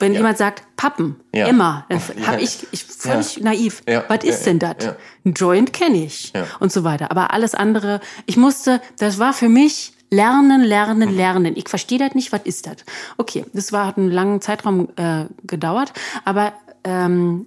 Wenn 0.00 0.12
Ja. 0.12 0.18
jemand 0.18 0.38
sagt, 0.38 0.62
Pappen, 0.76 1.16
Ja. 1.34 1.46
immer, 1.48 1.84
dann 1.88 2.00
Ja. 2.20 2.26
habe 2.28 2.40
ich, 2.40 2.66
ich 2.70 2.84
völlig 2.84 3.40
naiv. 3.40 3.82
Ja. 3.88 4.04
Was 4.08 4.22
ist 4.24 4.40
Ja, 4.46 4.52
denn 4.52 4.58
ja, 4.60 4.74
das? 4.74 4.84
ja. 4.86 4.96
Ein 5.24 5.32
Joint 5.34 5.72
kenne 5.72 6.04
ich 6.04 6.32
Ja. 6.34 6.46
und 6.60 6.70
so 6.72 6.84
weiter. 6.84 7.10
Aber 7.10 7.32
alles 7.32 7.54
andere, 7.54 8.00
ich 8.26 8.36
musste, 8.36 8.80
das 8.98 9.18
war 9.18 9.32
für 9.32 9.48
mich 9.48 9.92
lernen, 10.10 10.62
lernen, 10.62 11.14
lernen. 11.14 11.54
Ich 11.56 11.68
verstehe 11.68 11.98
das 11.98 12.14
nicht, 12.14 12.32
was 12.32 12.42
ist 12.44 12.66
das? 12.66 12.76
Okay, 13.18 13.44
das 13.52 13.72
war, 13.72 13.86
hat 13.86 13.98
einen 13.98 14.10
langen 14.10 14.40
Zeitraum 14.40 14.88
äh, 14.96 15.26
gedauert, 15.42 15.92
aber 16.24 16.52
ähm, 16.84 17.46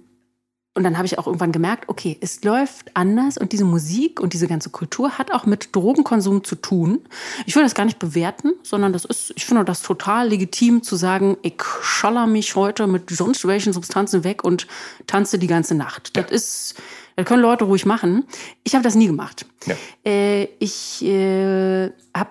und 0.74 0.84
dann 0.84 0.96
habe 0.96 1.04
ich 1.04 1.18
auch 1.18 1.26
irgendwann 1.26 1.52
gemerkt, 1.52 1.88
okay, 1.88 2.16
es 2.20 2.42
läuft 2.44 2.96
anders 2.96 3.36
und 3.36 3.52
diese 3.52 3.64
Musik 3.64 4.20
und 4.20 4.32
diese 4.32 4.46
ganze 4.46 4.70
Kultur 4.70 5.18
hat 5.18 5.30
auch 5.30 5.44
mit 5.44 5.74
Drogenkonsum 5.76 6.44
zu 6.44 6.56
tun. 6.56 7.00
Ich 7.44 7.54
will 7.54 7.62
das 7.62 7.74
gar 7.74 7.84
nicht 7.84 7.98
bewerten, 7.98 8.52
sondern 8.62 8.92
das 8.94 9.04
ist, 9.04 9.34
ich 9.36 9.44
finde 9.44 9.64
das 9.66 9.82
total 9.82 10.28
legitim 10.28 10.82
zu 10.82 10.96
sagen, 10.96 11.36
ich 11.42 11.62
scholler 11.82 12.26
mich 12.26 12.56
heute 12.56 12.86
mit 12.86 13.10
sonst 13.10 13.46
welchen 13.46 13.74
Substanzen 13.74 14.24
weg 14.24 14.44
und 14.44 14.66
tanze 15.06 15.38
die 15.38 15.46
ganze 15.46 15.74
Nacht. 15.74 16.16
Das 16.16 16.30
ist, 16.30 16.74
das 17.16 17.26
können 17.26 17.42
Leute 17.42 17.64
ruhig 17.64 17.84
machen. 17.84 18.24
Ich 18.64 18.74
habe 18.74 18.82
das 18.82 18.94
nie 18.94 19.08
gemacht. 19.08 19.44
Ja. 19.66 19.74
Äh, 20.06 20.44
ich 20.58 21.04
äh, 21.04 21.90
habe 22.16 22.30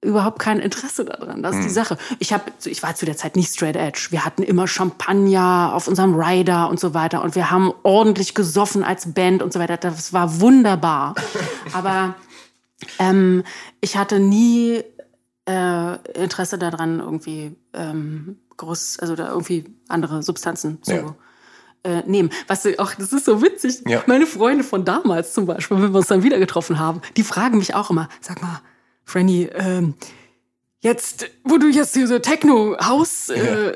überhaupt 0.00 0.38
kein 0.38 0.60
Interesse 0.60 1.04
daran. 1.04 1.42
Das 1.42 1.52
ist 1.54 1.58
Hm. 1.62 1.66
die 1.68 1.72
Sache. 1.74 1.98
Ich 2.20 2.32
habe, 2.32 2.44
ich 2.64 2.82
war 2.82 2.94
zu 2.94 3.04
der 3.04 3.16
Zeit 3.16 3.34
nicht 3.34 3.52
straight 3.52 3.74
edge. 3.76 4.08
Wir 4.10 4.24
hatten 4.24 4.42
immer 4.42 4.68
Champagner 4.68 5.72
auf 5.74 5.88
unserem 5.88 6.14
Rider 6.14 6.68
und 6.70 6.78
so 6.78 6.94
weiter 6.94 7.22
und 7.22 7.34
wir 7.34 7.50
haben 7.50 7.72
ordentlich 7.82 8.34
gesoffen 8.34 8.84
als 8.84 9.12
Band 9.12 9.42
und 9.42 9.52
so 9.52 9.58
weiter. 9.58 9.76
Das 9.76 10.12
war 10.12 10.40
wunderbar. 10.40 11.14
Aber 11.72 12.14
ähm, 12.98 13.42
ich 13.80 13.96
hatte 13.96 14.20
nie 14.20 14.82
äh, 15.48 15.96
Interesse 16.22 16.58
daran, 16.58 17.00
irgendwie 17.00 17.56
ähm, 17.72 18.38
groß, 18.56 18.98
also 19.00 19.16
da 19.16 19.28
irgendwie 19.30 19.64
andere 19.88 20.22
Substanzen 20.22 20.80
zu 20.82 20.92
Ja. 20.94 21.14
äh, 21.82 22.02
nehmen. 22.06 22.30
Was 22.46 22.62
du 22.62 22.78
auch, 22.78 22.94
das 22.94 23.12
ist 23.12 23.24
so 23.24 23.42
witzig. 23.42 23.82
Ja. 23.86 24.02
Meine 24.06 24.26
Freunde 24.26 24.62
von 24.62 24.84
damals 24.84 25.32
zum 25.32 25.46
Beispiel, 25.46 25.80
wenn 25.82 25.92
wir 25.92 25.98
uns 25.98 26.06
dann 26.08 26.22
wieder 26.22 26.38
getroffen 26.38 26.78
haben, 26.78 27.00
die 27.16 27.22
fragen 27.24 27.58
mich 27.58 27.74
auch 27.74 27.90
immer, 27.90 28.08
sag 28.20 28.40
mal, 28.42 28.60
Franny, 29.08 29.48
ähm, 29.54 29.94
jetzt, 30.80 31.26
wo 31.44 31.56
du 31.56 31.66
jetzt 31.68 31.94
hier 31.94 32.06
so 32.06 32.18
Techno-Haus 32.18 33.30
äh, 33.30 33.72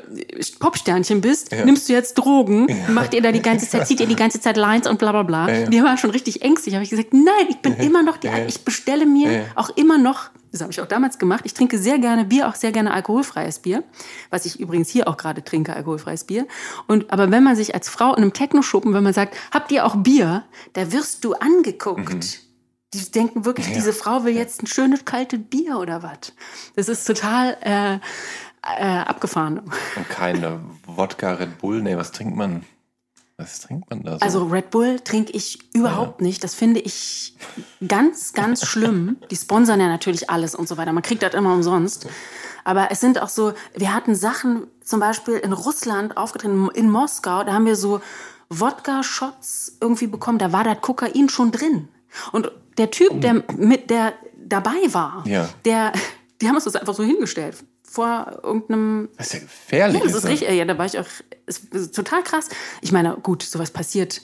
Popsternchen 0.59 1.21
bist, 1.21 1.51
Ja. 1.51 1.65
nimmst 1.65 1.89
du 1.89 1.93
jetzt 1.93 2.13
Drogen, 2.15 2.67
macht 2.89 3.13
ihr 3.15 3.21
da 3.21 3.31
die 3.31 3.41
ganze 3.41 3.67
Zeit, 3.67 3.87
zieht 3.87 3.99
ihr 3.99 4.05
die 4.07 4.15
ganze 4.15 4.39
Zeit 4.39 4.57
Lines 4.57 4.87
und 4.87 4.99
bla 4.99 5.11
bla 5.11 5.23
bla. 5.23 5.49
Ja, 5.49 5.57
ja. 5.61 5.65
Die 5.67 5.83
waren 5.83 5.97
schon 5.97 6.11
richtig 6.11 6.43
ängstlich. 6.43 6.75
Habe 6.75 6.83
ich 6.83 6.91
gesagt, 6.91 7.13
nein, 7.13 7.47
ich 7.49 7.57
bin 7.57 7.73
immer 7.77 8.03
noch 8.03 8.17
die, 8.17 8.27
Ja, 8.27 8.37
ja. 8.37 8.45
ich 8.45 8.63
bestelle 8.63 9.05
mir 9.07 9.31
Ja, 9.31 9.37
ja. 9.39 9.45
auch 9.55 9.75
immer 9.75 9.97
noch, 9.97 10.29
das 10.51 10.61
habe 10.61 10.71
ich 10.71 10.79
auch 10.81 10.85
damals 10.85 11.17
gemacht, 11.17 11.41
ich 11.45 11.55
trinke 11.55 11.79
sehr 11.79 11.97
gerne 11.97 12.25
Bier, 12.25 12.47
auch 12.47 12.53
sehr 12.55 12.71
gerne 12.71 12.93
alkoholfreies 12.93 13.57
Bier, 13.59 13.83
was 14.29 14.45
ich 14.45 14.59
übrigens 14.59 14.87
hier 14.89 15.07
auch 15.07 15.17
gerade 15.17 15.43
trinke, 15.43 15.75
alkoholfreies 15.75 16.25
Bier. 16.25 16.45
Und 16.87 17.11
aber 17.11 17.31
wenn 17.31 17.43
man 17.43 17.55
sich 17.55 17.73
als 17.73 17.89
Frau 17.89 18.11
in 18.11 18.21
einem 18.21 18.33
Techno-Schuppen, 18.33 18.93
wenn 18.93 19.03
man 19.03 19.13
sagt, 19.13 19.35
habt 19.51 19.71
ihr 19.71 19.83
auch 19.85 19.95
Bier, 19.95 20.43
da 20.73 20.91
wirst 20.91 21.25
du 21.25 21.33
angeguckt. 21.33 22.39
Die 22.93 23.11
denken 23.11 23.45
wirklich. 23.45 23.67
Ja. 23.67 23.73
diese 23.73 23.93
Frau 23.93 24.23
will 24.23 24.35
jetzt 24.35 24.61
ein 24.61 24.67
schönes 24.67 25.05
kaltes 25.05 25.39
Bier 25.49 25.79
oder 25.79 26.03
was. 26.03 26.33
Das 26.75 26.89
ist 26.89 27.05
total 27.05 27.57
äh, 27.61 27.95
äh, 28.63 28.99
abgefahren. 28.99 29.59
Und 29.95 30.09
keine 30.09 30.61
Wodka, 30.85 31.33
Red 31.33 31.57
Bull, 31.57 31.81
nee, 31.81 31.97
was 31.97 32.11
trinkt 32.11 32.35
man? 32.35 32.63
Was 33.37 33.61
trinkt 33.61 33.89
man 33.89 34.03
da 34.03 34.13
so? 34.13 34.19
Also 34.19 34.45
Red 34.45 34.69
Bull 34.69 34.99
trinke 34.99 35.31
ich 35.31 35.73
überhaupt 35.73 36.21
ja. 36.21 36.27
nicht. 36.27 36.43
Das 36.43 36.53
finde 36.53 36.79
ich 36.79 37.35
ganz, 37.85 38.33
ganz 38.33 38.65
schlimm. 38.65 39.17
Die 39.31 39.35
sponsern 39.35 39.79
ja 39.79 39.87
natürlich 39.87 40.29
alles 40.29 40.53
und 40.53 40.67
so 40.67 40.77
weiter. 40.77 40.93
Man 40.93 41.03
kriegt 41.03 41.23
das 41.23 41.33
immer 41.33 41.53
umsonst. 41.53 42.07
Aber 42.63 42.91
es 42.91 43.01
sind 43.01 43.21
auch 43.21 43.29
so, 43.29 43.53
wir 43.75 43.93
hatten 43.93 44.15
Sachen 44.15 44.67
zum 44.83 44.99
Beispiel 44.99 45.35
in 45.35 45.51
Russland 45.51 46.15
aufgetreten, 46.15 46.69
in 46.73 46.89
Moskau, 46.89 47.43
da 47.43 47.53
haben 47.53 47.65
wir 47.65 47.75
so 47.75 48.01
Wodka-Shots 48.49 49.77
irgendwie 49.81 50.07
bekommen, 50.07 50.37
da 50.37 50.53
war 50.53 50.63
das 50.63 50.79
Kokain 50.81 51.27
schon 51.29 51.51
drin. 51.51 51.89
Und 52.31 52.51
der 52.77 52.91
Typ, 52.91 53.21
der 53.21 53.43
mit, 53.57 53.89
der 53.89 54.13
dabei 54.35 54.81
war, 54.91 55.23
ja. 55.27 55.49
der, 55.65 55.93
die 56.41 56.47
haben 56.47 56.55
uns 56.55 56.65
das 56.65 56.75
einfach 56.75 56.93
so 56.93 57.03
hingestellt 57.03 57.63
vor 57.93 58.39
irgendeinem. 58.43 59.09
Das 59.17 59.27
ist 59.27 59.33
ja 59.33 59.39
gefährlich. 59.41 60.01
Ja, 60.01 60.07
das 60.07 60.15
ist 60.15 60.25
richtig. 60.25 60.49
Ja, 60.49 60.65
da 60.65 60.77
war 60.77 60.85
ich 60.85 60.97
auch. 60.97 61.05
Ist, 61.45 61.73
ist 61.73 61.95
total 61.95 62.23
krass. 62.23 62.49
Ich 62.81 62.91
meine, 62.91 63.17
gut, 63.21 63.43
sowas 63.43 63.69
passiert. 63.69 64.21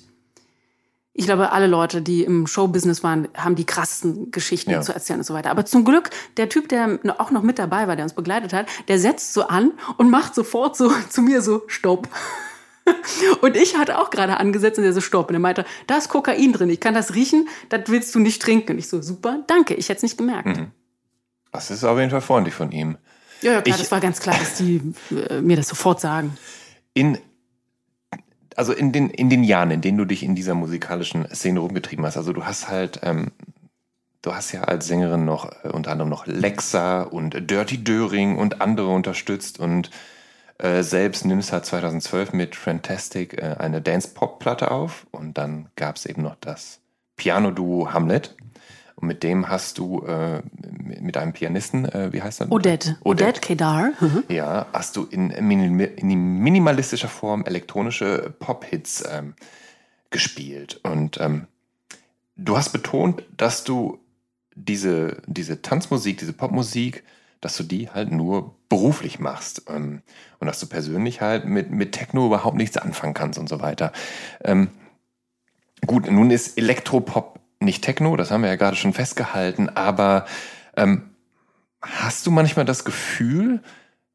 Ich 1.13 1.25
glaube, 1.25 1.51
alle 1.51 1.67
Leute, 1.67 2.01
die 2.01 2.23
im 2.23 2.47
Showbusiness 2.47 3.03
waren, 3.03 3.27
haben 3.35 3.55
die 3.55 3.65
krassesten 3.65 4.31
Geschichten 4.31 4.71
ja. 4.71 4.81
zu 4.81 4.93
erzählen 4.93 5.19
und 5.19 5.25
so 5.25 5.33
weiter. 5.33 5.51
Aber 5.51 5.65
zum 5.65 5.83
Glück, 5.85 6.09
der 6.37 6.49
Typ, 6.49 6.69
der 6.69 6.99
auch 7.17 7.29
noch 7.29 7.43
mit 7.43 7.59
dabei 7.59 7.87
war, 7.87 7.95
der 7.95 8.05
uns 8.05 8.13
begleitet 8.13 8.53
hat, 8.53 8.67
der 8.87 8.99
setzt 8.99 9.33
so 9.33 9.43
an 9.43 9.73
und 9.97 10.09
macht 10.09 10.33
sofort 10.33 10.75
so 10.75 10.91
zu 11.09 11.21
mir 11.21 11.41
so 11.41 11.63
Stopp. 11.67 12.07
Und 13.41 13.55
ich 13.55 13.77
hatte 13.77 13.97
auch 13.97 14.09
gerade 14.09 14.37
angesetzt 14.37 14.77
und 14.77 14.83
der 14.83 14.93
so 14.93 15.01
Stopp. 15.01 15.29
Und 15.29 15.35
er 15.35 15.39
meinte, 15.39 15.65
da 15.87 15.97
ist 15.97 16.09
Kokain 16.09 16.53
drin, 16.53 16.69
ich 16.69 16.79
kann 16.79 16.93
das 16.93 17.15
riechen, 17.15 17.47
das 17.69 17.81
willst 17.87 18.13
du 18.15 18.19
nicht 18.19 18.41
trinken. 18.41 18.73
Und 18.73 18.79
ich 18.79 18.87
so, 18.87 19.01
super, 19.01 19.43
danke, 19.47 19.73
ich 19.73 19.89
hätte 19.89 19.97
es 19.97 20.03
nicht 20.03 20.17
gemerkt. 20.17 20.47
Mhm. 20.47 20.71
Das 21.51 21.71
ist 21.71 21.83
auf 21.83 21.97
jeden 21.97 22.11
Fall 22.11 22.21
freundlich 22.21 22.53
von 22.53 22.71
ihm. 22.71 22.97
Ja, 23.41 23.53
ja 23.53 23.61
klar, 23.61 23.75
ich, 23.75 23.81
das 23.81 23.91
war 23.91 23.99
ganz 23.99 24.19
klar, 24.19 24.37
dass 24.37 24.55
die 24.55 24.81
äh, 25.29 25.41
mir 25.41 25.55
das 25.55 25.67
sofort 25.67 25.99
sagen. 26.01 26.37
In, 26.93 27.17
also 28.55 28.73
in 28.73 28.91
den, 28.91 29.09
in 29.09 29.29
den 29.29 29.43
Jahren, 29.43 29.71
in 29.71 29.81
denen 29.81 29.97
du 29.97 30.05
dich 30.05 30.23
in 30.23 30.35
dieser 30.35 30.53
musikalischen 30.53 31.27
Szene 31.33 31.59
rumgetrieben 31.59 32.05
hast, 32.05 32.17
also 32.17 32.33
du 32.33 32.45
hast 32.45 32.69
halt, 32.69 32.99
ähm, 33.03 33.31
du 34.21 34.33
hast 34.33 34.51
ja 34.51 34.63
als 34.63 34.87
Sängerin 34.87 35.25
noch 35.25 35.51
äh, 35.63 35.69
unter 35.69 35.91
anderem 35.91 36.09
noch 36.09 36.27
Lexa 36.27 37.03
und 37.03 37.49
Dirty 37.49 37.83
Döring 37.83 38.37
und 38.37 38.61
andere 38.61 38.89
unterstützt 38.89 39.59
und 39.59 39.89
äh, 40.59 40.83
selbst 40.83 41.25
nimmst 41.25 41.53
halt 41.53 41.65
2012 41.65 42.33
mit 42.33 42.55
Fantastic 42.55 43.37
äh, 43.37 43.55
eine 43.57 43.81
Dance-Pop-Platte 43.81 44.71
auf 44.71 45.07
und 45.11 45.37
dann 45.37 45.69
gab 45.75 45.95
es 45.95 46.05
eben 46.05 46.21
noch 46.21 46.35
das 46.35 46.81
Piano-Duo 47.15 47.93
Hamlet. 47.93 48.35
Und 48.95 49.07
mit 49.07 49.23
dem 49.23 49.47
hast 49.47 49.77
du, 49.77 50.03
äh, 50.05 50.41
mit 50.51 51.15
einem 51.15 51.31
Pianisten, 51.31 51.85
äh, 51.85 52.11
wie 52.11 52.21
heißt 52.21 52.41
er? 52.41 52.51
Odette. 52.51 52.97
Odette 53.05 53.39
Kedar. 53.39 53.91
Mhm. 54.01 54.25
Ja, 54.27 54.65
hast 54.73 54.97
du 54.97 55.05
in, 55.05 55.29
in, 55.29 56.39
minimalistischer 56.41 57.07
Form 57.07 57.45
elektronische 57.45 58.33
Pop-Hits 58.39 59.05
ähm, 59.09 59.35
gespielt. 60.09 60.81
Und 60.83 61.17
ähm, 61.21 61.47
du 62.35 62.57
hast 62.57 62.73
betont, 62.73 63.23
dass 63.37 63.63
du 63.63 63.99
diese, 64.55 65.21
diese 65.25 65.61
Tanzmusik, 65.61 66.17
diese 66.17 66.33
Popmusik, 66.33 67.03
dass 67.41 67.55
du 67.57 67.63
die 67.63 67.89
halt 67.89 68.11
nur 68.11 68.55
beruflich 68.69 69.19
machst. 69.19 69.63
Ähm, 69.69 70.01
und 70.39 70.47
dass 70.47 70.59
du 70.59 70.67
persönlich 70.67 71.21
halt 71.21 71.45
mit, 71.45 71.71
mit 71.71 71.91
Techno 71.91 72.25
überhaupt 72.25 72.57
nichts 72.57 72.77
anfangen 72.77 73.13
kannst 73.13 73.39
und 73.39 73.49
so 73.49 73.61
weiter. 73.61 73.91
Ähm, 74.43 74.69
gut, 75.85 76.09
nun 76.09 76.31
ist 76.31 76.57
Elektropop 76.57 77.39
nicht 77.59 77.83
Techno, 77.83 78.15
das 78.15 78.31
haben 78.31 78.41
wir 78.41 78.49
ja 78.49 78.55
gerade 78.55 78.77
schon 78.77 78.93
festgehalten, 78.93 79.69
aber 79.69 80.25
ähm, 80.77 81.09
hast 81.81 82.25
du 82.25 82.31
manchmal 82.31 82.65
das 82.65 82.85
Gefühl, 82.85 83.61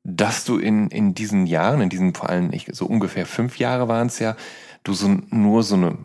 dass 0.03 0.45
du 0.45 0.59
in, 0.59 0.89
in 0.89 1.15
diesen 1.15 1.47
Jahren, 1.47 1.81
in 1.81 1.89
diesen 1.89 2.15
vor 2.15 2.29
allem 2.29 2.53
ich, 2.53 2.69
so 2.73 2.87
ungefähr 2.87 3.27
fünf 3.27 3.59
Jahre 3.59 3.89
waren 3.89 4.07
es 4.09 4.19
ja, 4.19 4.37
du 4.83 4.93
so 4.93 5.09
nur 5.31 5.63
so 5.63 5.77
eine, 5.77 5.99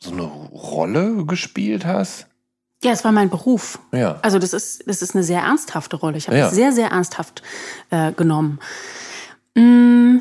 so 0.00 0.12
eine 0.12 0.22
Rolle 0.22 1.24
gespielt 1.26 1.84
hast? 1.84 2.28
Ja, 2.82 2.92
es 2.92 3.04
war 3.04 3.12
mein 3.12 3.30
Beruf. 3.30 3.78
Ja. 3.92 4.18
Also 4.22 4.38
das 4.38 4.52
ist, 4.52 4.86
das 4.86 5.00
ist 5.00 5.14
eine 5.14 5.24
sehr 5.24 5.40
ernsthafte 5.40 5.96
Rolle. 5.96 6.18
Ich 6.18 6.28
habe 6.28 6.36
ja. 6.36 6.48
es 6.48 6.54
sehr, 6.54 6.72
sehr 6.72 6.88
ernsthaft 6.88 7.42
äh, 7.90 8.12
genommen. 8.12 8.58
Mm, 9.54 10.18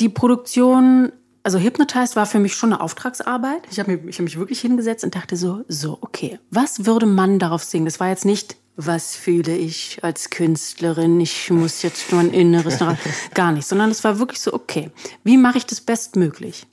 die 0.00 0.08
Produktion 0.08 1.12
also 1.46 1.60
Hypnotized 1.60 2.16
war 2.16 2.26
für 2.26 2.40
mich 2.40 2.56
schon 2.56 2.72
eine 2.72 2.82
Auftragsarbeit. 2.82 3.62
Ich 3.70 3.78
habe 3.78 3.96
mich, 3.96 4.18
hab 4.18 4.24
mich 4.24 4.36
wirklich 4.36 4.60
hingesetzt 4.60 5.04
und 5.04 5.14
dachte 5.14 5.36
so, 5.36 5.64
so, 5.68 5.96
okay, 6.00 6.40
was 6.50 6.86
würde 6.86 7.06
man 7.06 7.38
darauf 7.38 7.62
singen? 7.62 7.84
Das 7.84 8.00
war 8.00 8.08
jetzt 8.08 8.24
nicht, 8.24 8.56
was 8.74 9.14
fühle 9.14 9.56
ich 9.56 10.02
als 10.02 10.30
Künstlerin? 10.30 11.20
Ich 11.20 11.48
muss 11.52 11.82
jetzt 11.82 12.10
nur 12.10 12.20
ein 12.20 12.32
Inneres, 12.32 12.80
gar 13.34 13.52
nicht, 13.52 13.64
sondern 13.64 13.92
es 13.92 14.02
war 14.02 14.18
wirklich 14.18 14.40
so, 14.40 14.52
okay, 14.52 14.90
wie 15.22 15.36
mache 15.36 15.58
ich 15.58 15.66
das 15.66 15.80
bestmöglich? 15.80 16.66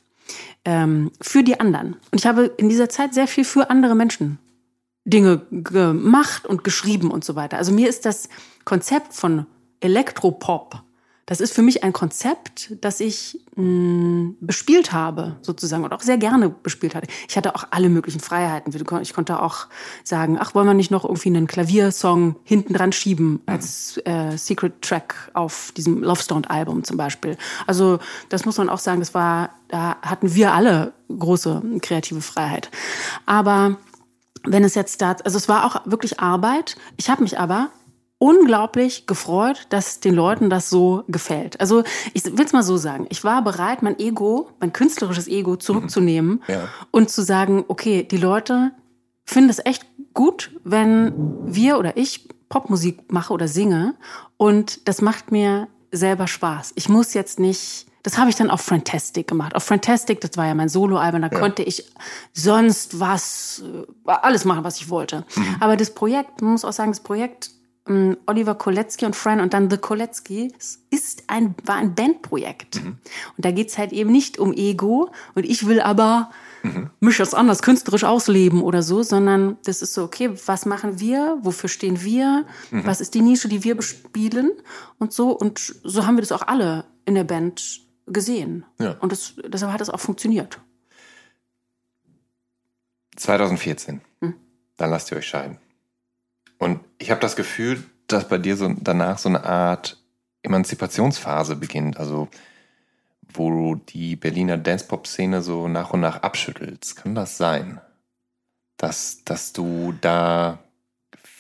Ähm, 0.66 1.12
für 1.22 1.44
die 1.44 1.60
anderen. 1.60 1.98
Und 2.10 2.20
ich 2.20 2.26
habe 2.26 2.46
in 2.58 2.68
dieser 2.68 2.90
Zeit 2.90 3.14
sehr 3.14 3.28
viel 3.28 3.46
für 3.46 3.70
andere 3.70 3.94
Menschen 3.94 4.40
Dinge 5.06 5.46
gemacht 5.52 6.46
und 6.46 6.64
geschrieben 6.64 7.12
und 7.12 7.24
so 7.24 7.36
weiter. 7.36 7.58
Also 7.58 7.72
mir 7.72 7.90
ist 7.90 8.06
das 8.06 8.30
Konzept 8.66 9.14
von 9.14 9.46
Elektropop 9.80 10.84
das 11.26 11.40
ist 11.40 11.54
für 11.54 11.62
mich 11.62 11.84
ein 11.86 11.94
Konzept, 11.94 12.76
das 12.82 13.00
ich 13.00 13.40
mh, 13.56 13.64
mm, 13.64 14.38
bespielt 14.42 14.92
habe, 14.92 15.38
sozusagen, 15.42 15.86
und 15.86 15.94
auch 15.94 16.02
sehr 16.02 16.18
gerne 16.18 16.50
bespielt 16.50 16.96
hatte. 16.96 17.08
Ich 17.30 17.38
hatte 17.38 17.56
auch 17.56 17.66
alle 17.72 17.88
möglichen 17.88 18.20
Freiheiten. 18.20 18.74
Ich 19.02 19.14
konnte 19.14 19.42
auch 19.42 19.68
sagen, 20.04 20.38
ach, 20.40 20.54
wollen 20.54 20.68
wir 20.68 20.74
nicht 20.74 20.92
noch 20.92 21.06
irgendwie 21.06 21.30
einen 21.30 21.48
Klaviersong 21.48 22.36
hinten 22.44 22.74
dran 22.74 22.92
schieben 22.92 23.42
als 23.46 24.02
äh, 24.04 24.36
Secret 24.38 24.82
Track 24.82 25.32
auf 25.34 25.72
diesem 25.78 26.04
Love 26.04 26.22
Stone 26.22 26.50
Album 26.50 26.84
zum 26.84 26.98
Beispiel. 26.98 27.38
Also 27.68 28.00
das 28.28 28.46
muss 28.46 28.58
man 28.58 28.68
auch 28.68 28.80
sagen, 28.80 29.00
das 29.00 29.14
war, 29.14 29.52
da 29.70 29.96
hatten 30.02 30.36
wir 30.36 30.54
alle 30.54 30.92
große 31.08 31.64
kreative 31.82 32.22
Freiheit. 32.22 32.70
Aber 33.26 33.78
wenn 34.46 34.64
es 34.64 34.76
jetzt 34.76 35.02
da, 35.02 35.16
also 35.24 35.38
es 35.38 35.50
war 35.50 35.66
auch 35.66 35.82
wirklich 35.86 36.20
Arbeit. 36.20 36.76
Ich 36.98 37.10
habe 37.10 37.24
mich 37.24 37.40
aber 37.40 37.70
unglaublich 38.18 39.06
gefreut, 39.06 39.68
dass 39.70 40.00
den 40.00 40.16
Leuten 40.16 40.50
das 40.50 40.70
so 40.70 41.04
gefällt. 41.10 41.60
Also 41.60 41.84
ich 42.14 42.24
will 42.24 42.46
es 42.46 42.54
mal 42.54 42.64
so 42.64 42.78
sagen, 42.78 43.06
ich 43.10 43.26
war 43.26 43.44
bereit, 43.44 43.84
mein 43.84 44.00
Ego, 44.00 44.50
mein 44.62 44.72
künstlerisches 44.72 45.28
Ego 45.28 45.58
zurückzunehmen 45.58 46.42
mhm. 46.48 46.54
ja. 46.54 46.70
und 46.92 47.10
zu 47.10 47.22
sagen, 47.22 47.66
okay, 47.68 48.04
die 48.04 48.18
Leute 48.18 48.72
finden 49.26 49.50
es 49.50 49.60
echt 49.66 49.86
gut, 50.14 50.52
wenn 50.64 51.14
wir 51.46 51.78
oder 51.78 51.98
ich 51.98 52.30
Popmusik 52.48 53.12
mache 53.12 53.34
oder 53.34 53.50
singe 53.50 53.96
und 54.38 54.88
das 54.88 55.02
macht 55.02 55.32
mir 55.32 55.68
selber 55.92 56.28
Spaß. 56.28 56.72
Ich 56.76 56.88
muss 56.88 57.14
jetzt 57.14 57.40
nicht 57.40 57.88
das 58.04 58.18
habe 58.18 58.30
ich 58.30 58.36
dann 58.36 58.52
auf 58.52 58.62
Fantastic 58.62 59.28
gemacht. 59.28 59.56
Auf 59.56 59.64
Fantastic, 59.64 60.22
das 60.22 60.32
war 60.36 60.46
ja 60.46 60.54
mein 60.54 60.70
Soloalbum, 60.70 61.22
da 61.22 61.30
ja. 61.30 61.40
konnte 61.40 61.64
ich 61.64 61.86
sonst 62.34 63.00
was, 63.00 63.64
äh, 63.66 64.12
alles 64.12 64.46
machen, 64.46 64.64
was 64.64 64.78
ich 64.78 64.90
wollte. 64.90 65.26
Mhm. 65.36 65.56
Aber 65.62 65.78
das 65.78 65.94
Projekt, 65.94 66.42
man 66.42 66.52
muss 66.52 66.66
auch 66.66 66.74
sagen, 66.74 66.92
das 66.92 67.00
Projekt 67.00 67.52
ähm, 67.88 68.18
Oliver 68.28 68.56
Kolecki 68.56 69.06
und 69.06 69.16
Fran 69.16 69.40
und 69.40 69.54
dann 69.54 69.70
The 69.70 69.78
Kolecki 69.78 70.52
ist 70.90 71.24
ein, 71.28 71.56
war 71.66 71.76
ein 71.76 71.96
Bandprojekt. 71.96 72.84
Mhm. 72.84 72.98
Und 73.38 73.46
da 73.46 73.52
geht's 73.52 73.78
halt 73.78 73.94
eben 73.94 74.12
nicht 74.12 74.38
um 74.38 74.54
Ego 74.54 75.10
und 75.34 75.46
ich 75.46 75.66
will 75.66 75.80
aber 75.80 76.30
mhm. 76.62 76.90
mich 77.00 77.18
jetzt 77.18 77.36
anders 77.36 77.62
künstlerisch 77.62 78.04
ausleben 78.04 78.62
oder 78.62 78.84
so, 78.84 79.04
sondern 79.04 79.58
das 79.66 79.82
ist 79.82 79.94
so, 79.94 80.04
okay, 80.04 80.32
was 80.46 80.66
machen 80.66 81.00
wir, 81.00 81.38
wofür 81.42 81.70
stehen 81.70 82.04
wir, 82.04 82.46
mhm. 82.72 82.86
was 82.86 83.02
ist 83.02 83.14
die 83.14 83.22
Nische, 83.22 83.48
die 83.48 83.64
wir 83.64 83.76
bespielen 83.76 84.52
und 85.00 85.14
so. 85.14 85.32
Und 85.32 85.76
so 85.84 86.06
haben 86.06 86.16
wir 86.16 86.22
das 86.22 86.32
auch 86.32 86.48
alle 86.48 86.86
in 87.06 87.16
der 87.16 87.26
Band 87.26 87.83
gesehen. 88.08 88.66
Ja. 88.80 88.98
Und 89.00 89.12
das, 89.12 89.34
deshalb 89.46 89.72
hat 89.72 89.82
es 89.82 89.90
auch 89.90 90.00
funktioniert. 90.00 90.60
2014. 93.16 94.02
Hm? 94.22 94.36
Dann 94.78 94.90
lasst 94.90 95.12
ihr 95.12 95.18
euch 95.18 95.28
scheiden. 95.28 95.58
Und 96.58 96.80
ich 96.98 97.12
habe 97.12 97.22
das 97.22 97.36
Gefühl, 97.36 97.84
dass 98.08 98.28
bei 98.28 98.38
dir 98.38 98.58
so 98.58 98.74
danach 98.80 99.18
so 99.18 99.30
eine 99.30 99.44
Art 99.44 100.02
Emanzipationsphase 100.44 101.56
beginnt, 101.56 101.98
also 101.98 102.28
wo 103.34 103.50
du 103.50 103.82
die 103.90 104.16
Berliner 104.16 104.58
Dance-Pop-Szene 104.58 105.42
so 105.42 105.68
nach 105.68 105.92
und 105.92 106.02
nach 106.02 106.22
abschüttelst. 106.22 106.98
Kann 106.98 107.16
das 107.16 107.38
sein? 107.38 107.82
Dass, 108.78 109.24
dass 109.26 109.54
du 109.54 109.94
da 110.02 110.60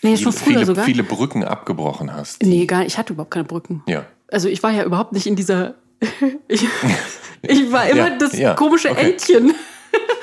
nee, 0.02 0.18
viele, 0.18 0.32
viele, 0.32 0.76
viele, 0.84 1.04
Brücken 1.04 1.44
abgebrochen 1.44 2.14
hast? 2.14 2.42
Nee, 2.42 2.66
gar 2.66 2.80
nicht. 2.80 2.88
Ich 2.88 2.98
hatte 2.98 3.14
überhaupt 3.14 3.32
keine 3.32 3.46
Brücken. 3.46 3.84
Ja. 3.88 4.06
Also 4.32 4.48
ich 4.48 4.64
war 4.64 4.72
ja 4.72 4.84
überhaupt 4.84 5.12
nicht 5.14 5.28
in 5.28 5.36
dieser. 5.36 5.76
ich, 6.48 6.68
ich 7.42 7.72
war 7.72 7.88
immer 7.88 8.10
ja, 8.10 8.18
das 8.18 8.38
ja, 8.38 8.54
komische 8.54 8.92
okay. 8.92 9.12
Entchen. 9.12 9.54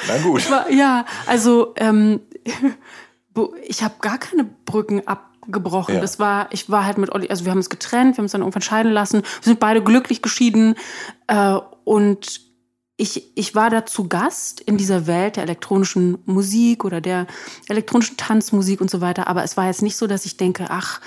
Na 0.08 0.18
gut. 0.18 0.50
War, 0.50 0.70
ja, 0.70 1.04
also 1.26 1.74
ähm, 1.76 2.20
ich 3.66 3.82
habe 3.82 3.94
gar 4.00 4.18
keine 4.18 4.44
Brücken 4.44 5.06
abgebrochen. 5.06 5.96
Ja. 5.96 6.00
Das 6.00 6.18
war, 6.18 6.48
ich 6.52 6.70
war 6.70 6.84
halt 6.84 6.98
mit 6.98 7.12
Olli, 7.12 7.28
also 7.28 7.44
wir 7.44 7.50
haben 7.50 7.58
uns 7.58 7.70
getrennt, 7.70 8.14
wir 8.14 8.18
haben 8.18 8.24
uns 8.24 8.32
dann 8.32 8.40
irgendwann 8.42 8.62
scheiden 8.62 8.92
lassen. 8.92 9.22
Wir 9.22 9.44
sind 9.44 9.60
beide 9.60 9.82
glücklich 9.82 10.22
geschieden. 10.22 10.74
Äh, 11.26 11.58
und 11.84 12.40
ich, 12.96 13.36
ich 13.36 13.54
war 13.54 13.70
da 13.70 13.86
zu 13.86 14.08
Gast 14.08 14.60
in 14.60 14.76
dieser 14.76 15.06
Welt 15.06 15.36
der 15.36 15.44
elektronischen 15.44 16.18
Musik 16.26 16.84
oder 16.84 17.00
der 17.00 17.26
elektronischen 17.68 18.18
Tanzmusik 18.18 18.80
und 18.80 18.90
so 18.90 19.00
weiter. 19.00 19.26
Aber 19.26 19.42
es 19.42 19.56
war 19.56 19.66
jetzt 19.66 19.80
nicht 19.82 19.96
so, 19.96 20.06
dass 20.06 20.26
ich 20.26 20.36
denke, 20.36 20.66
ach, 20.68 21.00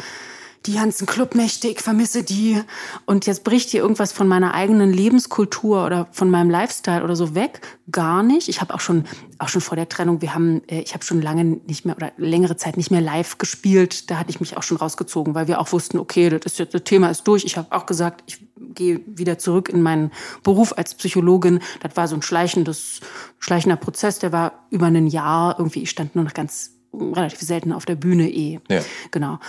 die 0.66 0.76
ganzen 0.76 1.06
Clubnächte, 1.06 1.68
ich 1.68 1.82
vermisse 1.82 2.24
die. 2.24 2.62
Und 3.06 3.26
jetzt 3.26 3.44
bricht 3.44 3.70
hier 3.70 3.82
irgendwas 3.82 4.14
von 4.14 4.28
meiner 4.28 4.54
eigenen 4.54 4.94
Lebenskultur 4.94 5.86
oder 5.86 6.08
von 6.12 6.30
meinem 6.30 6.50
Lifestyle 6.50 7.04
oder 7.04 7.16
so 7.16 7.36
weg. 7.36 7.62
Gar 7.92 8.24
nicht. 8.24 8.48
Ich 8.48 8.62
habe 8.62 8.74
auch 8.74 8.80
schon, 8.80 9.04
auch 9.40 9.50
schon 9.50 9.62
vor 9.62 9.76
der 9.76 9.90
Trennung, 9.90 10.22
wir 10.22 10.34
haben, 10.34 10.62
äh, 10.68 10.82
ich 10.82 10.94
habe 10.94 11.04
schon 11.04 11.22
lange 11.22 11.44
nicht 11.44 11.86
mehr 11.86 11.98
oder 11.98 12.14
längere 12.18 12.56
Zeit 12.56 12.78
nicht 12.78 12.92
mehr 12.92 13.02
live 13.02 13.38
gespielt. 13.38 14.10
Da 14.10 14.18
hatte 14.18 14.30
ich 14.30 14.40
mich 14.40 14.56
auch 14.56 14.64
schon 14.64 14.78
rausgezogen, 14.78 15.36
weil 15.36 15.48
wir 15.48 15.60
auch 15.60 15.72
wussten, 15.74 15.98
okay, 15.98 16.30
das, 16.30 16.54
ist 16.54 16.60
jetzt, 16.60 16.74
das 16.74 16.84
Thema 16.84 17.10
ist 17.10 17.24
durch. 17.28 17.44
Ich 17.44 17.58
habe 17.58 17.72
auch 17.72 17.86
gesagt, 17.86 18.24
ich 18.28 18.40
gehe 18.56 19.02
wieder 19.06 19.38
zurück 19.38 19.68
in 19.68 19.82
meinen 19.82 20.12
Beruf 20.44 20.78
als 20.78 20.96
Psychologin. 20.96 21.60
Das 21.82 21.98
war 21.98 22.08
so 22.08 22.16
ein 22.16 22.22
schleichendes, 22.22 23.02
schleichender 23.40 23.76
Prozess, 23.76 24.20
der 24.20 24.32
war 24.32 24.66
über 24.70 24.86
ein 24.86 25.08
Jahr 25.08 25.56
irgendwie, 25.58 25.84
ich 25.84 25.90
stand 25.90 26.16
nur 26.16 26.24
noch 26.24 26.34
ganz 26.34 26.72
relativ 26.94 27.40
selten 27.40 27.72
auf 27.72 27.86
der 27.86 27.96
Bühne 27.96 28.30
eh. 28.30 28.60
Ja. 28.70 28.82
Genau. 29.12 29.40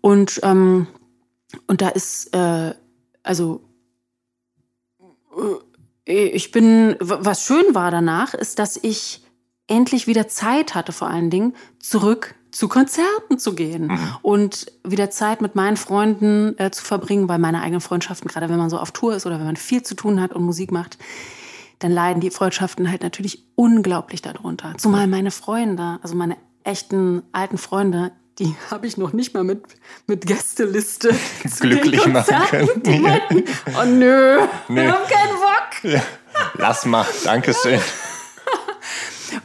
Und, 0.00 0.40
ähm, 0.42 0.86
und 1.66 1.80
da 1.80 1.88
ist, 1.88 2.34
äh, 2.34 2.74
also 3.22 3.62
äh, 6.06 6.24
ich 6.28 6.50
bin, 6.50 6.96
was 7.00 7.42
schön 7.42 7.74
war 7.74 7.90
danach, 7.90 8.34
ist, 8.34 8.58
dass 8.58 8.76
ich 8.76 9.22
endlich 9.66 10.06
wieder 10.06 10.28
Zeit 10.28 10.74
hatte, 10.74 10.92
vor 10.92 11.08
allen 11.08 11.30
Dingen, 11.30 11.54
zurück 11.80 12.34
zu 12.52 12.68
Konzerten 12.68 13.38
zu 13.38 13.54
gehen 13.54 13.88
mhm. 13.88 13.98
und 14.22 14.72
wieder 14.82 15.10
Zeit 15.10 15.42
mit 15.42 15.56
meinen 15.56 15.76
Freunden 15.76 16.58
äh, 16.58 16.70
zu 16.70 16.84
verbringen, 16.84 17.28
weil 17.28 17.38
meine 17.38 17.60
eigenen 17.60 17.82
Freundschaften, 17.82 18.28
gerade 18.28 18.48
wenn 18.48 18.56
man 18.56 18.70
so 18.70 18.78
auf 18.78 18.92
Tour 18.92 19.14
ist 19.14 19.26
oder 19.26 19.38
wenn 19.38 19.46
man 19.46 19.56
viel 19.56 19.82
zu 19.82 19.94
tun 19.94 20.20
hat 20.22 20.32
und 20.32 20.42
Musik 20.42 20.72
macht, 20.72 20.96
dann 21.80 21.92
leiden 21.92 22.20
die 22.20 22.30
Freundschaften 22.30 22.90
halt 22.90 23.02
natürlich 23.02 23.44
unglaublich 23.56 24.22
darunter. 24.22 24.74
Zumal 24.78 25.06
meine 25.06 25.30
Freunde, 25.30 25.98
also 26.02 26.14
meine 26.14 26.38
echten 26.66 27.22
alten 27.32 27.58
Freunde, 27.58 28.12
die 28.38 28.54
habe 28.70 28.86
ich 28.86 28.96
noch 28.96 29.12
nicht 29.12 29.34
mal 29.34 29.44
mit, 29.44 29.62
mit 30.06 30.26
Gästeliste 30.26 31.14
glücklich 31.60 32.06
machen 32.06 32.36
können. 32.50 32.68
Die 32.82 32.98
meinten, 32.98 33.44
oh 33.78 33.84
nö, 33.84 34.40
nee. 34.68 34.82
wir 34.82 34.92
haben 34.92 35.08
keinen 35.08 35.36
Bock. 35.36 35.84
Ja. 35.84 36.02
Lass 36.58 36.84
mal, 36.84 37.06
Dankeschön. 37.24 37.80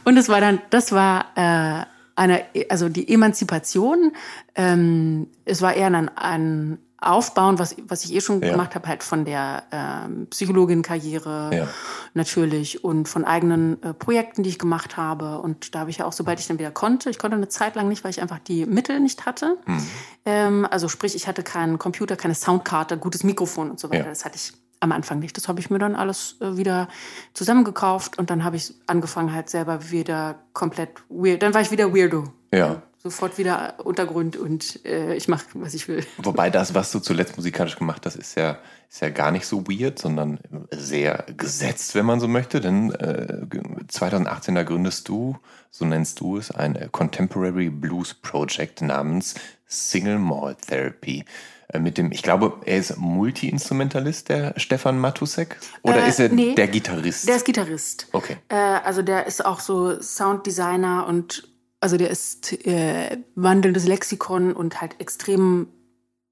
Und 0.04 0.16
es 0.16 0.28
war 0.28 0.40
dann, 0.40 0.60
das 0.70 0.92
war 0.92 1.26
äh, 1.34 1.84
eine, 2.16 2.44
also 2.68 2.88
die 2.88 3.12
Emanzipation. 3.12 4.12
Ähm, 4.54 5.28
es 5.44 5.62
war 5.62 5.74
eher 5.74 5.86
ein, 5.86 6.08
ein 6.16 6.78
aufbauen, 7.02 7.58
was, 7.58 7.76
was 7.86 8.04
ich 8.04 8.14
eh 8.14 8.20
schon 8.20 8.42
ja. 8.42 8.50
gemacht 8.50 8.74
habe, 8.74 8.88
halt 8.88 9.02
von 9.02 9.24
der 9.24 9.64
ähm, 9.72 10.26
Psychologin-Karriere 10.30 11.50
ja. 11.52 11.68
natürlich 12.14 12.84
und 12.84 13.08
von 13.08 13.24
eigenen 13.24 13.82
äh, 13.82 13.94
Projekten, 13.94 14.42
die 14.42 14.50
ich 14.50 14.58
gemacht 14.58 14.96
habe. 14.96 15.38
Und 15.38 15.74
da 15.74 15.80
habe 15.80 15.90
ich 15.90 15.98
ja 15.98 16.06
auch, 16.06 16.12
sobald 16.12 16.40
ich 16.40 16.46
dann 16.46 16.58
wieder 16.58 16.70
konnte, 16.70 17.10
ich 17.10 17.18
konnte 17.18 17.36
eine 17.36 17.48
Zeit 17.48 17.74
lang 17.74 17.88
nicht, 17.88 18.04
weil 18.04 18.10
ich 18.10 18.22
einfach 18.22 18.38
die 18.38 18.66
Mittel 18.66 19.00
nicht 19.00 19.26
hatte. 19.26 19.58
Mhm. 19.66 19.86
Ähm, 20.24 20.68
also 20.70 20.88
sprich, 20.88 21.14
ich 21.14 21.26
hatte 21.26 21.42
keinen 21.42 21.78
Computer, 21.78 22.16
keine 22.16 22.34
Soundkarte, 22.34 22.96
gutes 22.98 23.24
Mikrofon 23.24 23.70
und 23.70 23.80
so 23.80 23.90
weiter. 23.90 24.04
Ja. 24.04 24.10
Das 24.10 24.24
hatte 24.24 24.36
ich 24.36 24.52
am 24.80 24.92
Anfang 24.92 25.18
nicht. 25.18 25.36
Das 25.36 25.48
habe 25.48 25.60
ich 25.60 25.70
mir 25.70 25.78
dann 25.78 25.94
alles 25.94 26.36
äh, 26.40 26.56
wieder 26.56 26.88
zusammengekauft 27.34 28.18
und 28.18 28.30
dann 28.30 28.44
habe 28.44 28.56
ich 28.56 28.74
angefangen 28.86 29.32
halt 29.32 29.48
selber 29.50 29.90
wieder 29.90 30.36
komplett 30.52 30.90
weird. 31.08 31.42
Dann 31.42 31.54
war 31.54 31.60
ich 31.60 31.70
wieder 31.70 31.94
Weirdo. 31.94 32.24
Ja 32.52 32.82
sofort 33.02 33.36
wieder 33.36 33.84
Untergrund 33.84 34.36
und 34.36 34.84
äh, 34.84 35.14
ich 35.14 35.26
mache, 35.26 35.44
was 35.54 35.74
ich 35.74 35.88
will. 35.88 36.04
Wobei 36.18 36.50
das, 36.50 36.72
was 36.74 36.92
du 36.92 37.00
zuletzt 37.00 37.36
musikalisch 37.36 37.76
gemacht 37.76 38.06
hast, 38.06 38.14
ist 38.14 38.36
ja, 38.36 38.58
ist 38.88 39.02
ja 39.02 39.10
gar 39.10 39.32
nicht 39.32 39.44
so 39.44 39.66
weird, 39.66 39.98
sondern 39.98 40.38
sehr 40.70 41.24
gesetzt, 41.36 41.96
wenn 41.96 42.06
man 42.06 42.20
so 42.20 42.28
möchte. 42.28 42.60
Denn 42.60 42.92
äh, 42.92 43.44
2018 43.88 44.54
da 44.54 44.62
gründest 44.62 45.08
du, 45.08 45.36
so 45.70 45.84
nennst 45.84 46.20
du 46.20 46.38
es, 46.38 46.52
ein 46.52 46.90
Contemporary 46.92 47.70
Blues 47.70 48.14
Project 48.14 48.82
namens 48.82 49.34
Single 49.66 50.18
Mall 50.18 50.54
Therapy 50.54 51.24
äh, 51.72 51.80
mit 51.80 51.98
dem, 51.98 52.12
ich 52.12 52.22
glaube, 52.22 52.60
er 52.66 52.78
ist 52.78 52.96
Multi-Instrumentalist, 52.98 54.28
der 54.28 54.54
Stefan 54.58 55.00
Matusek? 55.00 55.58
Oder 55.82 56.04
äh, 56.04 56.08
ist 56.08 56.20
er 56.20 56.28
nee, 56.28 56.54
der 56.54 56.68
Gitarrist? 56.68 57.26
Der 57.26 57.34
ist 57.34 57.44
Gitarrist. 57.44 58.06
Okay. 58.12 58.36
Äh, 58.48 58.54
also 58.54 59.02
der 59.02 59.26
ist 59.26 59.44
auch 59.44 59.58
so 59.58 60.00
Sounddesigner 60.00 61.06
und 61.08 61.51
also 61.82 61.96
der 61.96 62.10
ist 62.10 62.52
äh, 62.64 63.18
wandelndes 63.34 63.86
Lexikon 63.86 64.52
und 64.52 64.80
halt 64.80 65.00
extrem, 65.00 65.66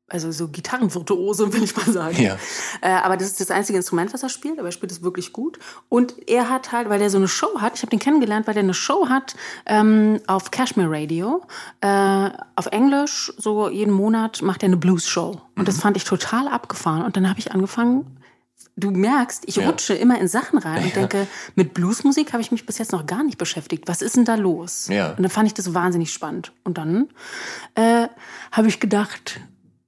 also 0.09 0.31
so 0.31 0.47
Gitarrenvirtuose, 0.47 1.53
will 1.53 1.65
ich 1.65 1.77
mal 1.77 1.93
sagen. 1.93 2.23
Ja. 2.23 2.37
Äh, 2.81 2.91
aber 2.91 3.17
das 3.17 3.27
ist 3.29 3.41
das 3.41 3.51
einzige 3.51 3.77
Instrument, 3.77 4.15
was 4.15 4.23
er 4.23 4.29
spielt, 4.29 4.61
aber 4.61 4.69
er 4.69 4.73
spielt 4.73 4.93
es 4.93 5.03
wirklich 5.03 5.33
gut. 5.33 5.59
Und 5.89 6.29
er 6.29 6.49
hat 6.49 6.71
halt, 6.71 6.89
weil 6.89 7.03
er 7.03 7.11
so 7.11 7.19
eine 7.19 7.27
Show 7.27 7.61
hat, 7.61 7.75
ich 7.75 7.83
habe 7.83 7.91
den 7.91 7.99
kennengelernt, 7.99 8.47
weil 8.47 8.57
er 8.57 8.63
eine 8.63 8.75
Show 8.75 9.09
hat 9.09 9.35
ähm, 9.67 10.21
auf 10.29 10.53
Cashmere 10.53 10.89
Radio, 10.89 11.43
äh, 11.81 12.31
auf 12.55 12.67
Englisch, 12.67 13.33
so 13.37 13.69
jeden 13.69 13.93
Monat 13.93 14.43
macht 14.43 14.63
er 14.63 14.69
eine 14.69 14.77
Blues-Show. 14.77 15.31
Und 15.57 15.63
mhm. 15.63 15.65
das 15.65 15.81
fand 15.81 15.97
ich 15.97 16.05
total 16.05 16.47
abgefahren. 16.47 17.03
Und 17.03 17.17
dann 17.17 17.29
habe 17.29 17.41
ich 17.41 17.51
angefangen, 17.51 18.20
du 18.77 18.91
merkst, 18.91 19.45
ich 19.47 19.57
ja. 19.57 19.67
rutsche 19.67 19.95
immer 19.95 20.19
in 20.19 20.29
Sachen 20.29 20.59
rein 20.59 20.85
und 20.85 20.97
denke, 20.97 21.27
mit 21.55 21.75
Bluesmusik 21.75 22.33
habe 22.33 22.43
ich 22.43 22.51
mich 22.51 22.67
bis 22.67 22.79
jetzt 22.79 22.93
noch 22.93 23.07
gar 23.07 23.23
nicht 23.23 23.39
beschäftigt. 23.39 23.85
Was 23.87 24.03
ist 24.03 24.17
denn 24.17 24.25
da 24.25 24.35
los? 24.35 24.89
Ja. 24.89 25.11
Und 25.11 25.23
dann 25.23 25.31
fand 25.31 25.47
ich 25.47 25.55
das 25.55 25.75
wahnsinnig 25.75 26.13
spannend. 26.13 26.53
Und 26.65 26.79
dann 26.79 27.09
äh, 27.75 28.09
habe 28.53 28.69
ich 28.69 28.81
gedacht, 28.81 29.41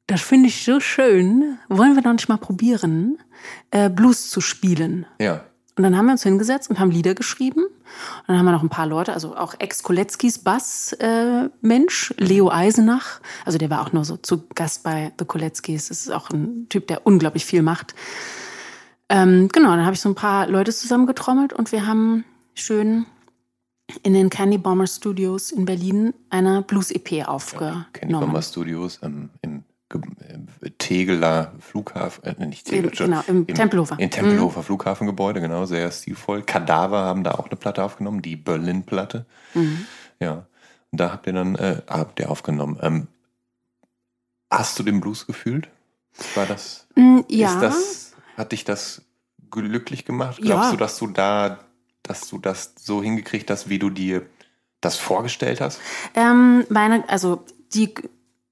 das 0.06 0.20
finde 0.20 0.48
ich 0.48 0.64
so 0.64 0.80
schön. 0.80 1.58
Wollen 1.68 1.94
wir 1.94 2.02
doch 2.02 2.12
nicht 2.12 2.28
mal 2.28 2.36
probieren, 2.36 3.18
äh, 3.70 3.88
Blues 3.88 4.30
zu 4.30 4.40
spielen? 4.40 5.06
Ja. 5.20 5.44
Und 5.76 5.84
dann 5.84 5.96
haben 5.96 6.04
wir 6.04 6.12
uns 6.12 6.22
hingesetzt 6.22 6.68
und 6.68 6.78
haben 6.78 6.90
Lieder 6.90 7.14
geschrieben. 7.14 7.64
Und 7.64 8.28
dann 8.28 8.38
haben 8.38 8.44
wir 8.44 8.52
noch 8.52 8.62
ein 8.62 8.68
paar 8.68 8.86
Leute, 8.86 9.14
also 9.14 9.36
auch 9.36 9.54
Ex-Koletzkis 9.58 10.40
Bass-Mensch, 10.40 12.14
äh, 12.18 12.24
Leo 12.24 12.50
Eisenach. 12.50 13.20
Also 13.46 13.56
der 13.56 13.70
war 13.70 13.80
auch 13.80 13.92
nur 13.92 14.04
so 14.04 14.18
zu 14.18 14.44
Gast 14.54 14.82
bei 14.82 15.12
The 15.18 15.24
Koletzkis. 15.24 15.88
Das 15.88 16.00
ist 16.00 16.10
auch 16.10 16.28
ein 16.30 16.66
Typ, 16.68 16.88
der 16.88 17.06
unglaublich 17.06 17.46
viel 17.46 17.62
macht. 17.62 17.94
Ähm, 19.08 19.48
genau, 19.48 19.70
dann 19.70 19.84
habe 19.84 19.94
ich 19.94 20.00
so 20.00 20.08
ein 20.08 20.14
paar 20.14 20.46
Leute 20.46 20.72
zusammengetrommelt 20.72 21.52
und 21.52 21.72
wir 21.72 21.86
haben 21.86 22.24
schön 22.54 23.06
in 24.02 24.14
den 24.14 24.30
Candy 24.30 24.58
Bomber 24.58 24.86
Studios 24.86 25.50
in 25.50 25.64
Berlin 25.64 26.14
eine 26.30 26.62
Blues-EP 26.62 27.28
aufgenommen. 27.28 27.86
Candy 27.92 28.14
Bomber 28.14 28.42
Studios 28.42 29.00
ähm, 29.02 29.30
im 29.42 29.64
äh, 30.60 30.70
Tegeler 30.78 31.52
Flughafen, 31.58 32.24
äh, 32.24 32.46
nicht 32.46 32.66
Tegel, 32.66 32.90
genau, 32.90 33.22
im, 33.26 33.44
im 33.46 33.54
Tempelhofer. 33.54 33.98
In 33.98 34.10
Tempelhofer 34.10 34.60
mhm. 34.60 34.64
Flughafengebäude, 34.64 35.40
genau, 35.40 35.66
sehr 35.66 35.90
stilvoll. 35.90 36.42
Kadaver 36.42 37.04
haben 37.04 37.24
da 37.24 37.32
auch 37.32 37.46
eine 37.46 37.56
Platte 37.56 37.84
aufgenommen, 37.84 38.22
die 38.22 38.36
Berlin-Platte. 38.36 39.26
Mhm. 39.54 39.86
Ja, 40.20 40.46
und 40.90 41.00
da 41.00 41.12
habt 41.12 41.26
ihr 41.26 41.32
dann 41.32 41.56
äh, 41.56 41.82
habt 41.88 42.20
ihr 42.20 42.30
aufgenommen. 42.30 42.78
Ähm, 42.80 43.08
hast 44.50 44.78
du 44.78 44.82
den 44.82 45.00
Blues 45.00 45.26
gefühlt? 45.26 45.68
War 46.34 46.46
das? 46.46 46.86
Mm, 46.94 47.20
ja. 47.28 47.54
Ist 47.54 47.60
das 47.60 48.11
hat 48.36 48.52
dich 48.52 48.64
das 48.64 49.02
glücklich 49.50 50.04
gemacht? 50.04 50.38
Glaubst 50.40 50.66
ja. 50.66 50.70
du, 50.72 50.76
dass 50.76 50.98
du 50.98 51.06
da, 51.08 51.60
dass 52.02 52.28
du 52.28 52.38
das 52.38 52.74
so 52.78 53.02
hingekriegt 53.02 53.50
hast, 53.50 53.68
wie 53.68 53.78
du 53.78 53.90
dir 53.90 54.26
das 54.80 54.96
vorgestellt 54.96 55.60
hast? 55.60 55.80
Ähm, 56.14 56.64
meine, 56.68 57.08
also 57.08 57.44
die 57.74 57.94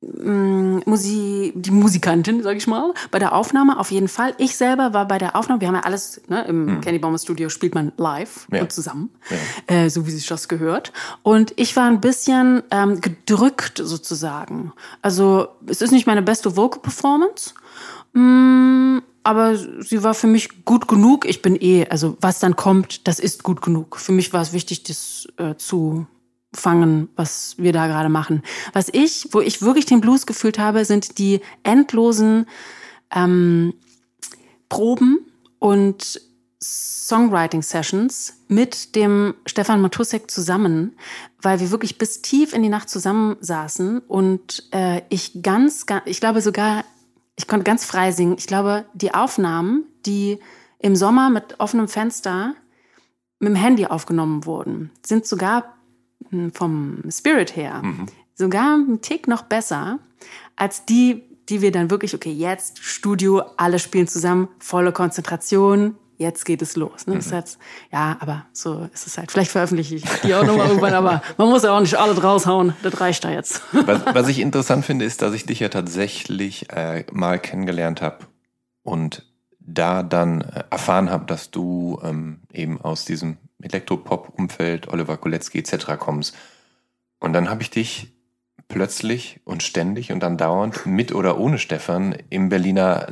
mm, 0.01 0.81
Musi 0.86 1.52
die 1.55 1.70
Musikantin, 1.70 2.43
sag 2.43 2.57
ich 2.57 2.66
mal, 2.66 2.94
bei 3.11 3.19
der 3.19 3.35
Aufnahme 3.35 3.78
auf 3.78 3.90
jeden 3.90 4.09
Fall. 4.09 4.35
Ich 4.39 4.57
selber 4.57 4.94
war 4.94 5.07
bei 5.09 5.19
der 5.19 5.36
Aufnahme, 5.36 5.61
wir 5.61 5.69
haben 5.69 5.74
ja 5.74 5.82
alles, 5.82 6.23
ne, 6.28 6.44
im 6.47 6.69
hm. 6.69 6.81
Candy 6.81 6.98
Bomber 6.98 7.19
Studio 7.19 7.48
spielt 7.48 7.74
man 7.74 7.93
live 7.97 8.47
ja. 8.52 8.62
und 8.62 8.73
zusammen, 8.73 9.11
ja. 9.69 9.74
äh, 9.74 9.90
so 9.90 10.07
wie 10.07 10.11
sich 10.11 10.27
das 10.27 10.48
gehört. 10.48 10.93
Und 11.23 11.52
ich 11.57 11.74
war 11.77 11.86
ein 11.86 12.01
bisschen 12.01 12.62
ähm, 12.70 13.01
gedrückt 13.01 13.81
sozusagen. 13.82 14.73
Also 15.02 15.48
es 15.66 15.82
ist 15.82 15.90
nicht 15.90 16.07
meine 16.07 16.23
beste 16.23 16.57
Vocal 16.57 16.81
Performance, 16.81 17.55
mm, 18.12 18.98
aber 19.22 19.56
sie 19.56 20.02
war 20.02 20.14
für 20.14 20.26
mich 20.26 20.64
gut 20.64 20.88
genug. 20.88 21.26
Ich 21.26 21.42
bin 21.42 21.56
eh, 21.60 21.86
also 21.88 22.16
was 22.20 22.38
dann 22.38 22.56
kommt, 22.56 23.06
das 23.06 23.18
ist 23.18 23.42
gut 23.42 23.62
genug. 23.62 23.97
Für 23.97 24.12
mich 24.12 24.32
war 24.32 24.42
es 24.42 24.52
wichtig, 24.52 24.82
das 24.84 25.28
äh, 25.36 25.56
zu 25.56 26.06
fangen, 26.52 27.09
was 27.16 27.55
wir 27.59 27.72
da 27.72 27.86
gerade 27.86 28.09
machen. 28.09 28.42
Was 28.72 28.88
ich, 28.92 29.28
wo 29.32 29.40
ich 29.40 29.62
wirklich 29.62 29.86
den 29.86 30.01
Blues 30.01 30.26
gefühlt 30.26 30.59
habe, 30.59 30.84
sind 30.84 31.18
die 31.18 31.40
endlosen 31.62 32.47
ähm, 33.14 33.74
Proben 34.68 35.18
und 35.59 36.20
Songwriting-Sessions 36.62 38.34
mit 38.48 38.94
dem 38.94 39.34
Stefan 39.47 39.80
Matusek 39.80 40.30
zusammen, 40.30 40.97
weil 41.40 41.60
wir 41.60 41.70
wirklich 41.70 41.98
bis 41.98 42.20
tief 42.20 42.52
in 42.52 42.62
die 42.62 42.68
Nacht 42.68 42.90
zusammensaßen 42.90 44.01
und 44.01 44.68
äh, 44.72 45.02
ich 45.09 45.42
ganz, 45.42 45.86
ganz, 45.86 46.02
ich 46.05 46.20
glaube 46.20 46.42
sogar 46.42 46.84
ich 47.41 47.47
konnte 47.47 47.65
ganz 47.65 47.87
frei 47.87 48.12
singen. 48.12 48.37
Ich 48.39 48.47
glaube, 48.47 48.85
die 48.93 49.15
Aufnahmen, 49.15 49.87
die 50.05 50.39
im 50.79 50.95
Sommer 50.95 51.31
mit 51.31 51.59
offenem 51.59 51.89
Fenster 51.89 52.55
mit 53.39 53.49
dem 53.49 53.57
Handy 53.57 53.87
aufgenommen 53.87 54.45
wurden, 54.45 54.91
sind 55.05 55.25
sogar 55.25 55.75
hm, 56.29 56.53
vom 56.53 57.03
Spirit 57.11 57.57
her 57.57 57.81
mhm. 57.83 58.07
sogar 58.35 58.77
ein 58.77 59.01
Tick 59.01 59.27
noch 59.27 59.41
besser 59.43 60.01
als 60.55 60.85
die, 60.85 61.23
die 61.49 61.62
wir 61.62 61.73
dann 61.73 61.91
wirklich, 61.91 62.15
okay, 62.15 62.31
jetzt 62.31 62.85
Studio, 62.85 63.41
alle 63.57 63.79
spielen 63.79 64.07
zusammen, 64.07 64.49
volle 64.59 64.93
Konzentration, 64.93 65.97
jetzt 66.20 66.44
geht 66.44 66.62
es 66.62 66.76
los. 66.76 67.06
Ne? 67.06 67.14
Mhm. 67.14 67.18
Das 67.18 67.32
heißt, 67.32 67.59
ja, 67.90 68.16
aber 68.20 68.47
so 68.52 68.88
ist 68.92 69.06
es 69.06 69.16
halt. 69.18 69.32
Vielleicht 69.32 69.51
veröffentliche 69.51 69.97
ich 69.97 70.05
die 70.22 70.34
auch 70.34 70.44
nochmal 70.44 70.68
irgendwann, 70.68 70.94
aber 70.94 71.22
man 71.38 71.48
muss 71.48 71.62
ja 71.62 71.74
auch 71.74 71.80
nicht 71.80 71.97
alles 71.97 72.22
raushauen. 72.22 72.74
Das 72.82 73.01
reicht 73.01 73.24
da 73.24 73.30
jetzt. 73.30 73.62
Was, 73.72 74.05
was 74.06 74.28
ich 74.28 74.38
interessant 74.38 74.84
finde, 74.84 75.06
ist, 75.06 75.22
dass 75.22 75.34
ich 75.34 75.47
dich 75.47 75.60
ja 75.60 75.70
tatsächlich 75.70 76.70
äh, 76.70 77.05
mal 77.10 77.38
kennengelernt 77.38 78.02
habe 78.02 78.26
und 78.82 79.24
da 79.59 80.02
dann 80.02 80.42
äh, 80.42 80.64
erfahren 80.70 81.10
habe, 81.10 81.24
dass 81.24 81.51
du 81.51 81.98
ähm, 82.05 82.40
eben 82.52 82.80
aus 82.80 83.05
diesem 83.05 83.38
Elektropop-Umfeld, 83.62 84.88
Oliver 84.88 85.16
Kolecki 85.16 85.59
etc. 85.59 85.97
kommst. 85.98 86.36
Und 87.18 87.32
dann 87.32 87.48
habe 87.48 87.62
ich 87.62 87.70
dich 87.70 88.12
plötzlich 88.70 89.40
und 89.44 89.62
ständig 89.62 90.12
und 90.12 90.24
andauernd 90.24 90.86
mit 90.86 91.12
oder 91.12 91.38
ohne 91.38 91.59
Stefan 91.59 92.16
im 92.30 92.48
Berliner 92.48 93.06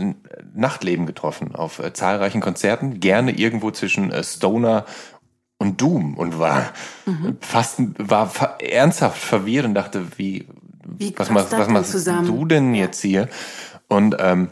Nachtleben 0.55 1.05
getroffen, 1.05 1.55
auf 1.55 1.81
äh, 1.81 1.93
zahlreichen 1.93 2.41
Konzerten, 2.41 3.01
gerne 3.01 3.33
irgendwo 3.33 3.71
zwischen 3.71 4.11
äh, 4.11 4.25
Stoner 4.25 4.87
und 5.59 5.81
Doom 5.81 6.17
und 6.17 6.39
war 6.39 6.73
mhm. 7.05 7.37
fast 7.41 7.81
war 7.99 8.33
ernsthaft 8.61 9.21
verwirrt 9.21 9.67
und 9.67 9.75
dachte, 9.75 10.07
wie, 10.17 10.47
wie 10.87 11.13
was 11.19 11.31
machst, 11.31 11.53
was 11.53 11.69
machst 11.69 12.07
du 12.07 12.45
denn 12.47 12.75
jetzt 12.75 13.03
hier? 13.03 13.29
Und 13.89 14.17
ähm, 14.21 14.49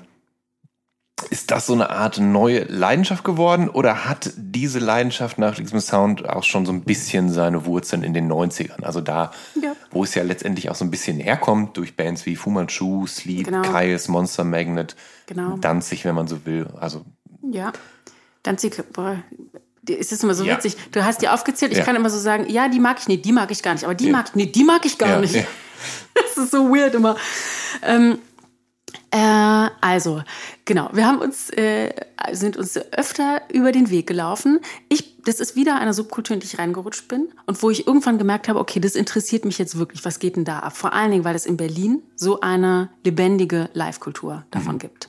ist 1.30 1.51
das 1.51 1.66
so 1.66 1.72
eine 1.72 1.90
Art 1.90 2.18
neue 2.18 2.64
Leidenschaft 2.64 3.24
geworden 3.24 3.70
oder 3.70 4.05
hat 4.05 4.32
diese 4.36 4.78
Leidenschaft 4.78 5.38
nach 5.38 5.55
diesem 5.55 5.80
Sound 5.80 6.28
auch 6.28 6.44
schon 6.44 6.66
so 6.66 6.72
ein 6.72 6.82
bisschen 6.82 7.30
seine 7.30 7.64
Wurzeln 7.64 8.02
in 8.02 8.12
den 8.12 8.30
90ern? 8.30 8.82
Also 8.82 9.01
da, 9.01 9.30
ja. 9.60 9.72
wo 9.90 10.05
es 10.05 10.14
ja 10.14 10.22
letztendlich 10.22 10.70
auch 10.70 10.74
so 10.74 10.84
ein 10.84 10.90
bisschen 10.90 11.18
herkommt 11.18 11.76
durch 11.78 11.97
Bands 11.97 12.26
wie 12.26 12.36
Fu 12.36 12.51
Manchu, 12.51 13.06
Sleep, 13.06 13.47
genau. 13.47 13.62
Kais, 13.62 14.09
Monster 14.09 14.44
Magnet, 14.44 14.94
genau. 15.26 15.56
Danzig, 15.59 16.05
wenn 16.05 16.14
man 16.14 16.28
so 16.28 16.44
will. 16.44 16.66
Also 16.78 17.05
ja, 17.51 17.72
Danzig, 18.43 18.80
boah, 18.93 19.16
ist 19.88 20.12
das 20.12 20.22
immer 20.22 20.34
so 20.34 20.44
ja. 20.44 20.56
witzig. 20.56 20.76
Du 20.93 21.05
hast 21.05 21.22
die 21.22 21.28
aufgezählt, 21.28 21.72
ich 21.72 21.78
ja. 21.78 21.84
kann 21.84 21.97
immer 21.97 22.10
so 22.10 22.18
sagen, 22.18 22.47
ja, 22.48 22.68
die 22.68 22.78
mag 22.78 22.98
ich 23.01 23.09
nicht, 23.09 23.24
die 23.24 23.32
mag 23.32 23.51
ich 23.51 23.62
gar 23.62 23.72
nicht, 23.72 23.84
aber 23.84 23.94
die 23.94 24.10
mag 24.10 24.26
ich, 24.28 24.34
nee, 24.34 24.47
die 24.47 24.64
mag 24.64 24.84
ich 24.84 24.98
gar 24.98 25.20
nicht. 25.20 25.47
Das 26.14 26.44
ist 26.44 26.51
so 26.51 26.70
weird 26.70 26.94
immer. 26.94 27.16
Ähm, 27.82 28.18
äh, 29.10 29.68
also, 29.80 30.22
genau, 30.64 30.90
wir 30.92 31.06
haben 31.06 31.18
uns, 31.18 31.50
äh, 31.50 31.92
sind 32.32 32.56
uns 32.56 32.76
öfter 32.76 33.42
über 33.52 33.72
den 33.72 33.90
Weg 33.90 34.06
gelaufen. 34.06 34.60
Ich, 34.88 35.22
das 35.24 35.40
ist 35.40 35.56
wieder 35.56 35.78
eine 35.78 35.94
Subkultur, 35.94 36.34
in 36.34 36.40
die 36.40 36.46
ich 36.46 36.58
reingerutscht 36.58 37.08
bin 37.08 37.28
und 37.46 37.62
wo 37.62 37.70
ich 37.70 37.86
irgendwann 37.86 38.18
gemerkt 38.18 38.48
habe, 38.48 38.58
okay, 38.58 38.80
das 38.80 38.94
interessiert 38.94 39.44
mich 39.44 39.58
jetzt 39.58 39.78
wirklich. 39.78 40.04
Was 40.04 40.18
geht 40.18 40.36
denn 40.36 40.44
da 40.44 40.60
ab? 40.60 40.76
Vor 40.76 40.92
allen 40.92 41.10
Dingen, 41.10 41.24
weil 41.24 41.34
es 41.34 41.46
in 41.46 41.56
Berlin 41.56 42.02
so 42.14 42.40
eine 42.40 42.90
lebendige 43.04 43.70
Live-Kultur 43.72 44.44
davon 44.50 44.74
mhm. 44.74 44.80
gibt. 44.80 45.08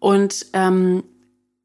Und 0.00 0.46
ähm, 0.52 1.02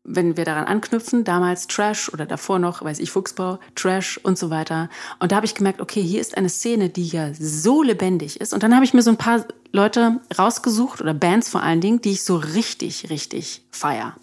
wenn 0.04 0.36
wir 0.36 0.44
daran 0.44 0.66
anknüpfen, 0.66 1.24
damals 1.24 1.68
Trash 1.68 2.12
oder 2.12 2.26
davor 2.26 2.60
noch, 2.60 2.84
weiß 2.84 3.00
ich, 3.00 3.12
Fuchsbau, 3.12 3.60
Trash 3.76 4.20
und 4.22 4.38
so 4.38 4.50
weiter. 4.50 4.90
Und 5.20 5.32
da 5.32 5.38
habe 5.38 5.46
ich 5.46 5.56
gemerkt, 5.56 5.80
okay, 5.80 6.02
hier 6.02 6.20
ist 6.20 6.38
eine 6.38 6.50
Szene, 6.50 6.90
die 6.90 7.08
ja 7.08 7.34
so 7.34 7.84
lebendig 7.84 8.42
ist. 8.42 8.54
Und 8.54 8.64
dann 8.64 8.76
habe 8.76 8.84
ich 8.84 8.94
mir 8.94 9.02
so 9.02 9.12
ein 9.12 9.18
paar 9.18 9.46
Leute 9.72 10.20
rausgesucht 10.38 11.02
oder 11.02 11.14
Bands 11.14 11.50
vor 11.50 11.64
allen 11.64 11.80
Dingen, 11.80 12.02
die 12.02 12.12
ich 12.12 12.24
so 12.24 12.36
richtig, 12.36 13.10
richtig 13.10 13.66
feier. 13.72 14.16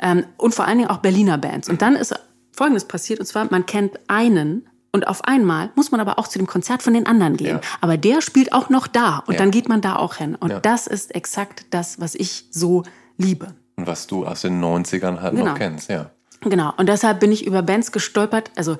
Ähm, 0.00 0.24
und 0.36 0.54
vor 0.54 0.66
allen 0.66 0.78
Dingen 0.78 0.90
auch 0.90 0.98
Berliner 0.98 1.38
Bands. 1.38 1.68
Und 1.68 1.80
dann 1.80 1.94
ist 1.94 2.14
Folgendes 2.52 2.84
passiert, 2.84 3.20
und 3.20 3.26
zwar, 3.26 3.50
man 3.50 3.66
kennt 3.66 3.98
einen 4.08 4.66
und 4.92 5.08
auf 5.08 5.24
einmal 5.24 5.70
muss 5.74 5.90
man 5.90 6.00
aber 6.00 6.18
auch 6.20 6.28
zu 6.28 6.38
dem 6.38 6.46
Konzert 6.46 6.82
von 6.82 6.94
den 6.94 7.06
anderen 7.06 7.36
gehen. 7.36 7.56
Ja. 7.56 7.60
Aber 7.80 7.96
der 7.96 8.20
spielt 8.20 8.52
auch 8.52 8.68
noch 8.68 8.86
da 8.86 9.24
und 9.26 9.34
ja. 9.34 9.38
dann 9.38 9.50
geht 9.50 9.68
man 9.68 9.80
da 9.80 9.96
auch 9.96 10.14
hin. 10.16 10.36
Und 10.36 10.50
ja. 10.50 10.60
das 10.60 10.86
ist 10.86 11.14
exakt 11.14 11.66
das, 11.70 12.00
was 12.00 12.14
ich 12.14 12.46
so 12.50 12.84
liebe. 13.16 13.54
Und 13.76 13.86
was 13.86 14.06
du 14.06 14.26
aus 14.26 14.42
den 14.42 14.62
90ern 14.62 15.20
halt 15.20 15.34
genau. 15.34 15.46
noch 15.46 15.58
kennst, 15.58 15.90
ja. 15.90 16.10
Genau, 16.40 16.72
und 16.76 16.88
deshalb 16.88 17.20
bin 17.20 17.32
ich 17.32 17.46
über 17.46 17.62
Bands 17.62 17.90
gestolpert. 17.90 18.50
Also 18.54 18.76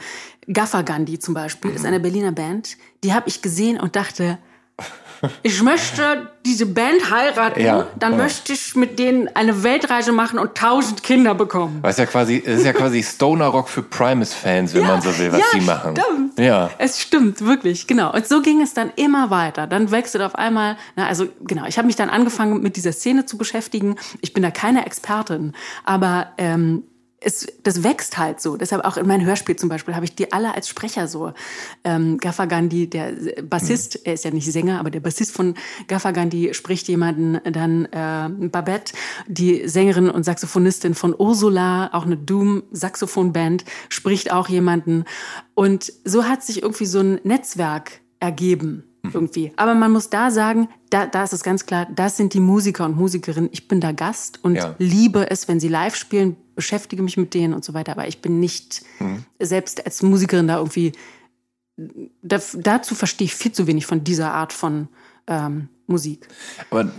Gaffer 0.53 0.83
Gandhi 0.83 1.19
zum 1.19 1.35
Beispiel 1.35 1.71
mhm. 1.71 1.77
ist 1.77 1.87
eine 1.87 2.01
Berliner 2.01 2.33
Band. 2.33 2.77
Die 3.03 3.15
habe 3.15 3.29
ich 3.29 3.43
gesehen 3.43 3.81
und 3.81 3.97
dachte, 3.97 4.39
ich 5.43 5.63
möchte 5.63 6.29
diese 6.45 6.67
Band 6.67 7.11
heiraten, 7.11 7.61
ja, 7.61 7.87
dann 7.99 8.13
ja. 8.13 8.19
möchte 8.19 8.53
ich 8.53 8.75
mit 8.75 8.99
denen 8.99 9.29
eine 9.35 9.63
Weltreise 9.63 10.13
machen 10.13 10.39
und 10.39 10.55
tausend 10.55 11.03
Kinder 11.03 11.35
bekommen. 11.35 11.79
Was 11.83 11.97
ja 11.97 12.07
quasi, 12.07 12.43
es 12.45 12.61
ist 12.61 12.67
ja 12.67 12.73
quasi 12.73 13.03
Stoner 13.03 13.47
Rock 13.47 13.69
für 13.69 13.83
Primus-Fans, 13.83 14.75
wenn 14.75 14.83
ja, 14.83 14.89
man 14.89 15.01
so 15.01 15.17
will, 15.19 15.33
was 15.33 15.39
ja, 15.39 15.47
sie 15.53 15.61
machen. 15.61 15.95
Stimmt. 15.97 16.39
Ja, 16.39 16.71
es 16.79 17.01
stimmt 17.01 17.45
wirklich, 17.45 17.87
genau. 17.87 18.13
Und 18.13 18.27
so 18.27 18.43
ging 18.43 18.61
es 18.61 18.75
dann 18.75 18.93
immer 18.97 19.31
weiter. 19.31 19.67
Dann 19.67 19.91
wechselt 19.91 20.23
auf 20.23 20.35
einmal, 20.35 20.77
na 20.97 21.07
also 21.07 21.27
genau, 21.43 21.65
ich 21.67 21.79
habe 21.79 21.87
mich 21.87 21.97
dann 21.97 22.11
angefangen 22.11 22.63
mit 22.63 22.77
dieser 22.77 22.93
Szene 22.93 23.27
zu 23.27 23.39
beschäftigen. 23.39 23.97
Ich 24.21 24.33
bin 24.33 24.43
da 24.43 24.51
keine 24.51 24.85
Expertin, 24.85 25.53
aber 25.85 26.29
ähm, 26.39 26.85
es, 27.25 27.47
das 27.63 27.83
wächst 27.83 28.19
halt 28.19 28.41
so. 28.41 28.57
Deshalb 28.57 28.85
auch 28.85 28.97
in 28.97 29.07
meinem 29.07 29.27
Hörspiel 29.27 29.57
zum 29.57 29.69
Beispiel 29.69 29.95
habe 29.95 30.05
ich 30.05 30.15
die 30.15 30.33
alle 30.33 30.55
als 30.55 30.69
Sprecher 30.69 31.09
so. 31.09 31.33
Ähm, 31.83 32.19
Gaffer 32.19 32.47
Gandhi, 32.47 32.89
der 32.89 33.13
Bassist, 33.43 33.97
mhm. 33.97 34.01
er 34.05 34.15
ist 34.15 34.25
ja 34.25 34.31
nicht 34.31 34.51
Sänger, 34.51 34.79
aber 34.79 34.91
der 34.91 35.01
Bassist 35.01 35.33
von 35.33 35.55
Gaffer 35.89 36.13
Gandhi 36.13 36.53
spricht 36.55 36.89
jemanden, 36.89 37.41
dann 37.51 37.87
äh, 37.87 38.49
Babette, 38.49 38.93
die 39.27 39.67
Sängerin 39.67 40.11
und 40.11 40.25
Saxophonistin 40.25 40.95
von 40.95 41.15
Ursula, 41.19 41.91
auch 41.93 42.05
eine 42.05 42.17
Doom-Saxophon-Band, 42.17 43.65
spricht 43.89 44.31
auch 44.31 44.49
jemanden. 44.49 45.05
Und 45.55 45.93
so 46.05 46.25
hat 46.25 46.43
sich 46.43 46.63
irgendwie 46.63 46.87
so 46.87 47.01
ein 47.01 47.21
Netzwerk 47.25 48.01
ergeben. 48.21 48.85
irgendwie. 49.13 49.53
Aber 49.57 49.75
man 49.75 49.93
muss 49.93 50.11
da 50.11 50.31
sagen, 50.31 50.69
da, 50.91 51.07
da 51.07 51.25
ist 51.25 51.33
es 51.33 51.43
ganz 51.43 51.67
klar, 51.67 51.87
das 51.95 52.17
sind 52.17 52.35
die 52.35 52.41
Musiker 52.41 52.85
und 52.85 52.97
Musikerinnen. 52.97 53.51
Ich 53.53 53.69
bin 53.69 53.81
da 53.81 53.93
Gast 53.93 54.43
und 54.43 54.57
ja. 54.57 54.75
liebe 54.79 55.31
es, 55.31 55.49
wenn 55.49 55.61
sie 55.61 55.69
live 55.69 55.97
spielen, 55.97 56.37
beschäftige 56.55 57.03
mich 57.03 57.17
mit 57.17 57.35
denen 57.35 57.55
und 57.55 57.65
so 57.65 57.75
weiter. 57.75 57.93
Aber 57.93 58.09
ich 58.09 58.21
bin 58.21 58.41
nicht 58.41 58.83
mhm. 59.01 59.25
selbst 59.39 59.85
als 59.85 60.03
Musikerin 60.03 60.49
da 60.49 60.59
irgendwie. 60.59 60.93
Da, 62.23 62.41
dazu 62.55 62.95
verstehe 62.95 63.27
ich 63.27 63.35
viel 63.35 63.53
zu 63.53 63.67
wenig 63.67 63.87
von 63.87 64.05
dieser 64.05 64.33
Art 64.33 64.53
von 64.53 64.89
ähm, 65.27 65.69
Musik. 65.87 66.29
Aber 66.71 66.91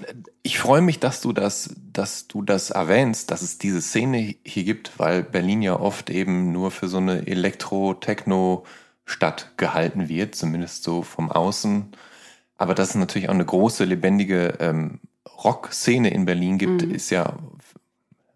ich 0.44 0.60
freue 0.60 0.82
mich, 0.82 1.00
dass 1.00 1.22
du 1.22 1.34
das, 1.34 1.74
dass 1.92 2.28
du 2.28 2.42
das 2.42 2.70
erwähnst, 2.70 3.32
dass 3.32 3.42
es 3.42 3.58
diese 3.58 3.82
Szene 3.82 4.36
hier 4.44 4.64
gibt, 4.64 5.00
weil 5.00 5.24
Berlin 5.24 5.62
ja 5.62 5.80
oft 5.80 6.10
eben 6.10 6.52
nur 6.52 6.72
für 6.72 6.88
so 6.88 6.98
eine 6.98 7.26
Elektro-Techno-Stadt 9.06 9.58
gehalten 9.58 10.10
wird, 10.10 10.36
zumindest 10.36 10.84
so 10.84 11.02
vom 11.02 11.32
Außen. 11.32 11.88
Aber 12.58 12.74
dass 12.74 12.90
es 12.90 12.96
natürlich 12.96 13.30
auch 13.30 13.34
eine 13.34 13.46
große, 13.46 13.84
lebendige 13.84 14.56
ähm, 14.60 15.00
Rock-Szene 15.44 16.10
in 16.10 16.26
Berlin 16.26 16.58
gibt, 16.58 16.84
mhm. 16.84 16.92
ist 16.92 17.10
ja 17.10 17.38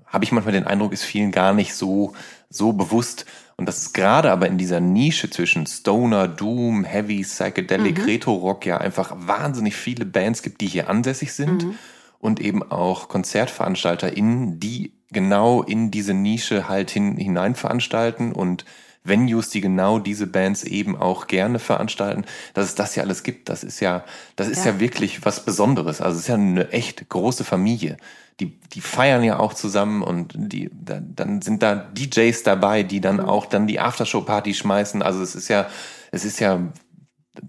habe 0.05 0.23
ich 0.23 0.31
manchmal 0.31 0.53
den 0.53 0.65
Eindruck, 0.65 0.91
ist 0.91 1.03
vielen 1.03 1.31
gar 1.31 1.53
nicht 1.53 1.75
so, 1.75 2.13
so 2.49 2.73
bewusst. 2.73 3.27
Und 3.57 3.67
das 3.67 3.77
ist 3.77 3.93
gerade 3.93 4.31
aber 4.31 4.47
in 4.47 4.57
dieser 4.57 4.79
Nische 4.79 5.29
zwischen 5.29 5.67
Stoner, 5.67 6.27
Doom, 6.27 6.83
Heavy, 6.83 7.21
Psychedelic, 7.21 7.99
mhm. 7.99 8.05
Retro-Rock 8.05 8.65
ja 8.65 8.79
einfach 8.79 9.13
wahnsinnig 9.15 9.75
viele 9.75 10.05
Bands 10.05 10.41
gibt, 10.41 10.61
die 10.61 10.65
hier 10.65 10.89
ansässig 10.89 11.33
sind. 11.33 11.63
Mhm. 11.63 11.75
Und 12.17 12.39
eben 12.39 12.63
auch 12.63 13.07
KonzertveranstalterInnen, 13.07 14.59
die 14.59 14.93
genau 15.11 15.61
in 15.61 15.91
diese 15.91 16.15
Nische 16.15 16.67
halt 16.67 16.89
hin, 16.89 17.15
hinein 17.15 17.53
veranstalten 17.53 18.31
und 18.31 18.65
Venues, 19.09 19.49
die 19.49 19.61
genau 19.61 19.99
diese 19.99 20.27
Bands 20.27 20.63
eben 20.63 20.95
auch 20.95 21.27
gerne 21.27 21.59
veranstalten, 21.59 22.25
dass 22.53 22.65
es 22.65 22.75
das 22.75 22.95
ja 22.95 23.03
alles 23.03 23.23
gibt, 23.23 23.49
das 23.49 23.63
ist 23.63 23.79
ja, 23.79 24.05
das 24.35 24.47
ist 24.47 24.65
ja, 24.65 24.73
ja 24.73 24.79
wirklich 24.79 25.25
was 25.25 25.43
Besonderes. 25.43 25.99
Also 25.99 26.15
es 26.15 26.21
ist 26.23 26.27
ja 26.29 26.35
eine 26.35 26.69
echt 26.71 27.09
große 27.09 27.43
Familie 27.43 27.97
die, 28.39 28.57
die 28.59 28.81
feiern 28.81 29.23
ja 29.23 29.39
auch 29.39 29.53
zusammen 29.53 30.01
und 30.01 30.33
die, 30.35 30.69
da, 30.71 30.99
dann 31.01 31.41
sind 31.41 31.61
da 31.61 31.75
DJs 31.75 32.43
dabei, 32.43 32.83
die 32.83 33.01
dann 33.01 33.17
mhm. 33.17 33.25
auch 33.25 33.45
dann 33.45 33.67
die 33.67 33.79
Aftershow-Party 33.79 34.53
schmeißen. 34.53 35.01
Also 35.01 35.21
es 35.21 35.35
ist 35.35 35.49
ja, 35.49 35.67
es 36.11 36.25
ist 36.25 36.39
ja 36.39 36.59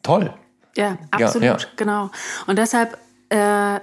toll. 0.03 0.35
Ja, 0.77 0.99
absolut, 1.11 1.43
ja, 1.45 1.57
ja. 1.57 1.67
genau. 1.77 2.11
Und 2.47 2.59
deshalb 2.59 2.99
äh, 3.29 3.81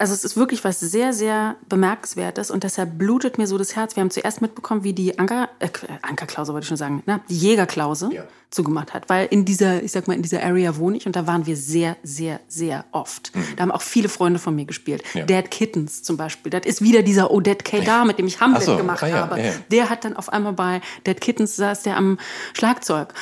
also 0.00 0.14
es 0.14 0.24
ist 0.24 0.36
wirklich 0.36 0.64
was 0.64 0.80
sehr, 0.80 1.12
sehr 1.12 1.56
Bemerkenswertes 1.68 2.50
und 2.50 2.64
deshalb 2.64 2.96
blutet 2.96 3.36
mir 3.36 3.46
so 3.46 3.58
das 3.58 3.76
Herz. 3.76 3.96
Wir 3.96 4.00
haben 4.00 4.10
zuerst 4.10 4.40
mitbekommen, 4.40 4.82
wie 4.82 4.94
die 4.94 5.18
Anker, 5.18 5.50
äh, 5.58 5.68
Ankerklause 6.00 6.54
wollte 6.54 6.64
ich 6.64 6.68
schon 6.68 6.78
sagen, 6.78 7.02
ne? 7.04 7.20
die 7.28 7.36
Jägerklause 7.36 8.08
ja. 8.10 8.22
zugemacht 8.50 8.94
hat. 8.94 9.10
Weil 9.10 9.26
in 9.30 9.44
dieser, 9.44 9.82
ich 9.82 9.92
sag 9.92 10.08
mal, 10.08 10.14
in 10.14 10.22
dieser 10.22 10.42
Area 10.42 10.76
wohne 10.78 10.96
ich 10.96 11.06
und 11.06 11.16
da 11.16 11.26
waren 11.26 11.44
wir 11.44 11.54
sehr, 11.54 11.98
sehr, 12.02 12.40
sehr 12.48 12.86
oft. 12.92 13.36
Mhm. 13.36 13.44
Da 13.56 13.62
haben 13.62 13.72
auch 13.72 13.82
viele 13.82 14.08
Freunde 14.08 14.38
von 14.38 14.56
mir 14.56 14.64
gespielt. 14.64 15.02
Ja. 15.12 15.26
Dead 15.26 15.50
Kittens 15.50 16.02
zum 16.02 16.16
Beispiel. 16.16 16.48
Das 16.48 16.64
ist 16.64 16.80
wieder 16.80 17.02
dieser 17.02 17.30
Odette 17.30 17.62
K. 17.62 17.80
da, 17.82 18.06
mit 18.06 18.18
dem 18.18 18.26
ich 18.26 18.40
Hamlet 18.40 18.62
so. 18.62 18.78
gemacht 18.78 19.02
ah, 19.02 19.08
ja, 19.08 19.16
habe. 19.16 19.52
Der 19.70 19.90
hat 19.90 20.06
dann 20.06 20.16
auf 20.16 20.32
einmal 20.32 20.54
bei 20.54 20.80
Dead 21.06 21.20
Kittens 21.20 21.56
saß 21.56 21.82
der 21.82 21.98
am 21.98 22.18
Schlagzeug 22.54 23.12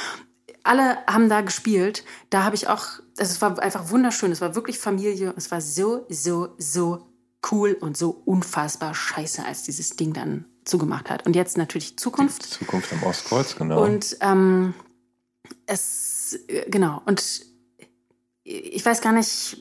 alle 0.69 0.99
haben 1.07 1.29
da 1.29 1.41
gespielt. 1.41 2.05
Da 2.31 2.45
habe 2.45 2.55
ich 2.55 2.69
auch, 2.69 2.85
also 3.19 3.33
es 3.33 3.41
war 3.41 3.59
einfach 3.59 3.91
wunderschön. 3.91 4.31
Es 4.31 4.41
war 4.41 4.55
wirklich 4.55 4.79
Familie. 4.79 5.35
Es 5.37 5.51
war 5.51 5.61
so, 5.61 6.07
so, 6.09 6.55
so 6.59 7.07
cool 7.51 7.77
und 7.81 7.97
so 7.97 8.23
unfassbar 8.25 8.95
scheiße, 8.95 9.45
als 9.45 9.63
dieses 9.63 9.91
Ding 9.91 10.13
dann 10.13 10.45
zugemacht 10.65 11.11
hat. 11.11 11.27
Und 11.27 11.35
jetzt 11.35 11.57
natürlich 11.57 11.99
Zukunft. 11.99 12.45
Die 12.45 12.51
Zukunft 12.51 12.93
am 12.93 13.03
Ostkreuz, 13.03 13.57
genau. 13.57 13.83
Und 13.83 14.17
ähm, 14.21 14.75
es, 15.67 16.39
genau. 16.69 17.03
Und 17.07 17.47
ich 18.45 18.85
weiß 18.85 19.01
gar 19.01 19.13
nicht, 19.13 19.57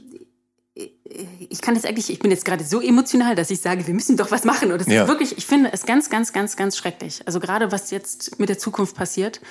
ich 1.49 1.61
kann 1.61 1.75
jetzt 1.75 1.85
eigentlich, 1.85 2.09
ich 2.09 2.19
bin 2.19 2.29
jetzt 2.31 2.45
gerade 2.45 2.63
so 2.63 2.81
emotional, 2.81 3.35
dass 3.35 3.49
ich 3.49 3.61
sage, 3.61 3.87
wir 3.87 3.93
müssen 3.93 4.17
doch 4.17 4.31
was 4.31 4.43
machen. 4.43 4.71
Und 4.71 4.81
es 4.81 4.87
ja. 4.87 5.03
ist 5.03 5.07
wirklich, 5.07 5.37
ich 5.37 5.45
finde 5.45 5.71
es 5.73 5.85
ganz, 5.85 6.09
ganz, 6.09 6.33
ganz, 6.33 6.55
ganz 6.55 6.77
schrecklich. 6.77 7.23
Also 7.25 7.39
gerade 7.39 7.71
was 7.71 7.91
jetzt 7.91 8.39
mit 8.39 8.49
der 8.49 8.57
Zukunft 8.57 8.95
passiert. 8.95 9.41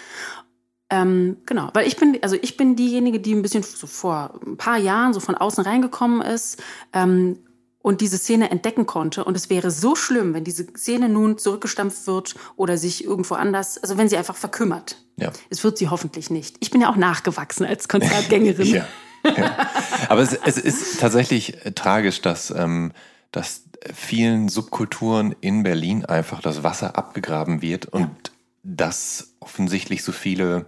Ähm, 0.88 1.38
genau, 1.46 1.70
weil 1.72 1.86
ich 1.86 1.96
bin, 1.96 2.18
also 2.22 2.36
ich 2.40 2.56
bin 2.56 2.76
diejenige, 2.76 3.18
die 3.18 3.34
ein 3.34 3.42
bisschen 3.42 3.62
so 3.62 3.86
vor 3.86 4.38
ein 4.46 4.56
paar 4.56 4.78
Jahren 4.78 5.12
so 5.12 5.20
von 5.20 5.34
außen 5.34 5.64
reingekommen 5.64 6.20
ist 6.22 6.62
ähm, 6.92 7.40
und 7.82 8.00
diese 8.00 8.18
Szene 8.18 8.50
entdecken 8.50 8.86
konnte. 8.86 9.24
Und 9.24 9.36
es 9.36 9.50
wäre 9.50 9.72
so 9.72 9.96
schlimm, 9.96 10.32
wenn 10.32 10.44
diese 10.44 10.64
Szene 10.76 11.08
nun 11.08 11.38
zurückgestampft 11.38 12.06
wird 12.06 12.34
oder 12.54 12.78
sich 12.78 13.04
irgendwo 13.04 13.34
anders, 13.34 13.78
also 13.78 13.98
wenn 13.98 14.08
sie 14.08 14.16
einfach 14.16 14.36
verkümmert. 14.36 14.96
Ja. 15.16 15.32
Es 15.50 15.64
wird 15.64 15.76
sie 15.76 15.88
hoffentlich 15.88 16.30
nicht. 16.30 16.56
Ich 16.60 16.70
bin 16.70 16.80
ja 16.80 16.90
auch 16.90 16.96
nachgewachsen 16.96 17.66
als 17.66 17.88
Konzertgängerin. 17.88 18.66
ja. 18.74 18.86
ja. 19.24 19.68
Aber 20.08 20.22
es, 20.22 20.34
es, 20.34 20.56
ist 20.56 21.00
tatsächlich 21.00 21.64
äh, 21.66 21.72
tragisch, 21.72 22.22
dass, 22.22 22.52
ähm, 22.52 22.92
dass 23.32 23.64
vielen 23.92 24.48
Subkulturen 24.48 25.34
in 25.40 25.64
Berlin 25.64 26.04
einfach 26.04 26.40
das 26.40 26.62
Wasser 26.62 26.96
abgegraben 26.96 27.60
wird 27.60 27.86
und 27.86 28.02
ja. 28.02 28.10
dass 28.62 29.34
offensichtlich 29.40 30.04
so 30.04 30.12
viele 30.12 30.66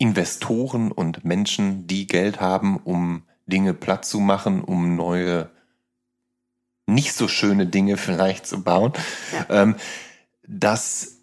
Investoren 0.00 0.92
und 0.92 1.26
Menschen, 1.26 1.86
die 1.86 2.06
Geld 2.06 2.40
haben, 2.40 2.78
um 2.78 3.24
Dinge 3.46 3.74
platt 3.74 4.06
zu 4.06 4.18
machen, 4.18 4.64
um 4.64 4.96
neue, 4.96 5.50
nicht 6.86 7.12
so 7.12 7.28
schöne 7.28 7.66
Dinge 7.66 7.98
vielleicht 7.98 8.46
zu 8.46 8.62
bauen, 8.62 8.94
ja. 9.32 9.62
ähm, 9.62 9.76
dass 10.48 11.18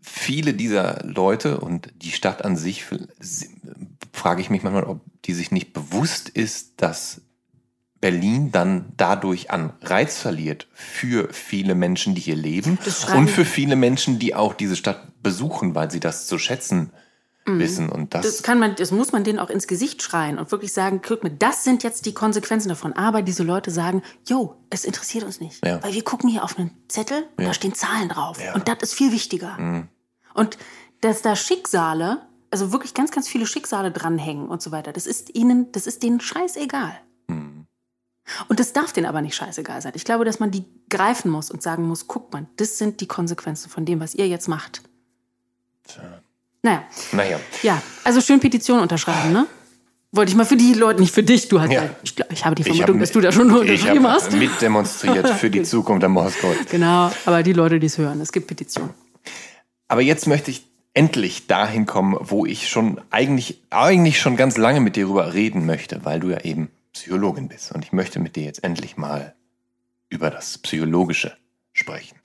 viele 0.00 0.54
dieser 0.54 1.04
Leute 1.04 1.58
und 1.58 1.90
die 1.96 2.12
Stadt 2.12 2.44
an 2.44 2.56
sich, 2.56 2.84
frage 4.12 4.40
ich 4.40 4.50
mich 4.50 4.62
manchmal, 4.62 4.84
ob 4.84 5.00
die 5.24 5.34
sich 5.34 5.50
nicht 5.50 5.72
bewusst 5.72 6.28
ist, 6.28 6.80
dass 6.82 7.22
Berlin 8.00 8.52
dann 8.52 8.92
dadurch 8.96 9.50
an 9.50 9.72
Reiz 9.82 10.16
verliert 10.16 10.68
für 10.74 11.32
viele 11.32 11.74
Menschen, 11.74 12.14
die 12.14 12.20
hier 12.20 12.36
leben 12.36 12.78
und 13.16 13.28
für 13.28 13.44
viele 13.44 13.74
Menschen, 13.74 14.20
die 14.20 14.36
auch 14.36 14.54
diese 14.54 14.76
Stadt 14.76 15.20
besuchen, 15.24 15.74
weil 15.74 15.90
sie 15.90 16.00
das 16.00 16.28
zu 16.28 16.38
schätzen 16.38 16.78
Mhm. 16.82 16.90
Wissen. 17.58 17.88
Und 17.88 18.14
das, 18.14 18.22
das, 18.22 18.42
kann 18.42 18.58
man, 18.58 18.76
das 18.76 18.90
muss 18.90 19.12
man 19.12 19.24
denen 19.24 19.38
auch 19.38 19.50
ins 19.50 19.66
Gesicht 19.66 20.02
schreien 20.02 20.38
und 20.38 20.50
wirklich 20.52 20.72
sagen, 20.72 21.00
guck 21.06 21.22
mal, 21.22 21.30
das 21.30 21.64
sind 21.64 21.82
jetzt 21.82 22.06
die 22.06 22.14
Konsequenzen 22.14 22.68
davon. 22.68 22.92
Aber 22.92 23.22
diese 23.22 23.42
Leute 23.42 23.70
sagen, 23.70 24.02
yo, 24.26 24.56
es 24.70 24.84
interessiert 24.84 25.24
uns 25.24 25.40
nicht. 25.40 25.64
Ja. 25.64 25.82
Weil 25.82 25.94
wir 25.94 26.04
gucken 26.04 26.28
hier 26.28 26.44
auf 26.44 26.58
einen 26.58 26.70
Zettel 26.88 27.24
und 27.36 27.42
ja. 27.42 27.48
da 27.48 27.54
stehen 27.54 27.74
Zahlen 27.74 28.08
drauf. 28.08 28.40
Ja. 28.42 28.54
Und 28.54 28.68
das 28.68 28.78
ist 28.82 28.94
viel 28.94 29.12
wichtiger. 29.12 29.58
Mhm. 29.58 29.88
Und 30.34 30.58
dass 31.00 31.22
da 31.22 31.36
Schicksale, 31.36 32.22
also 32.50 32.72
wirklich 32.72 32.94
ganz, 32.94 33.10
ganz 33.10 33.28
viele 33.28 33.46
Schicksale 33.46 33.90
dranhängen 33.90 34.48
und 34.48 34.62
so 34.62 34.70
weiter, 34.70 34.92
das 34.92 35.06
ist 35.06 35.34
ihnen, 35.34 35.72
das 35.72 35.86
ist 35.86 36.02
denen 36.02 36.20
scheißegal. 36.20 36.92
Mhm. 37.28 37.66
Und 38.48 38.60
das 38.60 38.72
darf 38.72 38.92
denen 38.92 39.06
aber 39.06 39.22
nicht 39.22 39.34
scheißegal 39.34 39.82
sein. 39.82 39.92
Ich 39.96 40.04
glaube, 40.04 40.24
dass 40.24 40.40
man 40.40 40.50
die 40.50 40.64
greifen 40.88 41.30
muss 41.30 41.50
und 41.50 41.62
sagen 41.62 41.86
muss, 41.86 42.06
guck 42.06 42.32
mal, 42.32 42.46
das 42.56 42.78
sind 42.78 43.00
die 43.00 43.08
Konsequenzen 43.08 43.70
von 43.70 43.84
dem, 43.84 44.00
was 44.00 44.14
ihr 44.14 44.28
jetzt 44.28 44.48
macht. 44.48 44.82
Tja. 45.84 46.22
Naja. 46.62 46.84
Naja. 47.12 47.40
Ja, 47.62 47.82
also 48.04 48.20
schön 48.20 48.40
Petition 48.40 48.80
unterschreiben, 48.80 49.32
ne? 49.32 49.46
Wollte 50.12 50.30
ich 50.30 50.36
mal 50.36 50.44
für 50.44 50.56
die 50.56 50.74
Leute, 50.74 51.00
nicht 51.00 51.14
für 51.14 51.22
dich. 51.22 51.48
Du 51.48 51.60
hast 51.60 51.70
ja. 51.70 51.84
ja 51.84 51.90
ich, 52.02 52.16
glaub, 52.16 52.32
ich 52.32 52.44
habe 52.44 52.56
die 52.56 52.64
Vermutung, 52.64 52.96
hab, 52.96 53.00
dass 53.00 53.12
du 53.12 53.20
da 53.20 53.30
schon 53.30 53.50
unterschrieben 53.52 54.04
ich 54.04 54.10
hast. 54.10 54.32
mitdemonstriert 54.32 55.28
für 55.30 55.50
die 55.50 55.62
Zukunft 55.64 56.02
der 56.02 56.08
Moskau. 56.08 56.52
Genau, 56.70 57.12
aber 57.26 57.44
die 57.44 57.52
Leute, 57.52 57.78
die 57.78 57.86
es 57.86 57.96
hören, 57.96 58.20
es 58.20 58.32
gibt 58.32 58.48
Petitionen. 58.48 58.90
Aber 59.86 60.02
jetzt 60.02 60.26
möchte 60.26 60.50
ich 60.50 60.66
endlich 60.94 61.46
dahin 61.46 61.86
kommen, 61.86 62.16
wo 62.20 62.44
ich 62.44 62.68
schon 62.68 63.00
eigentlich, 63.10 63.62
eigentlich 63.70 64.20
schon 64.20 64.36
ganz 64.36 64.56
lange 64.56 64.80
mit 64.80 64.96
dir 64.96 65.04
darüber 65.04 65.32
reden 65.32 65.64
möchte, 65.64 66.04
weil 66.04 66.18
du 66.18 66.30
ja 66.30 66.40
eben 66.40 66.70
Psychologin 66.92 67.48
bist. 67.48 67.72
Und 67.72 67.84
ich 67.84 67.92
möchte 67.92 68.18
mit 68.18 68.34
dir 68.34 68.42
jetzt 68.42 68.64
endlich 68.64 68.96
mal 68.96 69.34
über 70.08 70.30
das 70.30 70.58
Psychologische 70.58 71.36
sprechen. 71.72 72.18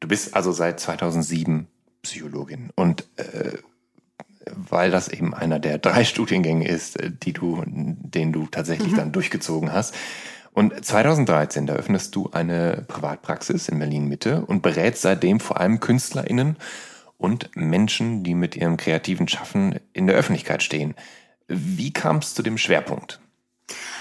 Du 0.00 0.08
bist 0.08 0.34
also 0.34 0.50
seit 0.50 0.80
2007 0.80 1.68
Psychologin 2.02 2.70
und 2.74 3.04
äh, 3.16 3.58
weil 4.54 4.90
das 4.90 5.08
eben 5.08 5.34
einer 5.34 5.58
der 5.58 5.78
drei 5.78 6.04
Studiengänge 6.04 6.66
ist, 6.66 6.98
äh, 7.00 7.10
die 7.10 7.32
du, 7.32 7.62
den 7.66 8.32
du 8.32 8.46
tatsächlich 8.46 8.92
mhm. 8.92 8.96
dann 8.96 9.12
durchgezogen 9.12 9.72
hast. 9.72 9.94
Und 10.52 10.84
2013, 10.84 11.66
da 11.66 11.74
öffnest 11.74 12.14
du 12.16 12.30
eine 12.32 12.84
Privatpraxis 12.88 13.68
in 13.68 13.78
Berlin 13.78 14.08
Mitte 14.08 14.44
und 14.44 14.62
berätst 14.62 15.02
seitdem 15.02 15.38
vor 15.38 15.60
allem 15.60 15.78
KünstlerInnen 15.78 16.56
und 17.16 17.54
Menschen, 17.54 18.24
die 18.24 18.34
mit 18.34 18.56
ihrem 18.56 18.76
kreativen 18.76 19.28
Schaffen 19.28 19.78
in 19.92 20.06
der 20.06 20.16
Öffentlichkeit 20.16 20.62
stehen. 20.62 20.94
Wie 21.46 21.92
kam 21.92 22.16
es 22.16 22.34
zu 22.34 22.42
dem 22.42 22.58
Schwerpunkt? 22.58 23.20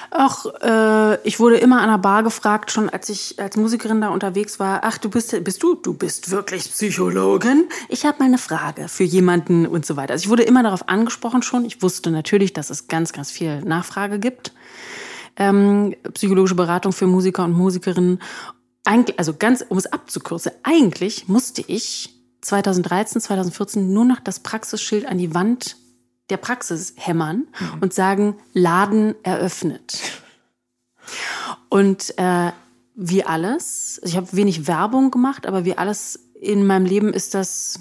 Ach, 0.09 0.45
äh, 0.61 1.21
ich 1.27 1.39
wurde 1.39 1.57
immer 1.57 1.81
an 1.81 1.89
der 1.89 1.97
Bar 1.97 2.23
gefragt, 2.23 2.71
schon 2.71 2.89
als 2.89 3.09
ich 3.09 3.39
als 3.39 3.57
Musikerin 3.57 4.01
da 4.01 4.09
unterwegs 4.09 4.59
war. 4.59 4.81
Ach, 4.84 4.97
du 4.97 5.09
bist, 5.09 5.43
bist 5.43 5.61
du, 5.61 5.75
du 5.75 5.93
bist 5.93 6.31
wirklich 6.31 6.63
Psychologin? 6.71 7.67
Ich 7.89 8.05
habe 8.05 8.19
mal 8.19 8.25
eine 8.25 8.38
Frage 8.38 8.88
für 8.88 9.03
jemanden 9.03 9.67
und 9.67 9.85
so 9.85 9.97
weiter. 9.97 10.13
Also 10.13 10.25
ich 10.25 10.29
wurde 10.29 10.43
immer 10.43 10.63
darauf 10.63 10.88
angesprochen 10.88 11.41
schon. 11.41 11.65
Ich 11.65 11.81
wusste 11.81 12.11
natürlich, 12.11 12.53
dass 12.53 12.69
es 12.69 12.88
ganz, 12.88 13.11
ganz 13.11 13.31
viel 13.31 13.61
Nachfrage 13.61 14.19
gibt. 14.19 14.53
Ähm, 15.35 15.95
psychologische 16.13 16.55
Beratung 16.55 16.93
für 16.93 17.07
Musiker 17.07 17.43
und 17.43 17.53
Musikerinnen. 17.53 18.19
Eigentlich, 18.85 19.19
also 19.19 19.34
ganz, 19.34 19.65
um 19.67 19.77
es 19.77 19.85
abzukürzen, 19.85 20.53
eigentlich 20.63 21.27
musste 21.27 21.63
ich 21.67 22.15
2013, 22.41 23.21
2014 23.21 23.91
nur 23.91 24.05
noch 24.05 24.21
das 24.21 24.39
Praxisschild 24.39 25.05
an 25.05 25.17
die 25.17 25.34
Wand 25.34 25.75
der 26.30 26.38
Praxis 26.38 26.94
hämmern 26.98 27.48
mhm. 27.60 27.80
und 27.82 27.94
sagen, 27.94 28.36
Laden 28.54 29.16
eröffnet. 29.24 30.22
Und 31.70 32.18
äh, 32.18 32.52
wie 32.95 33.24
alles, 33.24 34.02
ich 34.04 34.18
habe 34.18 34.34
wenig 34.34 34.68
Werbung 34.68 35.12
gemacht, 35.12 35.45
aber 35.45 35.66
wie 35.66 35.78
alles 35.78 36.20
in 36.40 36.66
meinem 36.66 36.86
Leben 36.86 37.14
ist 37.14 37.34
das 37.34 37.80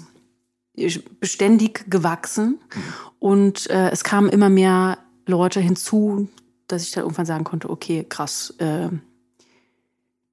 beständig 1.19 1.89
gewachsen. 1.89 2.59
Mhm. 2.73 2.83
Und 3.19 3.69
äh, 3.69 3.89
es 3.89 4.03
kamen 4.03 4.29
immer 4.29 4.49
mehr 4.49 4.99
Leute 5.25 5.59
hinzu, 5.59 6.29
dass 6.67 6.83
ich 6.83 6.91
dann 6.91 7.03
irgendwann 7.03 7.25
sagen 7.25 7.43
konnte, 7.43 7.69
okay, 7.69 8.05
krass, 8.07 8.53
äh, 8.59 8.89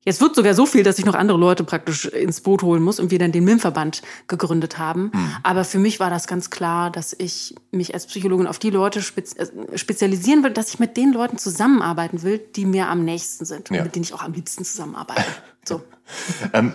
Jetzt 0.05 0.21
wird 0.21 0.35
sogar 0.35 0.55
so 0.55 0.67
viel, 0.67 0.83
dass 0.83 0.99
ich 0.99 1.05
noch 1.05 1.15
andere 1.15 1.39
Leute 1.39 1.65
praktisch 1.65 2.05
ins 2.07 2.41
Boot 2.41 2.63
holen 2.63 2.83
muss 2.83 3.01
und 3.01 3.11
wir 3.11 3.19
dann 3.19 3.33
den 3.33 3.45
MIM-Verband 3.45 4.03
gegründet 4.29 4.79
haben. 4.79 5.11
Mhm. 5.15 5.31
Aber 5.43 5.65
für 5.65 5.79
mich 5.79 6.01
war 6.01 6.11
das 6.11 6.27
ganz 6.27 6.51
klar, 6.51 6.91
dass 6.91 7.15
ich 7.17 7.55
mich 7.71 7.95
als 7.95 8.07
Psychologin 8.07 8.47
auf 8.47 8.59
die 8.59 8.71
Leute 8.71 9.03
spez 9.03 9.35
äh, 9.35 9.47
spezialisieren 9.77 10.43
will, 10.45 10.51
dass 10.51 10.69
ich 10.69 10.79
mit 10.79 10.97
den 10.97 11.13
Leuten 11.13 11.39
zusammenarbeiten 11.39 12.23
will, 12.23 12.39
die 12.39 12.67
mir 12.67 12.89
am 12.89 13.05
nächsten 13.05 13.45
sind 13.45 13.71
und 13.71 13.77
ja. 13.77 13.85
mit 13.85 13.95
denen 13.95 14.05
ich 14.05 14.13
auch 14.15 14.23
am 14.23 14.33
liebsten 14.33 14.65
zusammenarbeite. 14.65 15.25
So. 15.65 15.83
ähm, 16.53 16.75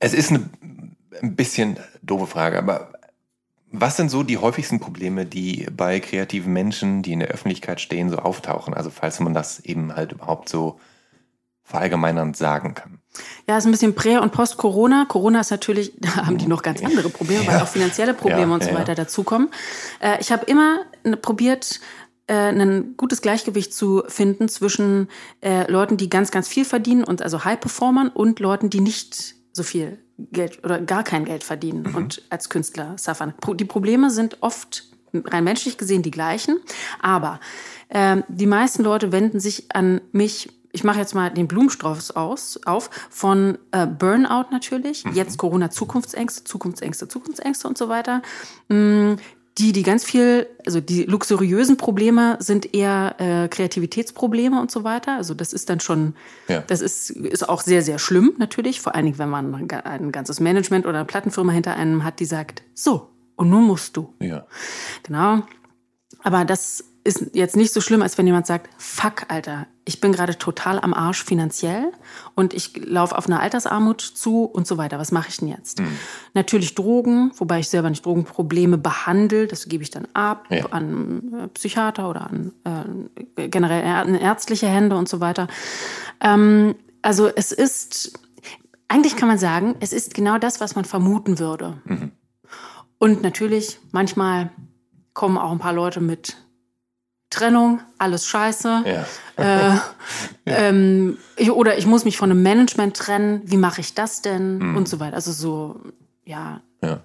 es 0.00 0.14
ist 0.14 0.30
eine 0.30 0.48
ein 1.22 1.36
bisschen 1.36 1.78
doofe 2.02 2.26
Frage, 2.26 2.58
aber 2.58 2.92
was 3.72 3.96
sind 3.96 4.10
so 4.10 4.22
die 4.22 4.38
häufigsten 4.38 4.80
Probleme, 4.80 5.26
die 5.26 5.66
bei 5.74 6.00
kreativen 6.00 6.52
Menschen, 6.52 7.02
die 7.02 7.12
in 7.12 7.20
der 7.20 7.28
Öffentlichkeit 7.28 7.80
stehen, 7.80 8.10
so 8.10 8.18
auftauchen? 8.18 8.74
Also 8.74 8.90
falls 8.90 9.20
man 9.20 9.34
das 9.34 9.60
eben 9.60 9.94
halt 9.94 10.12
überhaupt 10.12 10.48
so 10.48 10.80
verallgemeinernd 11.62 12.36
sagen 12.36 12.74
kann. 12.74 12.98
Ja, 13.48 13.56
ist 13.56 13.64
ein 13.64 13.70
bisschen 13.70 13.94
Prä- 13.94 14.18
und 14.18 14.32
Post-Corona. 14.32 15.06
Corona 15.08 15.40
ist 15.40 15.50
natürlich, 15.50 15.92
da 15.98 16.26
haben 16.26 16.38
die 16.38 16.46
noch 16.46 16.62
ganz 16.62 16.82
andere 16.82 17.08
Probleme, 17.10 17.46
weil 17.46 17.60
auch 17.60 17.68
finanzielle 17.68 18.14
Probleme 18.14 18.48
ja, 18.48 18.54
und 18.54 18.64
so 18.64 18.70
ja. 18.70 18.76
weiter 18.76 18.94
dazukommen. 18.94 19.50
Äh, 20.00 20.20
ich 20.20 20.32
habe 20.32 20.44
immer 20.46 20.80
probiert, 21.22 21.80
äh, 22.26 22.34
ein 22.34 22.94
gutes 22.96 23.22
Gleichgewicht 23.22 23.72
zu 23.72 24.02
finden 24.08 24.48
zwischen 24.48 25.08
äh, 25.40 25.70
Leuten, 25.70 25.96
die 25.96 26.10
ganz, 26.10 26.30
ganz 26.30 26.48
viel 26.48 26.64
verdienen 26.64 27.04
und 27.04 27.22
also 27.22 27.44
High-Performern 27.44 28.08
und 28.08 28.40
Leuten, 28.40 28.68
die 28.68 28.80
nicht 28.80 29.34
so 29.52 29.62
viel 29.62 29.98
Geld 30.32 30.64
oder 30.64 30.80
gar 30.80 31.02
kein 31.02 31.24
Geld 31.24 31.44
verdienen 31.44 31.84
mhm. 31.88 31.94
und 31.94 32.22
als 32.30 32.48
Künstler 32.48 32.96
suffern. 32.98 33.34
Die 33.54 33.64
Probleme 33.64 34.10
sind 34.10 34.38
oft 34.40 34.84
rein 35.12 35.44
menschlich 35.44 35.78
gesehen 35.78 36.02
die 36.02 36.10
gleichen, 36.10 36.58
aber 37.00 37.40
äh, 37.88 38.18
die 38.28 38.46
meisten 38.46 38.82
Leute 38.82 39.12
wenden 39.12 39.40
sich 39.40 39.74
an 39.74 40.00
mich. 40.12 40.50
Ich 40.72 40.84
mache 40.84 41.00
jetzt 41.00 41.16
mal 41.16 41.30
den 41.30 41.48
Blumenstrauß 41.48 42.12
aus, 42.12 42.60
auf 42.64 42.90
von 43.10 43.58
äh, 43.72 43.86
Burnout 43.86 44.50
natürlich, 44.52 45.04
mhm. 45.04 45.14
jetzt 45.14 45.36
Corona 45.36 45.70
Zukunftsängste, 45.70 46.44
Zukunftsängste, 46.44 47.08
Zukunftsängste 47.08 47.66
und 47.66 47.76
so 47.76 47.88
weiter. 47.88 48.22
Mm, 48.68 49.14
die, 49.58 49.72
die 49.72 49.82
ganz 49.82 50.04
viel, 50.04 50.46
also 50.64 50.80
die 50.80 51.04
luxuriösen 51.04 51.76
Probleme 51.76 52.36
sind 52.40 52.74
eher 52.74 53.16
äh, 53.18 53.48
Kreativitätsprobleme 53.48 54.60
und 54.60 54.70
so 54.70 54.84
weiter. 54.84 55.16
Also 55.16 55.34
das 55.34 55.52
ist 55.52 55.68
dann 55.68 55.80
schon, 55.80 56.14
ja. 56.48 56.62
das 56.62 56.80
ist, 56.80 57.10
ist 57.10 57.48
auch 57.48 57.60
sehr, 57.60 57.82
sehr 57.82 57.98
schlimm 57.98 58.34
natürlich. 58.38 58.80
Vor 58.80 58.94
allen 58.94 59.06
Dingen, 59.06 59.18
wenn 59.18 59.28
man 59.28 59.68
ein 59.84 60.12
ganzes 60.12 60.40
Management 60.40 60.86
oder 60.86 60.98
eine 60.98 61.04
Plattenfirma 61.04 61.52
hinter 61.52 61.74
einem 61.74 62.04
hat, 62.04 62.20
die 62.20 62.24
sagt, 62.24 62.62
so, 62.74 63.10
und 63.36 63.50
nun 63.50 63.64
musst 63.64 63.96
du. 63.96 64.14
Ja. 64.20 64.46
Genau. 65.02 65.42
Aber 66.22 66.44
das 66.44 66.84
ist 67.02 67.30
jetzt 67.34 67.56
nicht 67.56 67.72
so 67.72 67.80
schlimm, 67.80 68.02
als 68.02 68.18
wenn 68.18 68.26
jemand 68.26 68.46
sagt, 68.46 68.68
fuck, 68.76 69.24
Alter, 69.28 69.66
ich 69.84 70.00
bin 70.00 70.12
gerade 70.12 70.36
total 70.36 70.78
am 70.78 70.92
Arsch 70.92 71.24
finanziell 71.24 71.92
und 72.34 72.52
ich 72.52 72.76
laufe 72.76 73.16
auf 73.16 73.26
eine 73.26 73.40
Altersarmut 73.40 74.00
zu 74.00 74.44
und 74.44 74.66
so 74.66 74.76
weiter. 74.76 74.98
Was 74.98 75.10
mache 75.10 75.30
ich 75.30 75.38
denn 75.38 75.48
jetzt? 75.48 75.80
Mhm. 75.80 75.96
Natürlich 76.34 76.74
Drogen, 76.74 77.32
wobei 77.36 77.60
ich 77.60 77.68
selber 77.68 77.88
nicht 77.88 78.04
Drogenprobleme 78.04 78.76
behandle, 78.76 79.46
das 79.46 79.68
gebe 79.68 79.82
ich 79.82 79.90
dann 79.90 80.06
ab 80.12 80.46
ja. 80.50 80.66
an 80.66 81.32
äh, 81.32 81.48
Psychiater 81.48 82.10
oder 82.10 82.30
an 82.30 82.52
äh, 83.36 83.48
generell 83.48 83.84
an 83.84 84.14
ärztliche 84.14 84.68
Hände 84.68 84.96
und 84.96 85.08
so 85.08 85.20
weiter. 85.20 85.48
Ähm, 86.20 86.74
also 87.02 87.28
es 87.28 87.50
ist, 87.50 88.18
eigentlich 88.88 89.16
kann 89.16 89.28
man 89.28 89.38
sagen, 89.38 89.74
es 89.80 89.94
ist 89.94 90.12
genau 90.12 90.38
das, 90.38 90.60
was 90.60 90.74
man 90.74 90.84
vermuten 90.84 91.38
würde. 91.38 91.78
Mhm. 91.84 92.12
Und 92.98 93.22
natürlich, 93.22 93.80
manchmal 93.92 94.50
kommen 95.14 95.38
auch 95.38 95.50
ein 95.50 95.58
paar 95.58 95.72
Leute 95.72 96.02
mit 96.02 96.36
Trennung, 97.30 97.80
alles 97.98 98.26
scheiße. 98.26 98.84
Ja. 98.86 99.74
Äh, 99.74 99.78
ähm, 100.46 101.18
ich, 101.36 101.50
oder 101.50 101.78
ich 101.78 101.86
muss 101.86 102.04
mich 102.04 102.16
von 102.16 102.30
einem 102.30 102.42
Management 102.42 102.96
trennen, 102.96 103.42
wie 103.44 103.56
mache 103.56 103.80
ich 103.80 103.94
das 103.94 104.20
denn? 104.20 104.58
Mhm. 104.58 104.76
Und 104.76 104.88
so 104.88 105.00
weiter. 105.00 105.14
Also 105.14 105.32
so, 105.32 105.80
ja, 106.24 106.60
ja. 106.82 107.00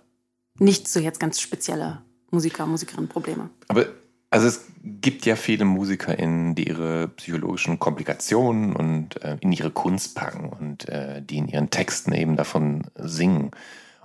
Nicht 0.57 0.87
so 0.87 0.99
jetzt 0.99 1.19
ganz 1.19 1.39
spezielle 1.39 2.01
Musiker, 2.31 2.65
Musikerinnen-Probleme. 2.65 3.49
Aber 3.67 3.85
also 4.29 4.47
es 4.47 4.65
gibt 4.83 5.25
ja 5.25 5.35
viele 5.35 5.65
MusikerInnen, 5.65 6.55
die 6.55 6.67
ihre 6.67 7.07
psychologischen 7.09 7.79
Komplikationen 7.79 8.75
und 8.75 9.21
äh, 9.23 9.37
in 9.39 9.51
ihre 9.51 9.71
Kunst 9.71 10.15
packen 10.15 10.49
und 10.49 10.89
äh, 10.89 11.21
die 11.21 11.37
in 11.37 11.47
ihren 11.47 11.69
Texten 11.69 12.11
eben 12.13 12.35
davon 12.35 12.83
singen. 12.95 13.51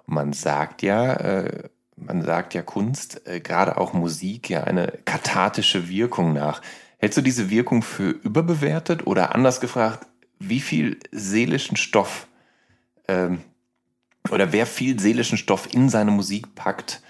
Und 0.07 0.15
man 0.15 0.33
sagt 0.33 0.83
ja, 0.83 1.15
äh, 1.15 1.69
man 2.01 2.23
sagt 2.23 2.55
ja 2.55 2.63
Kunst, 2.63 3.27
äh, 3.27 3.41
gerade 3.41 3.79
auch 3.79 3.93
Musik, 3.93 4.49
ja 4.51 4.65
eine 4.65 4.99
kathartische 5.05 5.89
Wirkung 5.89 6.33
nach. 6.33 6.63
Hältst 6.99 7.19
du 7.19 7.23
diese 7.23 7.51
Wirkung 7.51 7.83
für 7.83 8.11
überbewertet 8.11 9.07
oder 9.07 9.35
anders 9.35 9.61
gefragt, 9.61 10.07
wie 10.39 10.61
viel 10.61 10.99
seelischen 11.13 11.77
Stoff 11.77 12.27
ähm, 13.09 13.43
oder 14.31 14.53
wer 14.53 14.67
viel 14.67 14.99
seelischen 14.99 15.39
Stoff 15.39 15.73
in 15.73 15.89
seine 15.89 16.11
Musik 16.11 16.55
packt 16.55 17.03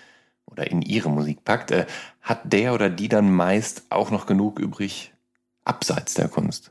oder 0.46 0.70
in 0.70 0.82
ihre 0.82 1.10
Musik 1.10 1.44
packt, 1.44 1.70
äh, 1.70 1.86
hat 2.20 2.52
der 2.52 2.74
oder 2.74 2.90
die 2.90 3.08
dann 3.08 3.32
meist 3.32 3.84
auch 3.90 4.10
noch 4.10 4.26
genug 4.26 4.58
übrig 4.58 5.12
abseits 5.64 6.14
der 6.14 6.28
Kunst? 6.28 6.70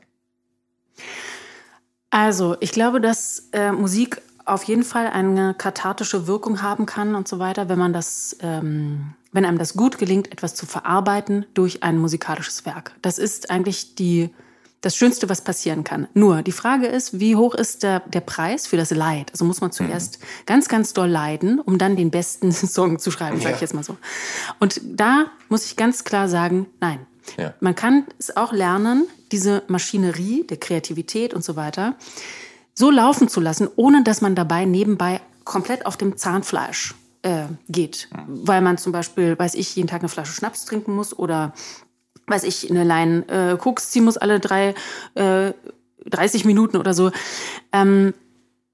Also, 2.10 2.56
ich 2.60 2.72
glaube, 2.72 3.00
dass 3.00 3.48
äh, 3.52 3.70
Musik 3.72 4.20
auf 4.50 4.64
jeden 4.64 4.84
Fall 4.84 5.06
eine 5.06 5.54
kathartische 5.54 6.26
Wirkung 6.26 6.62
haben 6.62 6.86
kann 6.86 7.14
und 7.14 7.28
so 7.28 7.38
weiter, 7.38 7.68
wenn 7.68 7.78
man 7.78 7.92
das, 7.92 8.36
ähm, 8.40 9.14
wenn 9.32 9.44
einem 9.44 9.58
das 9.58 9.74
gut 9.74 9.98
gelingt, 9.98 10.32
etwas 10.32 10.54
zu 10.54 10.66
verarbeiten 10.66 11.46
durch 11.54 11.82
ein 11.82 11.98
musikalisches 11.98 12.66
Werk. 12.66 12.92
Das 13.02 13.18
ist 13.18 13.50
eigentlich 13.50 13.94
die, 13.94 14.30
das 14.80 14.96
Schönste, 14.96 15.28
was 15.28 15.42
passieren 15.42 15.84
kann. 15.84 16.08
Nur 16.14 16.42
die 16.42 16.52
Frage 16.52 16.86
ist, 16.86 17.20
wie 17.20 17.36
hoch 17.36 17.54
ist 17.54 17.82
der, 17.82 18.00
der 18.00 18.20
Preis 18.20 18.66
für 18.66 18.76
das 18.76 18.90
Leid? 18.90 19.30
Also 19.32 19.44
muss 19.44 19.60
man 19.60 19.72
zuerst 19.72 20.20
mhm. 20.20 20.24
ganz, 20.46 20.68
ganz 20.68 20.92
doll 20.92 21.08
leiden, 21.08 21.60
um 21.60 21.78
dann 21.78 21.96
den 21.96 22.10
besten 22.10 22.50
Song 22.52 22.98
zu 22.98 23.10
schreiben, 23.10 23.40
sage 23.40 23.54
ich 23.54 23.60
jetzt 23.60 23.74
mal 23.74 23.84
so. 23.84 23.96
Und 24.58 24.80
da 24.84 25.26
muss 25.48 25.64
ich 25.64 25.76
ganz 25.76 26.04
klar 26.04 26.28
sagen, 26.28 26.66
nein. 26.80 27.06
Ja. 27.36 27.54
Man 27.60 27.76
kann 27.76 28.06
es 28.18 28.36
auch 28.36 28.52
lernen, 28.52 29.06
diese 29.30 29.62
Maschinerie 29.68 30.44
der 30.44 30.56
Kreativität 30.56 31.32
und 31.34 31.44
so 31.44 31.54
weiter 31.54 31.94
so 32.74 32.90
laufen 32.90 33.28
zu 33.28 33.40
lassen, 33.40 33.68
ohne 33.76 34.02
dass 34.02 34.20
man 34.20 34.34
dabei 34.34 34.64
nebenbei 34.64 35.20
komplett 35.44 35.86
auf 35.86 35.96
dem 35.96 36.16
Zahnfleisch 36.16 36.94
äh, 37.22 37.44
geht. 37.68 38.08
Weil 38.26 38.60
man 38.60 38.78
zum 38.78 38.92
Beispiel, 38.92 39.38
weiß 39.38 39.54
ich, 39.54 39.76
jeden 39.76 39.88
Tag 39.88 40.00
eine 40.00 40.08
Flasche 40.08 40.32
Schnaps 40.32 40.64
trinken 40.64 40.94
muss 40.94 41.16
oder 41.16 41.52
weiß 42.26 42.44
ich, 42.44 42.70
eine 42.70 42.84
Line 42.84 43.28
äh, 43.28 43.56
Koks 43.56 43.90
ziehen 43.90 44.04
muss 44.04 44.16
alle 44.16 44.40
drei, 44.40 44.74
äh, 45.14 45.52
30 46.06 46.44
Minuten 46.44 46.76
oder 46.76 46.94
so. 46.94 47.10
Ähm, 47.72 48.14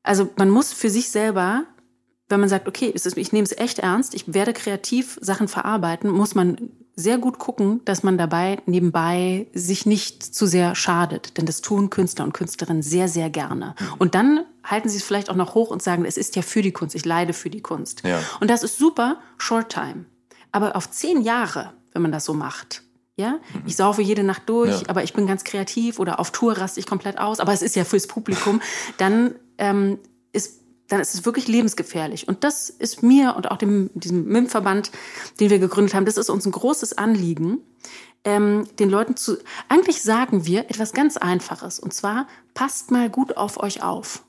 also 0.03 0.29
man 0.37 0.51
muss 0.51 0.73
für 0.73 0.91
sich 0.91 1.11
selber, 1.11 1.65
wenn 2.29 2.41
man 2.41 2.49
sagt, 2.49 2.67
okay, 2.67 2.93
ich 2.95 3.33
nehme 3.33 3.45
es 3.45 3.57
echt 3.57 3.79
ernst, 3.79 4.15
ich 4.15 4.33
werde 4.35 4.53
kreativ 4.53 5.19
Sachen 5.21 5.49
verarbeiten, 5.49 6.11
muss 6.11 6.35
man 6.35 6.71
sehr 6.97 7.19
gut 7.19 7.39
gucken, 7.39 7.83
dass 7.85 8.03
man 8.03 8.17
dabei 8.17 8.59
nebenbei 8.65 9.47
sich 9.53 9.85
nicht 9.85 10.23
zu 10.23 10.47
sehr 10.47 10.75
schadet. 10.75 11.37
Denn 11.37 11.45
das 11.45 11.61
tun 11.61 11.91
Künstler 11.91 12.25
und 12.25 12.33
Künstlerinnen 12.33 12.83
sehr, 12.83 13.07
sehr 13.09 13.29
gerne. 13.29 13.75
Mhm. 13.79 13.87
Und 13.99 14.15
dann 14.15 14.45
halten 14.65 14.89
sie 14.89 14.97
es 14.97 15.05
vielleicht 15.05 15.31
auch 15.31 15.37
noch 15.37 15.55
hoch 15.55 15.71
und 15.71 15.83
sagen, 15.83 16.05
es 16.07 16.17
ist 16.17 16.37
ja 16.37 16.43
für 16.43 16.63
die 16.63 16.73
Kunst, 16.73 16.95
ich 16.95 17.05
leide 17.05 17.35
für 17.35 17.51
die 17.51 17.61
Kunst. 17.61 18.03
Ja. 18.03 18.21
Und 18.41 18.49
das 18.49 18.63
ist 18.63 18.79
super, 18.79 19.19
Short 19.37 19.71
Time. 19.71 20.07
Aber 20.53 20.75
auf 20.75 20.91
zehn 20.91 21.21
Jahre, 21.21 21.75
wenn 21.93 22.03
man 22.03 22.13
das 22.13 22.25
so 22.25 22.33
macht, 22.33 22.83
ja, 23.17 23.33
mhm. 23.33 23.63
ich 23.67 23.77
saufe 23.77 24.03
jede 24.03 24.25
Nacht 24.25 24.49
durch, 24.49 24.83
ja. 24.83 24.89
aber 24.89 25.03
ich 25.03 25.13
bin 25.13 25.27
ganz 25.27 25.45
kreativ 25.45 25.99
oder 25.99 26.19
auf 26.19 26.31
Tour 26.33 26.57
raste 26.57 26.81
ich 26.81 26.87
komplett 26.87 27.19
aus, 27.19 27.41
aber 27.41 27.53
es 27.53 27.63
ist 27.63 27.77
ja 27.77 27.85
fürs 27.85 28.07
Publikum, 28.07 28.61
dann 28.97 29.35
ähm, 29.59 29.99
ist 29.99 30.16
dann 30.89 31.01
ist 31.01 31.15
es 31.15 31.25
wirklich 31.25 31.49
lebensgefährlich. 31.49 32.29
Und 32.29 32.45
das 32.45 32.71
ist 32.71 33.03
mir 33.03 33.35
und 33.37 33.51
auch 33.51 33.57
dem, 33.57 33.91
diesem 33.95 34.25
MIM-Verband, 34.27 34.91
den 35.41 35.51
wir 35.51 35.59
gegründet 35.59 35.95
haben, 35.95 36.05
das 36.05 36.17
ist 36.17 36.31
uns 36.31 36.47
ein 36.47 36.53
großes 36.53 36.99
Anliegen, 36.99 37.59
ähm, 38.25 38.67
den 38.79 38.91
Leuten 38.91 39.17
zu, 39.17 39.39
eigentlich 39.69 40.03
sagen 40.03 40.47
wir 40.47 40.69
etwas 40.71 40.93
ganz 40.93 41.17
Einfaches. 41.17 41.79
Und 41.79 41.95
zwar, 41.95 42.27
passt 42.55 42.91
mal 42.91 43.09
gut 43.09 43.37
auf 43.37 43.59
euch 43.59 43.83
auf. 43.83 44.23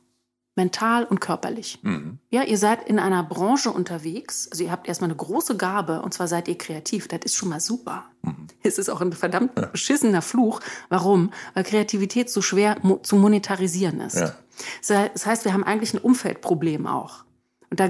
Mental 0.57 1.05
und 1.05 1.21
körperlich. 1.21 1.79
Mhm. 1.83 2.17
Ja, 2.29 2.43
ihr 2.43 2.57
seid 2.57 2.89
in 2.89 2.99
einer 2.99 3.23
Branche 3.23 3.69
unterwegs. 3.71 4.49
Also 4.51 4.63
ihr 4.63 4.71
habt 4.71 4.87
erstmal 4.87 5.09
eine 5.09 5.17
große 5.17 5.55
Gabe 5.55 6.01
und 6.01 6.13
zwar 6.13 6.27
seid 6.27 6.47
ihr 6.47 6.57
kreativ. 6.57 7.07
Das 7.07 7.19
ist 7.23 7.35
schon 7.35 7.47
mal 7.47 7.59
super. 7.59 8.05
Mhm. 8.23 8.47
Es 8.63 8.77
ist 8.77 8.89
auch 8.89 8.99
ein 8.99 9.13
verdammt 9.13 9.53
beschissener 9.71 10.21
Fluch. 10.21 10.59
Warum? 10.89 11.31
Weil 11.53 11.63
Kreativität 11.63 12.29
so 12.29 12.41
schwer 12.41 12.77
mo 12.81 12.97
zu 12.97 13.15
monetarisieren 13.15 14.01
ist. 14.01 14.17
Ja. 14.17 14.35
Das 15.13 15.25
heißt, 15.25 15.45
wir 15.45 15.53
haben 15.53 15.63
eigentlich 15.63 15.93
ein 15.93 15.99
Umfeldproblem 15.99 16.87
auch. 16.87 17.23
Und 17.69 17.79
da, 17.79 17.89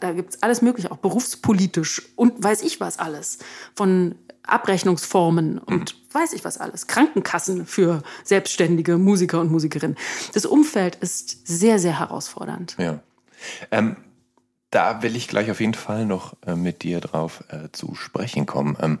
da 0.00 0.12
gibt 0.12 0.34
es 0.34 0.42
alles 0.42 0.62
Mögliche, 0.62 0.90
auch 0.90 0.98
berufspolitisch 0.98 2.02
und 2.16 2.42
weiß 2.42 2.62
ich 2.62 2.80
was 2.80 2.98
alles. 2.98 3.38
Von 3.74 4.14
Abrechnungsformen 4.48 5.58
und 5.58 5.94
mhm. 5.94 6.14
weiß 6.14 6.32
ich 6.32 6.44
was 6.44 6.58
alles. 6.58 6.86
Krankenkassen 6.86 7.66
für 7.66 8.02
selbstständige 8.24 8.98
Musiker 8.98 9.40
und 9.40 9.50
Musikerinnen. 9.50 9.96
Das 10.34 10.46
Umfeld 10.46 10.96
ist 10.96 11.46
sehr, 11.46 11.78
sehr 11.78 11.98
herausfordernd. 11.98 12.76
Ja. 12.78 13.00
Ähm, 13.70 13.96
da 14.70 15.02
will 15.02 15.16
ich 15.16 15.28
gleich 15.28 15.50
auf 15.50 15.60
jeden 15.60 15.74
Fall 15.74 16.04
noch 16.04 16.34
äh, 16.46 16.54
mit 16.54 16.82
dir 16.82 17.00
drauf 17.00 17.44
äh, 17.48 17.68
zu 17.72 17.94
sprechen 17.94 18.46
kommen. 18.46 18.76
Ähm, 18.80 18.98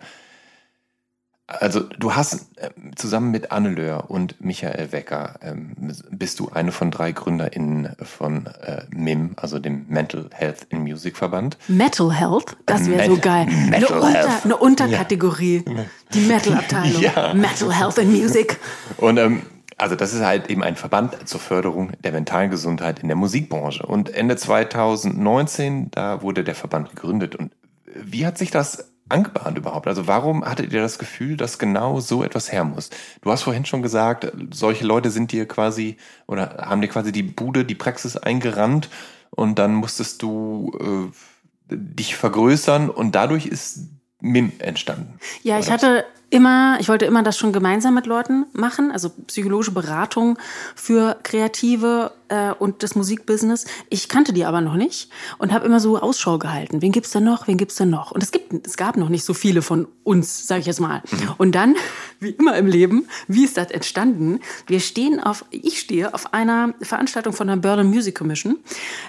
also 1.48 1.80
du 1.80 2.14
hast 2.14 2.46
äh, 2.56 2.68
zusammen 2.94 3.30
mit 3.30 3.50
Anne 3.50 3.70
Löhr 3.70 4.10
und 4.10 4.38
Michael 4.44 4.92
Wecker 4.92 5.36
ähm, 5.40 5.74
bist 6.10 6.38
du 6.40 6.50
eine 6.50 6.72
von 6.72 6.90
drei 6.90 7.12
GründerInnen 7.12 7.96
von 8.02 8.46
äh, 8.62 8.82
MIM, 8.90 9.32
also 9.36 9.58
dem 9.58 9.86
Mental 9.88 10.28
Health 10.32 10.66
in 10.68 10.82
Music 10.82 11.16
Verband. 11.16 11.56
Metal 11.66 12.12
Health? 12.12 12.56
Das 12.66 12.88
wäre 12.88 13.06
so 13.06 13.16
geil. 13.16 13.46
Metal 13.46 14.02
eine, 14.02 14.06
Unter, 14.06 14.44
eine 14.44 14.56
Unterkategorie. 14.58 15.64
Ja. 15.66 15.84
Die 16.12 16.20
Metal-Abteilung. 16.20 17.02
Ja. 17.08 17.32
Metal 17.32 17.72
Health 17.72 17.98
in 17.98 18.10
Music. 18.10 18.58
Und 18.98 19.18
ähm, 19.18 19.42
also 19.78 19.94
das 19.94 20.12
ist 20.12 20.22
halt 20.22 20.50
eben 20.50 20.62
ein 20.62 20.76
Verband 20.76 21.28
zur 21.28 21.40
Förderung 21.40 21.92
der 22.02 22.12
mentalen 22.12 22.50
Gesundheit 22.50 22.98
in 22.98 23.08
der 23.08 23.16
Musikbranche. 23.16 23.86
Und 23.86 24.10
Ende 24.10 24.36
2019, 24.36 25.90
da 25.92 26.20
wurde 26.22 26.44
der 26.44 26.54
Verband 26.54 26.90
gegründet. 26.90 27.36
Und 27.36 27.52
wie 27.94 28.26
hat 28.26 28.36
sich 28.36 28.50
das 28.50 28.90
angebahnt 29.08 29.58
überhaupt? 29.58 29.86
Also 29.86 30.06
warum 30.06 30.44
hattet 30.44 30.72
ihr 30.72 30.80
das 30.80 30.98
Gefühl, 30.98 31.36
dass 31.36 31.58
genau 31.58 32.00
so 32.00 32.22
etwas 32.22 32.52
her 32.52 32.64
muss? 32.64 32.90
Du 33.22 33.30
hast 33.30 33.42
vorhin 33.42 33.64
schon 33.64 33.82
gesagt, 33.82 34.32
solche 34.52 34.84
Leute 34.84 35.10
sind 35.10 35.32
dir 35.32 35.46
quasi 35.46 35.96
oder 36.26 36.56
haben 36.58 36.80
dir 36.80 36.88
quasi 36.88 37.12
die 37.12 37.22
Bude, 37.22 37.64
die 37.64 37.74
Praxis 37.74 38.16
eingerannt 38.16 38.88
und 39.30 39.58
dann 39.58 39.74
musstest 39.74 40.22
du 40.22 40.72
äh, 40.80 41.74
dich 41.74 42.16
vergrößern 42.16 42.90
und 42.90 43.14
dadurch 43.14 43.46
ist 43.46 43.88
MIM 44.20 44.52
entstanden. 44.58 45.18
Ja, 45.42 45.58
ich 45.58 45.70
hatte 45.70 46.04
immer, 46.30 46.76
ich 46.80 46.88
wollte 46.88 47.06
immer 47.06 47.22
das 47.22 47.38
schon 47.38 47.52
gemeinsam 47.52 47.94
mit 47.94 48.06
Leuten 48.06 48.46
machen, 48.52 48.90
also 48.90 49.10
psychologische 49.26 49.70
Beratung 49.70 50.38
für 50.74 51.16
Kreative 51.22 52.12
äh, 52.28 52.52
und 52.52 52.82
das 52.82 52.94
Musikbusiness. 52.94 53.66
Ich 53.88 54.08
kannte 54.08 54.32
die 54.32 54.44
aber 54.44 54.60
noch 54.60 54.74
nicht 54.74 55.10
und 55.38 55.52
habe 55.52 55.64
immer 55.64 55.80
so 55.80 55.98
Ausschau 55.98 56.38
gehalten. 56.38 56.82
Wen 56.82 56.92
gibt's 56.92 57.12
denn 57.12 57.24
noch? 57.24 57.48
Wen 57.48 57.56
gibt's 57.56 57.76
denn 57.76 57.90
noch? 57.90 58.10
Und 58.10 58.22
es 58.22 58.30
gibt, 58.30 58.66
es 58.66 58.76
gab 58.76 58.96
noch 58.96 59.08
nicht 59.08 59.24
so 59.24 59.32
viele 59.32 59.62
von 59.62 59.88
uns, 60.04 60.46
sage 60.46 60.60
ich 60.60 60.66
jetzt 60.66 60.80
mal. 60.80 61.02
Mhm. 61.10 61.34
Und 61.38 61.54
dann, 61.54 61.76
wie 62.20 62.30
immer 62.30 62.56
im 62.56 62.66
Leben, 62.66 63.08
wie 63.26 63.44
ist 63.44 63.56
das 63.56 63.70
entstanden? 63.70 64.40
Wir 64.66 64.80
stehen 64.80 65.20
auf, 65.20 65.44
ich 65.50 65.80
stehe 65.80 66.12
auf 66.12 66.34
einer 66.34 66.74
Veranstaltung 66.82 67.32
von 67.32 67.46
der 67.46 67.56
Berlin 67.56 67.86
Music 67.86 68.16
Commission. 68.16 68.58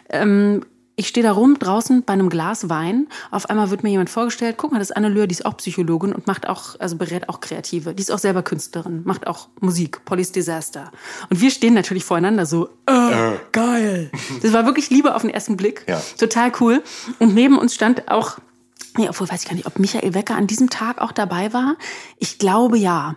Ähm, 0.10 0.64
ich 1.00 1.08
stehe 1.08 1.24
da 1.24 1.32
rum 1.32 1.58
draußen 1.58 2.04
bei 2.04 2.12
einem 2.12 2.30
Glas 2.30 2.68
Wein. 2.68 3.08
Auf 3.32 3.50
einmal 3.50 3.70
wird 3.70 3.84
mir 3.84 3.90
jemand 3.90 4.10
vorgestellt, 4.10 4.56
guck 4.58 4.74
mal, 4.74 4.80
das 4.80 4.90
ist 4.90 4.98
Anne 4.98 5.08
Löhr, 5.08 5.28
die 5.28 5.34
ist 5.34 5.46
auch 5.46 5.56
Psychologin 5.56 6.12
und 6.12 6.28
macht 6.28 6.50
auch, 6.50 6.78
also 6.78 6.98
berät 6.98 7.30
auch 7.30 7.40
Kreative. 7.40 7.94
Die 7.94 8.02
ist 8.02 8.12
auch 8.12 8.20
selber 8.20 8.44
Künstlerin, 8.44 9.04
macht 9.06 9.26
auch 9.26 9.48
Musik, 9.62 10.04
Police 10.04 10.34
Disaster. 10.34 10.92
Und 11.30 11.40
wir 11.40 11.52
stehen 11.52 11.74
natürlich 11.74 12.04
voreinander 12.04 12.46
so, 12.46 12.68
äh, 12.86 12.92
äh. 13.34 13.38
geil. 13.54 14.12
Das 14.42 14.52
war 14.52 14.66
wirklich 14.66 14.90
Liebe 14.90 15.16
auf 15.16 15.22
den 15.22 15.32
ersten 15.32 15.56
Blick. 15.56 15.86
Ja. 15.88 16.02
Total 16.18 16.52
cool. 16.60 16.84
Und 17.18 17.34
neben 17.34 17.58
uns 17.58 17.74
stand 17.74 18.12
auch 18.12 18.38
Ja, 18.98 19.10
obwohl 19.10 19.30
weiß 19.30 19.44
ich 19.44 19.48
gar 19.48 19.56
nicht, 19.56 19.68
ob 19.68 19.80
Michael 19.80 20.14
Wecker 20.14 20.36
an 20.36 20.48
diesem 20.48 20.70
Tag 20.70 21.00
auch 21.00 21.14
dabei 21.14 21.54
war. 21.54 21.78
Ich 22.18 22.40
glaube 22.40 22.78
ja. 22.78 23.16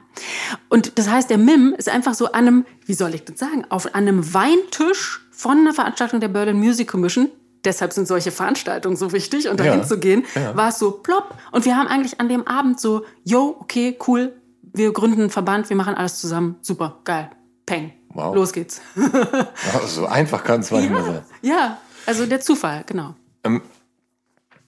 Und 0.69 0.99
das 1.01 1.11
heißt, 1.11 1.31
der 1.31 1.39
Mim 1.39 1.75
ist 1.77 1.89
einfach 1.89 2.15
so 2.15 2.27
an 2.27 2.47
einem, 2.47 2.67
wie 2.87 2.95
soll 2.95 3.13
ich 3.13 3.25
das 3.25 3.41
sagen, 3.41 3.65
auf 3.71 3.93
einem 3.97 4.33
Weintisch 4.35 5.27
von 5.33 5.59
einer 5.59 5.75
Veranstaltung 5.75 6.21
der 6.21 6.29
Berlin 6.29 6.59
Music 6.59 6.87
Commission. 6.87 7.29
Deshalb 7.65 7.93
sind 7.93 8.09
solche 8.09 8.33
Veranstaltungen 8.33 8.97
so 8.97 9.13
wichtig 9.13 9.49
und 9.49 9.61
dahin 9.61 9.81
ja, 9.81 9.87
zu 9.87 9.99
gehen, 9.99 10.25
ja. 10.35 10.57
war 10.57 10.71
es 10.71 10.79
so 10.79 10.91
plopp. 10.91 11.35
Und 11.53 11.65
wir 11.65 11.77
haben 11.77 11.87
eigentlich 11.87 12.21
an 12.21 12.29
dem 12.29 12.47
Abend 12.47 12.81
so, 12.81 13.05
yo, 13.25 13.57
okay, 13.61 13.97
cool, 14.07 14.33
wir 14.63 14.93
gründen 14.93 15.21
einen 15.21 15.31
Verband, 15.31 15.69
wir 15.69 15.77
machen 15.77 15.95
alles 15.95 16.21
zusammen, 16.21 16.57
super, 16.61 16.99
geil, 17.05 17.31
peng, 17.67 17.93
wow. 18.09 18.35
los 18.35 18.53
geht's. 18.53 18.81
so 19.87 20.07
einfach 20.07 20.43
kann 20.43 20.61
es 20.61 20.71
manchmal 20.71 21.01
ja, 21.01 21.07
sein. 21.07 21.23
Ja, 21.43 21.79
also 22.07 22.27
der 22.27 22.41
Zufall, 22.41 22.83
genau. 22.87 23.15
Ähm, 23.45 23.63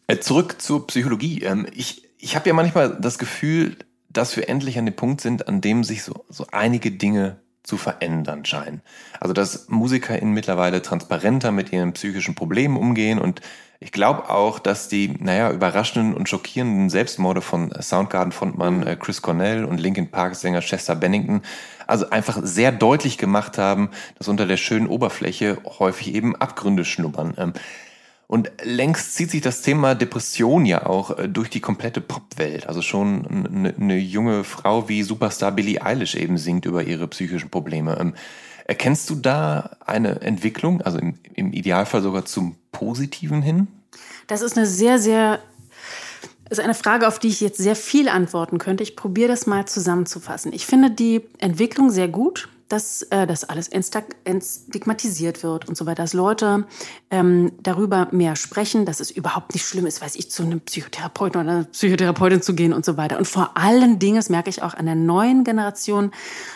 äh, 0.06 0.18
zurück 0.18 0.60
zur 0.60 0.86
Psychologie. 0.86 1.42
Ähm, 1.42 1.66
ich 1.72 2.04
ich 2.24 2.36
habe 2.36 2.48
ja 2.48 2.54
manchmal 2.54 2.96
das 2.98 3.18
Gefühl, 3.18 3.76
dass 4.08 4.34
wir 4.36 4.48
endlich 4.48 4.78
an 4.78 4.86
dem 4.86 4.96
Punkt 4.96 5.20
sind, 5.20 5.46
an 5.46 5.60
dem 5.60 5.84
sich 5.84 6.02
so, 6.02 6.24
so 6.30 6.46
einige 6.52 6.90
Dinge 6.90 7.36
zu 7.65 7.77
verändern 7.77 8.45
scheinen. 8.45 8.82
Also 9.19 9.32
dass 9.32 9.69
MusikerInnen 9.69 10.32
mittlerweile 10.32 10.82
transparenter 10.82 11.51
mit 11.51 11.73
ihren 11.73 11.93
psychischen 11.95 12.36
Problemen 12.36 12.77
umgehen 12.77 13.19
und 13.19 13.41
ich 13.81 13.93
glaube 13.93 14.31
auch, 14.31 14.61
dass 14.61 14.89
die, 14.89 15.15
naja, 15.19 15.51
überraschenden 15.51 16.15
und 16.15 16.27
schockierenden 16.27 16.89
Selbstmorde 16.89 17.43
von 17.43 17.70
Soundgarden-Frontmann 17.70 18.86
äh, 18.86 18.97
Chris 18.97 19.20
Cornell 19.20 19.66
und 19.66 19.78
Linkin 19.78 20.11
Park-Sänger 20.11 20.61
Chester 20.61 20.97
Bennington 20.97 21.43
also 21.86 22.09
einfach 22.09 22.39
sehr 22.43 22.73
deutlich 22.73 23.19
gemacht 23.19 23.59
haben, 23.59 23.91
dass 24.16 24.28
unter 24.28 24.47
der 24.47 24.57
schönen 24.57 24.86
Oberfläche 24.86 25.59
häufig 25.78 26.15
eben 26.15 26.35
Abgründe 26.35 26.85
schnuppern. 26.86 27.35
Und 28.26 28.51
längst 28.62 29.14
zieht 29.14 29.30
sich 29.30 29.42
das 29.42 29.62
Thema 29.62 29.94
Depression 29.94 30.64
ja 30.64 30.86
auch 30.86 31.18
äh, 31.18 31.28
durch 31.28 31.51
die 31.51 31.60
komplette 31.60 32.01
Popwelt. 32.01 32.66
Also 32.66 32.82
schon 32.82 33.26
eine, 33.26 33.74
eine 33.74 33.96
junge 33.98 34.44
Frau 34.44 34.88
wie 34.88 35.02
Superstar 35.02 35.52
Billie 35.52 35.82
Eilish 35.82 36.14
eben 36.14 36.38
singt 36.38 36.64
über 36.64 36.82
ihre 36.82 37.06
psychischen 37.09 37.51
Probleme. 37.51 37.98
Ähm, 38.01 38.14
erkennst 38.64 39.10
du 39.10 39.16
da 39.16 39.76
eine 39.84 40.22
Entwicklung, 40.22 40.80
also 40.80 40.98
im, 40.98 41.18
im 41.34 41.52
Idealfall 41.52 42.02
sogar 42.02 42.24
zum 42.24 42.56
Positiven 42.72 43.42
hin? 43.42 43.68
Das 44.26 44.40
ist 44.40 44.56
eine 44.56 44.66
sehr, 44.66 44.98
sehr 44.98 45.40
ist 46.51 46.60
eine 46.60 46.74
Frage, 46.74 47.09
auf 47.09 47.18
die 47.18 47.28
ich 47.28 47.40
jetzt 47.40 47.59
sehr 47.59 47.76
viel 47.76 48.09
antworten 48.09 48.59
könnte. 48.59 48.82
Ich 48.82 48.96
probiere 48.96 49.28
das 49.28 49.46
mal 49.46 49.66
zusammenzufassen. 49.66 50.52
Ich 50.52 50.66
finde 50.66 50.90
die 50.90 51.22
Entwicklung 51.38 51.90
sehr 51.90 52.09
gut 52.09 52.48
dass 52.69 53.03
äh, 53.03 53.27
das 53.27 53.45
alles 53.45 53.69
entstigmatisiert 53.69 55.43
wird 55.43 55.69
und 55.69 55.77
so 55.77 55.86
weiter, 55.86 56.03
dass 56.03 56.12
Leute 56.12 56.66
ähm, 57.11 57.53
darüber 57.62 58.09
mehr 58.11 58.36
sprechen, 58.36 58.86
dass 58.86 59.01
es 59.01 59.11
überhaupt 59.11 59.55
nicht 59.55 59.66
schlimm 59.66 59.86
ist, 59.86 60.01
weiß 60.01 60.16
ich, 60.16 60.31
zu 60.31 60.43
einem 60.43 60.61
Psychotherapeuten 60.61 61.41
oder 61.41 61.51
einer 61.51 61.65
Psychotherapeutin 61.65 62.43
zu 62.43 62.55
gehen 62.55 62.73
und 62.73 62.85
so 62.85 62.97
weiter. 62.97 63.19
Und 63.19 63.27
vor 63.27 63.57
allen 63.57 63.99
Dingen, 63.99 64.16
das 64.16 64.31
merke 64.31 64.51
ich 64.51 64.62
auch 64.62 64.74
an 64.74 64.86
der 64.86 64.95
neuen 64.95 65.45
Generation, 65.45 66.11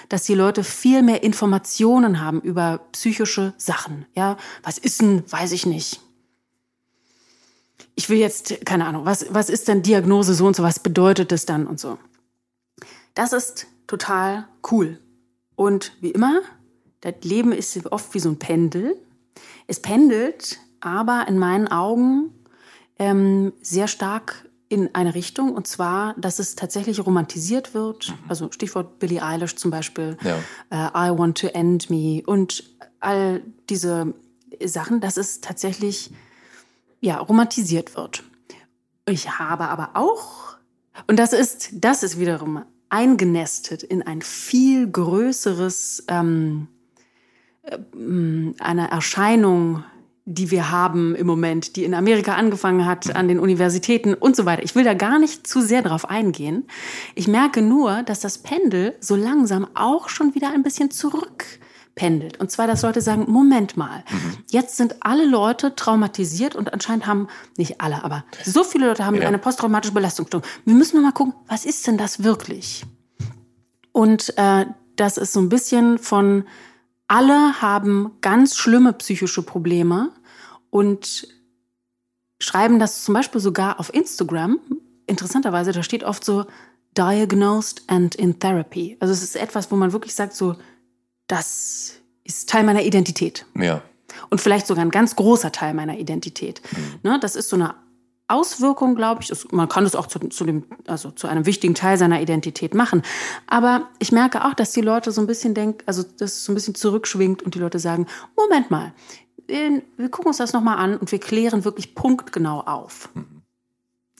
dass 0.09 0.25
die 0.25 0.35
Leute 0.35 0.65
viel 0.65 1.03
mehr 1.03 1.23
Informationen 1.23 2.21
haben 2.21 2.41
über 2.41 2.81
psychische 2.93 3.55
Sachen. 3.59 4.07
Ja, 4.15 4.37
was 4.63 4.79
ist 4.79 5.01
denn, 5.01 5.25
weiß 5.31 5.53
ich 5.53 5.67
nicht. 5.67 6.01
Ich 7.95 8.09
will 8.09 8.19
jetzt, 8.19 8.65
keine 8.65 8.87
Ahnung, 8.87 9.05
was, 9.05 9.27
was 9.31 9.51
ist 9.51 9.69
denn 9.69 9.83
Diagnose 9.83 10.33
so 10.33 10.47
und 10.47 10.57
so, 10.57 10.63
was 10.63 10.79
bedeutet 10.79 11.33
das 11.33 11.47
dann 11.47 11.67
und 11.67 11.81
so. 11.81 11.99
Das 13.15 13.33
ist 13.33 13.67
total 13.89 14.47
cool. 14.71 15.01
Und 15.59 15.91
wie 16.01 16.13
immer, 16.13 16.43
das 17.01 17.15
Leben 17.23 17.51
ist 17.51 17.85
oft 17.91 18.15
wie 18.15 18.21
so 18.21 18.29
ein 18.29 18.39
Pendel. 18.39 18.95
Es 19.67 19.83
pendelt 19.83 20.61
aber 20.79 21.27
in 21.27 21.37
meinen 21.37 21.67
Augen 21.67 22.31
ähm, 23.01 23.53
sehr 23.61 23.89
stark 23.89 24.49
in 24.69 24.95
eine 24.95 25.17
Richtung 25.17 25.53
und 25.53 25.67
zwar, 25.67 26.15
dass 26.17 26.39
es 26.39 26.55
tatsächlich 26.55 27.05
romantisiert 27.05 27.75
wird. 27.75 28.11
Mhm. 28.11 28.15
Also 28.29 28.53
Stichwort 28.53 29.01
Billie 29.01 29.21
Eilish 29.21 29.57
zum 29.57 29.73
Beispiel, 29.73 30.17
ja. 30.23 30.37
äh, 30.71 31.11
I 31.11 31.19
Want 31.19 31.39
to 31.39 31.49
End 31.49 31.91
Me 31.91 32.23
und 32.25 32.63
all 33.01 33.43
diese 33.69 34.15
Sachen, 34.65 35.01
dass 35.01 35.17
es 35.17 35.41
tatsächlich 35.41 36.13
ja 37.01 37.19
romantisiert 37.19 37.97
wird. 37.97 38.23
Ich 39.07 39.41
habe 39.41 39.67
aber 39.67 39.91
auch 39.95 40.57
und 41.09 41.19
das 41.19 41.33
ist 41.33 41.71
das 41.73 42.05
ist 42.05 42.21
wiederum 42.21 42.63
eingenestet 42.91 43.83
in 43.83 44.03
ein 44.03 44.23
viel 44.23 44.91
größeres, 44.91 46.05
ähm, 46.09 46.69
äh, 47.63 47.79
eine 48.61 48.91
Erscheinung, 48.91 49.85
die 50.25 50.51
wir 50.51 50.71
haben 50.71 51.15
im 51.15 51.27
Moment, 51.27 51.77
die 51.77 51.85
in 51.85 51.95
Amerika 51.95 52.35
angefangen 52.35 52.85
hat, 52.85 53.17
an 53.17 53.29
den 53.29 53.39
Universitäten 53.39 54.13
und 54.13 54.37
so 54.37 54.45
weiter. 54.45 54.63
Ich 54.63 54.75
will 54.75 54.85
da 54.85 54.93
gar 54.93 55.19
nicht 55.19 55.47
zu 55.47 55.63
sehr 55.63 55.81
drauf 55.81 56.09
eingehen. 56.09 56.67
Ich 57.15 57.29
merke 57.29 57.63
nur, 57.63 58.03
dass 58.03 58.21
das 58.21 58.39
Pendel 58.39 58.95
so 59.01 59.17
langsam 59.17 59.67
auch 59.75 60.11
schon 60.11 60.35
wieder 60.35 60.51
ein 60.53 60.63
bisschen 60.63 60.91
zurück 60.91 61.47
pendelt. 61.99 62.39
Und 62.39 62.51
zwar, 62.51 62.69
dass 62.69 62.83
Leute 62.83 63.01
sagen, 63.01 63.25
Moment 63.27 63.77
mal, 63.77 64.05
mhm. 64.11 64.39
jetzt 64.51 64.77
sind 64.77 64.97
alle 65.01 65.27
Leute 65.27 65.75
traumatisiert 65.75 66.55
und 66.55 66.73
anscheinend 66.73 67.07
haben, 67.09 67.27
nicht 67.57 67.81
alle, 67.81 68.05
aber 68.05 68.25
so 68.45 68.63
viele 68.63 68.87
Leute 68.87 69.05
haben 69.05 69.17
ja. 69.17 69.27
eine 69.27 69.39
posttraumatische 69.39 69.93
Belastungsstörung. 69.93 70.47
Wir 70.65 70.75
müssen 70.75 71.03
mal 71.03 71.13
gucken, 71.13 71.35
was 71.49 71.65
ist 71.65 71.87
denn 71.89 71.99
das 71.99 72.23
wirklich? 72.23 72.87
Und 73.91 74.33
äh, 74.39 74.67
das 74.95 75.19
ist 75.19 75.33
so 75.33 75.41
ein 75.41 75.49
bisschen 75.49 75.99
von, 75.99 76.45
alle 77.09 77.61
haben 77.61 78.13
ganz 78.21 78.57
schlimme 78.57 78.93
psychische 78.93 79.43
Probleme 79.43 80.13
und 80.71 81.27
schreiben 82.39 82.79
das 82.79 83.03
zum 83.03 83.15
Beispiel 83.15 83.41
sogar 83.41 83.81
auf 83.81 83.93
Instagram. 83.93 84.61
Interessanterweise, 85.09 85.73
da 85.73 85.83
steht 85.83 86.05
oft 86.05 86.25
so, 86.25 86.47
diagnosed 86.97 87.83
and 87.89 88.15
in 88.15 88.39
therapy. 88.39 88.97
Also 89.01 89.13
es 89.13 89.23
ist 89.23 89.37
etwas, 89.37 89.71
wo 89.73 89.77
man 89.77 89.93
wirklich 89.93 90.15
sagt, 90.15 90.35
so, 90.35 90.55
das 91.29 91.95
ist 92.25 92.49
Teil 92.49 92.65
meiner 92.65 92.83
Identität. 92.83 93.47
Ja. 93.57 93.83
Und 94.31 94.41
vielleicht 94.41 94.67
sogar 94.67 94.85
ein 94.85 94.91
ganz 94.91 95.17
großer 95.17 95.53
Teil 95.53 95.75
meiner 95.75 95.99
Identität. 95.99 96.61
Mhm. 96.73 97.11
Ne, 97.11 97.19
das 97.21 97.37
ist 97.37 97.49
so 97.49 97.57
eine 97.57 97.75
Auswirkung, 98.27 98.95
glaube 98.95 99.23
ich. 99.23 99.29
Das, 99.29 99.51
man 99.53 99.69
kann 99.69 99.87
es 99.87 99.95
auch 99.95 100.07
zu, 100.07 100.19
zu, 100.19 100.45
dem, 100.45 100.65
also 100.87 101.11
zu 101.11 101.29
einem 101.29 101.47
wichtigen 101.47 101.75
Teil 101.75 101.97
seiner 101.97 102.21
Identität 102.21 102.75
machen. 102.75 103.03
Aber 103.47 103.89
ich 103.99 104.13
merke 104.13 104.45
auch, 104.45 104.55
dass 104.55 104.73
die 104.73 104.83
Leute 104.83 105.13
so 105.13 105.21
ein 105.21 105.27
bisschen 105.27 105.55
denken, 105.55 105.83
also 105.87 106.03
dass 106.03 106.33
es 106.33 106.45
so 106.45 106.53
ein 106.53 106.55
bisschen 106.55 106.75
zurückschwingt 106.75 107.43
und 107.43 107.55
die 107.55 107.59
Leute 107.59 107.79
sagen, 107.79 108.07
Moment 108.37 108.71
mal, 108.71 108.93
wir 109.47 110.09
gucken 110.11 110.29
uns 110.29 110.37
das 110.37 110.53
nochmal 110.53 110.77
an 110.77 110.99
und 110.99 111.11
wir 111.11 111.21
klären 111.21 111.65
wirklich 111.65 111.95
punktgenau 111.95 112.61
auf. 112.61 113.09
Mhm. 113.15 113.43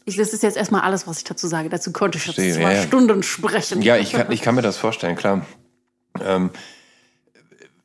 Ich, 0.07 0.17
das 0.17 0.33
ist 0.33 0.43
jetzt 0.43 0.57
erstmal 0.57 0.81
alles, 0.81 1.07
was 1.07 1.19
ich 1.19 1.25
dazu 1.25 1.47
sage. 1.49 1.69
Dazu 1.69 1.93
konnte 1.93 2.17
ich 2.17 2.27
jetzt 2.27 2.37
zwei 2.37 2.63
ja, 2.63 2.73
ja. 2.73 2.83
Stunden 2.83 3.23
sprechen. 3.23 3.83
Ja, 3.83 3.99
ich 3.99 4.13
kann, 4.13 4.33
ich 4.33 4.41
kann 4.41 4.55
mir 4.55 4.63
das 4.63 4.79
vorstellen, 4.79 5.17
klar. 5.17 5.45
Ähm, 6.19 6.49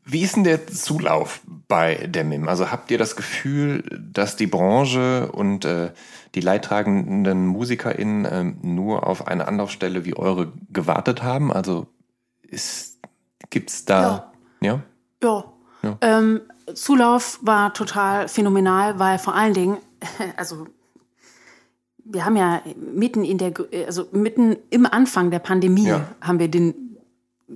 wie 0.06 0.22
ist 0.22 0.36
denn 0.36 0.44
der 0.44 0.68
Zulauf 0.68 1.42
bei 1.68 2.08
der 2.08 2.24
MIM? 2.24 2.50
Also 2.50 2.72
habt 2.72 2.92
ihr 2.92 2.98
das 2.98 3.16
Gefühl, 3.16 3.84
dass 4.00 4.36
die 4.36 4.48
Branche 4.48 5.32
und 5.32 5.66
äh, 5.66 5.92
die 6.36 6.42
leidtragenden 6.42 7.48
MusikerInnen 7.48 8.26
äh, 8.26 8.44
nur 8.62 9.08
auf 9.08 9.28
eine 9.28 9.48
Anlaufstelle 9.48 10.04
wie 10.04 10.16
eure 10.16 10.52
gewartet 10.72 11.24
haben? 11.24 11.54
Also 11.54 11.88
gibt 13.50 13.70
es 13.70 13.86
da. 13.86 14.32
Ja. 14.62 14.70
Ja. 14.70 14.84
ja. 15.24 15.44
ja. 15.84 15.98
Ähm, 16.02 16.42
Zulauf 16.74 17.40
war 17.42 17.74
total 17.74 18.28
phänomenal, 18.28 19.00
weil 19.00 19.20
vor 19.20 19.36
allen 19.36 19.54
Dingen, 19.54 19.78
also 20.38 20.68
wir 22.06 22.26
haben 22.26 22.36
ja 22.36 22.62
mitten 22.76 23.24
in 23.24 23.38
der, 23.38 23.54
also 23.86 24.08
mitten 24.12 24.58
im 24.70 24.86
Anfang 24.86 25.32
der 25.32 25.40
Pandemie 25.40 25.88
ja. 25.88 26.08
haben 26.22 26.40
wir 26.40 26.50
den 26.50 26.83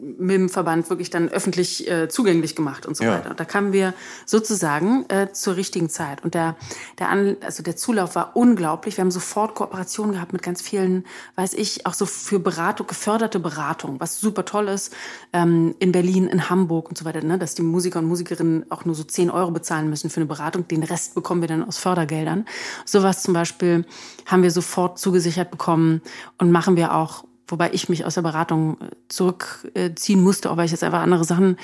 mit 0.02 0.36
dem 0.36 0.50
Verband 0.50 0.90
wirklich 0.90 1.10
dann 1.10 1.30
öffentlich 1.30 1.90
äh, 1.90 2.10
zugänglich 2.10 2.56
gemacht 2.56 2.86
und 2.86 2.96
so 2.96 3.04
ja. 3.04 3.12
weiter. 3.12 3.30
Und 3.32 3.40
da 3.40 3.46
kamen 3.46 3.74
wir 3.74 3.94
sozusagen 4.26 5.06
äh, 5.10 5.32
zur 5.32 5.56
richtigen 5.56 5.90
Zeit. 5.90 6.24
Und 6.24 6.34
der, 6.34 6.56
der, 7.00 7.10
An 7.10 7.38
also 7.42 7.64
der 7.64 7.76
Zulauf 7.76 8.16
war 8.16 8.36
unglaublich. 8.36 8.98
Wir 8.98 9.04
haben 9.04 9.12
sofort 9.12 9.56
Kooperationen 9.56 10.14
gehabt 10.14 10.34
mit 10.34 10.42
ganz 10.42 10.62
vielen, 10.62 11.06
weiß 11.36 11.54
ich, 11.54 11.86
auch 11.86 11.94
so 11.94 12.06
für 12.06 12.40
Beratung, 12.40 12.88
geförderte 12.88 13.40
Beratung, 13.40 14.00
was 14.00 14.20
super 14.20 14.46
toll 14.46 14.68
ist, 14.68 14.94
ähm, 15.34 15.76
in 15.80 15.92
Berlin, 15.92 16.28
in 16.28 16.50
Hamburg 16.50 16.90
und 16.90 16.98
so 16.98 17.06
weiter, 17.06 17.24
ne, 17.24 17.38
dass 17.38 17.56
die 17.56 17.62
Musiker 17.64 18.00
und 18.00 18.06
Musikerinnen 18.06 18.72
auch 18.72 18.86
nur 18.86 18.96
so 18.96 19.04
10 19.04 19.30
Euro 19.30 19.52
bezahlen 19.52 19.90
müssen 19.90 20.10
für 20.10 20.18
eine 20.18 20.28
Beratung. 20.28 20.68
Den 20.68 20.84
Rest 20.84 21.16
bekommen 21.16 21.42
wir 21.42 21.48
dann 21.48 21.64
aus 21.64 21.78
Fördergeldern. 21.78 22.46
Sowas 22.86 23.24
zum 23.24 23.34
Beispiel 23.34 23.86
haben 24.26 24.44
wir 24.44 24.52
sofort 24.52 25.00
zugesichert 25.00 25.52
bekommen 25.52 26.02
und 26.38 26.52
machen 26.52 26.76
wir 26.76 26.94
auch 26.94 27.24
wobei 27.48 27.72
ich 27.74 27.90
mich 27.90 28.06
aus 28.06 28.16
der 28.16 28.22
Beratung 28.22 28.78
äh, 28.82 28.86
zurückziehen 29.08 30.24
musste, 30.24 30.52
auch 30.52 30.58
weil 30.58 30.66
ich 30.66 30.72
jetzt 30.72 30.84
einfach 30.84 31.02
andere 31.02 31.24
Sachen 31.24 31.58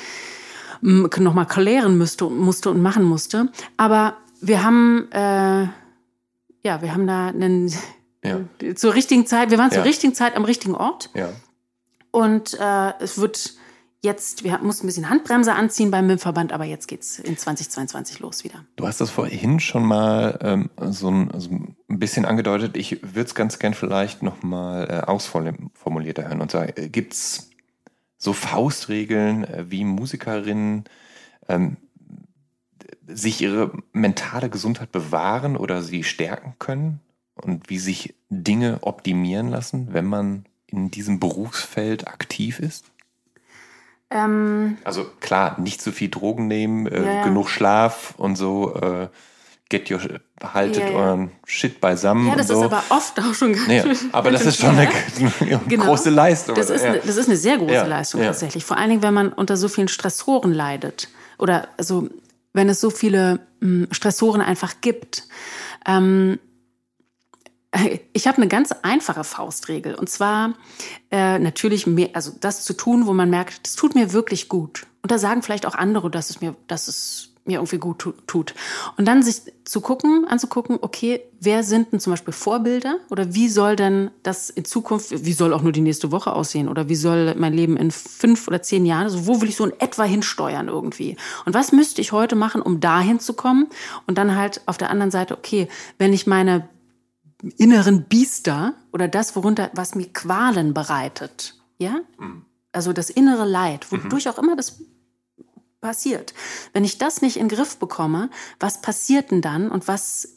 mm, 0.81 1.05
nochmal 1.19 1.47
klären 1.47 1.97
müsste, 1.97 2.25
musste 2.25 2.69
und 2.69 2.81
machen 2.81 3.03
musste. 3.03 3.49
Aber 3.77 4.17
wir 4.41 4.63
haben, 4.63 5.09
äh, 5.11 5.67
ja, 6.63 6.81
wir 6.81 6.93
haben 6.93 7.07
da 7.07 7.27
einen, 7.27 7.73
ja. 8.23 8.39
zur 8.75 8.93
richtigen 8.93 9.25
Zeit, 9.25 9.51
wir 9.51 9.57
waren 9.57 9.71
zur 9.71 9.83
richtigen 9.83 10.13
Zeit 10.13 10.35
am 10.35 10.45
richtigen 10.45 10.75
Ort. 10.75 11.09
Ja. 11.13 11.29
Und 12.11 12.57
äh, 12.59 12.93
es 12.99 13.17
wird 13.17 13.55
jetzt, 14.03 14.43
wir 14.43 14.57
mussten 14.59 14.85
ein 14.85 14.87
bisschen 14.87 15.09
Handbremse 15.09 15.53
anziehen 15.53 15.89
beim 15.89 16.05
MIM-Verband, 16.07 16.51
aber 16.51 16.65
jetzt 16.65 16.87
geht's 16.87 17.19
in 17.19 17.37
2022 17.37 18.19
los 18.19 18.43
wieder. 18.43 18.65
Du 18.75 18.85
hast 18.85 19.01
das 19.01 19.09
vorhin 19.09 19.59
schon 19.59 19.85
mal 19.85 20.37
ähm, 20.41 20.69
so, 20.91 21.09
ein, 21.09 21.31
so, 21.39 21.49
ein, 21.49 21.75
bisschen 21.87 22.25
angedeutet. 22.25 22.75
Ich 22.75 23.01
würde 23.01 23.27
es 23.27 23.35
ganz 23.35 23.59
gern 23.59 23.73
vielleicht 23.73 24.21
noch 24.21 24.43
mal 24.43 24.89
äh, 24.89 25.09
ausformulierter 25.09 26.27
hören. 26.27 26.41
Und 26.41 26.51
zwar, 26.51 26.77
äh, 26.77 26.89
gibt's 26.89 27.49
so 28.17 28.33
Faustregeln, 28.33 29.45
äh, 29.45 29.65
wie 29.69 29.85
Musikerinnen 29.85 30.83
ähm, 31.47 31.77
sich 33.07 33.41
ihre 33.41 33.71
mentale 33.93 34.49
Gesundheit 34.49 34.91
bewahren 34.91 35.55
oder 35.55 35.81
sie 35.81 36.03
stärken 36.03 36.55
können? 36.59 36.99
Und 37.35 37.69
wie 37.69 37.79
sich 37.79 38.13
Dinge 38.29 38.79
optimieren 38.81 39.47
lassen, 39.47 39.87
wenn 39.91 40.05
man 40.05 40.45
in 40.67 40.91
diesem 40.91 41.19
Berufsfeld 41.19 42.07
aktiv 42.07 42.59
ist? 42.59 42.92
Ähm, 44.13 44.77
also 44.83 45.05
klar, 45.19 45.59
nicht 45.59 45.81
zu 45.81 45.91
viel 45.91 46.09
Drogen 46.09 46.47
nehmen, 46.47 46.85
äh, 46.85 47.03
ja, 47.03 47.23
genug 47.23 47.49
Schlaf 47.49 48.13
und 48.17 48.35
so. 48.35 48.75
Äh, 48.75 49.07
get 49.69 49.89
your, 49.89 49.99
haltet 50.43 50.83
ja, 50.83 50.95
euren 50.95 51.31
Shit 51.45 51.81
beisammen. 51.81 52.27
Ja, 52.27 52.35
das 52.35 52.47
so. 52.47 52.59
ist 52.59 52.65
aber 52.65 52.83
oft 52.89 53.19
auch 53.19 53.33
schon 53.33 53.53
ganz 53.53 53.67
ja, 53.67 53.83
Aber 54.11 54.29
das 54.29 54.45
ist 54.45 54.59
schon 54.59 54.77
eine, 54.77 54.87
eine 55.39 55.59
genau. 55.67 55.85
große 55.85 56.11
Leistung. 56.11 56.55
Das 56.55 56.69
ist, 56.69 56.83
eine, 56.83 56.99
das 56.99 57.17
ist 57.17 57.27
eine 57.27 57.37
sehr 57.37 57.57
große 57.57 57.85
Leistung 57.85 58.21
tatsächlich. 58.21 58.63
Vor 58.63 58.77
allen 58.77 58.89
Dingen, 58.89 59.01
wenn 59.01 59.15
man 59.15 59.33
unter 59.33 59.57
so 59.57 59.67
vielen 59.67 59.87
Stressoren 59.87 60.53
leidet. 60.53 61.09
Oder 61.39 61.69
also, 61.77 62.07
wenn 62.53 62.69
es 62.69 62.79
so 62.79 62.91
viele 62.91 63.39
mh, 63.61 63.67
hm, 63.67 63.87
Stressoren 63.91 64.41
einfach 64.41 64.75
gibt. 64.81 65.23
Ähm, 65.87 66.39
ich 68.13 68.27
habe 68.27 68.37
eine 68.37 68.47
ganz 68.47 68.71
einfache 68.81 69.23
Faustregel 69.23 69.95
und 69.95 70.09
zwar 70.09 70.53
äh, 71.11 71.39
natürlich 71.39 71.87
mehr, 71.87 72.09
also 72.13 72.31
das 72.39 72.63
zu 72.63 72.73
tun, 72.73 73.05
wo 73.07 73.13
man 73.13 73.29
merkt, 73.29 73.65
das 73.65 73.75
tut 73.75 73.95
mir 73.95 74.13
wirklich 74.13 74.49
gut. 74.49 74.85
Und 75.01 75.11
da 75.11 75.17
sagen 75.17 75.41
vielleicht 75.41 75.65
auch 75.65 75.75
andere, 75.75 76.09
dass 76.09 76.29
es 76.29 76.39
mir, 76.39 76.55
dass 76.67 76.87
es 76.87 77.29
mir 77.45 77.57
irgendwie 77.57 77.77
gut 77.77 78.07
tut. 78.25 78.53
Und 78.95 79.05
dann 79.05 79.21
sich 79.21 79.41
zu 79.65 79.81
gucken, 79.81 80.25
anzugucken, 80.29 80.77
okay, 80.79 81.21
wer 81.41 81.63
sind 81.63 81.91
denn 81.91 81.99
zum 81.99 82.13
Beispiel 82.13 82.33
Vorbilder 82.33 82.99
oder 83.09 83.35
wie 83.35 83.49
soll 83.49 83.75
denn 83.75 84.11
das 84.23 84.49
in 84.49 84.63
Zukunft, 84.63 85.25
wie 85.25 85.33
soll 85.33 85.53
auch 85.53 85.61
nur 85.61 85.73
die 85.73 85.81
nächste 85.81 86.13
Woche 86.13 86.31
aussehen 86.31 86.69
oder 86.69 86.87
wie 86.87 86.95
soll 86.95 87.35
mein 87.35 87.53
Leben 87.53 87.75
in 87.75 87.91
fünf 87.91 88.47
oder 88.47 88.61
zehn 88.61 88.85
Jahren, 88.85 89.03
also 89.03 89.27
wo 89.27 89.41
will 89.41 89.49
ich 89.49 89.57
so 89.57 89.65
in 89.65 89.77
etwa 89.79 90.03
hinsteuern 90.03 90.69
irgendwie? 90.69 91.17
Und 91.45 91.53
was 91.53 91.73
müsste 91.73 91.99
ich 91.99 92.13
heute 92.13 92.37
machen, 92.37 92.61
um 92.61 92.79
dahin 92.79 93.19
zu 93.19 93.33
kommen? 93.33 93.67
Und 94.07 94.17
dann 94.17 94.37
halt 94.37 94.61
auf 94.65 94.77
der 94.77 94.89
anderen 94.89 95.11
Seite, 95.11 95.37
okay, 95.37 95.67
wenn 95.97 96.13
ich 96.13 96.27
meine 96.27 96.69
inneren 97.57 98.03
Biester 98.05 98.75
oder 98.91 99.07
das, 99.07 99.35
worunter, 99.35 99.69
was 99.73 99.95
mir 99.95 100.07
Qualen 100.11 100.73
bereitet. 100.73 101.55
Ja? 101.77 102.01
Mhm. 102.17 102.45
Also 102.71 102.93
das 102.93 103.09
innere 103.09 103.45
Leid, 103.45 103.91
wodurch 103.91 104.25
mhm. 104.25 104.31
auch 104.31 104.37
immer 104.39 104.55
das 104.55 104.81
passiert. 105.81 106.33
Wenn 106.71 106.83
ich 106.83 106.97
das 106.97 107.21
nicht 107.21 107.37
in 107.37 107.47
den 107.47 107.55
Griff 107.55 107.77
bekomme, 107.77 108.29
was 108.59 108.81
passiert 108.81 109.31
denn 109.31 109.41
dann 109.41 109.69
und 109.69 109.87
was, 109.87 110.29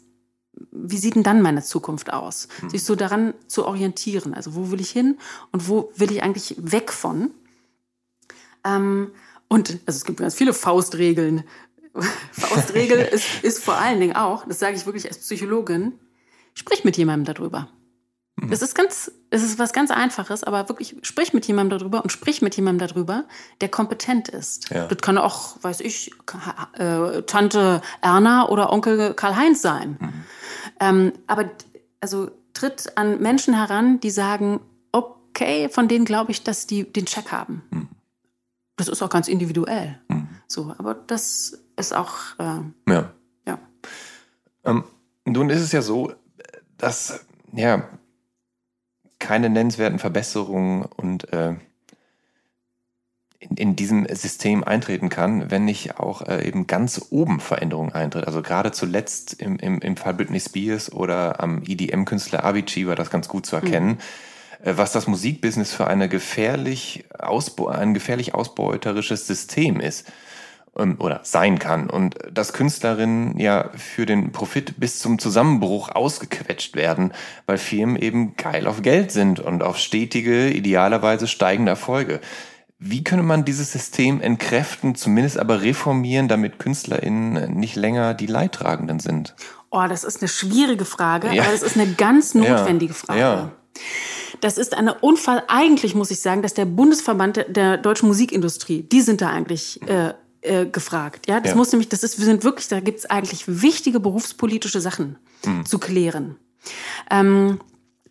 wie 0.72 0.98
sieht 0.98 1.14
denn 1.14 1.22
dann 1.22 1.40
meine 1.40 1.62
Zukunft 1.62 2.12
aus? 2.12 2.48
Mhm. 2.62 2.70
Sich 2.70 2.84
so 2.84 2.96
daran 2.96 3.32
zu 3.46 3.64
orientieren. 3.64 4.34
Also 4.34 4.54
wo 4.54 4.70
will 4.70 4.80
ich 4.80 4.90
hin 4.90 5.18
und 5.52 5.68
wo 5.68 5.92
will 5.96 6.10
ich 6.10 6.22
eigentlich 6.22 6.56
weg 6.58 6.92
von? 6.92 7.30
Ähm, 8.64 9.12
und 9.48 9.78
also 9.86 9.96
es 9.96 10.04
gibt 10.04 10.18
ganz 10.18 10.34
viele 10.34 10.52
Faustregeln. 10.52 11.44
Faustregel 12.32 12.98
ist, 13.12 13.42
ist 13.42 13.62
vor 13.62 13.76
allen 13.76 14.00
Dingen 14.00 14.16
auch, 14.16 14.46
das 14.46 14.58
sage 14.58 14.76
ich 14.76 14.84
wirklich 14.84 15.06
als 15.06 15.18
Psychologin, 15.18 15.92
sprich 16.56 16.84
mit 16.84 16.96
jemandem 16.96 17.34
darüber. 17.34 17.68
Mhm. 18.36 18.50
Das 18.50 18.62
ist 18.62 18.74
ganz, 18.74 19.10
es 19.30 19.42
ist 19.42 19.58
was 19.58 19.72
ganz 19.72 19.90
Einfaches, 19.90 20.44
aber 20.44 20.68
wirklich 20.68 20.96
sprich 21.02 21.32
mit 21.32 21.46
jemandem 21.46 21.78
darüber 21.78 22.02
und 22.02 22.10
sprich 22.10 22.42
mit 22.42 22.56
jemandem 22.56 22.88
darüber, 22.88 23.24
der 23.60 23.68
kompetent 23.68 24.28
ist. 24.28 24.70
Ja. 24.70 24.86
Das 24.86 24.98
kann 24.98 25.18
auch, 25.18 25.62
weiß 25.62 25.80
ich, 25.80 26.10
äh, 26.74 27.22
Tante 27.22 27.80
Erna 28.02 28.48
oder 28.48 28.72
Onkel 28.72 29.14
Karl-Heinz 29.14 29.62
sein. 29.62 29.96
Mhm. 30.00 30.24
Ähm, 30.80 31.12
aber 31.26 31.50
also 32.00 32.30
tritt 32.52 32.96
an 32.96 33.20
Menschen 33.20 33.54
heran, 33.54 34.00
die 34.00 34.10
sagen, 34.10 34.60
okay, 34.92 35.68
von 35.68 35.88
denen 35.88 36.04
glaube 36.04 36.30
ich, 36.30 36.42
dass 36.42 36.66
die 36.66 36.90
den 36.90 37.06
Check 37.06 37.32
haben. 37.32 37.62
Mhm. 37.70 37.88
Das 38.76 38.88
ist 38.88 39.02
auch 39.02 39.10
ganz 39.10 39.28
individuell. 39.28 39.98
Mhm. 40.08 40.28
So, 40.46 40.74
aber 40.76 40.94
das 40.94 41.58
ist 41.76 41.94
auch 41.94 42.38
äh, 42.38 42.60
ja. 42.92 43.12
ja. 43.46 43.58
Ähm, 44.64 44.84
nun 45.24 45.48
ist 45.48 45.62
es 45.62 45.72
ja 45.72 45.80
so, 45.80 46.12
dass 46.78 47.26
ja 47.52 47.88
keine 49.18 49.48
nennenswerten 49.48 49.98
Verbesserungen 49.98 50.82
und 50.82 51.32
äh, 51.32 51.54
in, 53.38 53.56
in 53.56 53.76
diesem 53.76 54.06
System 54.14 54.64
eintreten 54.64 55.08
kann, 55.08 55.50
wenn 55.50 55.64
nicht 55.64 55.98
auch 55.98 56.22
äh, 56.22 56.46
eben 56.46 56.66
ganz 56.66 57.06
oben 57.10 57.40
Veränderungen 57.40 57.92
eintritt. 57.92 58.26
Also 58.26 58.42
gerade 58.42 58.72
zuletzt 58.72 59.34
im, 59.34 59.58
im, 59.58 59.80
im 59.80 59.96
Fall 59.96 60.14
Britney 60.14 60.40
Spears 60.40 60.92
oder 60.92 61.40
am 61.40 61.62
EDM-Künstler 61.66 62.44
Avicii 62.44 62.86
war 62.86 62.96
das 62.96 63.10
ganz 63.10 63.28
gut 63.28 63.46
zu 63.46 63.56
erkennen, 63.56 63.98
mhm. 64.64 64.76
was 64.76 64.92
das 64.92 65.06
Musikbusiness 65.06 65.72
für 65.72 65.86
eine 65.86 66.08
gefährlich 66.08 67.04
ein 67.18 67.94
gefährlich 67.94 68.34
ausbeuterisches 68.34 69.26
System 69.26 69.80
ist. 69.80 70.10
Ähm, 70.76 70.96
oder 70.98 71.20
sein 71.22 71.58
kann 71.58 71.88
und 71.88 72.16
dass 72.30 72.52
Künstlerinnen 72.52 73.38
ja 73.38 73.70
für 73.76 74.04
den 74.04 74.32
Profit 74.32 74.78
bis 74.78 74.98
zum 74.98 75.18
Zusammenbruch 75.18 75.88
ausgequetscht 75.88 76.76
werden, 76.76 77.12
weil 77.46 77.56
Firmen 77.56 77.96
eben 77.96 78.36
geil 78.36 78.66
auf 78.66 78.82
Geld 78.82 79.10
sind 79.10 79.40
und 79.40 79.62
auf 79.62 79.78
stetige, 79.78 80.50
idealerweise 80.50 81.28
steigende 81.28 81.70
Erfolge. 81.70 82.20
Wie 82.78 83.02
könnte 83.02 83.24
man 83.24 83.46
dieses 83.46 83.72
System 83.72 84.20
entkräften, 84.20 84.94
zumindest 84.96 85.38
aber 85.38 85.62
reformieren, 85.62 86.28
damit 86.28 86.58
KünstlerInnen 86.58 87.54
nicht 87.54 87.76
länger 87.76 88.12
die 88.12 88.26
Leidtragenden 88.26 89.00
sind? 89.00 89.34
Oh, 89.70 89.86
das 89.88 90.04
ist 90.04 90.20
eine 90.20 90.28
schwierige 90.28 90.84
Frage, 90.84 91.32
ja. 91.32 91.42
aber 91.42 91.52
das 91.52 91.62
ist 91.62 91.78
eine 91.78 91.94
ganz 91.94 92.34
notwendige 92.34 92.92
ja. 92.92 92.98
Frage. 92.98 93.20
Ja. 93.20 93.52
Das 94.42 94.58
ist 94.58 94.76
eine 94.76 94.94
Unfall. 94.98 95.42
Eigentlich 95.48 95.94
muss 95.94 96.10
ich 96.10 96.20
sagen, 96.20 96.42
dass 96.42 96.52
der 96.52 96.66
Bundesverband 96.66 97.46
der 97.48 97.78
deutschen 97.78 98.08
Musikindustrie, 98.08 98.82
die 98.82 99.00
sind 99.00 99.22
da 99.22 99.30
eigentlich 99.30 99.80
äh, 99.88 100.12
äh, 100.46 100.66
gefragt. 100.66 101.28
Ja, 101.28 101.40
das 101.40 101.50
ja. 101.52 101.56
muss 101.56 101.72
nämlich, 101.72 101.88
das 101.88 102.02
ist, 102.02 102.18
wir 102.18 102.24
sind 102.24 102.44
wirklich, 102.44 102.68
da 102.68 102.80
gibt 102.80 103.00
es 103.00 103.06
eigentlich 103.06 103.44
wichtige 103.46 104.00
berufspolitische 104.00 104.80
Sachen 104.80 105.16
mhm. 105.44 105.66
zu 105.66 105.78
klären. 105.78 106.36
Ähm, 107.10 107.60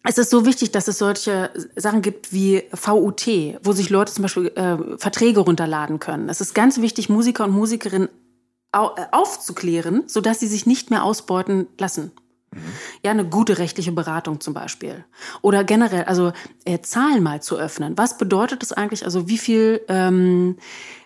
es 0.07 0.18
ist 0.20 0.30
so 0.30 0.45
wichtig, 0.45 0.72
dass 0.72 0.88
es 0.88 0.99
solche 0.99 1.49
Sachen 1.76 2.02
gibt 2.02 2.32
wie 2.32 2.64
VUT, 2.72 3.28
wo 3.64 3.72
sich 3.72 3.90
Leute 3.90 4.14
zum 4.14 4.22
Beispiel 4.22 4.48
äh, 4.49 4.98
Verträge 4.98 5.40
runterladen 5.40 5.99
können. 5.99 6.30
Es 6.30 6.41
ist 6.41 6.53
ganz 6.53 6.80
wichtig, 6.80 7.10
Musiker 7.10 7.45
und 7.45 7.52
Musikerinnen 7.52 8.10
au 8.72 8.91
äh, 8.95 9.06
aufzuklären, 9.12 10.03
sodass 10.06 10.40
sie 10.40 10.48
sich 10.48 10.68
nicht 10.68 10.91
mehr 10.91 11.03
ausbeuten 11.03 11.68
lassen. 11.80 12.12
Mhm. 12.52 12.60
Ja, 13.03 13.12
eine 13.12 13.26
gute 13.26 13.57
rechtliche 13.57 13.91
Beratung 13.91 14.40
zum 14.41 14.53
Beispiel. 14.53 15.03
Oder 15.41 15.64
generell, 15.64 16.03
also 16.03 16.34
äh, 16.66 16.80
Zahlen 16.82 17.24
mal 17.24 17.41
zu 17.41 17.57
öffnen. 17.57 17.98
Was 17.98 18.18
bedeutet 18.18 18.62
das 18.62 18.74
eigentlich? 18.74 19.06
Also 19.06 19.28
wie 19.28 19.38
viel 19.38 19.82
ähm, 19.88 20.57
äh, 20.57 21.05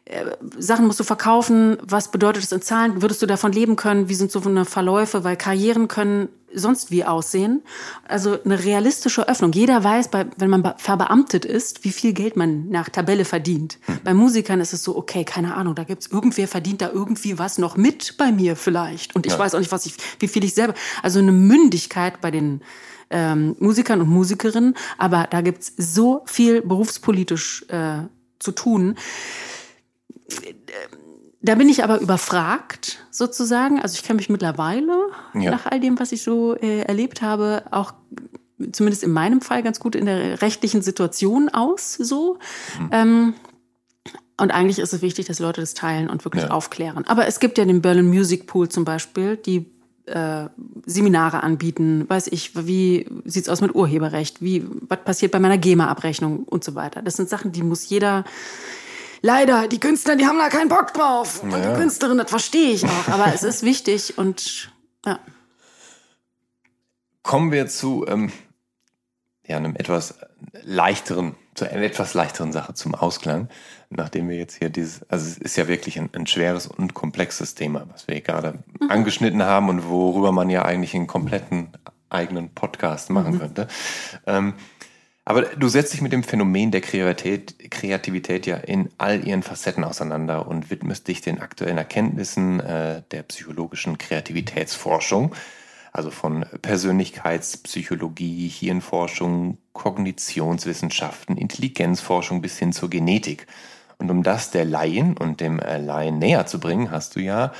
Sachen 0.57 0.87
musst 0.87 0.99
du 0.99 1.03
verkaufen, 1.03 1.77
was 1.83 2.09
bedeutet 2.09 2.43
das 2.43 2.51
in 2.51 2.61
Zahlen, 2.61 3.01
würdest 3.01 3.21
du 3.21 3.27
davon 3.27 3.51
leben 3.51 3.75
können, 3.75 4.09
wie 4.09 4.15
sind 4.15 4.31
so 4.31 4.41
eine 4.41 4.65
Verläufe, 4.65 5.23
weil 5.23 5.37
Karrieren 5.37 5.87
können 5.87 6.29
sonst 6.51 6.89
wie 6.89 7.05
aussehen. 7.05 7.61
Also 8.07 8.41
eine 8.43 8.63
realistische 8.63 9.27
Öffnung. 9.27 9.51
Jeder 9.51 9.83
weiß, 9.83 10.07
bei, 10.07 10.25
wenn 10.37 10.49
man 10.49 10.73
verbeamtet 10.77 11.45
ist, 11.45 11.83
wie 11.83 11.91
viel 11.91 12.13
Geld 12.13 12.37
man 12.37 12.69
nach 12.69 12.89
Tabelle 12.89 13.23
verdient. 13.23 13.77
Hm. 13.85 13.99
Bei 14.03 14.15
Musikern 14.15 14.59
ist 14.59 14.73
es 14.73 14.83
so, 14.83 14.97
okay, 14.97 15.23
keine 15.23 15.53
Ahnung, 15.53 15.75
da 15.75 15.83
gibt's 15.83 16.07
irgendwer 16.07 16.47
verdient 16.47 16.81
da 16.81 16.89
irgendwie 16.89 17.37
was 17.37 17.59
noch 17.59 17.77
mit 17.77 18.17
bei 18.17 18.31
mir 18.31 18.55
vielleicht. 18.55 19.15
Und 19.15 19.27
ich 19.27 19.33
ja. 19.33 19.39
weiß 19.39 19.53
auch 19.53 19.59
nicht, 19.59 19.71
was 19.71 19.85
ich, 19.85 19.93
wie 20.17 20.27
viel 20.27 20.43
ich 20.43 20.55
selber. 20.55 20.73
Also 21.03 21.19
eine 21.19 21.31
Mündigkeit 21.31 22.19
bei 22.19 22.31
den 22.31 22.61
ähm, 23.11 23.55
Musikern 23.59 24.01
und 24.01 24.09
Musikerinnen, 24.09 24.75
aber 24.97 25.27
da 25.29 25.41
gibt's 25.41 25.73
so 25.77 26.23
viel 26.25 26.61
berufspolitisch 26.61 27.65
äh, 27.69 28.07
zu 28.39 28.51
tun 28.53 28.95
da 31.41 31.55
bin 31.55 31.69
ich 31.69 31.83
aber 31.83 31.99
überfragt, 31.99 32.99
sozusagen. 33.11 33.79
Also 33.79 33.95
ich 33.95 34.03
kenne 34.03 34.17
mich 34.17 34.29
mittlerweile, 34.29 35.09
ja. 35.33 35.51
nach 35.51 35.65
all 35.65 35.79
dem, 35.79 35.99
was 35.99 36.11
ich 36.11 36.21
so 36.21 36.55
äh, 36.55 36.81
erlebt 36.81 37.21
habe, 37.21 37.63
auch 37.71 37.93
zumindest 38.71 39.03
in 39.03 39.11
meinem 39.11 39.41
Fall 39.41 39.63
ganz 39.63 39.79
gut 39.79 39.95
in 39.95 40.05
der 40.05 40.41
rechtlichen 40.41 40.81
Situation 40.81 41.49
aus, 41.49 41.93
so. 41.93 42.39
Mhm. 42.79 42.89
Ähm, 42.91 43.33
und 44.37 44.51
eigentlich 44.51 44.79
ist 44.79 44.93
es 44.93 45.01
wichtig, 45.01 45.27
dass 45.27 45.39
Leute 45.39 45.61
das 45.61 45.73
teilen 45.73 46.09
und 46.09 46.23
wirklich 46.23 46.43
ja. 46.43 46.51
aufklären. 46.51 47.05
Aber 47.07 47.27
es 47.27 47.39
gibt 47.39 47.57
ja 47.57 47.65
den 47.65 47.81
Berlin 47.81 48.07
Music 48.07 48.47
Pool 48.47 48.69
zum 48.69 48.85
Beispiel, 48.85 49.35
die 49.35 49.65
äh, 50.05 50.47
Seminare 50.85 51.43
anbieten, 51.43 52.05
weiß 52.07 52.27
ich, 52.27 52.55
wie 52.55 53.05
sieht's 53.25 53.49
aus 53.49 53.61
mit 53.61 53.75
Urheberrecht, 53.75 54.41
wie, 54.41 54.65
was 54.87 55.03
passiert 55.03 55.31
bei 55.31 55.39
meiner 55.39 55.57
GEMA-Abrechnung 55.57 56.43
und 56.43 56.63
so 56.63 56.75
weiter. 56.75 57.01
Das 57.01 57.15
sind 57.15 57.29
Sachen, 57.29 57.51
die 57.51 57.63
muss 57.63 57.89
jeder, 57.89 58.23
leider, 59.21 59.67
die 59.67 59.79
Künstler, 59.79 60.15
die 60.15 60.25
haben 60.25 60.37
da 60.37 60.49
keinen 60.49 60.69
Bock 60.69 60.93
drauf. 60.93 61.43
Und 61.43 61.51
die 61.51 61.73
Künstlerin, 61.75 62.17
das 62.17 62.29
verstehe 62.29 62.71
ich 62.71 62.85
auch. 62.85 63.07
Aber 63.09 63.33
es 63.33 63.43
ist 63.43 63.63
wichtig 63.63 64.17
und 64.17 64.71
ja. 65.05 65.19
Kommen 67.23 67.51
wir 67.51 67.67
zu, 67.67 68.05
ähm, 68.07 68.31
ja, 69.45 69.57
einem 69.57 69.75
etwas 69.75 70.15
leichteren, 70.63 71.35
zu 71.53 71.69
einer 71.69 71.83
etwas 71.83 72.13
leichteren 72.13 72.51
Sache 72.51 72.73
zum 72.73 72.95
Ausklang, 72.95 73.49
nachdem 73.89 74.29
wir 74.29 74.37
jetzt 74.37 74.57
hier 74.57 74.69
dieses, 74.69 75.03
also 75.09 75.27
es 75.27 75.37
ist 75.37 75.57
ja 75.57 75.67
wirklich 75.67 75.99
ein, 75.99 76.09
ein 76.13 76.27
schweres 76.27 76.67
und 76.67 76.93
komplexes 76.93 77.55
Thema, 77.55 77.85
was 77.91 78.07
wir 78.07 78.21
gerade 78.21 78.63
mhm. 78.79 78.89
angeschnitten 78.89 79.43
haben 79.43 79.69
und 79.69 79.89
worüber 79.89 80.31
man 80.31 80.49
ja 80.49 80.63
eigentlich 80.63 80.95
einen 80.95 81.07
kompletten 81.07 81.69
eigenen 82.09 82.49
Podcast 82.53 83.09
machen 83.09 83.35
mhm. 83.35 83.39
könnte. 83.39 83.67
Ähm, 84.25 84.53
aber 85.29 85.43
du 85.43 85.67
setzt 85.67 85.93
dich 85.93 86.01
mit 86.01 86.11
dem 86.11 86.23
Phänomen 86.23 86.71
der 86.71 86.81
Kreativität, 86.81 87.69
Kreativität 87.69 88.47
ja 88.47 88.57
in 88.57 88.89
all 88.97 89.27
ihren 89.27 89.43
Facetten 89.43 89.83
auseinander 89.83 90.47
und 90.47 90.71
widmest 90.71 91.07
dich 91.07 91.21
den 91.21 91.39
aktuellen 91.39 91.77
Erkenntnissen 91.77 92.59
äh, 92.59 93.03
der 93.11 93.21
psychologischen 93.21 93.99
Kreativitätsforschung, 93.99 95.35
also 95.93 96.09
von 96.09 96.47
Persönlichkeitspsychologie, 96.63 98.47
Hirnforschung, 98.47 99.59
Kognitionswissenschaften, 99.73 101.37
Intelligenzforschung 101.37 102.41
bis 102.41 102.57
hin 102.57 102.73
zur 102.73 102.89
Genetik. 102.89 103.45
Und 103.99 104.09
um 104.09 104.23
das 104.23 104.49
der 104.49 104.65
Laien 104.65 105.15
und 105.15 105.41
dem 105.41 105.59
äh, 105.59 105.77
Laien 105.77 106.17
näher 106.17 106.47
zu 106.47 106.59
bringen, 106.59 106.89
hast 106.89 107.15
du 107.15 107.19
ja 107.19 107.53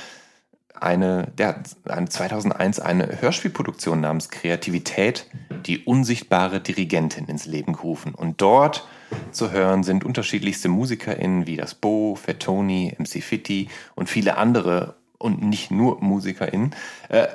eine, 0.82 1.28
der, 1.38 1.62
eine 1.84 2.08
2001 2.08 2.80
eine 2.80 3.20
Hörspielproduktion 3.20 4.00
namens 4.00 4.30
Kreativität, 4.30 5.26
die 5.66 5.78
unsichtbare 5.78 6.60
Dirigentin 6.60 7.26
ins 7.26 7.46
Leben 7.46 7.74
gerufen. 7.74 8.14
Und 8.14 8.40
dort 8.40 8.86
zu 9.32 9.50
hören 9.50 9.82
sind 9.82 10.04
unterschiedlichste 10.04 10.68
MusikerInnen 10.68 11.46
wie 11.46 11.56
das 11.56 11.74
Bo, 11.74 12.14
Fettoni, 12.14 12.94
MC 12.98 13.22
Fitti 13.22 13.68
und 13.94 14.08
viele 14.08 14.36
andere 14.36 14.94
und 15.18 15.42
nicht 15.42 15.70
nur 15.70 16.02
MusikerInnen. 16.02 16.74
Äh, 17.08 17.28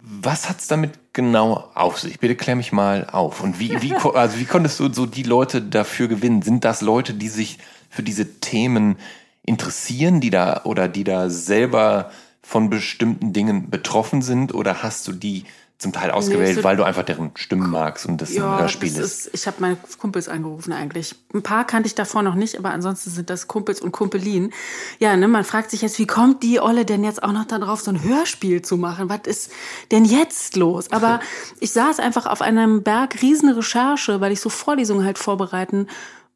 was 0.00 0.48
hat's 0.48 0.68
damit 0.68 1.12
genau 1.12 1.70
auf 1.74 1.98
sich? 1.98 2.18
Bitte 2.18 2.36
klär 2.36 2.56
mich 2.56 2.72
mal 2.72 3.06
auf. 3.10 3.42
Und 3.42 3.58
wie, 3.58 3.82
wie, 3.82 3.94
also 3.94 4.38
wie 4.38 4.44
konntest 4.44 4.80
du 4.80 4.92
so 4.92 5.06
die 5.06 5.22
Leute 5.22 5.60
dafür 5.60 6.08
gewinnen? 6.08 6.42
Sind 6.42 6.64
das 6.64 6.80
Leute, 6.80 7.14
die 7.14 7.28
sich 7.28 7.58
für 7.90 8.02
diese 8.02 8.40
Themen 8.40 8.96
interessieren, 9.44 10.20
die 10.20 10.30
da 10.30 10.62
oder 10.64 10.88
die 10.88 11.04
da 11.04 11.30
selber 11.30 12.10
von 12.48 12.70
bestimmten 12.70 13.34
Dingen 13.34 13.68
betroffen 13.68 14.22
sind 14.22 14.54
oder 14.54 14.82
hast 14.82 15.06
du 15.06 15.12
die 15.12 15.44
zum 15.76 15.92
Teil 15.92 16.10
ausgewählt, 16.10 16.56
nee, 16.56 16.64
weil 16.64 16.78
du 16.78 16.82
einfach 16.82 17.02
deren 17.02 17.30
Stimmen 17.34 17.70
magst 17.70 18.06
und 18.06 18.22
das 18.22 18.32
ja, 18.32 18.54
ein 18.54 18.60
Hörspiel 18.62 18.88
das 18.88 18.98
ist. 18.98 19.26
ist. 19.26 19.34
Ich 19.34 19.46
habe 19.46 19.58
meine 19.60 19.76
Kumpels 19.98 20.30
angerufen 20.30 20.72
eigentlich. 20.72 21.14
Ein 21.34 21.42
paar 21.42 21.66
kannte 21.66 21.88
ich 21.88 21.94
davor 21.94 22.22
noch 22.22 22.34
nicht, 22.34 22.58
aber 22.58 22.70
ansonsten 22.70 23.10
sind 23.10 23.28
das 23.28 23.48
Kumpels 23.48 23.82
und 23.82 23.92
Kumpelin. 23.92 24.50
Ja, 24.98 25.14
ne, 25.14 25.28
man 25.28 25.44
fragt 25.44 25.70
sich 25.70 25.82
jetzt, 25.82 25.98
wie 25.98 26.06
kommt 26.06 26.42
die 26.42 26.58
Olle 26.58 26.86
denn 26.86 27.04
jetzt 27.04 27.22
auch 27.22 27.32
noch 27.32 27.44
darauf, 27.44 27.82
so 27.82 27.90
ein 27.90 28.02
Hörspiel 28.02 28.62
zu 28.62 28.78
machen? 28.78 29.10
Was 29.10 29.26
ist 29.26 29.52
denn 29.92 30.06
jetzt 30.06 30.56
los? 30.56 30.90
Aber 30.90 31.20
ich 31.60 31.72
saß 31.72 32.00
einfach 32.00 32.24
auf 32.24 32.40
einem 32.40 32.82
Berg 32.82 33.20
riesen 33.20 33.50
Recherche, 33.50 34.22
weil 34.22 34.32
ich 34.32 34.40
so 34.40 34.48
Vorlesungen 34.48 35.04
halt 35.04 35.18
vorbereiten 35.18 35.86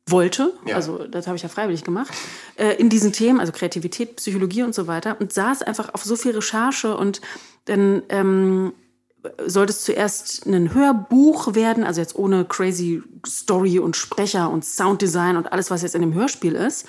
wollte, 0.06 0.52
ja. 0.66 0.74
also 0.76 1.06
das 1.06 1.26
habe 1.26 1.36
ich 1.36 1.42
ja 1.42 1.48
freiwillig 1.48 1.84
gemacht, 1.84 2.12
äh, 2.56 2.74
in 2.74 2.88
diesen 2.88 3.12
Themen, 3.12 3.40
also 3.40 3.52
Kreativität, 3.52 4.16
Psychologie 4.16 4.62
und 4.62 4.74
so 4.74 4.86
weiter, 4.86 5.16
und 5.20 5.32
saß 5.32 5.62
einfach 5.62 5.94
auf 5.94 6.04
so 6.04 6.16
viel 6.16 6.32
Recherche 6.32 6.96
und 6.96 7.20
dann 7.66 8.02
ähm, 8.08 8.72
sollte 9.46 9.72
es 9.72 9.82
zuerst 9.82 10.46
ein 10.46 10.74
Hörbuch 10.74 11.54
werden, 11.54 11.84
also 11.84 12.00
jetzt 12.00 12.16
ohne 12.16 12.44
crazy 12.44 13.02
Story 13.26 13.78
und 13.78 13.96
Sprecher 13.96 14.50
und 14.50 14.64
Sounddesign 14.64 15.36
und 15.36 15.52
alles, 15.52 15.70
was 15.70 15.82
jetzt 15.82 15.94
in 15.94 16.00
dem 16.00 16.14
Hörspiel 16.14 16.54
ist. 16.54 16.86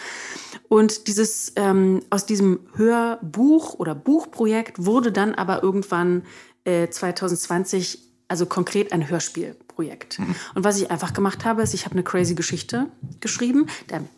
Und 0.68 1.08
dieses 1.08 1.54
ähm, 1.56 2.02
aus 2.10 2.26
diesem 2.26 2.62
Hörbuch 2.76 3.76
oder 3.76 3.94
Buchprojekt 3.94 4.84
wurde 4.84 5.12
dann 5.12 5.36
aber 5.36 5.62
irgendwann 5.62 6.24
äh, 6.64 6.90
2020 6.90 8.00
also 8.28 8.48
konkret 8.48 8.92
ein 8.92 9.10
Hörspielprojekt. 9.74 10.20
Mhm. 10.20 10.36
Und 10.56 10.64
was 10.64 10.80
ich 10.80 10.92
einfach 10.92 11.14
gemacht 11.14 11.46
habe, 11.46 11.62
ist, 11.62 11.74
ich 11.74 11.86
habe 11.86 11.94
eine 11.94 12.04
crazy 12.04 12.36
Geschichte 12.36 12.88
geschrieben. 13.20 13.68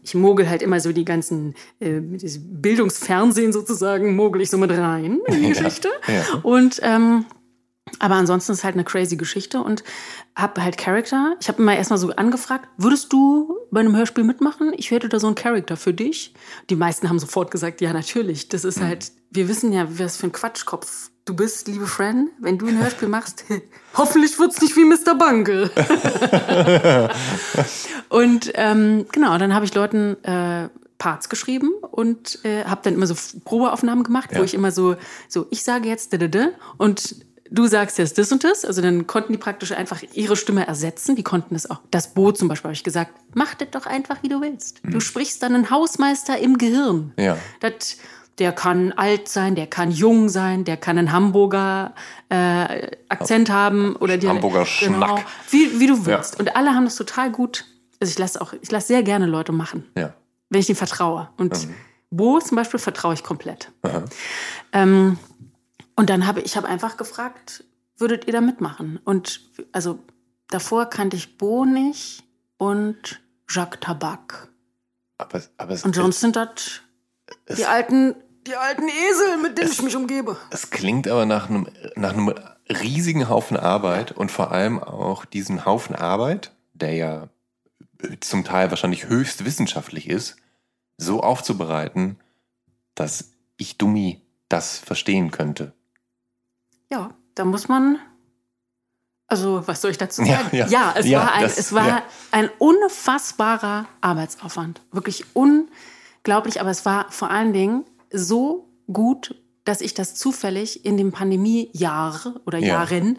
Ich 0.03 0.15
mogel 0.15 0.49
halt 0.49 0.61
immer 0.61 0.79
so 0.79 0.91
die 0.91 1.05
ganzen 1.05 1.55
äh, 1.79 1.99
Bildungsfernsehen 1.99 3.53
sozusagen, 3.53 4.15
mogel 4.15 4.41
ich 4.41 4.49
so 4.49 4.57
mit 4.57 4.71
rein 4.71 5.19
in 5.27 5.41
die 5.41 5.49
Geschichte. 5.53 5.89
Ja, 6.07 6.13
ja. 6.13 6.23
Und 6.43 6.79
ähm, 6.83 7.25
aber 7.99 8.15
ansonsten 8.15 8.51
ist 8.51 8.63
halt 8.63 8.73
eine 8.73 8.83
crazy 8.83 9.15
Geschichte 9.15 9.61
und 9.61 9.83
habe 10.35 10.63
halt 10.63 10.77
Charakter. 10.77 11.35
Ich 11.39 11.47
habe 11.47 11.61
immer 11.61 11.77
erstmal 11.77 11.99
so 11.99 12.09
angefragt, 12.09 12.67
würdest 12.77 13.13
du 13.13 13.55
bei 13.71 13.79
einem 13.79 13.95
Hörspiel 13.95 14.23
mitmachen? 14.23 14.73
Ich 14.75 14.89
hätte 14.89 15.07
da 15.07 15.19
so 15.19 15.27
einen 15.27 15.35
Charakter 15.35 15.77
für 15.77 15.93
dich. 15.93 16.33
Die 16.71 16.75
meisten 16.75 17.07
haben 17.07 17.19
sofort 17.19 17.51
gesagt, 17.51 17.81
ja, 17.81 17.93
natürlich. 17.93 18.49
Das 18.49 18.65
ist 18.65 18.79
mhm. 18.79 18.87
halt, 18.87 19.11
wir 19.29 19.47
wissen 19.47 19.71
ja, 19.71 19.87
was 19.99 20.17
für 20.17 20.27
ein 20.27 20.31
Quatschkopf 20.31 21.11
du 21.25 21.35
bist, 21.35 21.67
liebe 21.67 21.87
Fran. 21.87 22.29
Wenn 22.39 22.57
du 22.57 22.67
ein 22.67 22.79
Hörspiel 22.79 23.07
machst, 23.07 23.43
hoffentlich 23.95 24.39
wird's 24.39 24.61
nicht 24.61 24.75
wie 24.75 24.85
Mr. 24.85 25.15
Bungle. 25.15 25.69
und 28.09 28.51
ähm, 28.55 29.05
genau, 29.11 29.37
dann 29.37 29.53
habe 29.53 29.65
ich 29.65 29.73
Leuten 29.73 30.23
äh, 30.23 30.69
Parts 30.97 31.27
geschrieben 31.29 31.71
und 31.91 32.39
äh, 32.45 32.63
habe 32.65 32.81
dann 32.83 32.93
immer 32.93 33.07
so 33.07 33.15
Probeaufnahmen 33.43 34.03
gemacht, 34.03 34.31
ja. 34.31 34.39
wo 34.39 34.43
ich 34.43 34.53
immer 34.53 34.71
so, 34.71 34.95
so 35.27 35.47
ich 35.49 35.63
sage 35.63 35.89
jetzt 35.89 36.13
da, 36.13 36.17
da, 36.17 36.27
da, 36.27 36.47
und 36.77 37.15
du 37.51 37.67
sagst 37.67 37.97
jetzt 37.97 38.17
das 38.17 38.31
und 38.31 38.43
das. 38.43 38.65
Also 38.65 38.81
dann 38.81 39.07
konnten 39.07 39.33
die 39.33 39.37
praktisch 39.37 39.71
einfach 39.71 40.01
ihre 40.13 40.35
Stimme 40.35 40.65
ersetzen. 40.67 41.15
Die 41.15 41.23
konnten 41.23 41.55
es 41.55 41.69
auch. 41.69 41.81
Das 41.91 42.13
Boot 42.13 42.37
zum 42.37 42.47
Beispiel 42.47 42.69
habe 42.69 42.75
ich 42.75 42.83
gesagt, 42.83 43.11
mach 43.33 43.55
das 43.55 43.69
doch 43.71 43.85
einfach, 43.85 44.23
wie 44.23 44.29
du 44.29 44.41
willst. 44.41 44.81
Du 44.83 44.95
mhm. 44.95 45.01
sprichst 45.01 45.43
dann 45.43 45.55
einen 45.55 45.69
Hausmeister 45.69 46.37
im 46.37 46.57
Gehirn. 46.57 47.13
Ja. 47.17 47.37
Das, 47.59 47.97
der 48.39 48.51
kann 48.51 48.91
alt 48.91 49.29
sein, 49.29 49.55
der 49.55 49.67
kann 49.67 49.91
jung 49.91 50.29
sein, 50.29 50.65
der 50.65 50.77
kann 50.77 50.97
einen 50.97 51.11
Hamburger 51.11 51.93
äh, 52.29 52.91
Akzent 53.09 53.49
haben 53.49 53.95
oder 53.95 54.17
die 54.17 54.27
Hamburger 54.27 54.65
genau, 54.79 55.17
Schnack. 55.17 55.25
Wie, 55.49 55.79
wie 55.79 55.87
du 55.87 56.05
willst. 56.05 56.33
Ja. 56.35 56.39
Und 56.39 56.55
alle 56.55 56.73
haben 56.73 56.85
das 56.85 56.95
total 56.95 57.31
gut. 57.31 57.65
Also 57.99 58.11
ich 58.11 58.17
lasse 58.17 58.41
auch, 58.41 58.53
ich 58.61 58.71
lasse 58.71 58.87
sehr 58.87 59.03
gerne 59.03 59.25
Leute 59.25 59.53
machen, 59.53 59.85
ja. 59.97 60.13
wenn 60.49 60.59
ich 60.59 60.67
ihnen 60.67 60.75
vertraue. 60.75 61.29
Und 61.37 61.67
mhm. 61.67 61.75
Bo 62.09 62.39
zum 62.39 62.57
Beispiel 62.57 62.79
vertraue 62.79 63.13
ich 63.13 63.23
komplett. 63.23 63.71
Ähm, 64.73 65.17
und 65.95 66.09
dann 66.09 66.27
habe 66.27 66.41
ich 66.41 66.57
habe 66.57 66.67
einfach 66.67 66.97
gefragt, 66.97 67.63
würdet 67.97 68.27
ihr 68.27 68.33
da 68.33 68.41
mitmachen? 68.41 68.99
Und 69.05 69.41
also 69.71 69.99
davor 70.49 70.87
kannte 70.89 71.15
ich 71.15 71.37
Bo 71.37 71.63
nicht 71.63 72.23
und 72.57 73.21
Jacques 73.49 73.79
Tabak. 73.79 74.49
Aber, 75.17 75.41
aber 75.57 75.73
es, 75.73 75.85
und 75.85 75.95
sonst 75.95 76.19
sind 76.19 76.35
das 76.35 76.81
die 77.57 77.65
alten, 77.65 78.15
die 78.47 78.55
alten 78.55 78.87
Esel, 78.87 79.37
mit 79.41 79.57
denen 79.57 79.69
es, 79.69 79.73
ich 79.73 79.81
mich 79.81 79.95
umgebe. 79.95 80.37
Es 80.51 80.69
klingt 80.69 81.07
aber 81.07 81.25
nach 81.25 81.49
einem, 81.49 81.67
nach 81.95 82.13
einem 82.13 82.33
riesigen 82.69 83.29
Haufen 83.29 83.57
Arbeit 83.57 84.11
und 84.11 84.31
vor 84.31 84.51
allem 84.51 84.81
auch 84.81 85.25
diesen 85.25 85.65
Haufen 85.65 85.95
Arbeit, 85.95 86.51
der 86.73 86.93
ja 86.93 87.29
zum 88.19 88.43
Teil 88.43 88.69
wahrscheinlich 88.69 89.07
höchst 89.07 89.45
wissenschaftlich 89.45 90.09
ist, 90.09 90.37
so 90.97 91.21
aufzubereiten, 91.21 92.17
dass 92.93 93.31
ich 93.57 93.77
Dummi 93.77 94.21
das 94.49 94.77
verstehen 94.77 95.31
könnte. 95.31 95.73
Ja, 96.91 97.11
da 97.35 97.45
muss 97.45 97.67
man. 97.67 97.99
Also, 99.27 99.67
was 99.67 99.81
soll 99.81 99.91
ich 99.91 99.97
dazu 99.97 100.23
sagen? 100.23 100.49
Ja, 100.51 100.65
ja. 100.65 100.67
ja 100.67 100.93
es, 100.95 101.07
ja, 101.07 101.19
war, 101.19 101.33
ein, 101.33 101.41
das, 101.41 101.57
es 101.57 101.73
war 101.73 102.03
ein 102.31 102.49
unfassbarer 102.59 103.87
Arbeitsaufwand. 104.01 104.81
Wirklich 104.91 105.25
unglaublich, 105.33 106.61
aber 106.61 106.69
es 106.69 106.85
war 106.85 107.11
vor 107.11 107.31
allen 107.31 107.51
Dingen 107.51 107.85
so 108.11 108.69
gut, 108.91 109.35
dass 109.63 109.81
ich 109.81 109.93
das 109.93 110.15
zufällig 110.15 110.85
in 110.85 110.97
dem 110.97 111.11
Pandemiejahr 111.11 112.35
oder 112.45 112.59
Jahren 112.59 113.17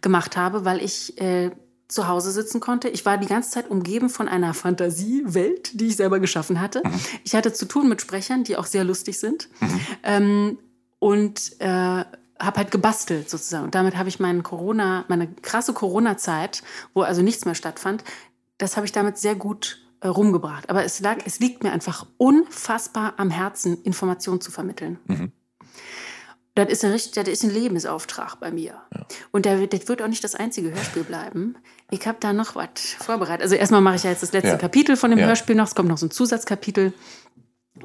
gemacht 0.00 0.36
habe, 0.36 0.64
weil 0.64 0.82
ich 0.82 1.20
äh, 1.20 1.50
zu 1.88 2.06
Hause 2.06 2.30
sitzen 2.30 2.60
konnte. 2.60 2.88
Ich 2.88 3.04
war 3.04 3.18
die 3.18 3.26
ganze 3.26 3.50
Zeit 3.50 3.68
umgeben 3.68 4.08
von 4.08 4.28
einer 4.28 4.54
Fantasiewelt, 4.54 5.80
die 5.80 5.88
ich 5.88 5.96
selber 5.96 6.20
geschaffen 6.20 6.60
hatte. 6.60 6.82
Mhm. 6.84 7.00
Ich 7.24 7.34
hatte 7.34 7.52
zu 7.52 7.66
tun 7.66 7.88
mit 7.88 8.00
Sprechern, 8.00 8.44
die 8.44 8.56
auch 8.56 8.66
sehr 8.66 8.84
lustig 8.84 9.18
sind. 9.18 9.48
Mhm. 9.60 9.80
Ähm, 10.04 10.58
und 11.00 11.60
äh, 11.60 11.66
habe 12.40 12.56
halt 12.56 12.70
gebastelt 12.70 13.28
sozusagen. 13.28 13.64
Und 13.64 13.74
damit 13.74 13.96
habe 13.96 14.08
ich 14.08 14.20
meinen 14.20 14.42
Corona, 14.42 15.04
meine 15.08 15.28
krasse 15.42 15.72
Corona-Zeit, 15.72 16.62
wo 16.94 17.02
also 17.02 17.22
nichts 17.22 17.44
mehr 17.44 17.54
stattfand, 17.54 18.04
das 18.58 18.76
habe 18.76 18.86
ich 18.86 18.92
damit 18.92 19.18
sehr 19.18 19.34
gut 19.34 19.78
rumgebracht. 20.04 20.70
Aber 20.70 20.84
es, 20.84 21.00
lag, 21.00 21.18
es 21.24 21.40
liegt 21.40 21.62
mir 21.62 21.72
einfach 21.72 22.06
unfassbar 22.16 23.14
am 23.16 23.30
Herzen, 23.30 23.82
Informationen 23.82 24.40
zu 24.40 24.50
vermitteln. 24.50 24.98
Mhm. 25.06 25.32
Das 26.54 26.68
ist, 26.68 26.84
ein, 26.84 26.92
das 26.92 27.28
ist 27.28 27.44
ein 27.44 27.50
Lebensauftrag 27.50 28.40
bei 28.40 28.50
mir. 28.50 28.82
Ja. 28.94 29.06
Und 29.30 29.44
der, 29.44 29.66
das 29.66 29.88
wird 29.88 30.02
auch 30.02 30.08
nicht 30.08 30.24
das 30.24 30.34
einzige 30.34 30.70
Hörspiel 30.70 31.04
bleiben. 31.04 31.56
Ich 31.90 32.06
habe 32.06 32.18
da 32.20 32.32
noch 32.32 32.56
was 32.56 32.68
vorbereitet. 32.98 33.42
Also 33.42 33.54
erstmal 33.54 33.80
mache 33.80 33.96
ich 33.96 34.02
ja 34.02 34.10
jetzt 34.10 34.22
das 34.22 34.32
letzte 34.32 34.50
ja. 34.50 34.56
Kapitel 34.56 34.96
von 34.96 35.10
dem 35.10 35.20
ja. 35.20 35.26
Hörspiel 35.26 35.54
noch. 35.54 35.68
Es 35.68 35.74
kommt 35.74 35.88
noch 35.88 35.98
so 35.98 36.06
ein 36.06 36.10
Zusatzkapitel. 36.10 36.92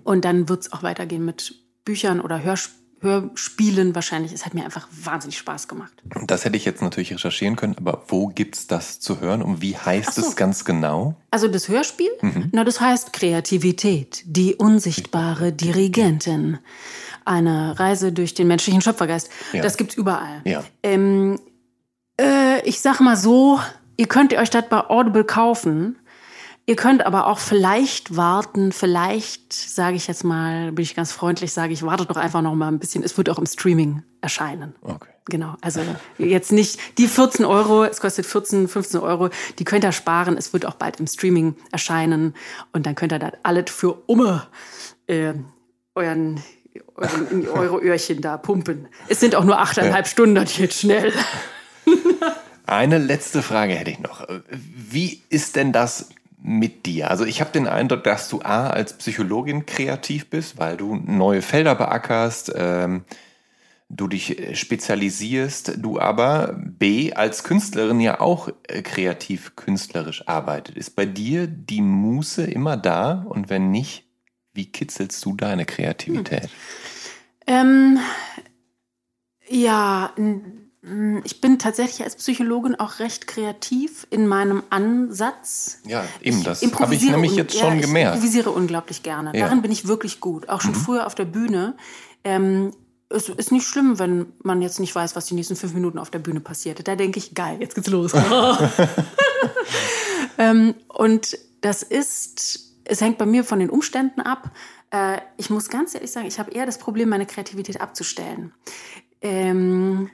Und 0.04 0.26
dann 0.26 0.50
wird 0.50 0.62
es 0.62 0.74
auch 0.74 0.84
weitergehen 0.84 1.24
mit 1.24 1.56
Büchern 1.86 2.20
oder 2.20 2.44
Hörspielen 2.44 2.85
Hörspielen 3.02 3.94
wahrscheinlich. 3.94 4.34
Es 4.34 4.46
hat 4.46 4.54
mir 4.54 4.64
einfach 4.64 4.88
wahnsinnig 4.92 5.38
Spaß 5.38 5.68
gemacht. 5.68 5.94
Das 6.26 6.46
hätte 6.46 6.58
ich 6.58 6.66
jetzt 6.66 6.82
natürlich 6.82 7.14
recherchieren 7.14 7.56
können, 7.56 7.76
aber 7.78 8.04
wo 8.08 8.28
gibt 8.28 8.56
es 8.56 8.68
das 8.68 9.00
zu 9.00 9.20
hören 9.20 9.42
und 9.42 9.62
wie 9.62 9.78
heißt 9.78 10.16
so. 10.16 10.22
es 10.22 10.36
ganz 10.36 10.66
genau? 10.66 11.16
Also 11.32 11.48
das 11.48 11.68
Hörspiel? 11.68 12.10
Mhm. 12.22 12.50
Na, 12.52 12.64
das 12.64 12.82
heißt 12.82 13.14
Kreativität, 13.14 14.24
die 14.26 14.56
unsichtbare 14.56 15.52
Dirigentin. 15.52 16.60
Eine 17.26 17.80
Reise 17.80 18.12
durch 18.12 18.34
den 18.34 18.48
menschlichen 18.48 18.82
Schöpfergeist. 18.82 19.30
Ja. 19.54 19.62
Das 19.62 19.78
gibt's 19.78 19.96
überall. 19.96 20.42
Ja. 20.46 20.64
Ähm, 20.84 21.40
äh, 22.20 22.62
ich 22.68 22.82
sag 22.82 23.00
mal 23.00 23.18
so, 23.18 23.60
Ihr 23.98 24.08
könnt 24.08 24.34
euch 24.34 24.50
das 24.50 24.68
bei 24.70 24.90
Audible 24.90 25.24
kaufen. 25.24 25.98
Ihr 26.68 26.76
könnt 26.76 27.06
aber 27.06 27.28
auch 27.28 27.38
vielleicht 27.38 28.16
warten, 28.16 28.72
vielleicht, 28.72 29.54
sage 29.54 29.98
ich 29.98 30.08
jetzt 30.08 30.24
mal, 30.24 30.72
bin 30.72 30.82
ich 30.82 30.96
ganz 30.96 31.12
freundlich, 31.12 31.54
sage 31.54 31.74
ich, 31.74 31.84
wartet 31.84 32.10
doch 32.10 32.16
einfach 32.16 32.42
noch 32.42 32.56
mal 32.56 32.70
ein 32.70 32.80
bisschen. 32.80 33.04
Es 33.04 33.18
wird 33.18 33.30
auch 33.30 33.38
im 33.38 33.46
Streaming 33.46 34.02
erscheinen. 34.22 34.74
Okay. 34.82 35.10
Genau, 35.28 35.56
also 35.62 35.82
jetzt 36.20 36.52
nicht 36.52 36.80
die 37.00 37.08
14 37.08 37.46
Euro, 37.46 37.84
es 37.84 38.00
kostet 38.00 38.28
14, 38.28 38.68
15 38.68 39.00
Euro, 39.00 39.30
die 39.58 39.64
könnt 39.64 39.84
ihr 39.84 39.92
sparen. 39.92 40.38
Es 40.38 40.54
wird 40.54 40.68
auch 40.68 40.76
bald 40.76 41.00
im 41.00 41.08
Streaming 41.08 41.56
erscheinen 41.72 42.36
und 42.74 42.86
dann 42.86 42.94
könnt 42.94 43.12
ihr 43.12 43.20
das 43.20 43.34
alles 43.42 43.72
für 43.72 44.04
Umme 44.08 44.48
äh, 45.08 45.34
euren, 45.96 46.44
euren, 46.96 47.32
in 47.32 47.48
eure 47.48 47.80
Öhrchen 47.80 48.22
da 48.22 48.38
pumpen. 48.38 48.88
Es 49.08 49.20
sind 49.20 49.36
auch 49.36 49.44
nur 49.44 49.60
achteinhalb 49.60 50.06
ja. 50.06 50.12
Stunden, 50.12 50.36
das 50.36 50.54
geht 50.54 50.74
schnell. 50.74 51.12
Eine 52.68 53.00
letzte 53.00 53.42
Frage 53.42 53.74
hätte 53.74 53.92
ich 53.92 54.00
noch. 54.00 54.28
Wie 54.50 55.24
ist 55.30 55.56
denn 55.56 55.72
das 55.72 56.10
mit 56.46 56.86
dir? 56.86 57.10
Also 57.10 57.26
ich 57.26 57.42
habe 57.42 57.52
den 57.52 57.68
Eindruck, 57.68 58.04
dass 58.04 58.30
du 58.30 58.42
A 58.42 58.68
als 58.68 58.94
Psychologin 58.94 59.66
kreativ 59.66 60.30
bist, 60.30 60.60
weil 60.60 60.78
du 60.78 60.96
neue 60.96 61.42
Felder 61.42 61.74
beackerst, 61.74 62.54
ähm, 62.56 63.04
du 63.90 64.08
dich 64.08 64.58
spezialisierst, 64.60 65.74
du 65.78 66.00
aber 66.00 66.56
B 66.56 67.14
als 67.14 67.44
Künstlerin 67.44 68.00
ja 68.00 68.20
auch 68.20 68.50
äh, 68.68 68.82
kreativ 68.84 69.56
künstlerisch 69.56 70.28
arbeitet. 70.28 70.78
Ist 70.78 70.96
bei 70.96 71.06
dir 71.06 71.48
die 71.48 71.82
Muße 71.82 72.44
immer 72.44 72.78
da? 72.78 73.26
Und 73.28 73.50
wenn 73.50 73.72
nicht, 73.72 74.06
wie 74.54 74.72
kitzelst 74.72 75.26
du 75.26 75.36
deine 75.36 75.66
Kreativität? 75.66 76.44
Hm. 76.44 76.50
Ähm, 77.48 78.00
ja, 79.48 80.14
ich 81.24 81.42
bin 81.42 81.58
tatsächlich 81.58 82.04
als 82.04 82.16
Psychologin 82.16 82.76
auch 82.76 83.00
recht 83.00 83.26
kreativ 83.26 84.06
in 84.12 84.28
meinem 84.28 84.62
Ansatz. 84.70 85.80
Ja, 85.86 86.06
eben 86.22 86.44
das 86.44 86.62
habe 86.62 86.94
ich 86.94 87.02
nämlich 87.02 87.36
jetzt 87.36 87.58
schon 87.58 87.76
ja, 87.76 87.82
gemerkt. 87.82 88.18
Ich 88.18 88.24
improvisiere 88.24 88.52
unglaublich 88.52 89.02
gerne. 89.02 89.32
Ja. 89.34 89.46
Darin 89.46 89.64
bin 89.64 89.72
ich 89.72 89.88
wirklich 89.88 90.20
gut. 90.20 90.48
Auch 90.48 90.62
schon 90.62 90.72
mhm. 90.72 90.76
früher 90.76 91.08
auf 91.08 91.16
der 91.16 91.26
Bühne. 91.26 91.76
Ähm, 92.24 92.72
es 93.10 93.30
ist 93.30 93.52
nicht 93.52 93.66
schlimm, 93.66 93.98
wenn 93.98 94.28
man 94.44 94.62
jetzt 94.62 94.80
nicht 94.80 94.94
weiß, 94.94 95.16
was 95.16 95.26
die 95.26 95.34
nächsten 95.34 95.56
fünf 95.56 95.74
Minuten 95.74 95.98
auf 95.98 96.12
der 96.12 96.20
Bühne 96.20 96.40
passiert. 96.40 96.88
Da 96.88 96.96
denke 96.96 97.18
ich, 97.18 97.34
geil, 97.34 97.58
jetzt 97.60 97.74
geht's 97.74 97.90
los. 97.90 98.14
ähm, 100.38 100.76
und 100.88 101.38
das 101.62 101.82
ist, 101.82 102.76
es 102.84 103.02
hängt 103.02 103.18
bei 103.18 103.26
mir 103.26 103.44
von 103.44 103.60
den 103.60 103.72
Umständen 103.72 104.22
ab. 104.22 104.52
Äh, 104.92 105.18
ich 105.38 105.50
muss 105.50 105.70
ganz 105.70 105.96
ehrlich 105.96 106.12
sagen, 106.12 106.28
ich 106.28 106.38
habe 106.38 106.52
eher 106.52 106.68
das 106.68 106.78
Problem, 106.78 107.10
meine 107.10 107.26
Kreativität 107.26 107.82
abzustellen. 107.82 108.54
Ähm, 109.22 110.12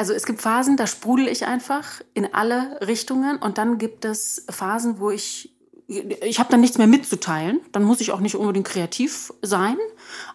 also 0.00 0.14
es 0.14 0.24
gibt 0.24 0.40
Phasen, 0.40 0.78
da 0.78 0.86
sprudel 0.86 1.28
ich 1.28 1.44
einfach 1.44 2.00
in 2.14 2.32
alle 2.32 2.80
Richtungen 2.80 3.36
und 3.36 3.58
dann 3.58 3.76
gibt 3.76 4.06
es 4.06 4.46
Phasen, 4.48 4.98
wo 4.98 5.10
ich 5.10 5.54
ich 5.88 6.38
habe 6.38 6.48
dann 6.50 6.60
nichts 6.60 6.78
mehr 6.78 6.86
mitzuteilen, 6.86 7.60
dann 7.72 7.82
muss 7.82 8.00
ich 8.00 8.12
auch 8.12 8.20
nicht 8.20 8.36
unbedingt 8.36 8.66
kreativ 8.66 9.32
sein, 9.42 9.76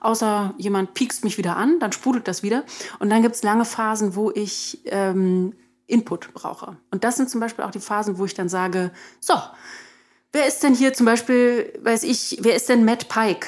außer 0.01 0.53
jemand 0.57 0.93
piekst 0.93 1.23
mich 1.23 1.37
wieder 1.37 1.55
an, 1.55 1.79
dann 1.79 1.93
sprudelt 1.93 2.27
das 2.27 2.43
wieder. 2.43 2.65
Und 2.99 3.09
dann 3.09 3.21
gibt 3.21 3.35
es 3.35 3.41
lange 3.41 3.63
Phasen, 3.63 4.15
wo 4.15 4.31
ich 4.31 4.81
ähm, 4.87 5.53
Input 5.87 6.33
brauche. 6.33 6.75
Und 6.91 7.05
das 7.05 7.15
sind 7.15 7.29
zum 7.29 7.39
Beispiel 7.39 7.63
auch 7.63 7.71
die 7.71 7.79
Phasen, 7.79 8.17
wo 8.17 8.25
ich 8.25 8.33
dann 8.33 8.49
sage, 8.49 8.91
so, 9.21 9.35
wer 10.33 10.45
ist 10.45 10.61
denn 10.61 10.75
hier 10.75 10.93
zum 10.93 11.05
Beispiel, 11.05 11.71
weiß 11.81 12.03
ich, 12.03 12.39
wer 12.41 12.55
ist 12.57 12.67
denn 12.67 12.83
Matt 12.83 13.07
Pike? 13.07 13.47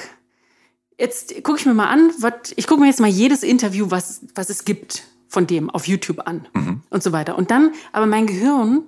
Jetzt 0.98 1.44
gucke 1.44 1.58
ich 1.58 1.66
mir 1.66 1.74
mal 1.74 1.90
an, 1.90 2.10
wat, 2.20 2.54
ich 2.56 2.66
gucke 2.66 2.80
mir 2.80 2.86
jetzt 2.86 3.00
mal 3.00 3.06
jedes 3.06 3.42
Interview, 3.42 3.90
was, 3.90 4.22
was 4.34 4.48
es 4.48 4.64
gibt 4.64 5.04
von 5.28 5.46
dem 5.46 5.70
auf 5.70 5.86
YouTube 5.86 6.26
an 6.26 6.48
mhm. 6.54 6.82
und 6.90 7.02
so 7.02 7.12
weiter. 7.12 7.36
Und 7.36 7.50
dann, 7.50 7.72
aber 7.92 8.06
mein 8.06 8.26
Gehirn 8.26 8.82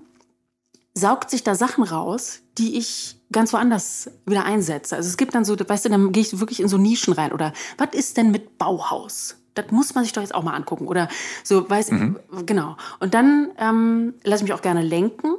saugt 0.95 1.31
sich 1.31 1.45
da 1.45 1.55
Sachen 1.55 1.85
raus, 1.85 2.41
die 2.59 2.77
ich 2.77 3.17
ganz 3.33 3.53
woanders 3.53 4.11
wieder 4.27 4.45
einsetze. 4.45 4.97
Also 4.97 5.09
es 5.09 5.17
gibt 5.17 5.35
dann 5.35 5.45
so, 5.45 5.57
weißt 5.59 5.85
du, 5.85 5.89
dann 5.89 6.13
gehe 6.13 6.23
ich 6.23 6.41
wirklich 6.41 6.61
in 6.61 6.69
so 6.69 6.79
Nischen 6.79 7.13
rein. 7.13 7.33
Oder 7.33 7.53
was 7.79 7.91
ist 7.93 8.17
denn 8.17 8.31
mit 8.31 8.59
Bauhaus? 8.59 9.37
Das 9.55 9.71
muss 9.71 9.95
man 9.95 10.05
sich 10.05 10.13
doch 10.13 10.23
jetzt 10.23 10.35
auch 10.35 10.43
mal 10.43 10.55
angucken. 10.55 10.89
Oder 10.89 11.09
so, 11.45 11.69
weiß 11.69 11.93
mhm. 11.93 12.19
genau. 12.47 12.77
Und 12.99 13.15
dann 13.15 13.51
ähm, 13.59 14.15
lasse 14.25 14.43
ich 14.43 14.51
mich 14.51 14.53
auch 14.53 14.63
gerne 14.63 14.83
lenken 14.83 15.37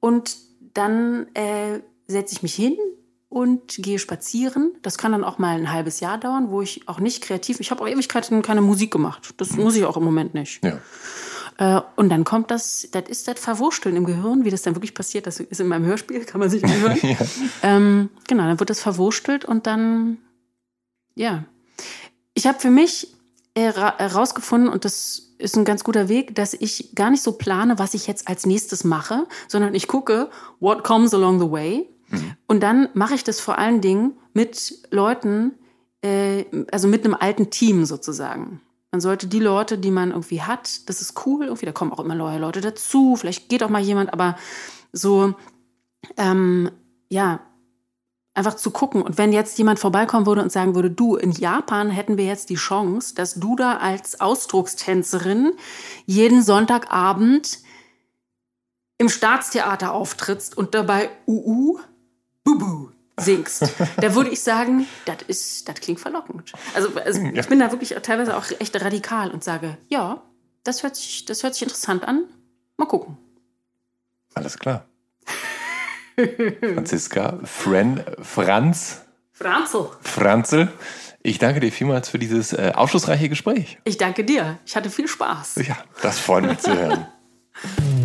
und 0.00 0.36
dann 0.74 1.26
äh, 1.34 1.80
setze 2.06 2.34
ich 2.34 2.42
mich 2.42 2.54
hin 2.54 2.76
und 3.28 3.76
gehe 3.78 3.98
spazieren. 3.98 4.72
Das 4.82 4.96
kann 4.96 5.12
dann 5.12 5.24
auch 5.24 5.38
mal 5.38 5.56
ein 5.56 5.70
halbes 5.72 6.00
Jahr 6.00 6.18
dauern, 6.18 6.50
wo 6.50 6.62
ich 6.62 6.88
auch 6.88 7.00
nicht 7.00 7.22
kreativ. 7.22 7.60
Ich 7.60 7.70
habe 7.70 7.82
auch 7.82 7.88
Ewigkeiten 7.88 8.42
keine 8.42 8.62
Musik 8.62 8.90
gemacht. 8.90 9.34
Das 9.36 9.52
mhm. 9.52 9.64
muss 9.64 9.76
ich 9.76 9.84
auch 9.84 9.96
im 9.96 10.04
Moment 10.04 10.34
nicht. 10.34 10.64
Ja. 10.64 10.78
Äh, 11.58 11.82
und 11.96 12.08
dann 12.08 12.24
kommt 12.24 12.50
das, 12.50 12.88
das 12.92 13.04
ist 13.08 13.28
das 13.28 13.38
Verwursteln 13.38 13.96
im 13.96 14.04
Gehirn, 14.04 14.44
wie 14.44 14.50
das 14.50 14.62
dann 14.62 14.74
wirklich 14.74 14.94
passiert. 14.94 15.26
Das 15.26 15.40
ist 15.40 15.60
in 15.60 15.66
meinem 15.66 15.84
Hörspiel, 15.84 16.24
kann 16.24 16.40
man 16.40 16.48
sich 16.48 16.64
anhören. 16.64 16.98
ja. 17.02 17.16
ähm, 17.62 18.10
genau, 18.26 18.44
dann 18.44 18.60
wird 18.60 18.70
das 18.70 18.80
verwurstelt 18.80 19.44
und 19.44 19.66
dann, 19.66 20.18
ja. 21.14 21.44
Ich 22.34 22.46
habe 22.46 22.58
für 22.60 22.70
mich 22.70 23.14
herausgefunden, 23.56 24.68
und 24.68 24.84
das 24.84 25.34
ist 25.38 25.56
ein 25.56 25.64
ganz 25.64 25.82
guter 25.82 26.08
Weg, 26.08 26.36
dass 26.36 26.54
ich 26.54 26.94
gar 26.94 27.10
nicht 27.10 27.24
so 27.24 27.32
plane, 27.32 27.78
was 27.78 27.94
ich 27.94 28.06
jetzt 28.06 28.28
als 28.28 28.46
nächstes 28.46 28.84
mache, 28.84 29.26
sondern 29.48 29.74
ich 29.74 29.88
gucke, 29.88 30.30
what 30.60 30.84
comes 30.84 31.12
along 31.12 31.40
the 31.40 31.50
way. 31.50 31.88
Mhm. 32.08 32.36
Und 32.46 32.62
dann 32.62 32.88
mache 32.94 33.14
ich 33.14 33.24
das 33.24 33.40
vor 33.40 33.58
allen 33.58 33.80
Dingen 33.80 34.18
mit 34.32 34.88
Leuten, 34.90 35.54
äh, 36.02 36.44
also 36.70 36.88
mit 36.88 37.04
einem 37.04 37.14
alten 37.14 37.50
Team 37.50 37.84
sozusagen. 37.84 38.60
Man 38.90 39.00
sollte 39.00 39.26
die 39.26 39.40
Leute, 39.40 39.78
die 39.78 39.90
man 39.90 40.10
irgendwie 40.10 40.42
hat, 40.42 40.88
das 40.88 41.02
ist 41.02 41.26
cool, 41.26 41.46
irgendwie, 41.46 41.66
da 41.66 41.72
kommen 41.72 41.92
auch 41.92 42.00
immer 42.00 42.14
neue 42.14 42.38
Leute 42.38 42.60
dazu, 42.60 43.16
vielleicht 43.16 43.48
geht 43.48 43.62
auch 43.62 43.68
mal 43.68 43.82
jemand, 43.82 44.12
aber 44.12 44.36
so, 44.92 45.34
ähm, 46.16 46.70
ja, 47.10 47.40
einfach 48.38 48.54
zu 48.54 48.70
gucken. 48.70 49.02
Und 49.02 49.18
wenn 49.18 49.32
jetzt 49.32 49.58
jemand 49.58 49.78
vorbeikommen 49.78 50.24
würde 50.24 50.42
und 50.42 50.52
sagen 50.52 50.74
würde, 50.74 50.90
du, 50.90 51.16
in 51.16 51.32
Japan 51.32 51.90
hätten 51.90 52.16
wir 52.16 52.24
jetzt 52.24 52.48
die 52.50 52.54
Chance, 52.54 53.14
dass 53.14 53.34
du 53.34 53.56
da 53.56 53.76
als 53.76 54.20
Ausdruckstänzerin 54.20 55.52
jeden 56.06 56.42
Sonntagabend 56.42 57.58
im 58.96 59.08
Staatstheater 59.08 59.92
auftrittst 59.92 60.56
und 60.56 60.74
dabei 60.74 61.10
UU, 61.26 61.78
Bubu 62.48 62.88
singst, 63.20 63.74
da 63.96 64.14
würde 64.14 64.30
ich 64.30 64.40
sagen, 64.40 64.86
das 65.04 65.18
ist, 65.26 65.68
das 65.68 65.76
klingt 65.80 66.00
verlockend. 66.00 66.52
Also, 66.74 66.88
also 67.00 67.20
ja. 67.20 67.32
ich 67.34 67.48
bin 67.48 67.58
da 67.58 67.70
wirklich 67.70 67.94
teilweise 68.02 68.36
auch 68.36 68.44
echt 68.58 68.80
radikal 68.80 69.30
und 69.30 69.44
sage, 69.44 69.76
ja, 69.88 70.22
das 70.64 70.82
hört 70.82 70.96
sich, 70.96 71.24
das 71.24 71.42
hört 71.42 71.54
sich 71.54 71.62
interessant 71.62 72.06
an. 72.06 72.24
Mal 72.76 72.86
gucken. 72.86 73.18
Alles 74.34 74.58
klar. 74.58 74.86
Franziska, 76.74 77.38
Fren, 77.44 78.04
Franz. 78.22 79.02
Franzl. 79.32 79.88
Franzl. 80.00 80.68
Ich 81.22 81.38
danke 81.38 81.60
dir 81.60 81.72
vielmals 81.72 82.08
für 82.08 82.18
dieses 82.18 82.52
äh, 82.52 82.72
aufschlussreiche 82.74 83.28
Gespräch. 83.28 83.78
Ich 83.84 83.98
danke 83.98 84.24
dir. 84.24 84.58
Ich 84.64 84.76
hatte 84.76 84.90
viel 84.90 85.08
Spaß. 85.08 85.56
Ja, 85.66 85.76
das 86.02 86.18
freut 86.18 86.44
mich 86.44 86.58
zu 86.58 86.76
hören. 86.76 87.06